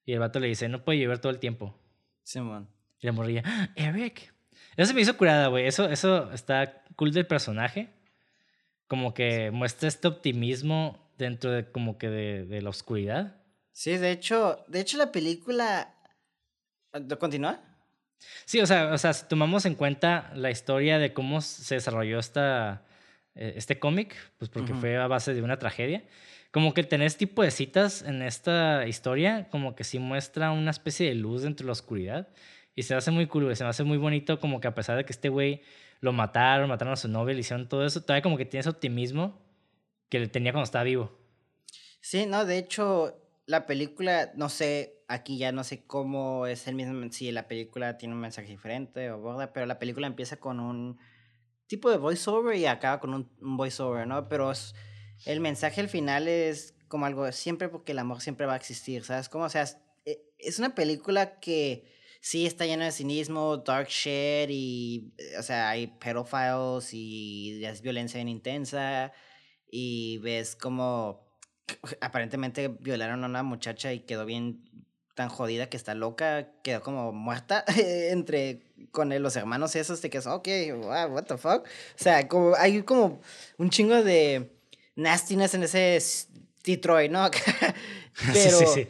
Y 0.06 0.14
el 0.14 0.20
vato 0.20 0.40
le 0.40 0.48
dice, 0.48 0.70
no 0.70 0.84
puede 0.84 1.00
llover 1.00 1.20
todo 1.20 1.32
el 1.32 1.40
tiempo. 1.40 1.78
Simón. 2.24 2.70
Y 3.00 3.06
la 3.06 3.12
morrilla, 3.12 3.44
"Ah, 3.46 3.70
Eric. 3.76 4.34
Eso 4.76 4.88
se 4.88 4.94
me 4.94 5.02
hizo 5.02 5.18
curada, 5.18 5.48
güey. 5.48 5.68
Eso, 5.68 5.90
eso 5.90 6.32
está 6.32 6.84
cool 6.96 7.12
del 7.12 7.28
personaje. 7.28 7.90
Como 8.88 9.14
que 9.14 9.52
muestra 9.52 9.88
este 9.88 10.08
optimismo 10.08 11.12
dentro 11.18 11.52
de 11.52 11.70
como 11.72 11.98
que 11.98 12.10
de, 12.10 12.46
de 12.46 12.62
la 12.62 12.70
oscuridad. 12.70 13.36
Sí, 13.78 13.96
de 13.96 14.10
hecho, 14.10 14.66
de 14.68 14.80
hecho 14.80 14.98
la 14.98 15.12
película... 15.12 15.94
¿Continúa? 17.20 17.62
Sí, 18.44 18.60
o 18.60 18.66
sea, 18.66 18.92
o 18.92 18.98
sea, 18.98 19.14
si 19.14 19.28
tomamos 19.28 19.68
en 19.68 19.76
cuenta 19.76 20.32
la 20.34 20.50
historia 20.50 20.98
de 20.98 21.14
cómo 21.14 21.42
se 21.42 21.76
desarrolló 21.76 22.18
esta, 22.18 22.88
eh, 23.36 23.54
este 23.56 23.78
cómic, 23.78 24.16
pues 24.40 24.50
porque 24.50 24.74
fue 24.74 24.98
a 24.98 25.06
base 25.06 25.36
de 25.36 25.44
una 25.44 25.60
tragedia, 25.60 26.04
como 26.50 26.74
que 26.74 26.82
tener 26.82 27.06
este 27.06 27.28
tipo 27.28 27.44
de 27.44 27.52
citas 27.52 28.02
en 28.02 28.24
esta 28.24 28.88
historia, 28.88 29.48
como 29.52 29.76
que 29.76 29.84
sí 29.84 30.00
muestra 30.00 30.50
una 30.50 30.72
especie 30.72 31.10
de 31.10 31.14
luz 31.14 31.44
dentro 31.44 31.64
de 31.64 31.68
la 31.68 31.74
oscuridad. 31.74 32.30
Y 32.74 32.82
se 32.82 32.96
hace 32.96 33.12
muy 33.12 33.28
cool, 33.28 33.56
se 33.56 33.64
me 33.64 33.70
hace 33.70 33.84
muy 33.84 34.00
bonito 34.00 34.40
como 34.40 34.60
que 34.60 34.68
a 34.68 34.74
pesar 34.74 34.98
de 34.98 35.06
que 35.06 35.14
este 35.14 35.30
güey 35.30 35.62
lo 36.00 36.14
mataron, 36.14 36.68
mataron 36.68 36.94
a 36.94 36.98
su 36.98 37.10
novia, 37.10 37.36
le 37.36 37.42
hicieron 37.42 37.70
todo 37.70 37.86
eso, 37.86 38.02
todavía 38.02 38.24
como 38.24 38.38
que 38.38 38.46
tiene 38.46 38.62
ese 38.62 38.70
optimismo 38.70 39.40
que 40.10 40.20
le 40.20 40.28
tenía 40.30 40.52
cuando 40.52 40.66
estaba 40.66 40.84
vivo. 40.84 41.16
Sí, 42.02 42.26
no, 42.26 42.44
de 42.44 42.58
hecho, 42.58 43.27
la 43.48 43.66
película, 43.66 44.32
no 44.36 44.50
sé, 44.50 45.02
aquí 45.08 45.38
ya 45.38 45.52
no 45.54 45.64
sé 45.64 45.86
cómo 45.88 46.46
es 46.48 46.68
el 46.68 46.76
mismo, 46.76 47.10
si 47.12 47.32
la 47.32 47.48
película 47.48 47.98
tiene 47.98 48.14
un 48.14 48.20
mensaje 48.20 48.50
diferente 48.50 49.10
o 49.10 49.16
aborda, 49.16 49.54
pero 49.54 49.66
la 49.66 49.80
película 49.80 50.06
empieza 50.06 50.38
con 50.38 50.60
un 50.60 51.00
tipo 51.68 51.90
de 51.90 51.98
voiceover 51.98 52.58
y 52.58 52.66
acaba 52.66 53.00
con 53.00 53.14
un, 53.14 53.32
voiceover, 53.40 54.06
¿no? 54.06 54.28
Pero 54.28 54.52
el 55.26 55.40
mensaje 55.40 55.80
al 55.82 55.90
final 55.90 56.28
es 56.28 56.76
como 56.90 57.06
algo 57.06 57.32
siempre 57.32 57.70
porque 57.70 57.94
el 57.94 58.00
amor 58.00 58.22
siempre 58.22 58.46
va 58.46 58.54
a 58.54 58.58
existir, 58.58 59.06
¿sabes? 59.06 59.30
Como, 59.30 59.46
o 59.46 59.50
sea, 59.50 59.64
es, 59.64 59.78
e- 60.06 60.22
es 60.38 60.60
una 60.60 60.76
película 60.76 61.40
que 61.40 61.86
sí 62.20 62.46
está 62.46 62.66
llena 62.66 62.86
de 62.86 62.92
cinismo, 62.92 63.58
dark 63.58 63.88
shit 63.88 64.50
y, 64.50 65.14
eh, 65.18 65.38
o 65.40 65.44
sea, 65.44 65.70
hay 65.70 65.88
pedophiles 65.88 66.94
y 66.94 67.64
es 67.64 67.82
violencia 67.82 68.18
bien 68.18 68.28
intensa 68.30 69.14
y 69.72 70.18
ves 70.20 70.56
como 70.58 71.27
aparentemente 72.02 72.68
violaron 72.68 73.24
a 73.24 73.28
una 73.28 73.44
muchacha 73.44 73.94
y 73.94 74.00
quedó 74.02 74.26
bien 74.26 74.64
tan 75.16 75.30
jodida 75.30 75.68
que 75.68 75.78
está 75.78 75.96
loca, 75.96 76.52
quedó 76.64 76.82
como 76.82 77.12
muerta 77.12 77.66
entre 77.78 78.62
con 78.92 79.10
los 79.22 79.36
hermanos 79.36 79.76
esos 79.76 80.02
de 80.02 80.10
que 80.10 80.20
es 80.20 80.28
ok, 80.28 80.48
wow, 80.82 81.08
what 81.14 81.24
the 81.26 81.38
fuck. 81.38 81.64
O 81.66 81.68
sea, 81.96 82.28
como 82.28 82.56
hay 82.56 82.84
como 82.84 83.20
un 83.58 83.70
chingo 83.70 84.04
de 84.04 84.52
nastiness 84.96 85.56
en 85.56 85.64
ese 85.64 86.00
Detroit, 86.64 87.12
¿no? 87.12 87.30
Sí, 88.18 88.32
Pero 88.34 88.58
sí, 88.60 88.66
sí. 88.74 88.88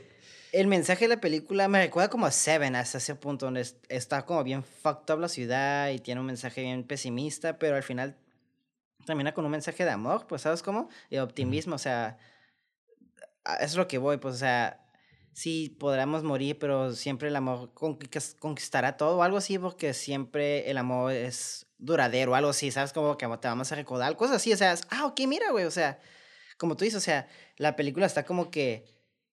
el 0.53 0.67
mensaje 0.67 1.03
de 1.03 1.15
la 1.15 1.19
película 1.21 1.67
me 1.67 1.81
recuerda 1.83 2.09
como 2.09 2.25
a 2.25 2.31
Seven 2.31 2.77
hasta 2.77 2.97
ese 2.97 3.13
punto 3.15 3.45
donde 3.45 3.59
es- 3.59 3.75
está 3.89 4.25
como 4.25 4.41
bien 4.45 4.63
fucked 4.63 5.13
up 5.13 5.19
la 5.19 5.27
ciudad 5.27 5.89
y 5.89 5.99
tiene 5.99 6.21
un 6.21 6.27
mensaje 6.27 6.61
bien 6.61 6.85
pesimista, 6.85 7.59
pero 7.59 7.75
al 7.75 7.83
final 7.83 8.15
termina 9.05 9.33
con 9.33 9.43
un 9.43 9.51
mensaje 9.51 9.83
de 9.83 9.91
amor, 9.91 10.27
pues, 10.27 10.43
¿sabes 10.43 10.61
cómo? 10.63 10.87
Y 11.09 11.17
optimismo, 11.17 11.75
o 11.75 11.77
sea, 11.77 12.05
a- 12.05 12.17
eso 12.17 12.17
es 13.59 13.75
lo 13.75 13.87
que 13.87 13.97
voy, 13.97 14.17
pues, 14.17 14.35
o 14.35 14.37
sea, 14.37 14.85
sí 15.33 15.75
podremos 15.79 16.23
morir, 16.23 16.57
pero 16.59 16.93
siempre 16.93 17.27
el 17.29 17.35
amor 17.35 17.73
conquis- 17.73 18.37
conquistará 18.39 18.97
todo 18.97 19.17
o 19.17 19.23
algo 19.23 19.37
así, 19.37 19.59
porque 19.59 19.93
siempre 19.93 20.69
el 20.69 20.77
amor 20.77 21.11
es 21.11 21.67
duradero, 21.77 22.35
algo 22.35 22.49
así, 22.49 22.71
¿sabes? 22.71 22.93
Como 22.93 23.17
que 23.17 23.27
te 23.27 23.47
vamos 23.47 23.71
a 23.71 23.75
recordar, 23.75 24.15
cosas 24.17 24.37
así, 24.37 24.51
o 24.53 24.57
sea, 24.57 24.75
ah, 24.89 25.05
ok, 25.05 25.21
mira, 25.27 25.51
güey, 25.51 25.65
o 25.65 25.71
sea, 25.71 25.99
como 26.57 26.75
tú 26.75 26.85
dices, 26.85 26.97
o 26.97 27.05
sea, 27.05 27.27
la 27.57 27.75
película 27.75 28.05
está 28.05 28.25
como 28.25 28.49
que 28.49 28.85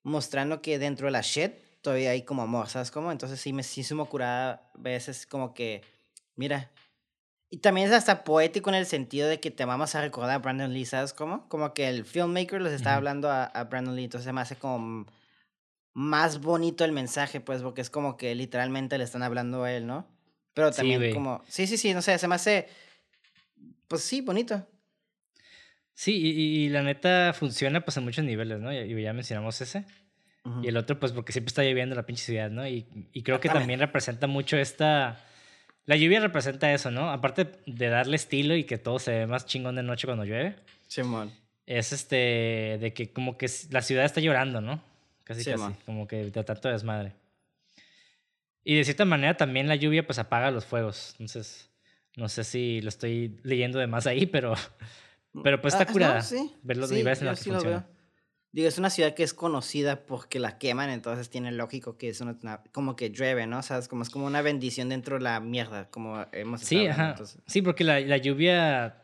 mostrando 0.02 0.60
que 0.60 0.78
dentro 0.78 1.06
de 1.06 1.12
la 1.12 1.22
shit 1.22 1.52
todavía 1.80 2.10
hay 2.10 2.22
como 2.22 2.42
amor, 2.42 2.68
¿sabes 2.68 2.90
cómo? 2.90 3.10
Entonces 3.10 3.40
sí 3.40 3.52
me 3.52 3.62
sí 3.62 3.82
se 3.82 3.94
me 3.94 4.04
curada 4.06 4.70
veces 4.74 5.26
como 5.26 5.54
que, 5.54 5.82
mira, 6.36 6.70
y 7.54 7.58
también 7.58 7.86
es 7.86 7.92
hasta 7.92 8.24
poético 8.24 8.68
en 8.70 8.74
el 8.74 8.84
sentido 8.84 9.28
de 9.28 9.38
que 9.38 9.52
te 9.52 9.64
vamos 9.64 9.94
a 9.94 10.00
recordar 10.00 10.32
a 10.32 10.38
Brandon 10.38 10.74
Lee, 10.74 10.86
¿sabes 10.86 11.12
cómo? 11.12 11.48
Como 11.48 11.72
que 11.72 11.88
el 11.88 12.04
filmmaker 12.04 12.60
les 12.60 12.72
está 12.72 12.90
Ujú. 12.90 12.96
hablando 12.96 13.30
a, 13.30 13.44
a 13.44 13.62
Brandon 13.62 13.94
Lee, 13.94 14.02
entonces 14.06 14.24
se 14.24 14.32
me 14.32 14.40
hace 14.40 14.56
como 14.56 15.06
más 15.92 16.40
bonito 16.40 16.84
el 16.84 16.90
mensaje, 16.90 17.40
pues, 17.40 17.62
porque 17.62 17.80
es 17.80 17.90
como 17.90 18.16
que 18.16 18.34
literalmente 18.34 18.98
le 18.98 19.04
están 19.04 19.22
hablando 19.22 19.62
a 19.62 19.70
él, 19.72 19.86
¿no? 19.86 20.04
Pero 20.52 20.72
Sí, 20.72 20.78
también 20.78 20.98
güey. 20.98 21.12
como, 21.12 21.44
sí, 21.46 21.68
sí, 21.68 21.76
sí, 21.76 21.94
no 21.94 22.02
sé, 22.02 22.18
se 22.18 22.26
me 22.26 22.34
hace, 22.34 22.66
pues 23.86 24.02
sí, 24.02 24.20
bonito. 24.20 24.66
Sí, 25.92 26.16
y, 26.16 26.64
y- 26.64 26.68
la 26.70 26.82
neta 26.82 27.32
funciona 27.34 27.84
pues 27.84 27.96
en 27.98 28.02
muchos 28.04 28.24
niveles, 28.24 28.58
¿no? 28.58 28.72
Y, 28.72 29.00
ya 29.00 29.12
mencionamos 29.12 29.60
ese. 29.60 29.84
Y 30.60 30.66
el 30.66 30.76
otro, 30.76 30.98
pues 30.98 31.12
porque 31.12 31.30
siempre 31.32 31.50
está 31.50 31.62
lloviendo 31.62 31.92
en 31.94 31.98
la 31.98 32.04
pinche 32.06 32.24
ciudad, 32.24 32.50
¿no? 32.50 32.66
Y, 32.66 32.84
y 33.12 33.22
creo 33.22 33.38
que 33.38 33.48
También. 33.48 33.62
también 33.62 33.78
representa 33.80 34.26
mucho 34.26 34.56
esta... 34.56 35.20
La 35.86 35.96
lluvia 35.96 36.20
representa 36.20 36.72
eso, 36.72 36.90
¿no? 36.90 37.10
Aparte 37.10 37.52
de 37.66 37.88
darle 37.88 38.16
estilo 38.16 38.56
y 38.56 38.64
que 38.64 38.78
todo 38.78 38.98
se 38.98 39.12
ve 39.12 39.26
más 39.26 39.44
chingón 39.46 39.74
de 39.76 39.82
noche 39.82 40.06
cuando 40.06 40.24
llueve, 40.24 40.56
Simón. 40.86 41.30
es 41.66 41.92
este... 41.92 42.78
de 42.80 42.92
que 42.94 43.12
como 43.12 43.36
que 43.36 43.46
la 43.70 43.82
ciudad 43.82 44.04
está 44.04 44.20
llorando, 44.20 44.60
¿no? 44.60 44.82
Casi, 45.24 45.42
Sí, 45.44 45.50
casi. 45.50 45.62
man. 45.62 45.76
Como 45.84 46.06
que 46.08 46.30
de 46.30 46.44
tanto 46.44 46.68
desmadre. 46.68 47.12
Y 48.64 48.76
de 48.76 48.84
cierta 48.84 49.04
manera 49.04 49.36
también 49.36 49.68
la 49.68 49.74
lluvia 49.76 50.06
pues 50.06 50.18
apaga 50.18 50.50
los 50.50 50.64
fuegos. 50.64 51.10
Entonces, 51.18 51.68
no 52.16 52.28
sé 52.30 52.44
si 52.44 52.80
lo 52.80 52.88
estoy 52.88 53.38
leyendo 53.42 53.78
de 53.78 53.86
más 53.86 54.06
ahí, 54.06 54.26
pero... 54.26 54.54
Pero 55.42 55.60
pues 55.60 55.74
Ah, 55.74 55.78
está 55.78 55.86
no, 55.86 55.92
curada. 55.92 56.22
sí, 56.22 56.52
ver 56.62 56.76
los 56.76 56.88
sí, 56.90 56.94
niveles 56.94 57.20
en 57.20 57.26
los 57.26 57.38
que 57.38 57.44
sí 57.44 57.50
lo 57.50 57.56
funciona. 57.56 57.86
Digo, 58.54 58.68
es 58.68 58.78
una 58.78 58.88
ciudad 58.88 59.14
que 59.14 59.24
es 59.24 59.34
conocida 59.34 60.06
porque 60.06 60.38
la 60.38 60.58
queman, 60.58 60.88
entonces 60.88 61.28
tiene 61.28 61.50
lógico 61.50 61.98
que 61.98 62.08
es 62.08 62.20
una, 62.20 62.38
como 62.70 62.94
que 62.94 63.10
llueve, 63.10 63.48
¿no? 63.48 63.58
O 63.58 63.62
sea, 63.62 63.78
es 63.78 63.88
como, 63.88 64.04
es 64.04 64.10
como 64.10 64.26
una 64.26 64.42
bendición 64.42 64.88
dentro 64.88 65.16
de 65.18 65.24
la 65.24 65.40
mierda, 65.40 65.90
como 65.90 66.24
hemos 66.30 66.60
Sí, 66.60 66.76
estado 66.76 66.80
hablando, 66.92 67.02
ajá. 67.02 67.10
entonces. 67.10 67.42
Sí, 67.48 67.62
porque 67.62 67.82
la, 67.82 67.98
la 67.98 68.16
lluvia, 68.16 69.02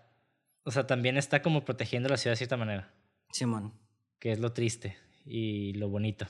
o 0.62 0.70
sea, 0.70 0.86
también 0.86 1.16
está 1.16 1.42
como 1.42 1.64
protegiendo 1.64 2.08
la 2.08 2.16
ciudad 2.16 2.34
de 2.34 2.36
cierta 2.36 2.56
manera, 2.56 2.92
Simón. 3.32 3.74
que 4.20 4.30
es 4.30 4.38
lo 4.38 4.52
triste 4.52 4.96
y 5.26 5.72
lo 5.72 5.88
bonito. 5.88 6.28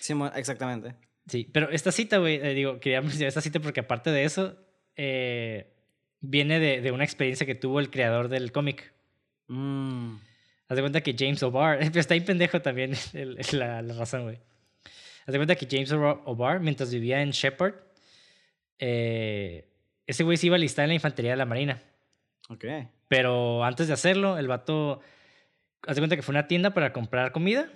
Simón, 0.00 0.32
exactamente. 0.34 0.94
Sí, 1.26 1.44
pero 1.52 1.68
esta 1.68 1.92
cita, 1.92 2.16
güey, 2.16 2.36
eh, 2.36 2.54
digo, 2.54 2.80
quería 2.80 3.02
mencionar 3.02 3.28
esta 3.28 3.42
cita 3.42 3.60
porque 3.60 3.80
aparte 3.80 4.10
de 4.10 4.24
eso, 4.24 4.56
eh, 4.96 5.70
viene 6.20 6.58
de, 6.60 6.80
de 6.80 6.92
una 6.92 7.04
experiencia 7.04 7.44
que 7.46 7.54
tuvo 7.54 7.78
el 7.78 7.90
creador 7.90 8.28
del 8.28 8.52
cómic. 8.52 8.94
Mm. 9.48 10.14
Haz 10.68 10.76
de 10.76 10.82
cuenta 10.82 11.00
que 11.02 11.14
James 11.18 11.42
O'Barr, 11.42 11.80
está 11.96 12.14
ahí 12.14 12.20
pendejo 12.20 12.60
también 12.62 12.92
el- 13.12 13.38
el- 13.38 13.58
la, 13.58 13.82
la 13.82 13.94
razón, 13.94 14.22
güey. 14.24 14.38
Haz 15.26 15.32
de 15.32 15.38
cuenta 15.38 15.54
que 15.56 15.66
James 15.70 15.90
O'Bar- 15.92 16.20
O'Barr, 16.26 16.60
mientras 16.60 16.92
vivía 16.92 17.22
en 17.22 17.30
Shepard, 17.30 17.74
eh, 18.78 19.68
ese 20.06 20.24
güey 20.24 20.36
se 20.36 20.46
iba 20.46 20.56
a 20.56 20.58
listar 20.58 20.84
en 20.84 20.88
la 20.90 20.94
infantería 20.94 21.30
de 21.32 21.36
la 21.36 21.46
Marina. 21.46 21.82
Ok. 22.48 22.64
Pero 23.08 23.64
antes 23.64 23.86
de 23.88 23.94
hacerlo, 23.94 24.38
el 24.38 24.48
vato, 24.48 25.00
haz 25.86 25.96
de 25.96 26.00
cuenta 26.02 26.16
que 26.16 26.22
fue 26.22 26.34
a 26.34 26.38
una 26.40 26.48
tienda 26.48 26.74
para 26.74 26.92
comprar 26.92 27.32
comida. 27.32 27.70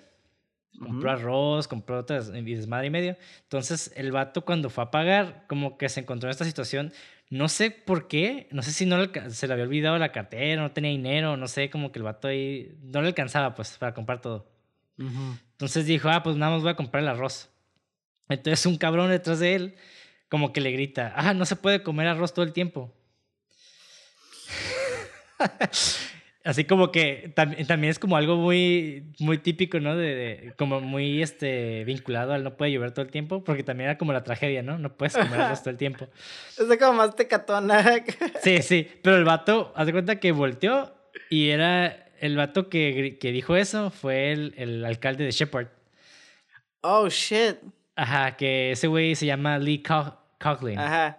Compró 0.79 1.11
Ujú. 1.11 1.19
arroz, 1.21 1.69
compró 1.69 1.99
otras 1.99 2.31
y 2.35 2.43
desmadre 2.55 2.89
y 2.89 2.91
medio. 2.91 3.17
Entonces, 3.45 3.91
el 3.97 4.13
vato 4.13 4.45
cuando 4.45 4.69
fue 4.71 4.85
a 4.85 4.91
pagar, 4.91 5.45
como 5.49 5.79
que 5.79 5.89
se 5.89 6.01
encontró 6.01 6.29
en 6.29 6.33
esta 6.33 6.45
situación. 6.45 6.93
No 7.31 7.49
sé 7.49 7.71
por 7.71 8.09
qué, 8.09 8.49
no 8.51 8.63
sé 8.63 8.73
si 8.73 8.87
no 8.87 8.97
le 8.99 9.31
se 9.31 9.47
le 9.47 9.53
había 9.53 9.67
olvidado 9.67 9.99
la 9.99 10.13
cartera, 10.13 10.63
no 10.63 10.73
tenía 10.73 10.91
dinero, 10.91 11.37
no 11.37 11.47
sé, 11.47 11.69
como 11.69 11.93
que 11.93 11.99
el 11.99 12.05
vato 12.05 12.29
ahí 12.29 12.75
no 12.83 13.03
le 13.03 13.09
alcanzaba 13.09 13.55
pues 13.55 13.77
para 13.77 13.93
comprar 13.93 14.21
todo. 14.21 14.51
Entonces 14.97 15.87
dijo, 15.87 16.09
ah, 16.09 16.23
pues 16.23 16.37
nada 16.37 16.53
más 16.53 16.63
voy 16.63 16.73
a 16.73 16.77
comprar 16.77 17.03
el 17.03 17.09
arroz. 17.09 17.51
Entonces 18.29 18.65
un 18.67 18.79
cabrón 18.79 19.11
detrás 19.11 19.41
de 19.41 19.55
él 19.55 19.77
como 20.29 20.53
que 20.53 20.61
le 20.61 20.73
grita, 20.73 21.13
ah, 21.17 21.35
no 21.35 21.45
se 21.45 21.57
puede 21.57 21.83
comer 21.83 22.07
arroz 22.07 22.33
todo 22.35 22.45
el 22.45 22.53
tiempo. 22.53 22.95
Así 26.49 26.65
como 26.65 26.91
que 26.91 27.31
tam- 27.37 27.67
también 27.67 27.91
es 27.91 27.99
como 27.99 28.17
algo 28.17 28.37
muy, 28.37 29.05
muy 29.19 29.37
típico, 29.37 29.81
¿no? 29.81 29.95
De, 29.97 30.15
de- 30.15 30.53
como 30.57 30.81
muy 30.81 31.21
este, 31.23 31.85
vinculado 31.85 32.33
al 32.33 32.43
no 32.43 32.57
puede 32.57 32.73
llover 32.73 32.93
todo 32.93 33.05
el 33.05 33.11
tiempo, 33.11 33.45
porque 33.45 33.63
también 33.63 33.91
era 33.91 33.99
como 33.99 34.15
la 34.15 34.25
tragedia, 34.25 34.63
¿no? 34.63 34.79
No 34.79 34.97
puedes 34.97 35.15
comer 35.15 35.59
todo 35.59 35.71
el 35.71 35.77
tiempo. 35.77 36.09
Es 36.59 36.79
como 36.79 36.95
más 36.95 37.15
tecatona. 37.15 37.85
Sí, 38.43 38.63
sí, 38.63 38.89
pero 39.03 39.17
el 39.17 39.25
vato, 39.25 39.73
haz 39.77 39.87
de 39.87 39.93
cuenta 39.93 40.19
que 40.21 40.33
volteó 40.33 40.95
y 41.29 41.51
era 41.51 42.07
el 42.21 42.37
vato 42.37 42.71
que, 42.71 43.19
que 43.21 43.31
dijo 43.31 43.55
eso, 43.55 43.91
fue 43.91 44.33
el, 44.33 44.55
el 44.57 44.85
alcalde 44.87 45.25
de 45.25 45.31
Shepard. 45.33 45.67
oh, 46.81 47.09
shit. 47.11 47.57
Ajá, 47.95 48.37
que 48.37 48.71
ese 48.73 48.87
güey 48.87 49.15
se 49.17 49.27
llama 49.27 49.59
Lee 49.59 49.83
Co- 49.83 50.17
Coughlin. 50.41 50.79
Ajá. 50.79 51.19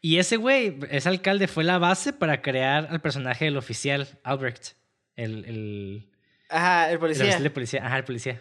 Y 0.00 0.18
ese 0.18 0.36
güey, 0.36 0.78
ese 0.90 1.08
alcalde, 1.08 1.48
fue 1.48 1.64
la 1.64 1.78
base 1.78 2.12
para 2.12 2.42
crear 2.42 2.88
al 2.90 3.00
personaje 3.00 3.44
del 3.46 3.56
oficial, 3.56 4.08
Albrecht. 4.24 4.72
El, 5.16 5.44
el, 5.44 6.08
Ajá, 6.48 6.86
el 6.88 6.92
el 6.94 6.98
policía. 6.98 7.24
oficial 7.24 7.42
de 7.42 7.50
policía. 7.50 7.86
Ajá, 7.86 7.98
el 7.98 8.04
policía. 8.04 8.40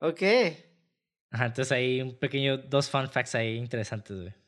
Ok. 0.00 0.22
Ajá, 1.30 1.46
entonces 1.46 1.72
ahí 1.72 2.00
un 2.02 2.14
pequeño, 2.16 2.58
dos 2.58 2.90
fun 2.90 3.08
facts 3.10 3.34
ahí 3.34 3.56
interesantes, 3.56 4.16
güey. 4.16 4.32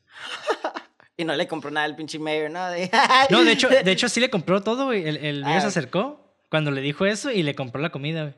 Y 1.17 1.23
no 1.23 1.33
le 1.33 1.47
compró 1.47 1.71
nada 1.71 1.85
al 1.85 1.95
pinche 1.95 2.19
mayor, 2.19 2.51
¿no? 2.51 2.69
De- 2.69 2.91
No, 3.29 3.43
de 3.45 3.53
hecho, 3.53 3.69
de 3.69 3.89
hecho 3.89 4.09
sí 4.09 4.19
le 4.19 4.29
compró 4.29 4.61
todo, 4.61 4.85
güey. 4.85 5.07
El, 5.07 5.15
el 5.17 5.43
mayor 5.43 5.61
se 5.61 5.67
Ah. 5.67 5.69
acercó 5.69 6.35
cuando 6.49 6.71
le 6.71 6.81
dijo 6.81 7.05
eso 7.05 7.31
y 7.31 7.41
le 7.41 7.55
compró 7.55 7.81
la 7.81 7.89
comida, 7.89 8.23
güey. 8.23 8.35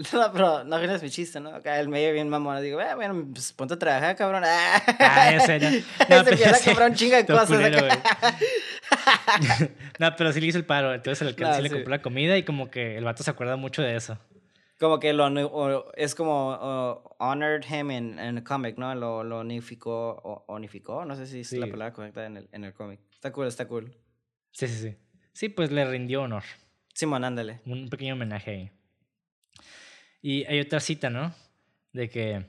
No, 0.12 0.32
pero 0.32 0.64
no 0.64 0.78
vienes 0.78 1.02
mi 1.02 1.10
chiste, 1.10 1.40
¿no? 1.40 1.50
Acá 1.50 1.78
el 1.78 1.88
medio 1.88 2.12
bien 2.12 2.28
mamón. 2.28 2.62
Digo, 2.62 2.80
eh, 2.80 2.94
bueno, 2.94 3.26
pues 3.32 3.52
ponte 3.52 3.74
a 3.74 3.78
trabajar, 3.78 4.16
cabrón. 4.16 4.42
Ah, 4.46 5.30
ese 5.34 5.58
no. 5.60 5.70
no 5.70 6.24
Se 6.24 6.30
empieza 6.30 6.56
a 6.56 6.64
comprar 6.64 6.90
un 6.90 6.96
chingo 6.96 7.16
de 7.16 7.26
cosas. 7.26 7.48
Culero, 7.48 7.78
no, 9.98 10.16
pero 10.16 10.32
sí 10.32 10.40
le 10.40 10.46
hizo 10.48 10.58
el 10.58 10.64
paro. 10.64 10.94
Entonces 10.94 11.20
el 11.22 11.28
alcalde 11.28 11.56
sí, 11.56 11.62
le 11.62 11.70
compró 11.70 11.90
la 11.90 12.02
comida 12.02 12.36
y 12.36 12.44
como 12.44 12.70
que 12.70 12.96
el 12.96 13.04
vato 13.04 13.22
se 13.22 13.30
acuerda 13.30 13.56
mucho 13.56 13.82
de 13.82 13.96
eso. 13.96 14.18
Como 14.78 14.98
que 14.98 15.12
lo 15.12 15.92
es 15.94 16.14
como 16.14 16.54
uh, 16.54 17.00
honored 17.18 17.62
him 17.70 17.90
en 17.90 18.18
el 18.18 18.42
cómic, 18.42 18.78
¿no? 18.78 18.94
Lo, 18.94 19.22
lo 19.22 19.40
unificó, 19.40 20.18
o, 20.24 20.54
unificó, 20.54 21.04
no 21.04 21.14
sé 21.16 21.26
si 21.26 21.40
es 21.40 21.52
la 21.52 21.66
palabra 21.66 21.92
correcta 21.92 22.24
en 22.24 22.38
el, 22.38 22.48
en 22.52 22.64
el 22.64 22.72
cómic. 22.72 23.00
Está 23.12 23.30
cool, 23.30 23.46
está 23.46 23.68
cool. 23.68 23.94
Sí, 24.52 24.66
sí, 24.66 24.88
sí. 24.88 24.96
Sí, 25.34 25.48
pues 25.50 25.70
le 25.70 25.84
rindió 25.84 26.22
honor. 26.22 26.44
Simón, 26.94 27.24
ándale. 27.24 27.60
Un 27.66 27.90
pequeño 27.90 28.14
homenaje 28.14 28.50
ahí. 28.50 28.70
Y 30.22 30.44
hay 30.44 30.60
otra 30.60 30.80
cita, 30.80 31.10
¿no? 31.10 31.34
De 31.92 32.08
que 32.08 32.44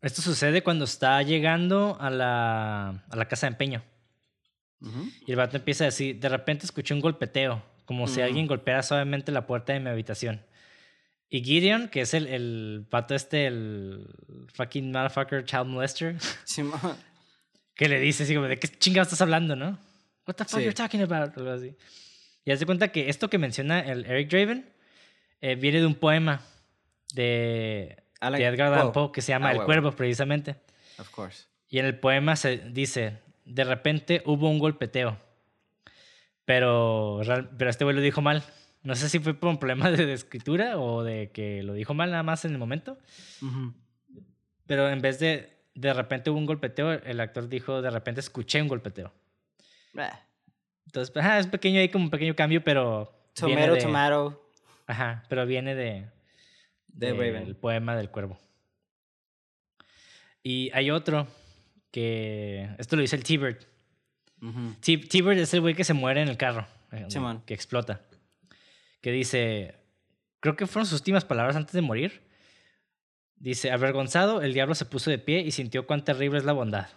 esto 0.00 0.22
sucede 0.22 0.62
cuando 0.62 0.84
está 0.84 1.22
llegando 1.22 1.96
a 2.00 2.10
la, 2.10 3.04
a 3.08 3.16
la 3.16 3.28
casa 3.28 3.46
de 3.46 3.52
empeño. 3.52 3.82
Y 5.26 5.30
el 5.30 5.36
vato 5.36 5.56
empieza 5.56 5.84
a 5.84 5.86
decir, 5.86 6.20
de 6.20 6.28
repente 6.28 6.66
escuché 6.66 6.92
un 6.92 7.00
golpeteo, 7.00 7.62
como 7.86 8.06
si 8.06 8.20
alguien 8.20 8.46
golpeara 8.46 8.82
suavemente 8.82 9.32
la 9.32 9.46
puerta 9.46 9.72
de 9.72 9.80
mi 9.80 9.88
habitación. 9.88 10.42
Y 11.30 11.42
Gideon, 11.42 11.88
que 11.88 12.02
es 12.02 12.12
el, 12.12 12.26
el 12.26 12.86
pato 12.90 13.14
este, 13.14 13.46
el 13.46 14.06
fucking 14.52 14.92
motherfucker 14.92 15.44
child 15.46 15.66
molester, 15.66 16.16
que 17.74 17.88
le 17.88 17.98
dice 17.98 18.24
así 18.24 18.34
como, 18.34 18.46
¿de 18.46 18.58
qué 18.58 18.68
chingados 18.68 19.08
estás 19.08 19.22
hablando, 19.22 19.56
no? 19.56 19.78
What 20.26 20.34
the 20.34 20.44
fuck 20.44 20.56
are 20.56 20.64
you 20.64 20.72
talking 20.72 21.00
about? 21.00 21.36
Algo 21.36 21.50
así. 21.50 21.74
Y 22.44 22.52
hace 22.52 22.66
cuenta 22.66 22.88
que 22.88 23.08
esto 23.08 23.30
que 23.30 23.38
menciona 23.38 23.80
el 23.80 24.04
Eric 24.04 24.28
Draven 24.28 24.70
eh, 25.40 25.54
viene 25.54 25.80
de 25.80 25.86
un 25.86 25.94
poema 25.94 26.42
de, 27.14 28.02
de 28.20 28.44
Edgar 28.44 28.72
Allan 28.72 28.92
Poe 28.92 29.12
que 29.12 29.22
se 29.22 29.32
llama 29.32 29.48
ah, 29.48 29.52
El 29.52 29.62
Cuervo, 29.62 29.92
precisamente. 29.92 30.56
Of 30.98 31.10
course. 31.10 31.46
Y 31.68 31.78
en 31.78 31.86
el 31.86 31.98
poema 31.98 32.36
se 32.36 32.58
dice, 32.58 33.18
de 33.44 33.64
repente 33.64 34.22
hubo 34.26 34.48
un 34.48 34.58
golpeteo, 34.58 35.16
pero, 36.44 37.20
pero 37.58 37.70
este 37.70 37.84
güey 37.84 37.96
lo 37.96 38.02
dijo 38.02 38.20
mal. 38.20 38.44
No 38.82 38.94
sé 38.94 39.08
si 39.08 39.18
fue 39.18 39.34
por 39.34 39.48
un 39.48 39.58
problema 39.58 39.90
de, 39.90 40.12
escritura 40.12 40.78
o 40.78 41.02
de 41.02 41.30
que 41.30 41.62
lo 41.62 41.72
dijo 41.72 41.94
mal 41.94 42.10
nada 42.10 42.22
más 42.22 42.44
en 42.44 42.52
el 42.52 42.58
momento. 42.58 42.98
Pero 44.66 44.90
en 44.90 45.00
vez 45.00 45.18
de 45.18 45.54
de 45.74 45.92
repente 45.92 46.30
hubo 46.30 46.38
un 46.38 46.46
golpeteo, 46.46 46.92
el 46.92 47.20
actor 47.20 47.48
dijo 47.48 47.82
de 47.82 47.90
repente 47.90 48.20
escuché 48.20 48.62
un 48.62 48.68
golpeteo. 48.68 49.12
Entonces, 50.86 51.10
pues, 51.10 51.26
es 51.26 51.46
pequeño 51.46 51.80
ahí 51.80 51.88
como 51.88 52.04
un 52.04 52.10
pequeño 52.10 52.34
cambio, 52.34 52.62
pero. 52.62 53.12
Tomato, 53.34 53.76
tomato. 53.78 54.50
Ajá, 54.86 55.24
pero 55.28 55.46
viene 55.46 55.74
de. 55.74 56.06
De, 56.94 57.10
El 57.10 57.56
poema 57.56 57.96
del 57.96 58.10
cuervo. 58.10 58.38
Y 60.42 60.70
hay 60.72 60.90
otro 60.90 61.26
que. 61.90 62.70
Esto 62.78 62.96
lo 62.96 63.02
dice 63.02 63.16
el 63.16 63.24
T-Bird. 63.24 63.66
T-Bird 64.80 65.38
es 65.38 65.52
el 65.54 65.60
güey 65.60 65.74
que 65.74 65.84
se 65.84 65.94
muere 65.94 66.22
en 66.22 66.28
el 66.28 66.36
carro. 66.36 66.66
Eh, 66.92 67.06
que 67.44 67.54
explota 67.54 68.00
que 69.04 69.12
dice, 69.12 69.74
creo 70.40 70.56
que 70.56 70.66
fueron 70.66 70.86
sus 70.86 71.00
últimas 71.00 71.26
palabras 71.26 71.56
antes 71.56 71.74
de 71.74 71.82
morir. 71.82 72.22
Dice, 73.36 73.70
avergonzado, 73.70 74.40
el 74.40 74.54
diablo 74.54 74.74
se 74.74 74.86
puso 74.86 75.10
de 75.10 75.18
pie 75.18 75.40
y 75.40 75.50
sintió 75.50 75.86
cuán 75.86 76.06
terrible 76.06 76.38
es 76.38 76.46
la 76.46 76.54
bondad. 76.54 76.88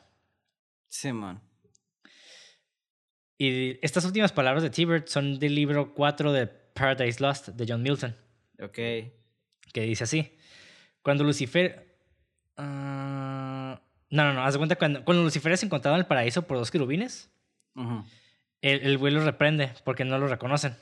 Sí, 0.87 1.11
man. 1.11 1.41
Y 3.37 3.77
estas 3.85 4.05
últimas 4.05 4.31
palabras 4.31 4.63
de 4.63 4.69
Tibert 4.69 5.09
son 5.09 5.37
del 5.37 5.53
libro 5.53 5.93
4 5.93 6.31
de 6.31 6.47
Paradise 6.47 7.21
Lost 7.21 7.49
de 7.49 7.65
John 7.67 7.83
Milton. 7.83 8.15
Ok. 8.61 8.79
Que 9.73 9.81
dice 9.81 10.03
así. 10.03 10.37
Cuando 11.01 11.23
Lucifer... 11.23 11.95
Ah, 12.57 13.79
no, 14.09 14.23
no, 14.23 14.33
no. 14.33 14.43
Haz 14.43 14.53
de 14.53 14.57
cuenta 14.57 14.75
cuando, 14.75 15.03
cuando 15.03 15.23
Lucifer 15.23 15.51
es 15.51 15.63
encontrado 15.63 15.95
en 15.95 16.01
el 16.01 16.07
paraíso 16.07 16.43
por 16.43 16.57
dos 16.57 16.71
querubines, 16.71 17.29
el, 18.61 18.81
el 18.81 18.97
güey 18.97 19.13
lo 19.13 19.23
reprende 19.23 19.71
porque 19.83 20.05
no 20.05 20.17
lo 20.17 20.27
reconocen. 20.27 20.75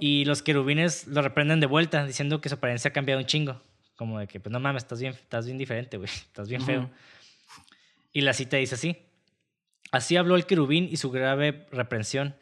Y 0.00 0.24
los 0.24 0.42
querubines 0.42 1.06
lo 1.06 1.20
reprenden 1.20 1.60
de 1.60 1.66
vuelta, 1.66 2.06
diciendo 2.06 2.40
que 2.40 2.48
su 2.48 2.54
apariencia 2.54 2.88
ha 2.88 2.92
cambiado 2.92 3.20
un 3.20 3.26
chingo. 3.26 3.60
Como 3.96 4.18
de 4.18 4.26
que, 4.26 4.40
pues 4.40 4.52
no 4.52 4.58
mames, 4.58 4.82
estás 4.82 5.00
bien, 5.00 5.12
estás 5.12 5.46
bien 5.46 5.58
diferente, 5.58 5.96
güey. 5.98 6.08
Estás 6.26 6.48
bien 6.48 6.62
feo. 6.62 6.90
Y 8.12 8.22
la 8.22 8.32
cita 8.32 8.56
dice 8.56 8.74
así. 8.74 8.96
Así 9.92 10.16
habló 10.16 10.36
el 10.36 10.46
querubín 10.46 10.88
y 10.90 10.96
su 10.96 11.10
grave 11.10 11.66
reprensión. 11.70 12.34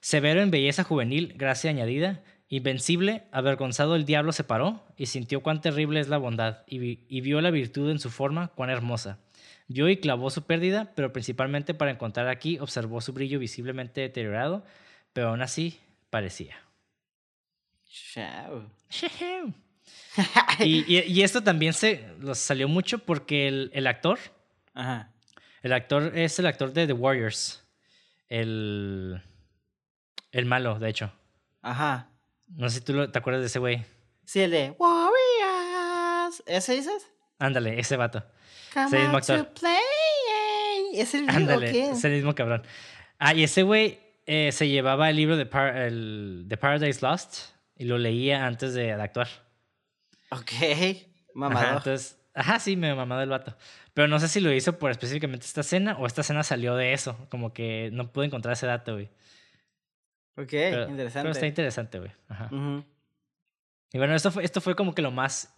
Severo 0.00 0.42
en 0.42 0.50
belleza 0.50 0.84
juvenil, 0.84 1.34
gracia 1.36 1.70
añadida, 1.70 2.22
invencible, 2.48 3.24
avergonzado 3.30 3.94
el 3.94 4.04
diablo 4.04 4.32
se 4.32 4.44
paró 4.44 4.82
y 4.96 5.06
sintió 5.06 5.42
cuán 5.42 5.60
terrible 5.60 6.00
es 6.00 6.08
la 6.08 6.18
bondad 6.18 6.62
y, 6.66 7.00
y 7.08 7.20
vio 7.20 7.40
la 7.40 7.50
virtud 7.50 7.90
en 7.90 7.98
su 7.98 8.10
forma, 8.10 8.48
cuán 8.48 8.70
hermosa. 8.70 9.18
Vio 9.66 9.88
y 9.88 9.98
clavó 9.98 10.30
su 10.30 10.44
pérdida, 10.44 10.92
pero 10.94 11.12
principalmente 11.12 11.74
para 11.74 11.90
encontrar 11.90 12.28
aquí 12.28 12.58
observó 12.58 13.02
su 13.02 13.12
brillo 13.12 13.38
visiblemente 13.38 14.00
deteriorado, 14.00 14.64
pero 15.12 15.28
aún 15.28 15.42
así 15.42 15.78
parecía. 16.08 16.56
y, 20.60 21.00
y, 21.00 21.22
esto 21.22 21.42
también 21.42 21.72
se 21.72 22.04
salió 22.34 22.68
mucho 22.68 22.98
porque 22.98 23.46
el, 23.46 23.70
el 23.72 23.86
actor, 23.86 24.18
Ajá. 24.74 25.12
el 25.62 25.72
actor 25.72 26.16
es 26.16 26.38
el 26.38 26.46
actor 26.46 26.72
de 26.72 26.86
The 26.86 26.92
Warriors, 26.92 27.62
el, 28.28 29.22
el 30.32 30.44
malo, 30.46 30.78
de 30.78 30.88
hecho. 30.88 31.12
Ajá. 31.62 32.08
No 32.48 32.68
sé 32.68 32.78
si 32.78 32.84
tú 32.84 33.10
te 33.10 33.18
acuerdas 33.18 33.42
de 33.42 33.46
ese 33.46 33.58
güey. 33.58 33.84
Sí, 34.24 34.40
el 34.40 34.50
de 34.50 34.74
Warriors. 34.78 36.42
¿Ese 36.46 36.74
dices? 36.74 37.06
Ándale, 37.38 37.78
ese 37.78 37.96
vato. 37.96 38.24
ese 38.74 38.98
mismo 38.98 39.16
actor. 39.16 39.52
¿Es 40.92 41.14
el 41.14 41.28
Ándale, 41.28 41.90
es 41.90 42.04
el 42.04 42.12
mismo 42.12 42.34
cabrón. 42.34 42.62
Ah, 43.18 43.34
y 43.34 43.44
ese 43.44 43.62
güey 43.62 43.98
eh, 44.26 44.52
se 44.52 44.68
llevaba 44.68 45.10
el 45.10 45.16
libro 45.16 45.36
de, 45.36 45.48
el, 45.86 46.44
de 46.46 46.56
Paradise 46.56 47.00
Lost 47.00 47.50
y 47.76 47.84
lo 47.84 47.98
leía 47.98 48.46
antes 48.46 48.74
de, 48.74 48.92
actuar. 48.92 49.28
Ok, 50.30 50.52
mamado. 51.34 51.66
Ajá, 51.66 51.76
entonces, 51.78 52.18
ajá, 52.34 52.58
sí, 52.58 52.76
me 52.76 52.94
mamado 52.94 53.22
el 53.22 53.28
vato. 53.28 53.56
Pero 53.94 54.08
no 54.08 54.20
sé 54.20 54.28
si 54.28 54.40
lo 54.40 54.52
hizo 54.52 54.78
por 54.78 54.90
específicamente 54.90 55.46
esta 55.46 55.62
escena 55.62 55.96
o 55.98 56.06
esta 56.06 56.20
escena 56.20 56.42
salió 56.42 56.76
de 56.76 56.92
eso. 56.92 57.16
Como 57.30 57.52
que 57.52 57.90
no 57.92 58.12
pude 58.12 58.26
encontrar 58.26 58.52
ese 58.52 58.66
dato, 58.66 58.94
güey. 58.94 59.10
Ok, 60.38 60.52
interesante. 60.52 61.22
Pero 61.22 61.30
está 61.30 61.46
interesante, 61.46 61.98
güey. 61.98 62.12
Ajá. 62.28 62.48
Y 63.92 63.98
bueno, 63.98 64.14
esto 64.14 64.30
fue, 64.30 64.44
esto 64.44 64.60
fue 64.60 64.76
como 64.76 64.94
que 64.94 65.02
lo 65.02 65.10
más 65.10 65.52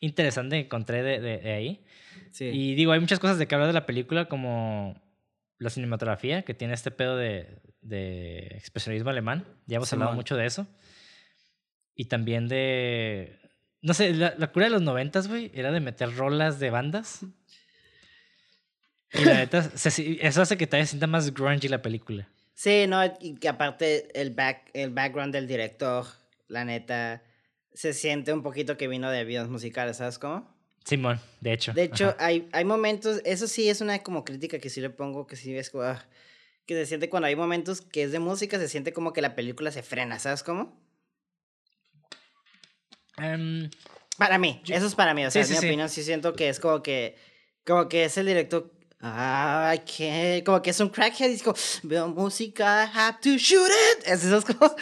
interesante 0.00 0.56
que 0.56 0.64
encontré 0.64 1.02
de, 1.02 1.20
de, 1.20 1.52
ahí. 1.52 1.84
Sí. 2.30 2.46
Y 2.46 2.74
digo, 2.74 2.92
hay 2.92 3.00
muchas 3.00 3.18
cosas 3.18 3.38
de 3.38 3.46
que 3.46 3.54
hablar 3.54 3.68
de 3.68 3.74
la 3.74 3.84
película, 3.84 4.26
como 4.26 4.98
la 5.58 5.68
cinematografía, 5.68 6.42
que 6.42 6.54
tiene 6.54 6.72
este 6.72 6.90
pedo 6.90 7.16
de, 7.16 7.60
de 7.82 8.46
expresionismo 8.54 9.10
alemán. 9.10 9.44
Ya 9.66 9.76
hemos 9.76 9.92
hablado 9.92 10.14
mucho 10.14 10.34
de 10.34 10.46
eso. 10.46 10.66
Y 11.94 12.06
también 12.06 12.48
de. 12.48 13.38
No 13.82 13.92
sé, 13.92 14.14
la, 14.14 14.34
cura 14.52 14.66
de 14.66 14.70
los 14.70 14.82
noventas, 14.82 15.28
güey, 15.28 15.50
era 15.54 15.72
de 15.72 15.80
meter 15.80 16.16
rolas 16.16 16.58
de 16.58 16.70
bandas. 16.70 17.20
Y 19.14 19.26
la 19.26 19.34
neta, 19.34 19.70
eso 19.74 20.40
hace 20.40 20.56
que 20.56 20.66
todavía 20.66 20.86
sienta 20.86 21.06
más 21.06 21.34
grungy 21.34 21.68
la 21.68 21.82
película. 21.82 22.26
Sí, 22.54 22.86
no, 22.86 23.02
y 23.20 23.34
que 23.36 23.48
aparte 23.48 24.08
el, 24.20 24.30
back, 24.30 24.70
el 24.74 24.90
background 24.90 25.32
del 25.32 25.46
director, 25.46 26.06
la 26.48 26.64
neta, 26.64 27.22
se 27.72 27.92
siente 27.92 28.32
un 28.32 28.42
poquito 28.42 28.76
que 28.76 28.88
vino 28.88 29.10
de 29.10 29.24
videos 29.24 29.48
musicales, 29.48 29.96
¿sabes 29.96 30.18
cómo? 30.18 30.52
Simón, 30.84 31.20
de 31.40 31.52
hecho. 31.52 31.72
De 31.72 31.84
hecho, 31.84 32.14
hay, 32.18 32.48
hay 32.52 32.64
momentos, 32.64 33.20
eso 33.24 33.46
sí 33.46 33.68
es 33.68 33.80
una 33.80 34.02
como 34.02 34.24
crítica 34.24 34.58
que 34.58 34.68
sí 34.68 34.80
le 34.80 34.90
pongo, 34.90 35.26
que 35.26 35.36
sí 35.36 35.56
es 35.56 35.70
como, 35.70 35.84
ah, 35.84 36.04
que 36.66 36.74
se 36.74 36.86
siente 36.86 37.08
cuando 37.08 37.28
hay 37.28 37.36
momentos 37.36 37.80
que 37.80 38.02
es 38.02 38.12
de 38.12 38.18
música, 38.18 38.58
se 38.58 38.68
siente 38.68 38.92
como 38.92 39.12
que 39.12 39.22
la 39.22 39.34
película 39.34 39.70
se 39.70 39.82
frena, 39.82 40.18
¿sabes 40.18 40.42
cómo? 40.42 40.80
Em, 43.18 43.70
para 44.18 44.38
mí, 44.38 44.62
eso 44.68 44.86
es 44.86 44.94
para 44.94 45.14
mí, 45.14 45.24
o 45.24 45.30
sea, 45.30 45.46
mi 45.46 45.56
opinión 45.56 45.88
sí 45.88 46.02
siento 46.02 46.34
que 46.34 46.48
es 46.48 46.58
como 46.58 46.82
que, 46.82 47.16
como 47.64 47.88
que 47.88 48.04
es 48.04 48.16
el 48.18 48.26
director, 48.26 48.72
ah, 49.02 49.74
que, 49.84 50.42
como 50.46 50.62
que 50.62 50.70
es 50.70 50.80
un 50.80 50.88
crackhead 50.88 51.30
y 51.30 51.38
como, 51.40 51.56
veo 51.82 52.08
música, 52.08 52.84
have 52.84 53.18
to 53.20 53.36
shoot 53.36 53.68
it, 53.68 54.06
es 54.06 54.24
esas 54.24 54.44
cosas. 54.44 54.76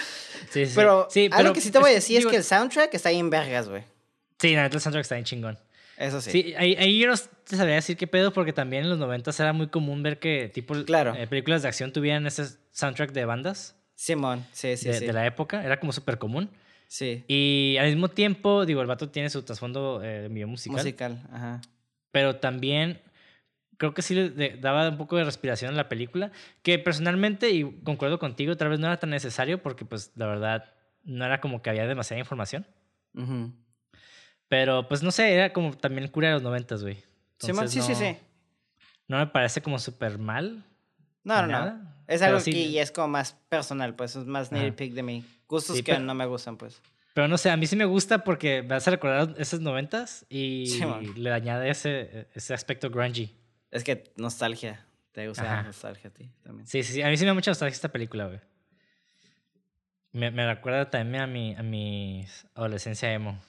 Sí, 0.51 0.67
sí. 0.67 0.73
Pero, 0.75 1.09
sí, 1.11 1.29
algo 1.33 1.53
que 1.53 1.61
sí 1.61 1.71
te 1.71 1.79
voy 1.79 1.91
a 1.91 1.95
decir 1.95 2.19
es 2.19 2.27
que 2.27 2.37
el 2.37 2.45
soundtrack 2.45 2.93
está 2.95 3.09
ahí 3.09 3.19
en 3.19 3.31
vergas, 3.31 3.69
güey. 3.69 3.83
Sí, 4.39 4.55
la 4.55 4.67
el 4.67 4.81
soundtrack 4.81 5.03
está 5.03 5.19
en 5.19 5.25
chingón. 5.25 5.59
Eso 5.97 6.21
sí. 6.21 6.31
Sí, 6.31 6.55
ahí, 6.57 6.77
ahí, 6.77 6.99
yo 6.99 7.09
no 7.09 7.15
te 7.45 7.57
sabría 7.57 7.75
decir 7.75 7.97
qué 7.97 8.07
pedo, 8.07 8.33
porque 8.33 8.53
también 8.55 8.85
en 8.85 8.91
los 8.91 8.99
90 8.99 9.31
era 9.39 9.53
muy 9.53 9.69
común 9.69 10.03
ver 10.03 10.19
que 10.19 10.51
tipo 10.53 10.75
claro. 10.85 11.15
Eh, 11.15 11.27
películas 11.27 11.63
de 11.63 11.69
acción 11.69 11.93
tuvieran 11.93 12.27
ese 12.27 12.47
soundtrack 12.71 13.13
de 13.13 13.27
bandas. 13.27 13.77
Simón, 13.95 14.47
sí, 14.53 14.79
sí, 14.79 14.93
sí. 14.95 15.07
De 15.07 15.13
la 15.13 15.27
época, 15.27 15.63
era 15.63 15.79
como 15.79 15.93
súper 15.93 16.19
común. 16.19 16.49
Sí. 16.89 17.23
Y 17.29 17.77
al 17.79 17.87
mismo 17.87 18.09
tiempo, 18.09 18.65
digo, 18.65 18.81
el 18.81 18.87
vato 18.87 19.11
tiene 19.11 19.29
su 19.29 19.43
trasfondo 19.43 20.03
eh, 20.03 20.29
de 20.29 20.47
musical. 20.47 20.79
Musical, 20.79 21.23
ajá. 21.31 21.61
Pero 22.11 22.37
también 22.37 23.01
creo 23.81 23.95
que 23.95 24.03
sí 24.03 24.15
le 24.15 24.59
daba 24.59 24.91
un 24.91 24.99
poco 24.99 25.17
de 25.17 25.25
respiración 25.25 25.73
a 25.73 25.77
la 25.77 25.89
película, 25.89 26.31
que 26.63 26.79
personalmente, 26.79 27.49
y 27.49 27.65
concuerdo 27.83 28.19
contigo, 28.19 28.55
tal 28.55 28.69
vez 28.69 28.79
no 28.79 28.87
era 28.89 28.99
tan 28.99 29.09
necesario 29.09 29.63
porque 29.63 29.87
pues 29.87 30.13
la 30.17 30.27
verdad 30.27 30.73
no 31.03 31.25
era 31.25 31.41
como 31.41 31.63
que 31.63 31.71
había 31.71 31.87
demasiada 31.87 32.21
información. 32.21 32.67
Pero 34.49 34.87
pues 34.87 35.03
no 35.03 35.11
sé, 35.11 35.33
era 35.33 35.53
como 35.53 35.73
también 35.77 36.09
cura 36.09 36.29
de 36.29 36.35
los 36.35 36.43
noventas, 36.43 36.83
güey. 36.83 36.97
Sí, 37.39 37.53
sí, 37.69 37.69
sí, 37.69 37.79
no- 37.79 37.95
sí. 37.95 38.17
No 39.09 39.17
me 39.19 39.27
parece 39.29 39.63
como 39.63 39.79
súper 39.79 40.19
mal. 40.19 40.63
No, 41.25 41.47
no, 41.47 41.67
no. 41.67 41.91
Es 42.07 42.21
algo 42.23 42.41
sí- 42.41 42.53
que 42.53 42.71
ya 42.71 42.83
es 42.83 42.93
como 42.93 43.09
más 43.09 43.33
personal, 43.49 43.95
pues 43.95 44.15
es 44.17 44.27
más 44.27 44.53
nitpick 44.53 44.93
de 44.93 45.03
mí. 45.03 45.25
Gustos 45.49 45.77
Sí, 45.77 45.83
que 45.83 45.93
pero- 45.93 46.05
no 46.05 46.15
me 46.15 46.27
gustan, 46.27 46.57
pues. 46.57 46.81
Pero 47.15 47.27
no 47.29 47.39
sé, 47.39 47.51
a 47.51 47.57
mí 47.57 47.67
sí 47.67 47.75
me 47.77 47.85
gusta 47.87 48.23
porque 48.25 48.63
me 48.63 48.75
hace 48.77 48.91
recordar 48.91 49.35
esos 49.39 49.61
noventas 49.61 50.25
y 50.29 50.67
Sí, 50.67 50.85
man. 50.87 51.05
le 51.17 51.33
añade 51.33 51.69
ese, 51.71 52.29
ese 52.35 52.55
aspecto 52.55 52.89
grungy. 52.91 53.35
Es 53.71 53.85
que 53.85 54.13
nostalgia. 54.17 54.87
Te 55.13 55.27
gusta 55.29 55.43
la 55.43 55.53
Ajá. 55.55 55.63
nostalgia 55.65 56.09
a 56.11 56.13
ti 56.13 56.31
también. 56.43 56.67
Sí, 56.67 56.83
sí, 56.85 56.95
sí. 56.95 57.03
A 57.03 57.09
mí 57.09 57.17
sí 57.17 57.25
me 57.25 57.29
da 57.29 57.35
mucha 57.35 57.51
nostalgia 57.51 57.75
esta 57.75 57.91
película, 57.91 58.27
güey. 58.27 58.41
Me, 60.13 60.31
me 60.31 60.47
recuerda 60.47 60.89
también 60.91 61.23
a 61.23 61.27
mi, 61.27 61.55
a 61.55 61.63
mi 61.63 62.27
adolescencia 62.55 63.13
emo. 63.13 63.41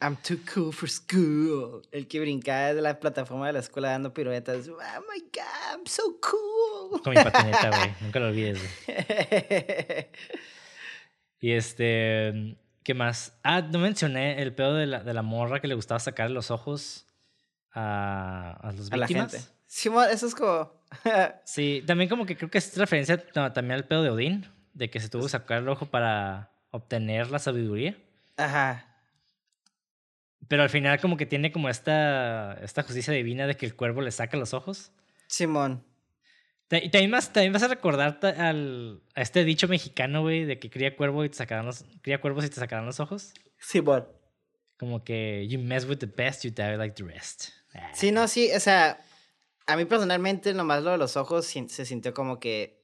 I'm 0.00 0.16
too 0.16 0.38
cool 0.54 0.72
for 0.72 0.88
school. 0.88 1.82
El 1.90 2.06
que 2.06 2.20
brincaba 2.20 2.72
de 2.74 2.80
la 2.82 3.00
plataforma 3.00 3.48
de 3.48 3.52
la 3.54 3.58
escuela 3.58 3.90
dando 3.90 4.14
piruetas. 4.14 4.68
Oh 4.68 4.76
my 5.12 5.20
god, 5.32 5.72
I'm 5.78 5.86
so 5.86 6.02
cool. 6.20 7.02
Con 7.02 7.14
mi 7.14 7.22
patineta, 7.22 7.70
güey. 7.70 7.94
Nunca 8.00 8.20
lo 8.20 8.28
olvides, 8.28 8.58
güey. 8.60 10.06
Y 11.40 11.52
este. 11.52 12.56
¿Qué 12.82 12.94
más? 12.94 13.38
Ah, 13.44 13.60
no 13.60 13.78
mencioné 13.78 14.42
el 14.42 14.54
pedo 14.54 14.74
de 14.74 14.86
la, 14.86 15.04
de 15.04 15.14
la 15.14 15.22
morra 15.22 15.60
que 15.60 15.68
le 15.68 15.74
gustaba 15.74 16.00
sacar 16.00 16.30
los 16.30 16.50
ojos 16.50 17.06
a, 17.72 18.52
a 18.62 18.72
los 18.72 18.90
a 18.92 18.96
la 18.96 19.06
víctimas. 19.06 19.32
gente. 19.32 19.46
Simón, 19.66 20.08
eso 20.10 20.26
es 20.26 20.34
como. 20.34 20.72
Sí, 21.44 21.82
también 21.86 22.08
como 22.08 22.24
que 22.26 22.36
creo 22.36 22.50
que 22.50 22.58
es 22.58 22.76
referencia 22.76 23.22
no, 23.34 23.52
también 23.52 23.78
al 23.78 23.84
pedo 23.86 24.02
de 24.02 24.10
Odín, 24.10 24.46
de 24.72 24.88
que 24.90 25.00
se 25.00 25.08
tuvo 25.08 25.24
que 25.24 25.28
sacar 25.28 25.58
el 25.58 25.68
ojo 25.68 25.86
para 25.86 26.50
obtener 26.70 27.30
la 27.30 27.38
sabiduría. 27.38 27.96
Ajá. 28.36 28.86
Pero 30.48 30.62
al 30.62 30.70
final 30.70 30.98
como 31.00 31.18
que 31.18 31.26
tiene 31.26 31.52
como 31.52 31.68
esta, 31.68 32.54
esta 32.62 32.82
justicia 32.82 33.12
divina 33.12 33.46
de 33.46 33.56
que 33.56 33.66
el 33.66 33.76
cuervo 33.76 34.00
le 34.00 34.10
saca 34.10 34.36
los 34.38 34.54
ojos. 34.54 34.92
Simón. 35.26 35.84
Y 36.70 36.90
también, 36.90 37.10
vas, 37.10 37.32
también 37.32 37.52
vas 37.52 37.62
a 37.62 37.68
recordar 37.68 38.18
al, 38.38 39.02
a 39.14 39.22
este 39.22 39.44
dicho 39.44 39.68
mexicano, 39.68 40.20
güey, 40.22 40.44
de 40.44 40.58
que 40.58 40.68
cría 40.70 40.96
cuervo 40.96 41.24
y 41.24 41.30
te 41.30 41.36
sacarán 41.36 41.64
los, 41.66 41.84
cría 42.02 42.20
cuervos 42.20 42.44
y 42.44 42.48
te 42.48 42.56
sacarán 42.56 42.84
los 42.86 43.00
ojos. 43.00 43.32
Simón. 43.58 44.06
Como 44.78 45.02
que 45.02 45.46
you 45.48 45.58
mess 45.58 45.86
with 45.86 45.96
the 45.98 46.06
best, 46.06 46.44
you 46.44 46.50
die 46.50 46.76
like 46.76 46.94
the 46.94 47.04
rest. 47.04 47.50
Ah, 47.82 47.90
Sí, 47.94 48.12
no, 48.12 48.28
sí, 48.28 48.50
o 48.54 48.60
sea, 48.60 49.00
a 49.66 49.76
mí 49.76 49.84
personalmente 49.84 50.54
nomás 50.54 50.82
lo 50.82 50.90
de 50.92 50.98
los 50.98 51.16
ojos 51.16 51.46
se 51.46 51.84
sintió 51.84 52.14
como 52.14 52.38
que 52.40 52.78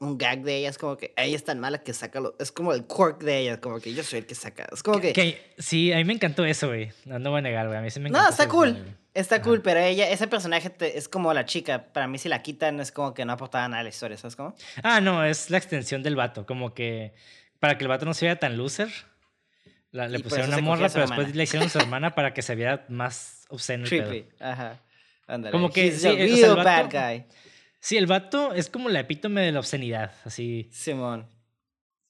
un 0.00 0.18
gag 0.18 0.42
de 0.42 0.56
ella, 0.56 0.68
es 0.70 0.78
como 0.78 0.96
que 0.96 1.14
ella 1.16 1.36
es 1.36 1.44
tan 1.44 1.60
mala 1.60 1.78
que 1.78 1.92
saca 1.94 2.18
los, 2.18 2.32
es 2.40 2.50
como 2.50 2.72
el 2.72 2.86
quirk 2.88 3.22
de 3.22 3.38
ella, 3.38 3.60
como 3.60 3.78
que 3.80 3.94
yo 3.94 4.02
soy 4.02 4.18
el 4.20 4.26
que 4.26 4.34
saca, 4.34 4.66
es 4.72 4.82
como 4.82 5.00
que, 5.00 5.12
que- 5.12 5.54
sí, 5.58 5.92
a 5.92 5.96
mí 5.96 6.04
me 6.04 6.12
encantó 6.14 6.44
eso, 6.44 6.66
güey. 6.68 6.90
No, 7.04 7.20
no 7.20 7.30
voy 7.30 7.38
a 7.38 7.42
negar, 7.42 7.66
güey. 7.68 7.78
A 7.78 7.82
mí 7.82 7.90
sí 7.90 8.00
me 8.00 8.10
no, 8.10 8.18
encantó. 8.18 8.30
está 8.32 8.42
ese 8.42 8.50
cool, 8.50 8.96
está 9.14 9.34
Ajá. 9.36 9.44
cool, 9.44 9.62
pero 9.62 9.78
ella, 9.78 10.10
ese 10.10 10.26
personaje 10.26 10.70
te- 10.70 10.98
es 10.98 11.08
como 11.08 11.32
la 11.32 11.44
chica, 11.44 11.92
para 11.92 12.08
mí 12.08 12.18
si 12.18 12.28
la 12.28 12.42
quitan 12.42 12.80
es 12.80 12.90
como 12.90 13.14
que 13.14 13.24
no 13.24 13.32
aportaba 13.34 13.68
nada 13.68 13.80
a 13.80 13.84
la 13.84 13.90
historia, 13.90 14.16
¿sabes 14.18 14.34
cómo? 14.34 14.56
Ah, 14.82 15.00
no, 15.00 15.24
es 15.24 15.50
la 15.50 15.58
extensión 15.58 16.02
del 16.02 16.16
vato. 16.16 16.46
Como 16.46 16.74
que 16.74 17.14
para 17.60 17.78
que 17.78 17.84
el 17.84 17.88
vato 17.88 18.04
no 18.04 18.12
se 18.12 18.26
vea 18.26 18.40
tan 18.40 18.56
loser, 18.56 18.90
la- 19.92 20.08
le 20.08 20.18
Y 20.18 20.22
pusieron 20.24 20.48
una 20.48 20.58
morra, 20.62 20.88
pero 20.88 21.06
después 21.06 21.32
le 21.36 21.44
hicieron 21.44 21.68
a 21.68 21.70
su 21.70 21.78
hermana 21.86 22.16
para 22.16 22.34
que 22.34 22.42
se 22.42 22.56
viera 22.56 22.84
más 22.88 23.41
obsceno 23.52 23.84
el 23.84 23.90
pedo. 23.90 24.08
Creepy, 24.08 24.28
ajá, 24.40 24.82
ándale. 25.26 25.52
Como 25.52 25.70
que 25.70 25.90
sí, 25.92 25.96
o 25.96 26.00
sea, 26.00 26.10
el 26.12 26.30
real 26.30 26.56
vato- 26.56 26.64
bad 26.64 27.10
guy, 27.14 27.24
Sí, 27.80 27.96
el 27.96 28.06
vato 28.06 28.52
es 28.54 28.68
como 28.70 28.88
la 28.88 29.00
epítome 29.00 29.40
de 29.42 29.50
la 29.52 29.58
obscenidad. 29.58 30.12
Así, 30.24 30.68
Simón, 30.72 31.26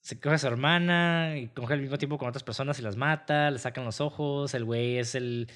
se 0.01 0.21
coge 0.21 0.35
a 0.35 0.39
su 0.39 0.47
hermana 0.47 1.35
y 1.39 1.49
coge 1.49 1.75
al 1.75 1.81
mismo 1.81 1.97
tiempo 1.97 2.19
con 2.19 2.29
otras 2.29 2.43
personas 2.43 2.79
y 2.79 2.83
las 2.83 2.97
mata, 2.97 3.51
le 3.51 3.59
sacan 3.59 3.85
los 3.85 4.01
ojos. 4.01 4.53
El 4.55 4.65
güey 4.65 4.99
es 4.99 5.15
el, 5.15 5.49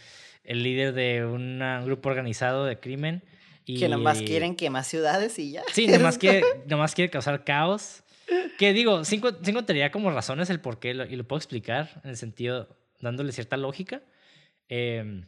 el 0.45 0.63
líder 0.63 0.95
de 0.95 1.25
una- 1.27 1.81
un 1.81 1.87
grupo 1.87 2.09
organizado 2.09 2.65
de 2.65 2.79
crimen. 2.81 3.23
Y, 3.67 3.79
que 3.81 3.89
nomás 3.89 4.23
quieren 4.23 4.55
que 4.57 4.71
más 4.71 4.87
ciudades 4.87 5.39
y 5.39 5.51
ya. 5.53 5.63
Sí, 5.73 5.87
nomás 5.89 6.17
quiere, 6.19 6.43
nomás 6.67 6.95
quiere 6.95 7.11
causar 7.11 7.45
caos. 7.45 8.03
Que 8.59 8.73
digo, 8.73 9.05
sí, 9.05 9.21
sí 9.43 9.51
encontraría 9.51 9.91
como 9.91 10.11
razones 10.11 10.49
el 10.51 10.61
por 10.61 10.79
qué 10.79 10.91
y 10.93 11.17
lo 11.17 11.25
puedo 11.29 11.39
explicar 11.39 12.01
en 12.05 12.11
el 12.11 12.17
sentido 12.17 12.69
dándole 13.01 13.33
cierta 13.33 13.57
lógica. 13.57 14.03
Eh, 14.69 15.25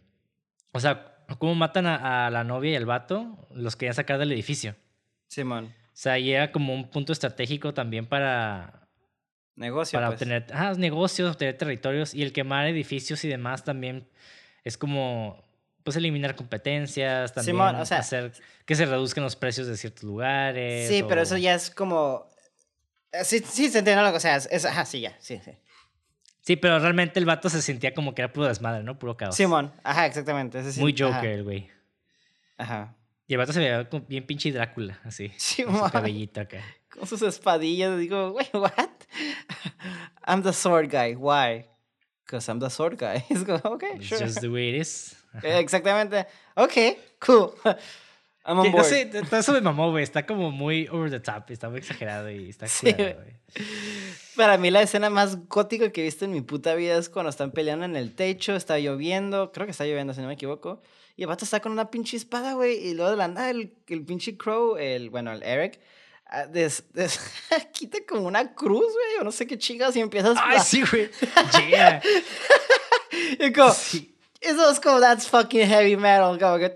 o 0.73 0.81
sea, 0.81 1.17
cómo 1.39 1.55
matan 1.55 1.87
a, 1.87 2.27
a 2.27 2.31
la 2.31 2.45
novia 2.45 2.73
y 2.73 2.77
al 2.77 2.87
vato, 2.87 3.47
los 3.53 3.77
querían 3.77 3.95
sacar 3.95 4.19
del 4.19 4.33
edificio. 4.33 4.77
Simón, 5.29 5.67
O 5.67 5.91
sea, 5.93 6.19
y 6.19 6.33
era 6.33 6.53
como 6.53 6.73
un 6.75 6.89
punto 6.91 7.13
estratégico 7.13 7.75
también 7.75 8.07
para, 8.07 8.89
negocio, 9.57 9.97
para 9.97 10.09
pues. 10.09 10.17
obtener 10.23 10.47
ah, 10.53 10.73
negocios, 10.77 11.31
obtener 11.31 11.57
territorios 11.59 12.15
y 12.15 12.23
el 12.23 12.33
quemar 12.33 12.67
edificios 12.67 13.25
y 13.25 13.29
demás 13.29 13.65
también 13.65 14.09
es 14.65 14.79
como 14.79 15.45
pues 15.85 15.97
eliminar 15.97 16.35
competencias, 16.37 17.33
también 17.33 17.57
Simón, 17.57 17.77
o 17.77 17.87
sea- 17.87 17.99
hacer 17.99 18.33
que 18.67 18.75
se 18.75 18.85
reduzcan 18.85 19.25
los 19.25 19.37
precios 19.37 19.67
de 19.67 19.77
ciertos 19.77 20.05
lugares. 20.05 20.89
Sí, 20.89 21.03
pero 21.09 21.23
eso 21.23 21.37
ya 21.39 21.55
es 21.55 21.71
como. 21.71 22.27
eh, 23.13 23.25
Sí, 23.25 23.39
sí, 23.41 23.71
se 23.71 23.79
entiende 23.79 24.03
que 24.11 24.17
o 24.17 24.21
sea. 24.21 24.37
Es, 24.37 24.65
ajá, 24.67 24.85
sí, 24.85 25.01
ya, 25.01 25.17
sí, 25.19 25.41
sí. 25.43 25.53
Sí, 26.49 26.57
pero 26.57 26.79
realmente 26.79 27.21
el 27.21 27.27
vato 27.27 27.51
se 27.51 27.61
sentía 27.61 27.93
como 27.93 28.15
que 28.15 28.23
era 28.23 28.33
puro 28.33 28.47
desmadre, 28.47 28.83
¿no? 28.83 28.99
Puro 28.99 29.19
caos. 29.19 29.37
Simón, 29.37 29.71
ajá, 29.85 30.07
exactamente. 30.07 30.59
ese 30.59 30.73
sí, 30.73 30.81
Muy 30.81 30.95
Joker, 30.99 31.27
el 31.27 31.45
güey. 31.45 31.69
Ajá. 32.57 32.97
Y 33.27 33.35
el 33.35 33.39
vato 33.39 33.53
se 33.53 33.59
veía 33.59 33.87
como 33.87 34.07
bien 34.07 34.25
pinche 34.25 34.51
Drácula, 34.51 34.99
así. 35.05 35.29
Con 35.29 35.39
Simón. 35.39 35.85
su 35.85 35.93
cabellito 35.93 36.41
acá. 36.41 36.63
Con 36.89 37.07
sus 37.07 37.21
espadillas, 37.21 37.99
digo, 37.99 38.31
wait, 38.35 38.49
what? 38.55 38.73
I'm 40.27 40.43
the 40.43 40.55
sword 40.55 40.91
guy. 40.91 41.15
Why? 41.15 41.67
Because 42.25 42.51
I'm 42.51 42.61
the 42.61 42.71
sword 42.71 42.99
guy. 42.99 43.23
Es 43.29 43.45
como, 43.45 43.59
ok, 43.75 43.85
It's 43.97 44.07
sure. 44.07 44.25
just 44.25 44.41
the 44.41 44.49
way 44.49 44.71
it 44.71 44.81
is. 44.81 45.23
Ajá. 45.35 45.59
Exactamente. 45.59 46.27
Ok, 46.55 46.73
cool. 47.27 47.53
I'm 48.47 48.59
on 48.59 48.65
Sí, 48.65 48.71
no 48.71 48.77
board. 48.79 48.85
sé, 48.87 49.05
todo 49.05 49.37
eso 49.39 49.53
me 49.53 49.61
mamó, 49.61 49.91
güey. 49.91 50.03
Está 50.03 50.25
como 50.25 50.51
muy 50.51 50.89
over 50.89 51.11
the 51.11 51.21
top, 51.21 51.51
está 51.51 51.69
muy 51.69 51.81
exagerado 51.81 52.31
y 52.31 52.49
está 52.49 52.67
Sí, 52.69 52.91
güey. 52.95 53.17
Para 54.39 54.57
mí 54.57 54.71
la 54.71 54.83
escena 54.83 55.11
más 55.11 55.49
gótica 55.49 55.91
que 55.91 56.01
he 56.01 56.05
visto 56.05 56.25
en 56.25 56.31
mi 56.31 56.43
puta 56.43 56.77
vida 56.77 56.97
es 56.97 57.09
cuando 57.09 57.29
están 57.29 57.51
peleando 57.51 57.85
en 57.85 57.97
el 57.97 58.15
techo, 58.15 58.55
está 58.55 58.79
lloviendo, 58.79 59.51
creo 59.51 59.67
que 59.67 59.73
está 59.73 59.85
lloviendo 59.85 60.15
si 60.15 60.21
no 60.21 60.29
me 60.29 60.35
equivoco, 60.35 60.81
y 61.17 61.23
el 61.23 61.27
vato 61.27 61.45
está 61.45 61.59
con 61.59 61.73
una 61.73 61.91
pinche 61.91 62.17
espada, 62.17 62.53
güey, 62.53 62.77
y 62.87 62.95
luego 62.95 63.11
de 63.11 63.17
la 63.17 63.27
nada 63.27 63.51
el, 63.51 63.75
el 63.89 64.05
pinche 64.05 64.37
Crow, 64.37 64.77
el, 64.77 65.11
bueno, 65.11 65.33
el 65.33 65.43
Eric, 65.43 65.81
ah, 66.27 66.47
des, 66.47 66.85
des- 66.93 67.19
quita 67.73 67.99
como 68.09 68.29
una 68.29 68.55
cruz, 68.55 68.93
güey, 68.93 69.21
o 69.21 69.25
no 69.25 69.33
sé 69.33 69.45
qué 69.49 69.59
chingas, 69.59 69.97
y 69.97 70.01
empiezas 70.01 70.39
Ay, 70.41 70.59
a... 70.59 70.61
sí, 70.61 70.85
güey. 70.89 71.11
Yeah. 71.69 72.01
y 73.41 73.53
como, 73.53 73.73
Sí. 73.73 74.15
eso 74.41 74.71
es 74.71 74.79
como, 74.79 75.01
that's 75.01 75.27
fucking 75.27 75.67
heavy 75.67 75.97
metal, 75.97 76.39
como 76.39 76.59
que... 76.59 76.73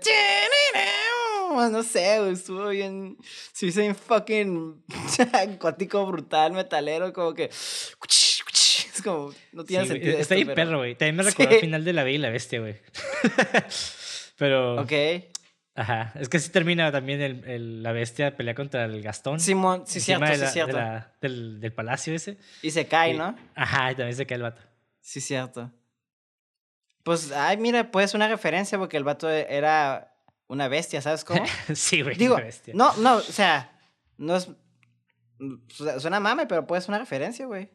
No 1.71 1.83
sé, 1.83 2.19
güey, 2.19 2.33
estuvo 2.33 2.67
bien. 2.69 3.17
Se 3.51 3.67
hizo 3.67 3.81
bien 3.81 3.95
fucking 3.95 4.83
gótico, 5.59 6.05
brutal, 6.05 6.53
metalero, 6.53 7.11
como 7.13 7.33
que. 7.33 7.45
Es 7.45 9.01
como. 9.03 9.31
No 9.51 9.63
tiene 9.63 9.83
Sí, 9.85 9.89
güey, 9.89 10.01
sentido. 10.01 10.19
Está 10.19 10.35
esto, 10.35 10.45
pero- 10.47 10.55
perro, 10.55 10.77
güey. 10.79 10.95
También 10.95 11.15
me 11.17 11.23
recordó 11.29 11.49
Sí. 11.49 11.55
el 11.55 11.61
final 11.61 11.83
de 11.85 11.93
La 11.93 12.03
Bella 12.03 12.15
y 12.15 12.21
la 12.21 12.29
Bestia, 12.29 12.59
güey. 12.59 12.75
Pero. 14.37 14.81
Ok. 14.81 14.91
Ajá. 15.75 16.13
Es 16.19 16.29
que 16.29 16.39
sí 16.39 16.49
termina 16.51 16.91
también 16.91 17.19
el, 17.21 17.43
el- 17.45 17.83
la 17.83 17.91
bestia 17.93 18.35
pelea 18.37 18.53
contra 18.53 18.85
el 18.85 19.01
Gastón. 19.01 19.39
Simón, 19.39 19.83
sí, 19.87 19.99
cierto, 19.99 20.25
de 20.25 20.33
sí, 20.35 20.39
la- 20.39 20.45
de 20.45 20.51
cierto. 20.51 20.77
la- 20.77 21.15
del, 21.21 21.59
del 21.59 21.73
palacio 21.73 22.13
ese. 22.13 22.37
Y 22.61 22.69
se 22.71 22.85
cae, 22.87 23.13
Y- 23.13 23.17
¿no? 23.17 23.35
Ajá, 23.55 23.91
y 23.91 23.95
también 23.95 24.15
se 24.15 24.25
cae 24.27 24.35
el 24.35 24.43
vato. 24.43 24.61
Sí, 25.01 25.19
cierto. 25.19 25.71
Pues, 27.03 27.31
ay, 27.31 27.57
mira, 27.57 27.91
pues 27.91 28.13
una 28.13 28.27
referencia 28.27 28.77
porque 28.77 28.97
el 28.97 29.03
vato 29.03 29.29
era 29.29 30.12
una 30.47 30.67
bestia, 30.67 31.01
¿sabes 31.01 31.23
cómo? 31.25 31.43
sí, 31.73 32.01
güey. 32.01 32.15
Digo, 32.15 32.37
la 32.37 32.43
bestia. 32.45 32.73
no, 32.75 32.95
no, 32.97 33.15
o 33.17 33.21
sea, 33.21 33.79
no 34.17 34.35
es. 34.35 34.49
su- 35.69 35.99
Suena 35.99 36.19
mame, 36.19 36.45
pero 36.47 36.65
puede 36.67 36.81
ser 36.81 36.89
una 36.89 36.99
referencia, 36.99 37.45
güey. 37.45 37.69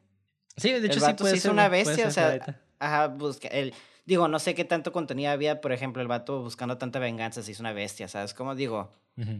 Sí, 0.56 0.70
de 0.72 0.78
hecho 0.78 0.86
el 0.86 0.92
sí 0.94 1.00
vato 1.00 1.24
puede 1.24 1.34
sí 1.34 1.40
ser, 1.40 1.50
una 1.52 1.68
bestia, 1.68 2.06
o 2.08 2.10
sea. 2.10 2.64
Ajá, 2.78 3.08
busca 3.08 3.48
el. 3.48 3.74
Digo, 4.06 4.26
no 4.26 4.38
sé 4.38 4.54
qué 4.54 4.64
tanto 4.64 4.90
contenido 4.90 5.30
había, 5.30 5.60
por 5.60 5.70
ejemplo, 5.72 6.00
el 6.00 6.08
vato 6.08 6.42
buscando 6.42 6.78
tanta 6.78 6.98
venganza, 6.98 7.42
se 7.42 7.50
hizo 7.52 7.62
una 7.62 7.72
bestia, 7.72 8.08
¿sabes? 8.08 8.32
Como 8.32 8.54
digo, 8.54 8.90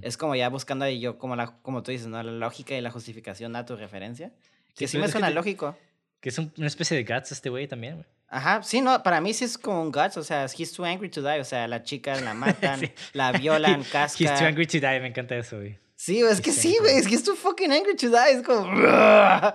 es 0.03 0.17
como 0.19 0.35
ya 0.35 0.49
buscando 0.51 0.85
ahí 0.85 1.01
yo, 1.01 1.17
como, 1.19 1.37
la, 1.37 1.57
como 1.63 1.83
tú 1.83 1.91
dices, 1.91 2.07
¿no? 2.09 2.23
La 2.23 2.33
lógica 2.33 2.75
y 2.77 2.81
la 2.83 2.91
justificación 2.91 3.57
a 3.57 3.65
tu 3.65 3.77
referencia. 3.77 4.33
Que 4.75 4.87
sí, 4.87 4.93
pero 4.99 5.03
me 5.03 5.07
que 5.07 5.13
suena 5.13 5.29
te- 5.29 5.35
lógico. 5.35 5.77
Que 6.21 6.29
es 6.29 6.39
un- 6.39 6.53
una 6.59 6.67
especie 6.67 7.03
de 7.03 7.05
guts 7.15 7.33
este 7.33 7.49
güey 7.49 7.67
también, 7.67 7.95
güey. 7.95 8.07
Ajá, 8.31 8.63
sí, 8.63 8.81
no, 8.83 9.03
para 9.03 9.21
mí 9.21 9.33
sí 9.33 9.45
es 9.45 9.57
como 9.57 9.81
un 9.81 9.91
guts, 9.91 10.17
o 10.19 10.23
sea, 10.23 10.45
he's 10.47 10.73
too 10.73 10.85
angry 10.85 11.09
to 11.09 11.23
die, 11.23 11.41
o 11.41 11.45
sea, 11.45 11.67
la 11.67 11.83
chica 11.83 12.21
la 12.21 12.35
matan, 12.35 12.81
Sí. 12.81 12.93
la 13.15 13.33
violan, 13.33 13.81
He's 13.81 13.87
too 13.89 13.93
casca. 13.93 14.47
angry 14.47 14.67
to 14.67 14.79
die, 14.81 15.01
me 15.01 15.07
encanta 15.09 15.35
eso, 15.37 15.57
güey. 15.57 15.79
Sí, 15.97 16.21
es 16.21 16.41
que 16.41 16.53
sí, 16.53 16.77
güey, 16.79 16.97
es 16.99 17.09
que 17.09 17.15
he's 17.15 17.25
too 17.25 17.35
fucking 17.35 17.73
angry 17.73 17.97
to 17.97 18.09
die, 18.09 18.31
es 18.37 18.43
como... 18.43 18.65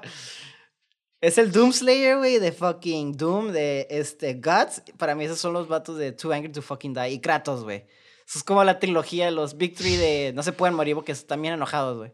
Es 1.21 1.37
el 1.37 1.53
Doom 1.53 1.71
Slayer, 1.71 2.17
güey, 2.17 2.37
de 2.37 2.51
fucking 2.51 3.15
Doom, 3.15 3.53
de 3.53 3.87
este, 3.89 4.33
Guts. 4.33 4.83
Para 4.97 5.15
mí 5.15 5.23
esos 5.23 5.39
son 5.39 5.53
los 5.53 5.69
vatos 5.69 5.97
de 5.97 6.11
Too 6.11 6.33
Angry 6.33 6.51
to 6.51 6.61
fucking 6.61 6.93
Die. 6.93 7.11
Y 7.11 7.21
Kratos, 7.21 7.63
güey. 7.63 7.85
Eso 8.27 8.39
es 8.39 8.43
como 8.43 8.61
la 8.65 8.77
trilogía, 8.77 9.31
los 9.31 9.55
Big 9.57 9.73
Three 9.73 9.95
de 9.95 10.33
no 10.35 10.43
se 10.43 10.51
pueden 10.51 10.75
morir 10.75 10.95
porque 10.95 11.13
están 11.13 11.41
bien 11.41 11.53
enojados, 11.53 11.97
güey. 11.97 12.11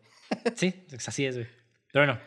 Sí, 0.56 0.86
así 1.08 1.26
es, 1.26 1.38
güey. 1.38 1.48
Pero 1.92 2.06
bueno, 2.06 2.22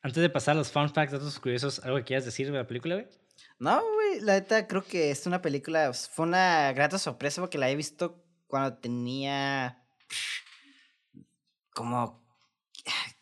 antes 0.00 0.22
de 0.22 0.30
pasar 0.30 0.52
a 0.52 0.58
los 0.58 0.72
fun 0.72 0.88
facts, 0.88 1.12
datos 1.12 1.38
curiosos, 1.38 1.80
¿algo 1.84 1.98
que 1.98 2.04
quieras 2.04 2.24
decir 2.24 2.50
de 2.50 2.56
la 2.56 2.66
película, 2.66 2.94
güey? 2.94 3.08
No, 3.58 3.82
güey, 3.94 4.20
la 4.20 4.34
neta 4.34 4.66
creo 4.66 4.84
que 4.84 5.10
es 5.10 5.26
una 5.26 5.40
película, 5.40 5.92
fue 5.92 6.26
una 6.26 6.72
grata 6.72 6.98
sorpresa 6.98 7.40
porque 7.40 7.58
la 7.58 7.70
he 7.70 7.76
visto 7.76 8.22
cuando 8.46 8.76
tenía 8.78 9.82
como 11.70 12.24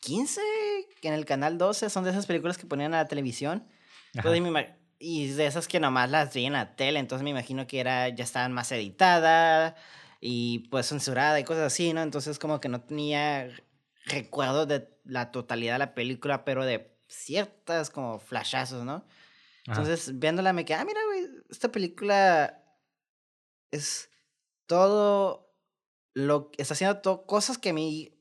15 0.01 0.41
en 1.03 1.13
el 1.15 1.25
canal 1.25 1.59
12, 1.59 1.91
son 1.91 2.05
de 2.05 2.11
esas 2.11 2.27
películas 2.27 2.59
que 2.59 2.67
ponían 2.67 2.95
a 2.95 2.99
la 2.99 3.09
televisión. 3.09 3.69
y 4.99 5.29
de 5.29 5.47
esas 5.47 5.69
que 5.69 5.81
nomás 5.81 6.11
las 6.11 6.33
vi 6.33 6.47
en 6.47 6.55
la 6.55 6.77
tele, 6.77 6.99
entonces 6.99 7.23
me 7.25 7.31
imagino 7.31 7.67
que 7.67 7.81
era 7.81 8.09
ya 8.09 8.25
estaban 8.25 8.53
más 8.53 8.73
editadas 8.73 9.75
y 10.21 10.61
pues 10.71 10.89
censurada 10.89 11.39
y 11.39 11.45
cosas 11.45 11.65
así, 11.65 11.93
¿no? 11.93 12.03
Entonces 12.03 12.39
como 12.39 12.61
que 12.61 12.71
no 12.71 12.81
tenía 12.81 13.51
recuerdo 14.07 14.67
de 14.67 14.89
la 15.05 15.31
totalidad 15.31 15.75
de 15.75 15.81
la 15.81 15.95
película, 15.95 16.45
pero 16.45 16.65
de 16.65 16.97
ciertas 17.09 17.91
como 17.91 18.19
flashazos, 18.19 18.85
¿no? 18.85 19.05
Entonces, 19.67 20.19
viéndola 20.19 20.53
me 20.53 20.65
quedé, 20.65 20.79
ah, 20.79 20.85
mira, 20.85 21.01
güey, 21.07 21.27
esta 21.51 21.73
película 21.73 22.63
es 23.71 24.11
todo 24.67 25.55
lo 26.15 26.51
que 26.51 26.63
está 26.63 26.75
haciendo 26.75 26.99
todo, 26.99 27.27
cosas 27.27 27.59
que 27.59 27.71
a 27.71 27.73
mí 27.73 28.15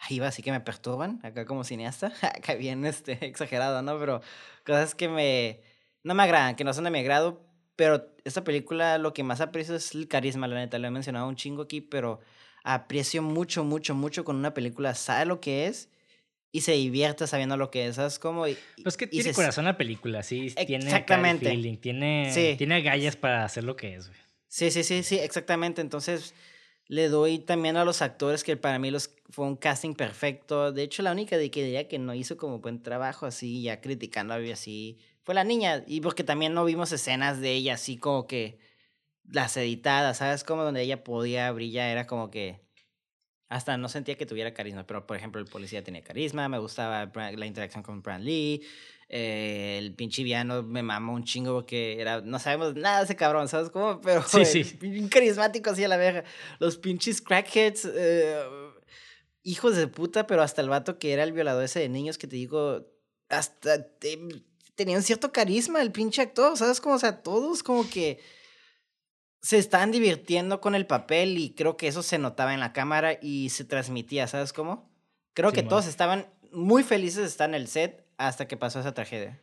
ahí 0.00 0.18
va, 0.18 0.28
así 0.28 0.42
que 0.42 0.50
me 0.50 0.60
perturban, 0.60 1.20
acá 1.22 1.46
como 1.46 1.64
cineasta, 1.64 2.12
acá 2.22 2.54
bien 2.54 2.84
este, 2.84 3.24
exagerado, 3.24 3.80
¿no? 3.82 3.98
Pero 3.98 4.20
cosas 4.66 4.94
que 4.94 5.08
me, 5.08 5.62
no 6.02 6.14
me 6.14 6.22
agradan, 6.22 6.56
que 6.56 6.64
no 6.64 6.74
son 6.74 6.84
de 6.84 6.90
mi 6.90 6.98
agrado, 6.98 7.46
pero 7.76 8.14
esta 8.24 8.44
película 8.44 8.98
lo 8.98 9.14
que 9.14 9.22
más 9.22 9.40
aprecio 9.40 9.76
es 9.76 9.94
el 9.94 10.08
carisma, 10.08 10.48
la 10.48 10.56
neta, 10.56 10.78
lo 10.78 10.88
he 10.88 10.90
mencionado 10.90 11.28
un 11.28 11.36
chingo 11.36 11.62
aquí, 11.62 11.80
pero 11.80 12.20
aprecio 12.64 13.22
mucho, 13.22 13.64
mucho, 13.64 13.94
mucho 13.94 14.24
con 14.24 14.36
una 14.36 14.52
película, 14.52 14.94
sabe 14.94 15.24
lo 15.26 15.40
que 15.40 15.66
es 15.66 15.88
y 16.52 16.62
se 16.62 16.72
divierte 16.72 17.26
sabiendo 17.26 17.56
lo 17.56 17.70
que 17.70 17.86
es, 17.86 17.96
¿sabes? 17.96 18.18
Como, 18.18 18.44
pues 18.82 18.96
que 18.96 19.06
tiene 19.06 19.32
corazón 19.32 19.64
la 19.64 19.76
película, 19.76 20.22
sí, 20.22 20.52
exactamente. 20.56 21.46
tiene 21.46 21.56
feeling, 21.56 21.76
tiene, 21.76 22.30
sí. 22.32 22.54
tiene 22.58 22.76
agallas 22.76 23.16
para 23.16 23.44
hacer 23.44 23.64
lo 23.64 23.76
que 23.76 23.94
es, 23.94 24.08
güey. 24.08 24.20
Sí, 24.48 24.70
sí, 24.70 24.82
sí, 24.82 25.02
sí, 25.04 25.18
exactamente, 25.18 25.80
entonces 25.80 26.34
le 26.90 27.08
doy 27.08 27.38
también 27.38 27.76
a 27.76 27.84
los 27.84 28.02
actores 28.02 28.42
que 28.42 28.56
para 28.56 28.80
mí 28.80 28.90
los, 28.90 29.14
fue 29.28 29.46
un 29.46 29.54
casting 29.54 29.94
perfecto. 29.94 30.72
De 30.72 30.82
hecho, 30.82 31.04
la 31.04 31.12
única 31.12 31.38
de 31.38 31.48
que 31.48 31.62
diría 31.62 31.86
que 31.86 32.00
no 32.00 32.14
hizo 32.14 32.36
como 32.36 32.58
buen 32.58 32.82
trabajo 32.82 33.26
así, 33.26 33.62
ya 33.62 33.80
criticando 33.80 34.34
a 34.34 34.38
así, 34.38 34.98
fue 35.22 35.36
la 35.36 35.44
niña. 35.44 35.84
Y 35.86 36.00
porque 36.00 36.24
también 36.24 36.52
no 36.52 36.64
vimos 36.64 36.90
escenas 36.90 37.40
de 37.40 37.52
ella 37.52 37.74
así 37.74 37.96
como 37.96 38.26
que 38.26 38.58
las 39.22 39.56
editadas, 39.56 40.18
¿sabes? 40.18 40.42
Como 40.42 40.64
donde 40.64 40.82
ella 40.82 41.04
podía 41.04 41.52
brillar, 41.52 41.90
era 41.90 42.08
como 42.08 42.28
que 42.28 42.60
hasta 43.50 43.76
no 43.76 43.88
sentía 43.88 44.16
que 44.16 44.26
tuviera 44.26 44.54
carisma. 44.54 44.86
Pero, 44.86 45.06
por 45.06 45.16
ejemplo, 45.16 45.40
el 45.40 45.46
policía 45.46 45.82
tenía 45.82 46.02
carisma, 46.02 46.48
me 46.48 46.58
gustaba 46.58 47.10
la 47.14 47.46
interacción 47.46 47.82
con 47.82 48.00
Brand 48.00 48.24
Lee. 48.24 48.62
Eh, 49.08 49.76
el 49.76 49.92
pinche 49.92 50.22
villano 50.22 50.62
me 50.62 50.84
mamó 50.84 51.14
un 51.14 51.24
chingo 51.24 51.52
porque 51.52 52.00
era, 52.00 52.20
no 52.20 52.38
sabemos 52.38 52.76
nada 52.76 52.98
de 52.98 53.04
ese 53.06 53.16
cabrón, 53.16 53.48
¿sabes 53.48 53.70
cómo? 53.70 54.00
Pero 54.04 54.22
sí, 54.22 54.44
sí. 54.44 55.08
carismático 55.10 55.70
así 55.70 55.82
a 55.82 55.88
la 55.88 55.96
verga. 55.96 56.22
Los 56.60 56.78
pinches 56.78 57.20
crackheads, 57.20 57.90
eh, 57.92 58.40
hijos 59.42 59.74
de 59.74 59.88
puta, 59.88 60.28
pero 60.28 60.42
hasta 60.42 60.62
el 60.62 60.68
vato 60.68 61.00
que 61.00 61.12
era 61.12 61.24
el 61.24 61.32
violador 61.32 61.64
ese 61.64 61.80
de 61.80 61.88
niños 61.88 62.18
que 62.18 62.28
te 62.28 62.36
digo, 62.36 62.86
hasta 63.28 63.84
tenía 64.76 64.96
un 64.96 65.02
cierto 65.02 65.32
carisma 65.32 65.82
el 65.82 65.90
pinche 65.90 66.22
actor, 66.22 66.56
¿sabes 66.56 66.80
cómo? 66.80 66.94
O 66.94 66.98
sea, 66.98 67.20
todos 67.20 67.64
como 67.64 67.90
que 67.90 68.20
se 69.40 69.58
estaban 69.58 69.90
divirtiendo 69.90 70.60
con 70.60 70.74
el 70.74 70.86
papel 70.86 71.38
y 71.38 71.50
creo 71.54 71.76
que 71.76 71.88
eso 71.88 72.02
se 72.02 72.18
notaba 72.18 72.54
en 72.54 72.60
la 72.60 72.72
cámara 72.72 73.18
y 73.20 73.50
se 73.50 73.64
transmitía, 73.64 74.26
¿sabes 74.26 74.52
cómo? 74.52 74.90
Creo 75.32 75.52
que 75.52 75.62
todos 75.62 75.86
estaban 75.86 76.26
muy 76.52 76.82
felices 76.82 77.22
de 77.22 77.26
estar 77.26 77.48
en 77.48 77.54
el 77.54 77.68
set 77.68 78.04
hasta 78.18 78.46
que 78.46 78.56
pasó 78.56 78.80
esa 78.80 78.92
tragedia. 78.92 79.40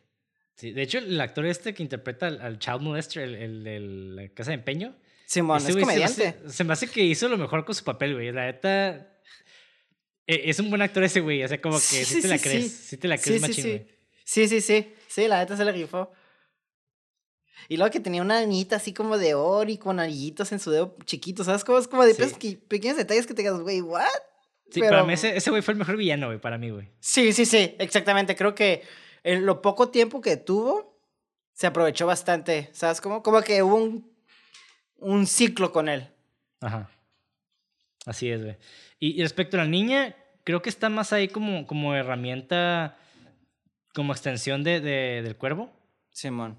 Sí, 0.54 0.72
de 0.72 0.82
hecho, 0.82 0.98
el 0.98 1.20
actor 1.20 1.46
este 1.46 1.72
que 1.72 1.82
interpreta 1.82 2.26
al, 2.26 2.58
child 2.58 2.80
molester, 2.80 3.22
el, 3.22 3.64
de 3.64 3.80
la 3.80 4.28
casa 4.30 4.50
de 4.50 4.56
empeño. 4.56 4.96
Simón, 5.26 5.64
es 5.64 5.76
comediante. 5.76 6.36
Se 6.48 6.64
me, 6.64 6.72
hace, 6.72 6.88
que 6.88 7.02
hizo 7.02 7.28
lo 7.28 7.38
mejor 7.38 7.64
con 7.64 7.74
su 7.74 7.84
papel, 7.84 8.14
güey. 8.14 8.32
La 8.32 8.46
neta. 8.46 9.20
E, 10.26 10.50
es 10.50 10.58
un 10.58 10.68
buen 10.68 10.82
actor 10.82 11.04
ese, 11.04 11.20
güey. 11.20 11.44
O 11.44 11.48
sea, 11.48 11.60
como 11.60 11.76
que 11.76 12.04
sí, 12.04 12.20
te 12.20 12.28
la 12.28 12.38
crees. 12.38 12.72
Sí, 12.72 12.96
te 12.96 13.06
la 13.06 13.18
crees 13.18 13.40
machín, 13.40 13.64
güey. 13.64 13.86
Sí, 14.24 14.48
sí, 14.48 14.60
sí. 14.60 14.92
Sí, 15.06 15.28
la 15.28 15.38
neta 15.38 15.56
se 15.56 15.64
le 15.64 15.70
rifó. 15.70 16.10
Y 17.68 17.76
luego 17.76 17.90
que 17.90 18.00
tenía 18.00 18.22
una 18.22 18.38
anita 18.38 18.76
así 18.76 18.92
como 18.92 19.18
de 19.18 19.34
oro 19.34 19.70
y 19.70 19.78
con 19.78 19.98
anillitos 19.98 20.52
en 20.52 20.60
su 20.60 20.70
dedo 20.70 20.96
chiquito, 21.04 21.44
¿sabes? 21.44 21.64
Como, 21.64 21.78
es 21.78 21.88
como 21.88 22.04
de 22.04 22.14
pequeños 22.68 22.96
detalles 22.96 23.26
que 23.26 23.34
te 23.34 23.42
digas, 23.42 23.58
güey, 23.60 23.80
¿what? 23.80 24.04
Sí, 24.70 24.80
para 24.80 25.04
mí 25.04 25.14
ese 25.14 25.50
güey 25.50 25.62
fue 25.62 25.72
el 25.72 25.78
mejor 25.78 25.96
villano, 25.96 26.26
güey, 26.26 26.38
para 26.38 26.58
mí, 26.58 26.70
güey. 26.70 26.88
Sí, 27.00 27.32
sí, 27.32 27.46
sí, 27.46 27.74
exactamente. 27.78 28.36
Creo 28.36 28.54
que 28.54 28.82
en 29.22 29.46
lo 29.46 29.62
poco 29.62 29.88
tiempo 29.88 30.20
que 30.20 30.36
tuvo, 30.36 30.98
se 31.52 31.66
aprovechó 31.66 32.06
bastante, 32.06 32.68
¿sabes? 32.72 33.00
Como, 33.00 33.22
como 33.22 33.40
que 33.42 33.62
hubo 33.62 33.76
un, 33.76 34.12
un 34.98 35.26
ciclo 35.26 35.72
con 35.72 35.88
él. 35.88 36.08
Ajá. 36.60 36.90
Así 38.06 38.30
es, 38.30 38.42
güey. 38.42 38.56
Y, 39.00 39.20
respecto 39.22 39.56
a 39.56 39.64
la 39.64 39.66
niña, 39.66 40.16
creo 40.44 40.62
que 40.62 40.70
está 40.70 40.88
más 40.88 41.12
ahí 41.12 41.28
como, 41.28 41.66
como 41.66 41.94
herramienta, 41.94 42.98
como 43.94 44.12
extensión 44.12 44.64
de, 44.64 44.80
de 44.80 45.22
del 45.22 45.36
cuervo. 45.36 45.70
Simón. 46.10 46.58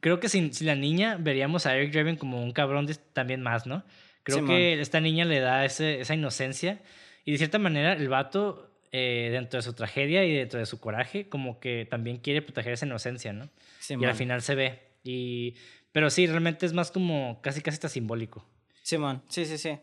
Creo 0.00 0.18
que 0.18 0.28
sin, 0.28 0.50
la 0.62 0.74
niña 0.74 1.16
veríamos 1.20 1.66
a 1.66 1.76
Eric 1.76 1.92
Draven 1.92 2.16
como 2.16 2.42
un 2.42 2.52
cabrón 2.52 2.88
también 3.12 3.42
más, 3.42 3.66
¿no? 3.66 3.84
Creo 4.22 4.46
que 4.46 4.80
esta 4.80 5.00
niña 5.00 5.24
le 5.24 5.40
da 5.40 5.64
ese, 5.64 6.00
esa 6.00 6.14
inocencia 6.14 6.80
y 7.24 7.32
de 7.32 7.38
cierta 7.38 7.58
manera 7.58 7.94
el 7.94 8.08
vato, 8.08 8.70
eh, 8.92 9.28
dentro 9.32 9.58
de 9.58 9.62
su 9.62 9.72
tragedia 9.72 10.24
y 10.24 10.34
dentro 10.34 10.58
de 10.58 10.66
su 10.66 10.80
coraje, 10.80 11.28
como 11.28 11.60
que 11.60 11.86
también 11.88 12.18
quiere 12.18 12.42
proteger 12.42 12.72
esa 12.72 12.86
inocencia, 12.86 13.32
¿no? 13.32 13.48
y 13.88 14.04
al 14.04 14.14
final 14.14 14.42
se 14.42 14.54
ve. 14.54 14.80
Y, 15.02 15.54
pero 15.92 16.10
sí, 16.10 16.26
realmente 16.26 16.66
es 16.66 16.72
más 16.72 16.90
como 16.90 17.40
casi 17.42 17.60
casi 17.60 17.74
está 17.74 17.88
simbólico. 17.88 18.46
Simón, 18.82 19.22
sí, 19.28 19.44
sí, 19.44 19.58
sí. 19.58 19.78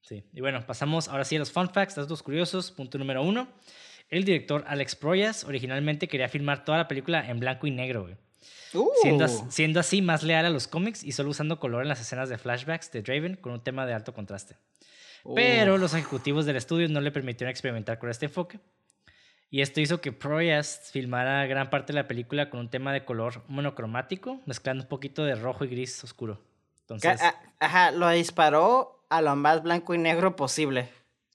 Sí, 0.00 0.24
y 0.32 0.40
bueno, 0.40 0.64
pasamos 0.66 1.08
ahora 1.08 1.24
sí 1.24 1.36
a 1.36 1.40
los 1.40 1.50
fun 1.50 1.68
facts, 1.68 1.96
datos 1.96 2.22
curiosos. 2.22 2.70
Punto 2.70 2.96
número 2.96 3.22
uno. 3.22 3.48
El 4.08 4.24
director 4.24 4.64
Alex 4.68 4.94
Proyas 4.94 5.44
originalmente 5.44 6.06
quería 6.06 6.28
filmar 6.28 6.64
toda 6.64 6.78
la 6.78 6.88
película 6.88 7.28
en 7.28 7.40
blanco 7.40 7.66
y 7.66 7.72
negro, 7.72 8.02
güey. 8.02 8.16
Siendo, 9.02 9.24
uh. 9.24 9.46
siendo, 9.48 9.80
así 9.80 10.02
más 10.02 10.22
leal 10.22 10.44
a 10.44 10.50
los 10.50 10.68
cómics 10.68 11.02
y 11.02 11.12
solo 11.12 11.30
usando 11.30 11.58
color 11.58 11.82
en 11.82 11.88
las 11.88 12.00
escenas 12.00 12.28
de 12.28 12.36
flashbacks 12.38 12.92
de 12.92 13.02
Draven 13.02 13.36
con 13.36 13.52
un 13.52 13.60
tema 13.62 13.86
de 13.86 13.94
alto 13.94 14.12
contraste. 14.12 14.56
Pero 15.34 15.78
los 15.78 15.94
ejecutivos 15.94 16.46
del 16.46 16.56
estudio 16.56 16.88
no 16.88 17.00
le 17.00 17.10
permitieron 17.10 17.50
experimentar 17.50 17.98
con 17.98 18.10
este 18.10 18.26
enfoque. 18.26 18.60
Y 19.50 19.60
esto 19.60 19.80
hizo 19.80 20.00
que 20.00 20.12
Proyas 20.12 20.90
filmara 20.92 21.46
gran 21.46 21.70
parte 21.70 21.92
de 21.92 22.00
la 22.00 22.08
película 22.08 22.50
con 22.50 22.60
un 22.60 22.68
tema 22.68 22.92
de 22.92 23.04
color 23.04 23.42
monocromático, 23.48 24.40
mezclando 24.44 24.84
un 24.84 24.88
poquito 24.88 25.24
de 25.24 25.34
rojo 25.34 25.64
y 25.64 25.68
gris 25.68 26.02
oscuro. 26.04 26.42
Entonces, 26.80 27.20
Ajá, 27.58 27.90
lo 27.90 28.08
disparó 28.10 29.04
a 29.08 29.22
lo 29.22 29.34
más 29.36 29.62
blanco 29.62 29.94
y 29.94 29.98
negro 29.98 30.36
posible. 30.36 30.88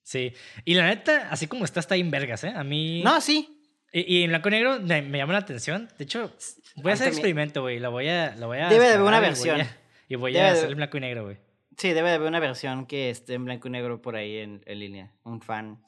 Sí, 0.04 0.34
y 0.66 0.74
la 0.74 0.88
neta, 0.88 1.30
así 1.30 1.48
como 1.48 1.64
está, 1.64 1.80
está 1.80 1.96
en 1.96 2.12
vergas, 2.12 2.44
¿eh? 2.44 2.54
A 2.56 2.64
mí... 2.64 3.02
No, 3.04 3.22
sí. 3.22 3.61
Y, 3.94 4.24
en 4.24 4.30
blanco 4.30 4.48
y 4.48 4.52
negro 4.52 4.80
me, 4.80 5.18
llama 5.18 5.34
la 5.34 5.40
atención. 5.40 5.90
De 5.98 6.06
hecho, 6.06 6.32
voy 6.78 6.92
a 6.92 6.94
hacer 6.94 7.10
experimento, 7.10 7.62
güey. 7.62 7.80
La 7.80 7.90
voy 7.90 8.08
a, 8.08 8.36
la 8.38 8.48
voy 8.48 8.60
a... 8.60 8.70
Debe 8.70 8.86
de 8.86 8.94
haber 8.94 9.06
una 9.06 9.20
versión. 9.20 9.62
Y 10.08 10.16
voy 10.16 10.38
a, 10.38 10.52
hacer 10.52 10.70
en 10.70 10.78
blanco 10.78 10.98
y 10.98 11.02
negro, 11.02 11.26
güey. 11.26 11.38
Sí, 11.78 11.90
debe 11.90 12.10
de 12.10 12.16
haber 12.16 12.28
una 12.28 12.40
versión 12.40 12.86
que 12.86 13.10
esté 13.10 13.34
en 13.34 13.46
blanco 13.46 13.68
y 13.68 13.72
negro 13.72 14.02
por 14.02 14.16
ahí 14.16 14.38
en, 14.38 14.62
en 14.66 14.80
línea. 14.80 15.12
Un 15.24 15.42
fan. 15.42 15.84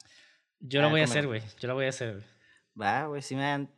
Yo 0.60 0.82
lo 0.82 0.90
voy 0.90 1.00
a 1.00 1.04
hacer, 1.04 1.26
güey. 1.26 1.42
Yo 1.60 1.68
lo 1.68 1.74
voy 1.74 1.86
a 1.86 1.90
hacer, 1.90 2.12
güey. 2.12 2.24
Va, 2.80 3.06
güey. 3.06 3.22
Si 3.22 3.34
me 3.36 3.42
dan... 3.42 3.70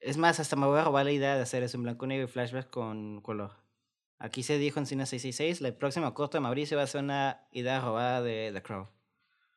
Es 0.00 0.16
más, 0.16 0.38
hasta 0.38 0.54
me 0.54 0.66
voy 0.66 0.78
a 0.78 0.84
robar 0.84 1.04
la 1.04 1.12
idea 1.12 1.36
de 1.36 1.42
hacer 1.42 1.62
eso 1.62 1.76
en 1.76 1.82
blanco 1.82 2.04
y 2.04 2.08
negro 2.08 2.24
y 2.26 2.28
flashback 2.28 2.70
con 2.70 3.20
color. 3.22 3.52
Aquí 4.18 4.42
se 4.42 4.58
dijo 4.58 4.78
en 4.78 4.86
Cine 4.86 5.04
666, 5.04 5.62
el 5.62 5.74
próximo 5.74 6.12
corto 6.14 6.36
de 6.36 6.42
Mauricio 6.42 6.76
va 6.76 6.84
a 6.84 6.86
ser 6.86 7.02
una 7.02 7.46
idea 7.50 7.80
robada 7.80 8.22
de 8.22 8.50
The 8.52 8.62
Crow. 8.62 8.88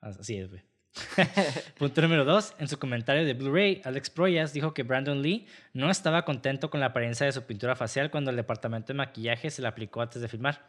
Así 0.01 0.37
es, 0.37 0.49
güey. 0.49 0.68
Punto 1.77 2.01
número 2.01 2.25
dos. 2.25 2.53
En 2.59 2.67
su 2.67 2.77
comentario 2.79 3.25
de 3.25 3.33
Blu-ray, 3.33 3.81
Alex 3.85 4.09
Proyas 4.09 4.53
dijo 4.53 4.73
que 4.73 4.83
Brandon 4.83 5.21
Lee 5.21 5.47
no 5.73 5.89
estaba 5.89 6.25
contento 6.25 6.69
con 6.69 6.79
la 6.79 6.87
apariencia 6.87 7.25
de 7.25 7.31
su 7.31 7.43
pintura 7.43 7.75
facial 7.75 8.11
cuando 8.11 8.31
el 8.31 8.37
departamento 8.37 8.87
de 8.87 8.97
maquillaje 8.97 9.49
se 9.49 9.61
la 9.61 9.69
aplicó 9.69 10.01
antes 10.01 10.21
de 10.21 10.27
filmar. 10.27 10.67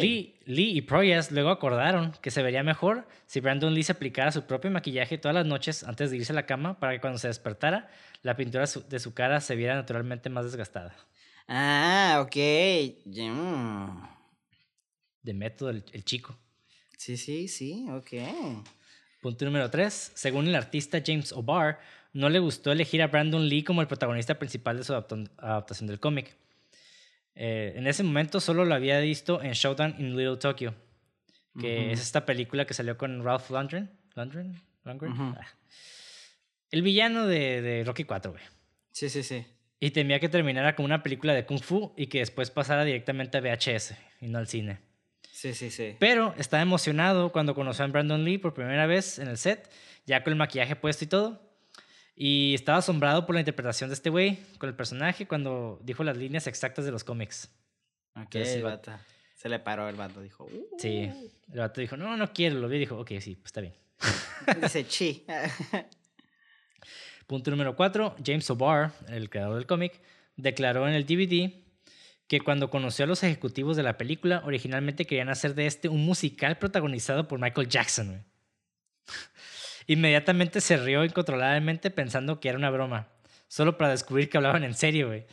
Lee, 0.00 0.38
Lee 0.44 0.76
y 0.76 0.82
Proyas 0.82 1.32
luego 1.32 1.48
acordaron 1.48 2.12
que 2.20 2.30
se 2.30 2.42
vería 2.42 2.62
mejor 2.62 3.08
si 3.26 3.40
Brandon 3.40 3.72
Lee 3.72 3.82
se 3.82 3.92
aplicara 3.92 4.30
su 4.30 4.46
propio 4.46 4.70
maquillaje 4.70 5.16
todas 5.16 5.34
las 5.34 5.46
noches 5.46 5.84
antes 5.84 6.10
de 6.10 6.18
irse 6.18 6.32
a 6.32 6.34
la 6.34 6.44
cama 6.44 6.78
para 6.78 6.92
que 6.92 7.00
cuando 7.00 7.18
se 7.18 7.28
despertara 7.28 7.90
la 8.22 8.36
pintura 8.36 8.66
de 8.66 8.98
su 8.98 9.14
cara 9.14 9.40
se 9.40 9.56
viera 9.56 9.74
naturalmente 9.74 10.28
más 10.28 10.44
desgastada. 10.44 10.94
Ah, 11.48 12.20
ok. 12.22 12.36
De 15.22 15.32
método 15.32 15.70
el, 15.70 15.82
el 15.92 16.04
chico. 16.04 16.38
Sí, 16.98 17.16
sí, 17.16 17.48
sí, 17.48 17.86
ok. 17.90 18.12
Punto 19.24 19.46
número 19.46 19.70
3. 19.70 20.12
Según 20.14 20.48
el 20.48 20.54
artista 20.54 21.02
James 21.02 21.32
O'Barr, 21.32 21.78
no 22.12 22.28
le 22.28 22.40
gustó 22.40 22.70
elegir 22.70 23.00
a 23.00 23.06
Brandon 23.06 23.48
Lee 23.48 23.64
como 23.64 23.80
el 23.80 23.86
protagonista 23.86 24.38
principal 24.38 24.76
de 24.76 24.84
su 24.84 24.92
adaptación 24.92 25.86
del 25.86 25.98
cómic. 25.98 26.36
Eh, 27.34 27.72
en 27.74 27.86
ese 27.86 28.02
momento 28.02 28.38
solo 28.38 28.66
lo 28.66 28.74
había 28.74 29.00
visto 29.00 29.42
en 29.42 29.52
Showdown 29.52 29.94
in 29.98 30.14
Little 30.14 30.36
Tokyo, 30.36 30.74
que 31.58 31.90
es 31.90 32.02
esta 32.02 32.26
película 32.26 32.66
que 32.66 32.74
salió 32.74 32.98
con 32.98 33.24
Ralph 33.24 33.48
Lundgren. 33.48 33.90
¿Lundgren? 34.14 34.60
Ah. 34.84 35.40
El 36.70 36.82
villano 36.82 37.26
de, 37.26 37.62
de 37.62 37.82
Rocky 37.82 38.04
4, 38.04 38.30
güey. 38.30 38.44
Sí, 38.92 39.08
sí, 39.08 39.22
sí. 39.22 39.46
Y 39.80 39.92
temía 39.92 40.20
que 40.20 40.28
terminara 40.28 40.76
como 40.76 40.84
una 40.84 41.02
película 41.02 41.32
de 41.32 41.46
Kung 41.46 41.62
Fu 41.62 41.94
y 41.96 42.08
que 42.08 42.18
después 42.18 42.50
pasara 42.50 42.84
directamente 42.84 43.38
a 43.38 43.40
VHS 43.40 43.94
y 44.20 44.28
no 44.28 44.36
al 44.36 44.48
cine. 44.48 44.80
Sí, 45.44 45.52
sí, 45.52 45.70
sí. 45.70 45.94
Pero 45.98 46.34
estaba 46.38 46.62
emocionado 46.62 47.30
cuando 47.30 47.54
conoció 47.54 47.84
a 47.84 47.88
Brandon 47.88 48.24
Lee 48.24 48.38
por 48.38 48.54
primera 48.54 48.86
vez 48.86 49.18
en 49.18 49.28
el 49.28 49.36
set, 49.36 49.70
ya 50.06 50.24
con 50.24 50.32
el 50.32 50.38
maquillaje 50.38 50.74
puesto 50.74 51.04
y 51.04 51.06
todo. 51.06 51.38
Y 52.16 52.54
estaba 52.54 52.78
asombrado 52.78 53.26
por 53.26 53.34
la 53.34 53.42
interpretación 53.42 53.90
de 53.90 53.94
este 53.94 54.08
güey 54.08 54.38
con 54.56 54.70
el 54.70 54.74
personaje 54.74 55.28
cuando 55.28 55.78
dijo 55.82 56.02
las 56.02 56.16
líneas 56.16 56.46
exactas 56.46 56.86
de 56.86 56.92
los 56.92 57.04
cómics. 57.04 57.50
Ok, 58.16 58.36
el 58.36 58.62
vato. 58.62 58.92
Se 59.34 59.50
le 59.50 59.58
paró 59.58 59.86
el 59.90 59.96
vato, 59.96 60.22
dijo. 60.22 60.48
Sí, 60.78 61.12
uh". 61.12 61.30
el 61.52 61.58
vato 61.58 61.82
dijo, 61.82 61.98
no, 61.98 62.16
no 62.16 62.32
quiero, 62.32 62.58
lo 62.58 62.66
vi 62.66 62.76
y 62.76 62.80
dijo, 62.80 62.98
ok, 62.98 63.10
sí, 63.20 63.34
pues 63.34 63.48
está 63.48 63.60
bien. 63.60 63.74
Dice, 64.62 64.86
chi. 64.86 65.26
Punto 67.26 67.50
número 67.50 67.76
cuatro, 67.76 68.16
James 68.24 68.48
O'Barr, 68.48 68.92
el 69.08 69.28
creador 69.28 69.56
del 69.56 69.66
cómic, 69.66 70.00
declaró 70.36 70.88
en 70.88 70.94
el 70.94 71.04
DVD 71.04 71.63
que 72.38 72.40
cuando 72.40 72.68
conoció 72.68 73.04
a 73.04 73.06
los 73.08 73.22
ejecutivos 73.22 73.76
de 73.76 73.84
la 73.84 73.96
película, 73.96 74.42
originalmente 74.44 75.04
querían 75.06 75.28
hacer 75.28 75.54
de 75.54 75.66
este 75.66 75.88
un 75.88 76.04
musical 76.04 76.58
protagonizado 76.58 77.28
por 77.28 77.38
Michael 77.38 77.68
Jackson. 77.68 78.24
Inmediatamente 79.86 80.60
se 80.60 80.76
rió 80.76 81.04
incontrolablemente 81.04 81.92
pensando 81.92 82.40
que 82.40 82.48
era 82.48 82.58
una 82.58 82.70
broma, 82.70 83.06
solo 83.46 83.78
para 83.78 83.90
descubrir 83.90 84.28
que 84.28 84.36
hablaban 84.36 84.64
en 84.64 84.74
serio, 84.74 85.06
güey. 85.06 85.26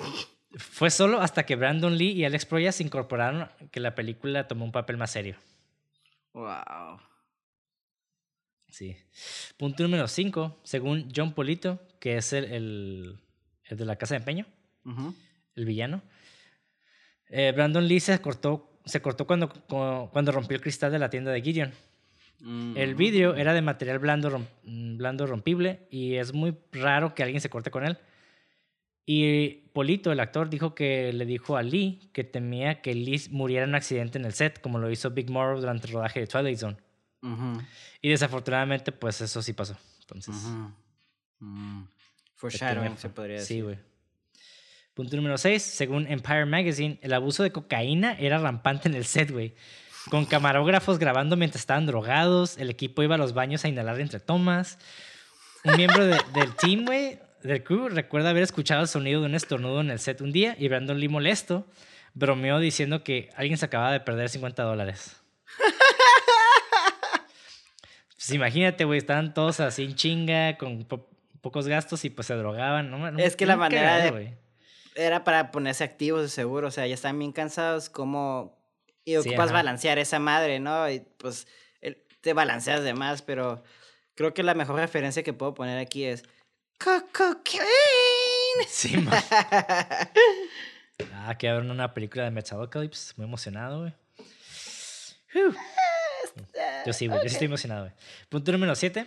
Fue 0.58 0.90
solo 0.90 1.20
hasta 1.20 1.46
que 1.46 1.54
Brandon 1.54 1.96
Lee 1.96 2.10
y 2.10 2.24
Alex 2.24 2.46
Proyas 2.46 2.74
se 2.74 2.82
incorporaron 2.82 3.48
que 3.70 3.78
la 3.78 3.94
película 3.94 4.48
tomó 4.48 4.64
un 4.64 4.72
papel 4.72 4.96
más 4.96 5.12
serio. 5.12 5.36
Wow. 6.32 6.98
Sí. 8.70 8.96
Punto 9.56 9.84
número 9.84 10.08
5, 10.08 10.62
según 10.64 11.12
John 11.14 11.32
Polito, 11.32 11.78
que 12.00 12.16
es 12.16 12.32
el, 12.32 12.44
el, 12.52 13.20
de 13.78 13.84
la 13.84 13.94
casa 13.94 14.14
de 14.14 14.18
empeño, 14.18 14.46
el 15.54 15.64
villano. 15.64 16.02
Eh, 17.30 17.52
Brandon 17.54 17.86
Lee 17.86 18.00
se 18.00 18.20
cortó, 18.20 18.68
se 18.84 19.00
cortó 19.00 19.26
cuando, 19.26 19.48
cuando 19.48 20.32
rompió 20.32 20.56
el 20.56 20.62
cristal 20.62 20.92
de 20.92 20.98
la 20.98 21.10
tienda 21.10 21.30
de 21.30 21.40
Gideon. 21.40 21.72
El 22.74 22.94
vidrio 22.94 23.34
era 23.34 23.52
de 23.52 23.60
material 23.60 23.98
blando, 23.98 24.46
blando 24.64 25.26
rompible 25.26 25.86
y 25.90 26.14
es 26.14 26.32
muy 26.32 26.56
raro 26.72 27.14
que 27.14 27.22
alguien 27.22 27.40
se 27.40 27.50
corte 27.50 27.70
con 27.70 27.84
él. 27.84 27.98
Y 29.04 29.68
Polito, 29.72 30.10
el 30.10 30.20
actor, 30.20 30.48
dijo 30.48 30.74
que 30.74 31.12
le 31.12 31.26
dijo 31.26 31.56
a 31.56 31.62
Lee 31.62 32.10
que 32.14 32.24
temía 32.24 32.80
que 32.80 32.94
Lee 32.94 33.22
muriera 33.30 33.64
en 33.64 33.70
un 33.70 33.74
accidente 33.74 34.18
en 34.18 34.24
el 34.24 34.32
set, 34.32 34.60
como 34.60 34.78
lo 34.78 34.90
hizo 34.90 35.10
Big 35.10 35.30
Morrow 35.30 35.60
durante 35.60 35.86
el 35.86 35.92
rodaje 35.92 36.20
de 36.20 36.26
Twilight 36.26 36.58
Zone. 36.58 36.76
Y 38.00 38.08
desafortunadamente, 38.08 38.92
pues 38.92 39.20
eso 39.20 39.42
sí 39.42 39.52
pasó. 39.52 39.76
Entonces. 40.00 40.34
Uh 41.42 41.84
Foreshadowing, 42.36 42.96
se 42.96 43.10
podría 43.10 43.36
decir. 43.36 43.56
Sí, 43.56 43.60
güey. 43.60 43.78
Punto 44.94 45.16
número 45.16 45.38
6. 45.38 45.62
Según 45.62 46.06
Empire 46.06 46.46
Magazine, 46.46 46.98
el 47.02 47.12
abuso 47.12 47.42
de 47.42 47.52
cocaína 47.52 48.16
era 48.18 48.38
rampante 48.38 48.88
en 48.88 48.94
el 48.94 49.04
set, 49.04 49.30
güey. 49.30 49.54
Con 50.10 50.24
camarógrafos 50.24 50.98
grabando 50.98 51.36
mientras 51.36 51.62
estaban 51.62 51.86
drogados. 51.86 52.58
El 52.58 52.70
equipo 52.70 53.02
iba 53.02 53.14
a 53.14 53.18
los 53.18 53.34
baños 53.34 53.64
a 53.64 53.68
inhalar 53.68 54.00
entre 54.00 54.20
tomas. 54.20 54.78
Un 55.64 55.76
miembro 55.76 56.06
del 56.06 56.56
team, 56.56 56.86
güey, 56.86 57.18
del 57.42 57.62
crew, 57.62 57.88
recuerda 57.88 58.30
haber 58.30 58.42
escuchado 58.42 58.82
el 58.82 58.88
sonido 58.88 59.20
de 59.20 59.26
un 59.26 59.34
estornudo 59.34 59.80
en 59.80 59.90
el 59.90 59.98
set 59.98 60.20
un 60.20 60.32
día 60.32 60.56
y 60.58 60.68
Brandon 60.68 60.98
Lee 60.98 61.08
molesto 61.08 61.66
bromeó 62.14 62.58
diciendo 62.58 63.04
que 63.04 63.30
alguien 63.36 63.56
se 63.58 63.66
acababa 63.66 63.92
de 63.92 64.00
perder 64.00 64.28
50 64.28 64.62
dólares. 64.62 65.16
pues 68.14 68.30
imagínate, 68.32 68.84
güey, 68.84 68.98
estaban 68.98 69.34
todos 69.34 69.60
así 69.60 69.84
en 69.84 69.94
chinga, 69.94 70.56
con 70.56 70.86
pocos 71.40 71.68
gastos 71.68 72.04
y 72.04 72.10
pues 72.10 72.26
se 72.26 72.34
drogaban. 72.34 72.90
No, 72.90 73.18
es 73.18 73.36
que 73.36 73.46
la 73.46 73.56
manera 73.56 74.10
de... 74.10 74.36
Era 74.94 75.24
para 75.24 75.50
ponerse 75.50 75.84
activos 75.84 76.22
de 76.22 76.28
seguro, 76.28 76.68
o 76.68 76.70
sea, 76.70 76.86
ya 76.86 76.94
están 76.94 77.18
bien 77.18 77.32
cansados, 77.32 77.88
como... 77.88 78.58
Y 79.04 79.16
ocupas 79.16 79.50
balancear 79.50 79.98
esa 79.98 80.18
madre, 80.18 80.60
¿no? 80.60 80.88
Y 80.90 81.00
pues 81.16 81.46
te 82.20 82.32
balanceas 82.32 82.82
de 82.84 82.94
más, 82.94 83.22
pero 83.22 83.62
creo 84.14 84.34
que 84.34 84.42
la 84.42 84.54
mejor 84.54 84.76
referencia 84.76 85.22
que 85.22 85.32
puedo 85.32 85.54
poner 85.54 85.78
aquí 85.78 86.04
es 86.04 86.24
Cocaine. 86.78 87.66
Sí, 88.68 88.96
man. 88.96 89.14
ah, 91.14 91.36
que 91.38 91.48
haber 91.48 91.62
una 91.62 91.94
película 91.94 92.24
de 92.24 92.30
Metalocalypse. 92.30 93.14
Muy 93.16 93.26
emocionado, 93.26 93.80
güey. 93.80 93.94
Yo 96.86 96.92
sí, 96.92 97.06
güey. 97.06 97.20
Yo 97.22 97.28
sí 97.28 97.34
estoy 97.34 97.46
emocionado, 97.46 97.84
güey. 97.84 97.94
Punto 98.28 98.52
número 98.52 98.74
7. 98.74 99.06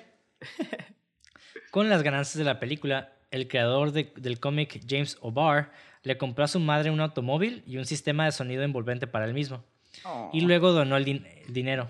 Con 1.72 1.90
las 1.90 2.02
ganancias 2.04 2.38
de 2.38 2.46
la 2.46 2.60
película, 2.60 3.14
el 3.34 3.48
creador 3.48 3.92
del 3.92 4.40
cómic 4.40 4.80
James 4.88 5.18
O'Barr 5.20 5.72
le 6.04 6.18
compró 6.18 6.46
a 6.46 6.48
su 6.48 6.60
madre 6.60 6.92
un 6.92 7.02
automóvil 7.02 7.64
y 7.66 7.78
un 7.78 7.86
sistema 7.86 8.26
de 8.26 8.32
sonido 8.32 8.62
envolvente 8.62 9.08
para 9.08 9.26
él 9.26 9.34
mismo. 9.34 9.64
Y 10.32 10.42
luego 10.42 10.72
donó 10.72 10.98
el, 10.98 11.26
dinero. 11.48 11.90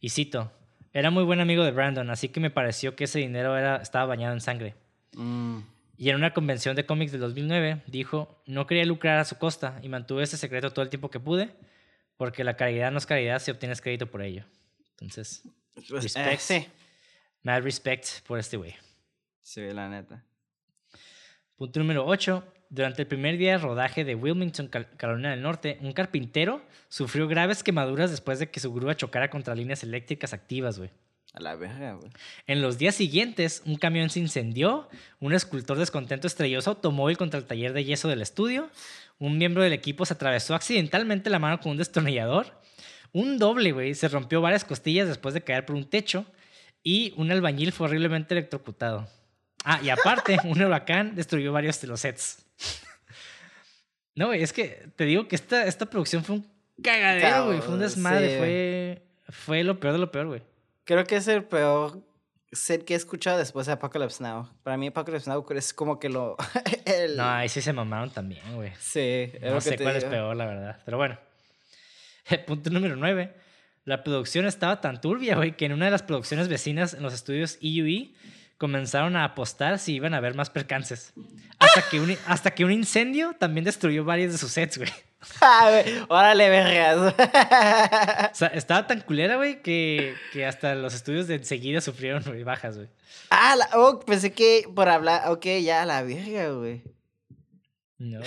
Y 0.00 0.10
cito, 0.10 0.52
era 0.92 1.10
muy 1.10 1.24
buen 1.24 1.40
amigo 1.40 1.64
de 1.64 1.70
Brandon, 1.70 2.10
así 2.10 2.28
que 2.28 2.40
me 2.40 2.50
pareció 2.50 2.94
que 2.94 3.04
ese 3.04 3.20
dinero 3.20 3.56
era, 3.56 3.76
estaba 3.76 4.04
bañado 4.04 4.34
en 4.34 4.42
sangre. 4.42 4.74
Mm. 5.14 5.60
Y 5.96 6.10
en 6.10 6.16
una 6.16 6.34
convención 6.34 6.76
de 6.76 6.84
cómics 6.84 7.12
del 7.12 7.22
2009 7.22 7.82
dijo, 7.86 8.42
no 8.46 8.66
quería 8.66 8.84
lucrar 8.84 9.18
a 9.18 9.24
su 9.24 9.38
costa 9.38 9.78
y 9.82 9.88
mantuve 9.88 10.24
ese 10.24 10.36
secreto 10.36 10.72
todo 10.72 10.82
el 10.82 10.90
tiempo 10.90 11.10
que 11.10 11.20
pude, 11.20 11.54
porque 12.18 12.44
la 12.44 12.56
caridad 12.56 12.90
no 12.90 12.98
es 12.98 13.06
caridad 13.06 13.38
si 13.38 13.50
obtienes 13.50 13.80
crédito 13.80 14.10
por 14.10 14.20
ello. 14.20 14.44
Entonces, 14.90 15.42
pues, 15.88 16.16
eh, 16.16 16.24
respect. 16.24 16.68
Mad 17.42 17.62
respect 17.62 18.26
por 18.26 18.38
este 18.38 18.58
güey. 18.58 18.74
Sí, 19.42 19.60
la 19.72 19.88
neta. 19.88 20.24
Punto 21.56 21.78
número 21.78 22.04
8. 22.04 22.42
Durante 22.68 23.02
el 23.02 23.08
primer 23.08 23.38
día 23.38 23.52
de 23.52 23.58
rodaje 23.58 24.04
de 24.04 24.16
Wilmington, 24.16 24.68
Carolina 24.96 25.30
del 25.30 25.42
Norte, 25.42 25.78
un 25.82 25.92
carpintero 25.92 26.60
sufrió 26.88 27.28
graves 27.28 27.62
quemaduras 27.62 28.10
después 28.10 28.40
de 28.40 28.50
que 28.50 28.58
su 28.58 28.74
grúa 28.74 28.96
chocara 28.96 29.30
contra 29.30 29.54
líneas 29.54 29.84
eléctricas 29.84 30.32
activas, 30.32 30.78
güey. 30.78 30.90
A 31.32 31.40
la 31.40 31.54
verga, 31.54 31.92
güey. 31.92 32.10
En 32.48 32.60
los 32.60 32.76
días 32.76 32.96
siguientes, 32.96 33.62
un 33.66 33.76
camión 33.76 34.10
se 34.10 34.18
incendió, 34.18 34.88
un 35.20 35.32
escultor 35.32 35.78
descontento 35.78 36.26
estrelló 36.26 36.60
su 36.60 36.70
automóvil 36.70 37.16
contra 37.16 37.38
el 37.38 37.46
taller 37.46 37.72
de 37.72 37.84
yeso 37.84 38.08
del 38.08 38.22
estudio, 38.22 38.68
un 39.20 39.38
miembro 39.38 39.62
del 39.62 39.72
equipo 39.72 40.04
se 40.04 40.14
atravesó 40.14 40.56
accidentalmente 40.56 41.30
la 41.30 41.38
mano 41.38 41.60
con 41.60 41.72
un 41.72 41.78
destornillador, 41.78 42.60
un 43.12 43.38
doble, 43.38 43.70
güey, 43.70 43.94
se 43.94 44.08
rompió 44.08 44.40
varias 44.40 44.64
costillas 44.64 45.06
después 45.06 45.34
de 45.34 45.44
caer 45.44 45.64
por 45.64 45.76
un 45.76 45.88
techo 45.88 46.26
y 46.82 47.14
un 47.16 47.30
albañil 47.30 47.70
fue 47.70 47.86
horriblemente 47.86 48.34
electrocutado. 48.34 49.08
Ah, 49.64 49.80
y 49.82 49.88
aparte, 49.88 50.38
un 50.44 50.62
huracán 50.62 51.14
destruyó 51.14 51.52
varios 51.52 51.80
de 51.80 51.88
los 51.88 52.00
sets. 52.00 52.44
No, 54.16 54.28
güey, 54.28 54.44
es 54.44 54.52
que 54.52 54.88
te 54.94 55.06
digo 55.06 55.26
que 55.26 55.34
esta, 55.34 55.66
esta 55.66 55.86
producción 55.86 56.22
fue 56.22 56.36
un 56.36 56.46
cagadero, 56.80 57.46
güey. 57.46 57.60
Fue 57.60 57.74
un 57.74 57.80
desmadre, 57.80 58.38
fue, 58.38 59.02
fue 59.28 59.64
lo 59.64 59.80
peor 59.80 59.94
de 59.94 59.98
lo 59.98 60.12
peor, 60.12 60.28
güey. 60.28 60.42
Creo 60.84 61.04
que 61.04 61.16
es 61.16 61.26
el 61.26 61.42
peor 61.42 62.00
set 62.52 62.84
que 62.84 62.94
he 62.94 62.96
escuchado 62.96 63.38
después 63.38 63.66
de 63.66 63.72
Apocalypse 63.72 64.22
Now. 64.22 64.48
Para 64.62 64.76
mí 64.76 64.86
Apocalypse 64.86 65.28
Now 65.28 65.44
es 65.50 65.74
como 65.74 65.98
que 65.98 66.08
lo... 66.08 66.36
No, 67.16 67.28
ahí 67.28 67.48
sí 67.48 67.60
se 67.60 67.72
mamaron 67.72 68.10
también, 68.10 68.42
güey. 68.54 68.72
Sí. 68.78 69.32
No 69.42 69.60
sé 69.60 69.76
cuál 69.78 69.96
es 69.96 70.04
peor, 70.04 70.36
la 70.36 70.46
verdad. 70.46 70.80
Pero 70.84 70.96
bueno. 70.96 71.18
Punto 72.46 72.70
número 72.70 72.94
9. 72.94 73.34
La 73.84 74.02
producción 74.02 74.46
estaba 74.46 74.80
tan 74.80 75.00
turbia, 75.00 75.36
güey, 75.36 75.56
que 75.56 75.66
en 75.66 75.72
una 75.72 75.86
de 75.86 75.90
las 75.90 76.02
producciones 76.02 76.48
vecinas 76.48 76.94
en 76.94 77.02
los 77.02 77.12
estudios 77.12 77.58
EUE 77.60 78.14
comenzaron 78.58 79.16
a 79.16 79.24
apostar 79.24 79.78
si 79.78 79.94
iban 79.94 80.14
a 80.14 80.18
haber 80.18 80.34
más 80.34 80.50
percances. 80.50 81.12
Hasta 81.58 81.88
que 81.88 82.00
un, 82.00 82.16
hasta 82.26 82.52
que 82.52 82.64
un 82.64 82.72
incendio 82.72 83.34
también 83.38 83.64
destruyó 83.64 84.04
varios 84.04 84.32
de 84.32 84.38
sus 84.38 84.52
sets, 84.52 84.78
güey. 84.78 84.90
Ah, 85.40 85.82
órale, 86.08 86.50
vergas. 86.50 87.14
O 88.32 88.34
sea, 88.34 88.48
estaba 88.48 88.86
tan 88.86 89.00
culera, 89.00 89.36
güey, 89.36 89.62
que, 89.62 90.14
que 90.34 90.44
hasta 90.44 90.74
los 90.74 90.94
estudios 90.94 91.26
de 91.26 91.36
enseguida 91.36 91.80
sufrieron 91.80 92.22
bajas, 92.44 92.76
güey. 92.76 92.88
Ah, 93.30 93.56
oh, 93.74 94.00
pensé 94.00 94.32
que 94.34 94.68
por 94.74 94.88
hablar. 94.90 95.30
Ok, 95.30 95.46
ya, 95.62 95.86
la 95.86 96.02
verga, 96.02 96.50
güey. 96.50 96.82
No, 97.98 98.20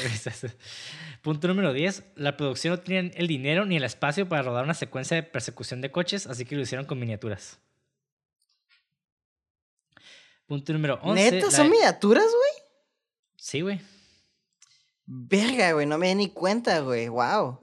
Punto 1.22 1.48
número 1.48 1.74
10. 1.74 2.04
La 2.16 2.38
producción 2.38 2.74
no 2.74 2.80
tenía 2.80 3.12
el 3.14 3.28
dinero 3.28 3.66
ni 3.66 3.78
el 3.78 3.84
espacio 3.84 4.28
para 4.28 4.42
rodar 4.42 4.64
una 4.64 4.74
secuencia 4.74 5.16
de 5.16 5.24
persecución 5.24 5.82
de 5.82 5.92
coches, 5.92 6.26
así 6.26 6.46
que 6.46 6.56
lo 6.56 6.62
hicieron 6.62 6.86
con 6.86 7.00
miniaturas. 7.00 7.60
Punto 10.48 10.74
número 10.74 11.00
11. 11.04 11.32
¿Neta 11.32 11.52
son 11.52 11.70
miniaturas, 11.70 12.26
güey? 12.26 12.68
Sí, 13.36 13.62
güey. 13.62 13.82
Verga, 15.06 15.74
güey, 15.74 15.86
no 15.86 15.98
me 15.98 16.08
di 16.08 16.16
ni 16.16 16.30
cuenta, 16.30 16.80
güey. 16.80 17.10
Wow. 17.10 17.60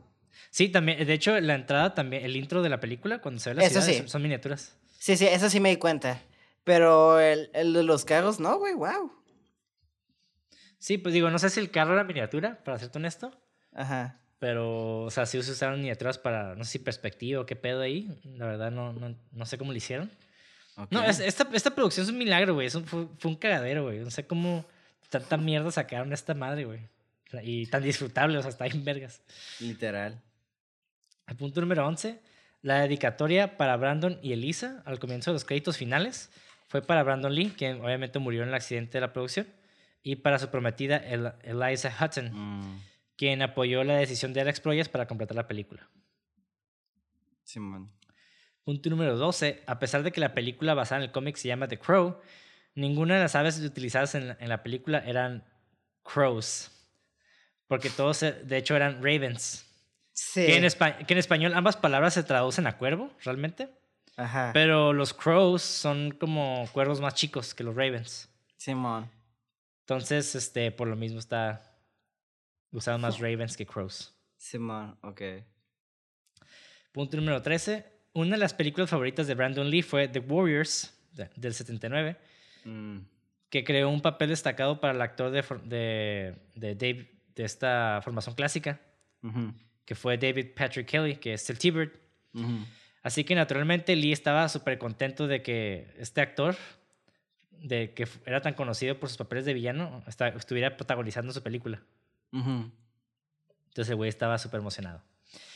Sí, 0.50 0.68
también, 0.68 1.04
de 1.04 1.12
hecho, 1.12 1.38
la 1.40 1.54
entrada 1.54 1.94
también, 1.94 2.24
el 2.24 2.36
intro 2.36 2.62
de 2.62 2.68
la 2.68 2.80
película, 2.80 3.20
cuando 3.20 3.40
se 3.40 3.50
ve 3.50 3.56
la 3.56 3.68
ciudad, 3.68 4.06
son, 4.06 4.22
miniaturas. 4.22 4.76
Sí, 4.98 5.16
sí, 5.16 5.26
eso 5.26 5.50
sí 5.50 5.60
me 5.60 5.70
di 5.70 5.76
cuenta. 5.76 6.22
Pero 6.62 7.18
el, 7.20 7.50
el 7.54 7.72
de 7.72 7.82
los 7.82 8.04
carros, 8.04 8.38
no, 8.38 8.58
güey, 8.58 8.74
wow. 8.74 9.10
Sí, 10.78 10.98
pues 10.98 11.14
digo, 11.14 11.30
no 11.30 11.38
sé 11.38 11.48
si 11.48 11.60
el 11.60 11.70
carro 11.70 11.94
era 11.94 12.04
miniatura, 12.04 12.62
para 12.62 12.78
serte 12.78 12.98
honesto. 12.98 13.32
Ajá. 13.72 14.20
Pero, 14.38 15.04
o 15.04 15.10
sea, 15.10 15.24
sí 15.24 15.42
se 15.42 15.52
usaron 15.52 15.80
miniaturas 15.80 16.18
para, 16.18 16.54
no 16.54 16.64
sé 16.64 16.72
si 16.72 16.78
perspectiva 16.78 17.40
o 17.40 17.46
qué 17.46 17.56
pedo 17.56 17.80
ahí. 17.80 18.20
La 18.24 18.46
verdad, 18.46 18.70
no, 18.70 18.92
no, 18.92 19.16
no 19.32 19.46
sé 19.46 19.56
cómo 19.56 19.72
lo 19.72 19.78
hicieron. 19.78 20.10
No, 20.90 21.04
esta, 21.04 21.48
esta 21.52 21.74
producción 21.74 22.04
es 22.04 22.10
un 22.10 22.18
milagro, 22.18 22.54
güey. 22.54 22.68
Fue, 22.70 22.82
fue, 23.18 23.30
un 23.30 23.36
cagadero, 23.36 23.84
güey. 23.84 24.00
No 24.00 24.10
sé 24.10 24.26
cómo 24.26 24.64
tanta 25.08 25.36
mierda 25.36 25.70
sacaron 25.70 26.12
esta 26.12 26.34
madre, 26.34 26.64
güey. 26.64 26.80
Y 27.42 27.66
tan 27.66 27.82
disfrutable, 27.82 28.38
o 28.38 28.42
sea, 28.42 28.50
está 28.50 28.66
en 28.66 28.84
vergas. 28.84 29.22
Literal. 29.60 30.20
El 31.26 31.36
punto 31.36 31.60
número 31.60 31.86
11. 31.86 32.20
La 32.62 32.80
dedicatoria 32.80 33.56
para 33.56 33.76
Brandon 33.76 34.18
y 34.22 34.32
Elisa 34.32 34.82
al 34.86 34.98
comienzo 34.98 35.30
de 35.30 35.34
los 35.34 35.44
créditos 35.44 35.76
finales 35.76 36.30
fue 36.68 36.82
para 36.82 37.02
Brandon 37.02 37.34
Lee, 37.34 37.52
quien 37.56 37.80
obviamente 37.80 38.18
murió 38.18 38.42
en 38.42 38.48
el 38.48 38.54
accidente 38.54 38.92
de 38.92 39.02
la 39.02 39.12
producción, 39.12 39.46
y 40.02 40.16
para 40.16 40.38
su 40.38 40.48
prometida 40.48 40.96
Eliza 40.96 41.94
Hutton, 42.00 42.30
mm. 42.32 42.80
quien 43.16 43.42
apoyó 43.42 43.84
la 43.84 43.96
decisión 43.96 44.32
de 44.32 44.40
Alex 44.40 44.60
Proyas 44.60 44.88
para 44.88 45.06
completar 45.06 45.36
la 45.36 45.46
película. 45.46 45.88
Simón. 47.44 47.90
Punto 48.64 48.90
número 48.90 49.16
12. 49.16 49.62
A 49.66 49.78
pesar 49.78 50.02
de 50.02 50.10
que 50.10 50.20
la 50.20 50.34
película 50.34 50.74
basada 50.74 51.02
en 51.02 51.08
el 51.08 51.12
cómic 51.12 51.36
se 51.36 51.48
llama 51.48 51.68
The 51.68 51.78
Crow, 51.78 52.18
ninguna 52.74 53.14
de 53.14 53.20
las 53.20 53.34
aves 53.34 53.60
utilizadas 53.60 54.14
en 54.14 54.36
la, 54.38 54.62
película 54.62 54.98
eran 55.06 55.44
crows. 56.02 56.70
Porque 57.66 57.90
todos, 57.90 58.22
eh, 58.22 58.32
de 58.32 58.56
hecho, 58.56 58.74
eran 58.74 58.96
ravens. 58.96 59.66
Sí. 60.12 60.46
Que 60.46 60.56
en, 60.56 61.06
que 61.06 61.14
en 61.14 61.18
español 61.18 61.54
ambas 61.54 61.76
palabras 61.76 62.14
se 62.14 62.22
traducen 62.22 62.66
a 62.66 62.78
cuervo, 62.78 63.12
realmente. 63.22 63.68
Ajá. 64.16 64.50
Pero 64.54 64.92
los 64.92 65.12
crows 65.12 65.62
son 65.62 66.12
como 66.12 66.68
cuervos 66.72 67.00
más 67.00 67.14
chicos 67.14 67.54
que 67.54 67.64
los 67.64 67.74
ravens. 67.74 68.28
Simón. 68.56 69.10
Entonces, 69.80 70.34
este, 70.34 70.70
por 70.70 70.88
lo 70.88 70.96
mismo 70.96 71.18
está. 71.18 71.70
Usaron 72.70 73.00
más 73.00 73.18
ravens 73.18 73.56
que 73.56 73.66
crows. 73.66 74.14
Simón, 74.36 74.96
ok. 75.02 75.20
Punto 76.92 77.16
número 77.16 77.42
13. 77.42 77.93
Una 78.14 78.36
de 78.36 78.38
las 78.38 78.54
películas 78.54 78.88
favoritas 78.88 79.26
de 79.26 79.34
Brandon 79.34 79.68
Lee 79.68 79.82
fue 79.82 80.06
The 80.06 80.20
Warriors, 80.20 80.94
del 81.34 81.52
79, 81.52 82.16
mm. 82.64 82.98
que 83.50 83.64
creó 83.64 83.90
un 83.90 84.00
papel 84.00 84.28
destacado 84.28 84.80
para 84.80 84.94
el 84.94 85.02
actor 85.02 85.30
de, 85.30 85.42
de, 85.64 86.34
de, 86.54 86.74
Dave, 86.74 87.10
de 87.34 87.44
esta 87.44 88.00
formación 88.04 88.36
clásica, 88.36 88.80
que 89.84 89.94
fue 89.96 90.16
David 90.16 90.48
Patrick 90.56 90.86
Kelly, 90.86 91.16
que 91.16 91.34
es 91.34 91.50
el 91.50 91.58
T-Bird. 91.58 91.90
Así 93.02 93.24
que 93.24 93.34
naturalmente 93.34 93.96
Lee 93.96 94.12
estaba 94.12 94.48
súper 94.48 94.78
contento 94.78 95.26
de 95.26 95.42
que 95.42 95.92
este 95.98 96.20
actor, 96.20 96.56
de 97.50 97.94
que 97.94 98.06
era 98.26 98.40
tan 98.40 98.54
conocido 98.54 98.98
por 98.98 99.08
sus 99.08 99.18
papeles 99.18 99.44
de 99.44 99.54
villano, 99.54 100.04
estuviera 100.36 100.76
protagonizando 100.76 101.32
su 101.32 101.42
película. 101.42 101.82
Entonces 102.32 103.90
el 103.90 103.96
güey 103.96 104.08
estaba 104.08 104.38
súper 104.38 104.60
emocionado. 104.60 105.02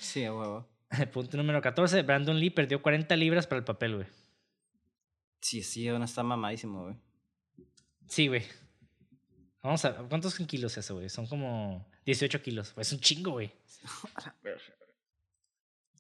Sí, 0.01 0.25
a 0.25 0.35
huevo. 0.35 0.69
Punto 1.13 1.37
número 1.37 1.61
14. 1.61 2.03
Brandon 2.03 2.39
Lee 2.39 2.51
perdió 2.51 2.83
40 2.83 3.15
libras 3.17 3.47
para 3.47 3.59
el 3.59 3.65
papel, 3.65 3.97
güey. 3.97 4.07
Sí, 5.41 5.63
sí, 5.63 5.89
no 5.89 6.05
está 6.05 6.23
mamadísimo, 6.23 6.85
güey. 6.85 6.97
Sí, 8.09 8.29
güey. 8.29 8.43
Vamos 9.63 9.85
a. 9.85 9.95
¿Cuántos 9.95 10.35
kilos 10.39 10.73
es 10.73 10.85
eso, 10.85 10.97
güey? 10.97 11.09
Son 11.09 11.27
como 11.27 11.87
18 12.05 12.43
kilos. 12.43 12.75
Es 12.77 12.93
un 12.93 13.01
chingo, 13.01 13.33
güey. 13.33 13.53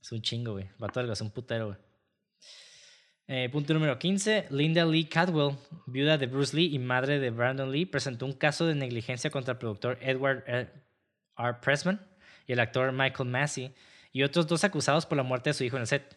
es 0.02 0.12
un 0.12 0.22
chingo, 0.22 0.52
güey. 0.52 0.68
Va 0.82 0.88
todo 0.88 1.12
es 1.12 1.20
un 1.20 1.30
putero, 1.30 1.66
güey. 1.66 1.78
Eh, 3.26 3.50
punto 3.52 3.74
número 3.74 3.98
15. 3.98 4.46
Linda 4.50 4.86
Lee 4.86 5.04
Cadwell, 5.04 5.56
viuda 5.86 6.16
de 6.16 6.26
Bruce 6.26 6.56
Lee 6.56 6.74
y 6.74 6.78
madre 6.78 7.18
de 7.18 7.28
Brandon 7.30 7.70
Lee, 7.70 7.84
presentó 7.84 8.24
un 8.24 8.32
caso 8.32 8.64
de 8.66 8.74
negligencia 8.74 9.30
contra 9.30 9.52
el 9.52 9.58
productor 9.58 9.98
Edward 10.00 10.44
R. 10.46 11.54
Pressman 11.60 12.00
y 12.46 12.52
el 12.52 12.60
actor 12.60 12.90
Michael 12.92 13.28
Massey 13.28 13.74
y 14.12 14.22
otros 14.22 14.46
dos 14.46 14.64
acusados 14.64 15.06
por 15.06 15.16
la 15.16 15.22
muerte 15.22 15.50
de 15.50 15.54
su 15.54 15.64
hijo 15.64 15.76
en 15.76 15.82
el 15.82 15.86
set. 15.86 16.16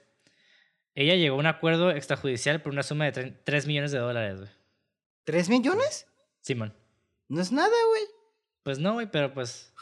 Ella 0.94 1.16
llegó 1.16 1.36
a 1.36 1.40
un 1.40 1.46
acuerdo 1.46 1.92
extrajudicial 1.92 2.62
por 2.62 2.74
una 2.74 2.84
suma 2.84 3.10
de 3.10 3.32
3 3.32 3.68
millones 3.68 3.92
de 3.92 4.00
dólares, 4.00 4.40
güey. 4.40 4.52
¿3 5.26 5.50
millones? 5.50 6.08
Simón. 6.42 6.74
no 7.30 7.42
es 7.42 7.52
nada, 7.52 7.70
güey. 7.90 8.04
Pues 8.64 8.80
no, 8.80 8.94
güey, 8.94 9.08
pero 9.10 9.34
pues. 9.34 9.74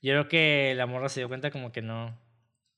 Yo 0.00 0.12
creo 0.12 0.28
que 0.28 0.74
la 0.76 0.86
morra 0.86 1.08
se 1.08 1.20
dio 1.20 1.28
cuenta 1.28 1.50
como 1.50 1.72
que 1.72 1.82
no. 1.82 2.18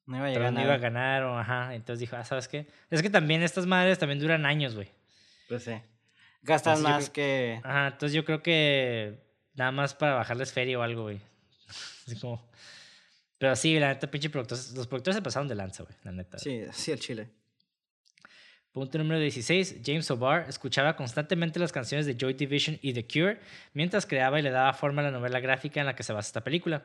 No 0.06 0.16
iba 0.16 0.26
a 0.26 0.30
llegar. 0.30 0.52
No 0.52 0.62
iba 0.62 0.74
a 0.74 0.78
ganar, 0.78 1.24
o 1.24 1.38
ajá. 1.38 1.74
Entonces 1.74 2.00
dijo, 2.00 2.16
ah, 2.16 2.24
¿sabes 2.24 2.48
qué? 2.48 2.68
Es 2.90 3.02
que 3.02 3.10
también 3.10 3.42
estas 3.42 3.66
madres 3.66 3.98
también 3.98 4.20
duran 4.20 4.46
años, 4.46 4.74
güey. 4.74 4.88
Pues 5.48 5.64
sí. 5.64 5.74
Gastan 6.42 6.82
más 6.82 7.10
que. 7.10 7.60
Ajá, 7.64 7.88
entonces 7.88 8.14
yo 8.14 8.24
creo 8.24 8.42
que 8.42 9.18
nada 9.54 9.72
más 9.72 9.94
para 9.94 10.14
bajarles 10.14 10.52
feria 10.52 10.78
o 10.78 10.82
algo, 10.82 11.02
güey. 11.02 11.20
Así 12.06 12.18
como. 12.20 12.48
Pero 13.38 13.54
sí, 13.54 13.78
la 13.78 13.88
neta, 13.88 14.10
pinche 14.10 14.30
productores. 14.30 14.72
Los 14.74 14.86
productores 14.86 15.16
se 15.16 15.22
pasaron 15.22 15.48
de 15.48 15.54
lanza, 15.54 15.82
güey, 15.82 15.94
la 16.04 16.12
neta. 16.12 16.38
Sí, 16.38 16.62
sí, 16.72 16.92
el 16.92 17.00
chile. 17.00 17.28
Punto 18.72 18.98
número 18.98 19.18
16. 19.20 19.80
James 19.84 20.10
O'Barr 20.10 20.48
escuchaba 20.48 20.96
constantemente 20.96 21.58
las 21.58 21.72
canciones 21.72 22.04
de 22.04 22.14
Joy 22.14 22.34
Division 22.34 22.78
y 22.82 22.92
The 22.92 23.06
Cure 23.06 23.40
mientras 23.72 24.04
creaba 24.04 24.38
y 24.38 24.42
le 24.42 24.50
daba 24.50 24.72
forma 24.74 25.00
a 25.00 25.06
la 25.06 25.10
novela 25.10 25.40
gráfica 25.40 25.80
en 25.80 25.86
la 25.86 25.94
que 25.94 26.02
se 26.02 26.12
basa 26.12 26.28
esta 26.28 26.44
película. 26.44 26.84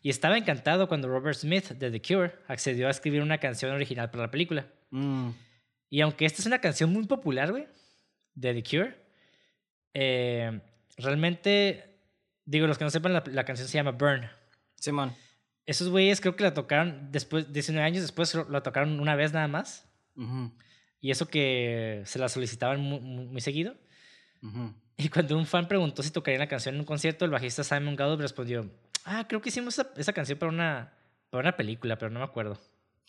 Y 0.00 0.10
estaba 0.10 0.36
encantado 0.36 0.88
cuando 0.88 1.08
Robert 1.08 1.36
Smith 1.36 1.72
de 1.72 1.90
The 1.90 2.00
Cure 2.00 2.32
accedió 2.48 2.88
a 2.88 2.90
escribir 2.90 3.22
una 3.22 3.38
canción 3.38 3.72
original 3.72 4.10
para 4.10 4.24
la 4.24 4.30
película. 4.30 4.66
Mm. 4.90 5.30
Y 5.90 6.00
aunque 6.00 6.24
esta 6.24 6.40
es 6.40 6.46
una 6.46 6.60
canción 6.60 6.92
muy 6.92 7.06
popular, 7.06 7.50
güey, 7.50 7.66
de 8.34 8.54
The 8.54 8.62
Cure, 8.62 8.96
eh, 9.92 10.60
realmente, 10.96 11.84
digo, 12.44 12.66
los 12.66 12.78
que 12.78 12.84
no 12.84 12.90
sepan, 12.90 13.12
la, 13.12 13.22
la 13.26 13.44
canción 13.44 13.68
se 13.68 13.74
llama 13.74 13.92
Burn. 13.92 14.28
Simón. 14.76 15.14
Esos 15.66 15.88
güeyes 15.88 16.20
creo 16.20 16.36
que 16.36 16.44
la 16.44 16.52
tocaron 16.52 17.10
después, 17.10 17.52
19 17.52 17.86
años 17.86 18.02
después 18.02 18.34
la 18.50 18.62
tocaron 18.62 19.00
una 19.00 19.16
vez 19.16 19.32
nada 19.32 19.48
más. 19.48 19.88
Y 21.00 21.10
eso 21.10 21.26
que 21.26 22.02
se 22.04 22.18
la 22.18 22.28
solicitaban 22.28 22.80
muy, 22.80 23.40
seguido. 23.40 23.74
Y 24.96 25.08
cuando 25.08 25.36
un 25.36 25.46
fan 25.46 25.66
preguntó 25.66 26.02
si 26.02 26.10
tocaría 26.10 26.38
la 26.38 26.48
canción 26.48 26.74
en 26.74 26.80
un 26.80 26.86
concierto, 26.86 27.24
el 27.24 27.30
bajista 27.30 27.64
Simon 27.64 27.96
Gallup 27.96 28.20
respondió, 28.20 28.70
ah, 29.04 29.26
creo 29.26 29.40
que 29.40 29.48
hicimos 29.48 29.80
esa, 29.96 30.12
canción 30.12 30.38
para 30.38 30.52
una, 30.52 30.92
para 31.30 31.40
una 31.40 31.56
película, 31.56 31.96
pero 31.98 32.10
no 32.10 32.20
me 32.20 32.24
acuerdo. 32.24 32.58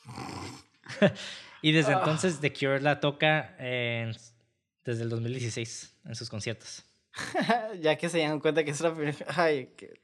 y 1.61 1.73
desde 1.73 1.93
ah. 1.93 1.99
entonces 1.99 2.39
The 2.39 2.53
Cure 2.53 2.81
la 2.81 2.99
toca 2.99 3.55
desde 3.59 5.03
el 5.03 5.09
2016 5.09 5.97
en 6.05 6.15
sus 6.15 6.29
conciertos. 6.29 6.83
ya 7.81 7.97
que 7.97 8.09
se 8.09 8.19
dan 8.19 8.39
cuenta 8.39 8.63
que 8.63 8.71
es 8.71 8.81
una... 8.81 8.93
Ay, 9.27 9.73
qué, 9.77 10.01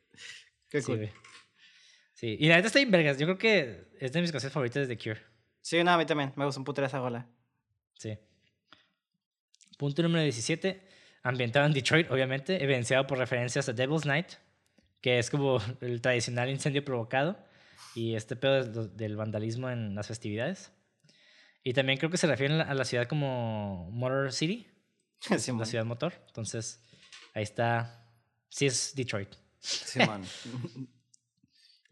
qué 0.69 0.82
cool. 0.84 0.99
Sí, 0.99 1.31
y 2.22 2.48
la 2.48 2.56
neta 2.56 2.68
está 2.68 2.80
en 2.80 2.91
vergas. 2.91 3.18
Yo 3.18 3.26
creo 3.26 3.38
que 3.38 3.88
es 3.99 4.11
de 4.11 4.22
mis 4.22 4.31
canciones 4.31 4.53
favoritas 4.53 4.88
de 4.88 4.95
The 4.95 5.02
Cure. 5.02 5.22
Sí, 5.61 5.84
no, 5.84 5.91
a 5.91 5.98
mí 5.98 6.06
también. 6.06 6.34
Me 6.35 6.45
gusta 6.45 6.60
un 6.60 6.65
puto 6.65 6.84
esa 6.84 6.99
gola. 6.99 7.27
Sí. 7.98 8.18
Punto 9.77 10.03
número 10.03 10.23
17. 10.23 10.88
Ambientado 11.23 11.65
en 11.65 11.73
Detroit, 11.73 12.10
obviamente, 12.11 12.64
evidenciado 12.64 13.06
por 13.06 13.18
referencias 13.18 13.69
a 13.69 13.73
Devil's 13.73 14.06
Night, 14.06 14.34
que 15.02 15.19
es 15.19 15.30
como 15.30 15.60
el 15.81 16.02
tradicional 16.02 16.49
incendio 16.49 16.84
provocado 16.84 17.38
y 17.95 18.15
este 18.15 18.35
pedo 18.35 18.88
del 18.88 19.15
vandalismo 19.15 19.69
en 19.69 19.95
las 19.95 20.07
festividades. 20.07 20.72
Y 21.64 21.73
también 21.73 21.99
creo 21.99 22.10
que 22.10 22.18
se 22.18 22.27
refiere 22.27 22.61
a 22.61 22.73
la 22.73 22.85
ciudad 22.85 23.07
como 23.07 23.89
Motor 23.91 24.31
City, 24.31 24.68
sí, 25.38 25.52
la 25.52 25.65
ciudad 25.65 25.85
motor. 25.85 26.14
Entonces, 26.27 26.84
ahí 27.34 27.43
está. 27.43 28.06
Sí 28.49 28.65
es 28.65 28.93
Detroit. 28.95 29.30
Sí, 29.60 29.99
man. 29.99 30.23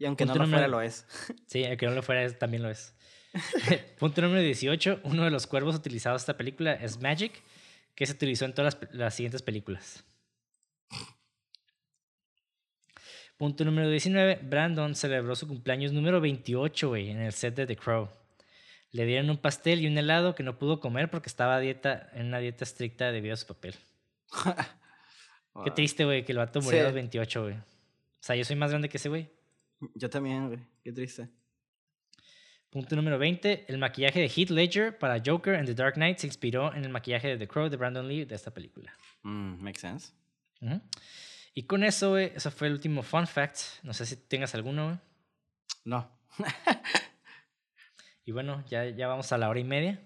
Y 0.00 0.06
aunque 0.06 0.24
no 0.24 0.34
lo 0.34 0.46
fuera, 0.46 0.66
lo 0.66 0.80
es. 0.80 1.06
Sí, 1.46 1.62
aunque 1.64 1.86
no 1.86 1.92
lo 1.92 2.02
fuera, 2.02 2.26
también 2.38 2.62
lo 2.62 2.70
es. 2.70 2.94
Punto 3.98 4.22
número 4.22 4.40
18. 4.40 5.02
Uno 5.04 5.24
de 5.24 5.30
los 5.30 5.46
cuervos 5.46 5.76
utilizados 5.76 6.22
en 6.22 6.22
esta 6.22 6.36
película 6.38 6.72
es 6.72 6.98
Magic, 6.98 7.42
que 7.94 8.06
se 8.06 8.14
utilizó 8.14 8.46
en 8.46 8.54
todas 8.54 8.78
las, 8.92 9.14
siguientes 9.14 9.42
películas. 9.42 10.02
Punto 13.36 13.62
número 13.66 13.90
19. 13.90 14.40
Brandon 14.42 14.94
celebró 14.94 15.36
su 15.36 15.46
cumpleaños 15.46 15.92
número 15.92 16.18
28, 16.18 16.88
güey, 16.88 17.10
en 17.10 17.20
el 17.20 17.34
set 17.34 17.54
de 17.54 17.66
The 17.66 17.76
Crow. 17.76 18.08
Le 18.92 19.04
dieron 19.04 19.28
un 19.28 19.36
pastel 19.36 19.82
y 19.82 19.86
un 19.86 19.98
helado 19.98 20.34
que 20.34 20.42
no 20.42 20.58
pudo 20.58 20.80
comer 20.80 21.10
porque 21.10 21.28
estaba 21.28 21.56
a 21.56 21.60
dieta, 21.60 22.08
en 22.14 22.28
una 22.28 22.38
dieta 22.38 22.64
estricta 22.64 23.12
debido 23.12 23.34
a 23.34 23.36
su 23.36 23.46
papel. 23.46 23.74
Qué 25.64 25.70
triste, 25.72 26.06
güey, 26.06 26.24
que 26.24 26.32
el 26.32 26.38
vato 26.38 26.62
murió 26.62 26.80
a 26.80 26.84
los 26.84 26.94
28, 26.94 27.42
güey. 27.42 27.54
O 27.54 28.22
sea, 28.22 28.34
yo 28.34 28.46
soy 28.46 28.56
más 28.56 28.70
grande 28.70 28.88
que 28.88 28.96
ese, 28.96 29.10
güey. 29.10 29.28
Yo 29.94 30.10
también, 30.10 30.48
güey. 30.48 30.60
Qué 30.82 30.92
triste. 30.92 31.28
Punto 32.70 32.94
número 32.94 33.18
20. 33.18 33.64
El 33.68 33.78
maquillaje 33.78 34.20
de 34.20 34.28
Heath 34.28 34.50
Ledger 34.50 34.98
para 34.98 35.20
Joker 35.24 35.54
en 35.54 35.66
The 35.66 35.74
Dark 35.74 35.94
Knight 35.94 36.18
se 36.18 36.26
inspiró 36.26 36.72
en 36.74 36.84
el 36.84 36.90
maquillaje 36.90 37.28
de 37.28 37.36
The 37.36 37.48
Crow 37.48 37.68
de 37.68 37.76
Brandon 37.76 38.06
Lee 38.06 38.24
de 38.24 38.34
esta 38.36 38.52
película. 38.52 38.94
Mm, 39.22 39.60
makes 39.60 39.80
sense. 39.80 40.12
Y 41.52 41.64
con 41.64 41.82
eso, 41.82 42.10
güey, 42.10 42.32
eso 42.34 42.50
fue 42.50 42.68
el 42.68 42.74
último 42.74 43.02
fun 43.02 43.26
fact. 43.26 43.58
No 43.82 43.92
sé 43.92 44.06
si 44.06 44.16
tengas 44.16 44.54
alguno, 44.54 44.84
güey. 44.86 44.98
No. 45.84 46.08
y 48.24 48.32
bueno, 48.32 48.64
ya, 48.68 48.88
ya 48.88 49.08
vamos 49.08 49.32
a 49.32 49.38
la 49.38 49.48
hora 49.48 49.58
y 49.58 49.64
media. 49.64 50.00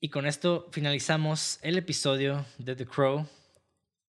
Y 0.00 0.10
con 0.10 0.26
esto 0.26 0.68
finalizamos 0.72 1.58
el 1.62 1.78
episodio 1.78 2.44
de 2.58 2.76
The 2.76 2.84
Crow, 2.84 3.26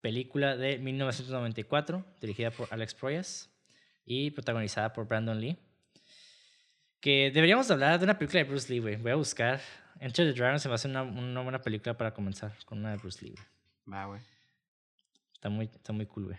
película 0.01 0.57
de 0.57 0.79
1994, 0.79 2.03
dirigida 2.19 2.51
por 2.51 2.67
Alex 2.71 2.93
Proyas 2.93 3.54
y 4.05 4.31
protagonizada 4.31 4.93
por 4.93 5.07
Brandon 5.07 5.39
Lee. 5.39 5.57
Que 6.99 7.31
deberíamos 7.33 7.69
hablar 7.71 7.99
de 7.99 8.05
una 8.05 8.17
película 8.17 8.43
de 8.43 8.49
Bruce 8.49 8.71
Lee, 8.71 8.79
güey. 8.79 8.95
Voy 8.95 9.11
a 9.11 9.15
buscar. 9.15 9.61
Enter 9.99 10.31
the 10.31 10.37
Dragon 10.37 10.59
se 10.59 10.67
me 10.67 10.75
hace 10.75 10.87
una, 10.87 11.03
una 11.03 11.41
buena 11.41 11.61
película 11.61 11.95
para 11.95 12.13
comenzar 12.13 12.53
con 12.65 12.79
una 12.79 12.91
de 12.91 12.97
Bruce 12.97 13.23
Lee, 13.23 13.35
Va, 13.91 14.05
güey. 14.05 14.21
Está 15.33 15.49
muy, 15.49 15.65
está 15.65 15.93
muy 15.93 16.05
cool, 16.05 16.25
güey. 16.25 16.37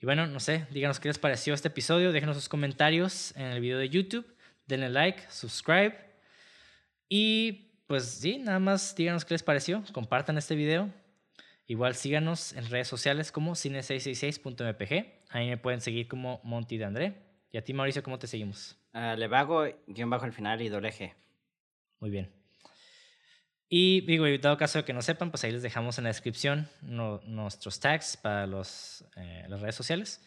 Y 0.00 0.06
bueno, 0.06 0.26
no 0.26 0.40
sé, 0.40 0.66
díganos 0.70 0.98
qué 0.98 1.08
les 1.08 1.18
pareció 1.18 1.54
este 1.54 1.68
episodio, 1.68 2.12
déjenos 2.12 2.36
sus 2.36 2.48
comentarios 2.48 3.34
en 3.36 3.46
el 3.46 3.60
video 3.60 3.78
de 3.78 3.88
YouTube, 3.88 4.26
denle 4.66 4.90
like, 4.90 5.22
subscribe 5.30 5.96
y 7.08 7.72
pues 7.86 8.04
sí, 8.04 8.38
nada 8.38 8.58
más 8.58 8.96
díganos 8.96 9.24
qué 9.24 9.34
les 9.34 9.42
pareció, 9.42 9.84
compartan 9.92 10.38
este 10.38 10.54
video. 10.54 10.90
Igual 11.66 11.94
síganos 11.94 12.52
en 12.54 12.68
redes 12.68 12.88
sociales 12.88 13.30
como 13.30 13.52
cine666.mpg, 13.52 15.21
ahí 15.32 15.48
me 15.48 15.56
pueden 15.56 15.80
seguir 15.80 16.06
como 16.08 16.40
Monty 16.44 16.78
de 16.78 16.84
André. 16.84 17.14
Y 17.50 17.58
a 17.58 17.64
ti 17.64 17.74
Mauricio, 17.74 18.02
¿cómo 18.02 18.18
te 18.18 18.26
seguimos? 18.26 18.78
Uh, 18.94 19.16
le 19.16 19.26
vago, 19.26 19.64
guion 19.86 20.10
bajo 20.10 20.26
el 20.26 20.32
final 20.32 20.60
y 20.62 20.68
doble 20.68 20.92
G. 20.92 21.14
Muy 22.00 22.10
bien. 22.10 22.30
Y 23.68 24.02
digo, 24.02 24.26
en 24.26 24.40
dado 24.40 24.58
caso 24.58 24.78
de 24.78 24.84
que 24.84 24.92
no 24.92 25.00
sepan, 25.00 25.30
pues 25.30 25.44
ahí 25.44 25.52
les 25.52 25.62
dejamos 25.62 25.96
en 25.96 26.04
la 26.04 26.10
descripción 26.10 26.68
nuestros 26.82 27.80
tags 27.80 28.18
para 28.18 28.46
los, 28.46 29.04
eh, 29.16 29.46
las 29.48 29.62
redes 29.62 29.74
sociales. 29.74 30.22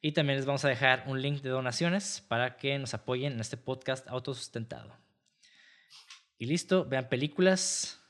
Y 0.00 0.12
también 0.12 0.36
les 0.36 0.46
vamos 0.46 0.64
a 0.64 0.68
dejar 0.68 1.04
un 1.06 1.22
link 1.22 1.42
de 1.42 1.50
donaciones 1.50 2.24
para 2.26 2.56
que 2.56 2.76
nos 2.78 2.94
apoyen 2.94 3.34
en 3.34 3.40
este 3.40 3.56
podcast 3.56 4.08
autosustentado. 4.08 4.96
Y 6.38 6.46
listo, 6.46 6.84
vean 6.84 7.08
películas. 7.08 8.00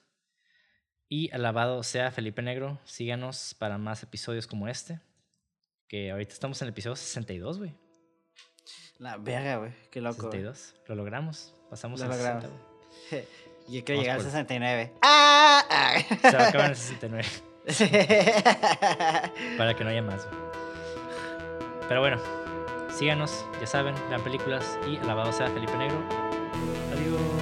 Y 1.07 1.31
alabado 1.33 1.83
sea 1.83 2.11
Felipe 2.11 2.41
Negro. 2.41 2.81
Síganos 2.85 3.55
para 3.55 3.77
más 3.77 4.03
episodios 4.03 4.47
como 4.47 4.69
este. 4.69 5.01
Que 5.89 6.11
ahorita 6.11 6.35
estamos 6.35 6.61
en 6.61 6.67
el 6.67 6.73
episodio 6.73 6.97
62, 6.97 7.59
güey. 7.59 7.75
La 8.99 9.17
verga, 9.17 9.57
güey. 9.57 9.73
Qué 9.91 10.03
loco. 10.03 10.31
62. 10.31 10.75
Lo 10.87 10.95
logramos. 10.95 11.55
Pasamos 11.71 12.03
a 12.03 12.13
60, 12.13 12.51
Yo 13.69 13.85
quiero 13.85 14.01
llegar 14.01 14.17
al 14.17 14.23
69. 14.23 14.93
¡Ah! 15.03 15.65
¡Ah! 15.71 15.95
Se 16.21 16.37
va 16.37 16.45
a 16.45 16.49
acabar 16.49 16.67
en 16.67 16.71
el 16.73 16.77
69. 16.77 17.29
Para 19.59 19.75
que 19.75 19.85
no 19.85 19.91
haya 19.91 20.03
más. 20.03 20.27
Pero 21.89 22.01
bueno, 22.01 22.21
síganos, 22.91 23.47
ya 23.61 23.67
saben, 23.67 23.95
vean 24.09 24.23
películas 24.23 24.79
y 24.87 24.97
alabado 24.99 25.33
sea 25.33 25.49
Felipe 25.49 25.77
Negro. 25.77 26.03
Adiós. 26.93 27.38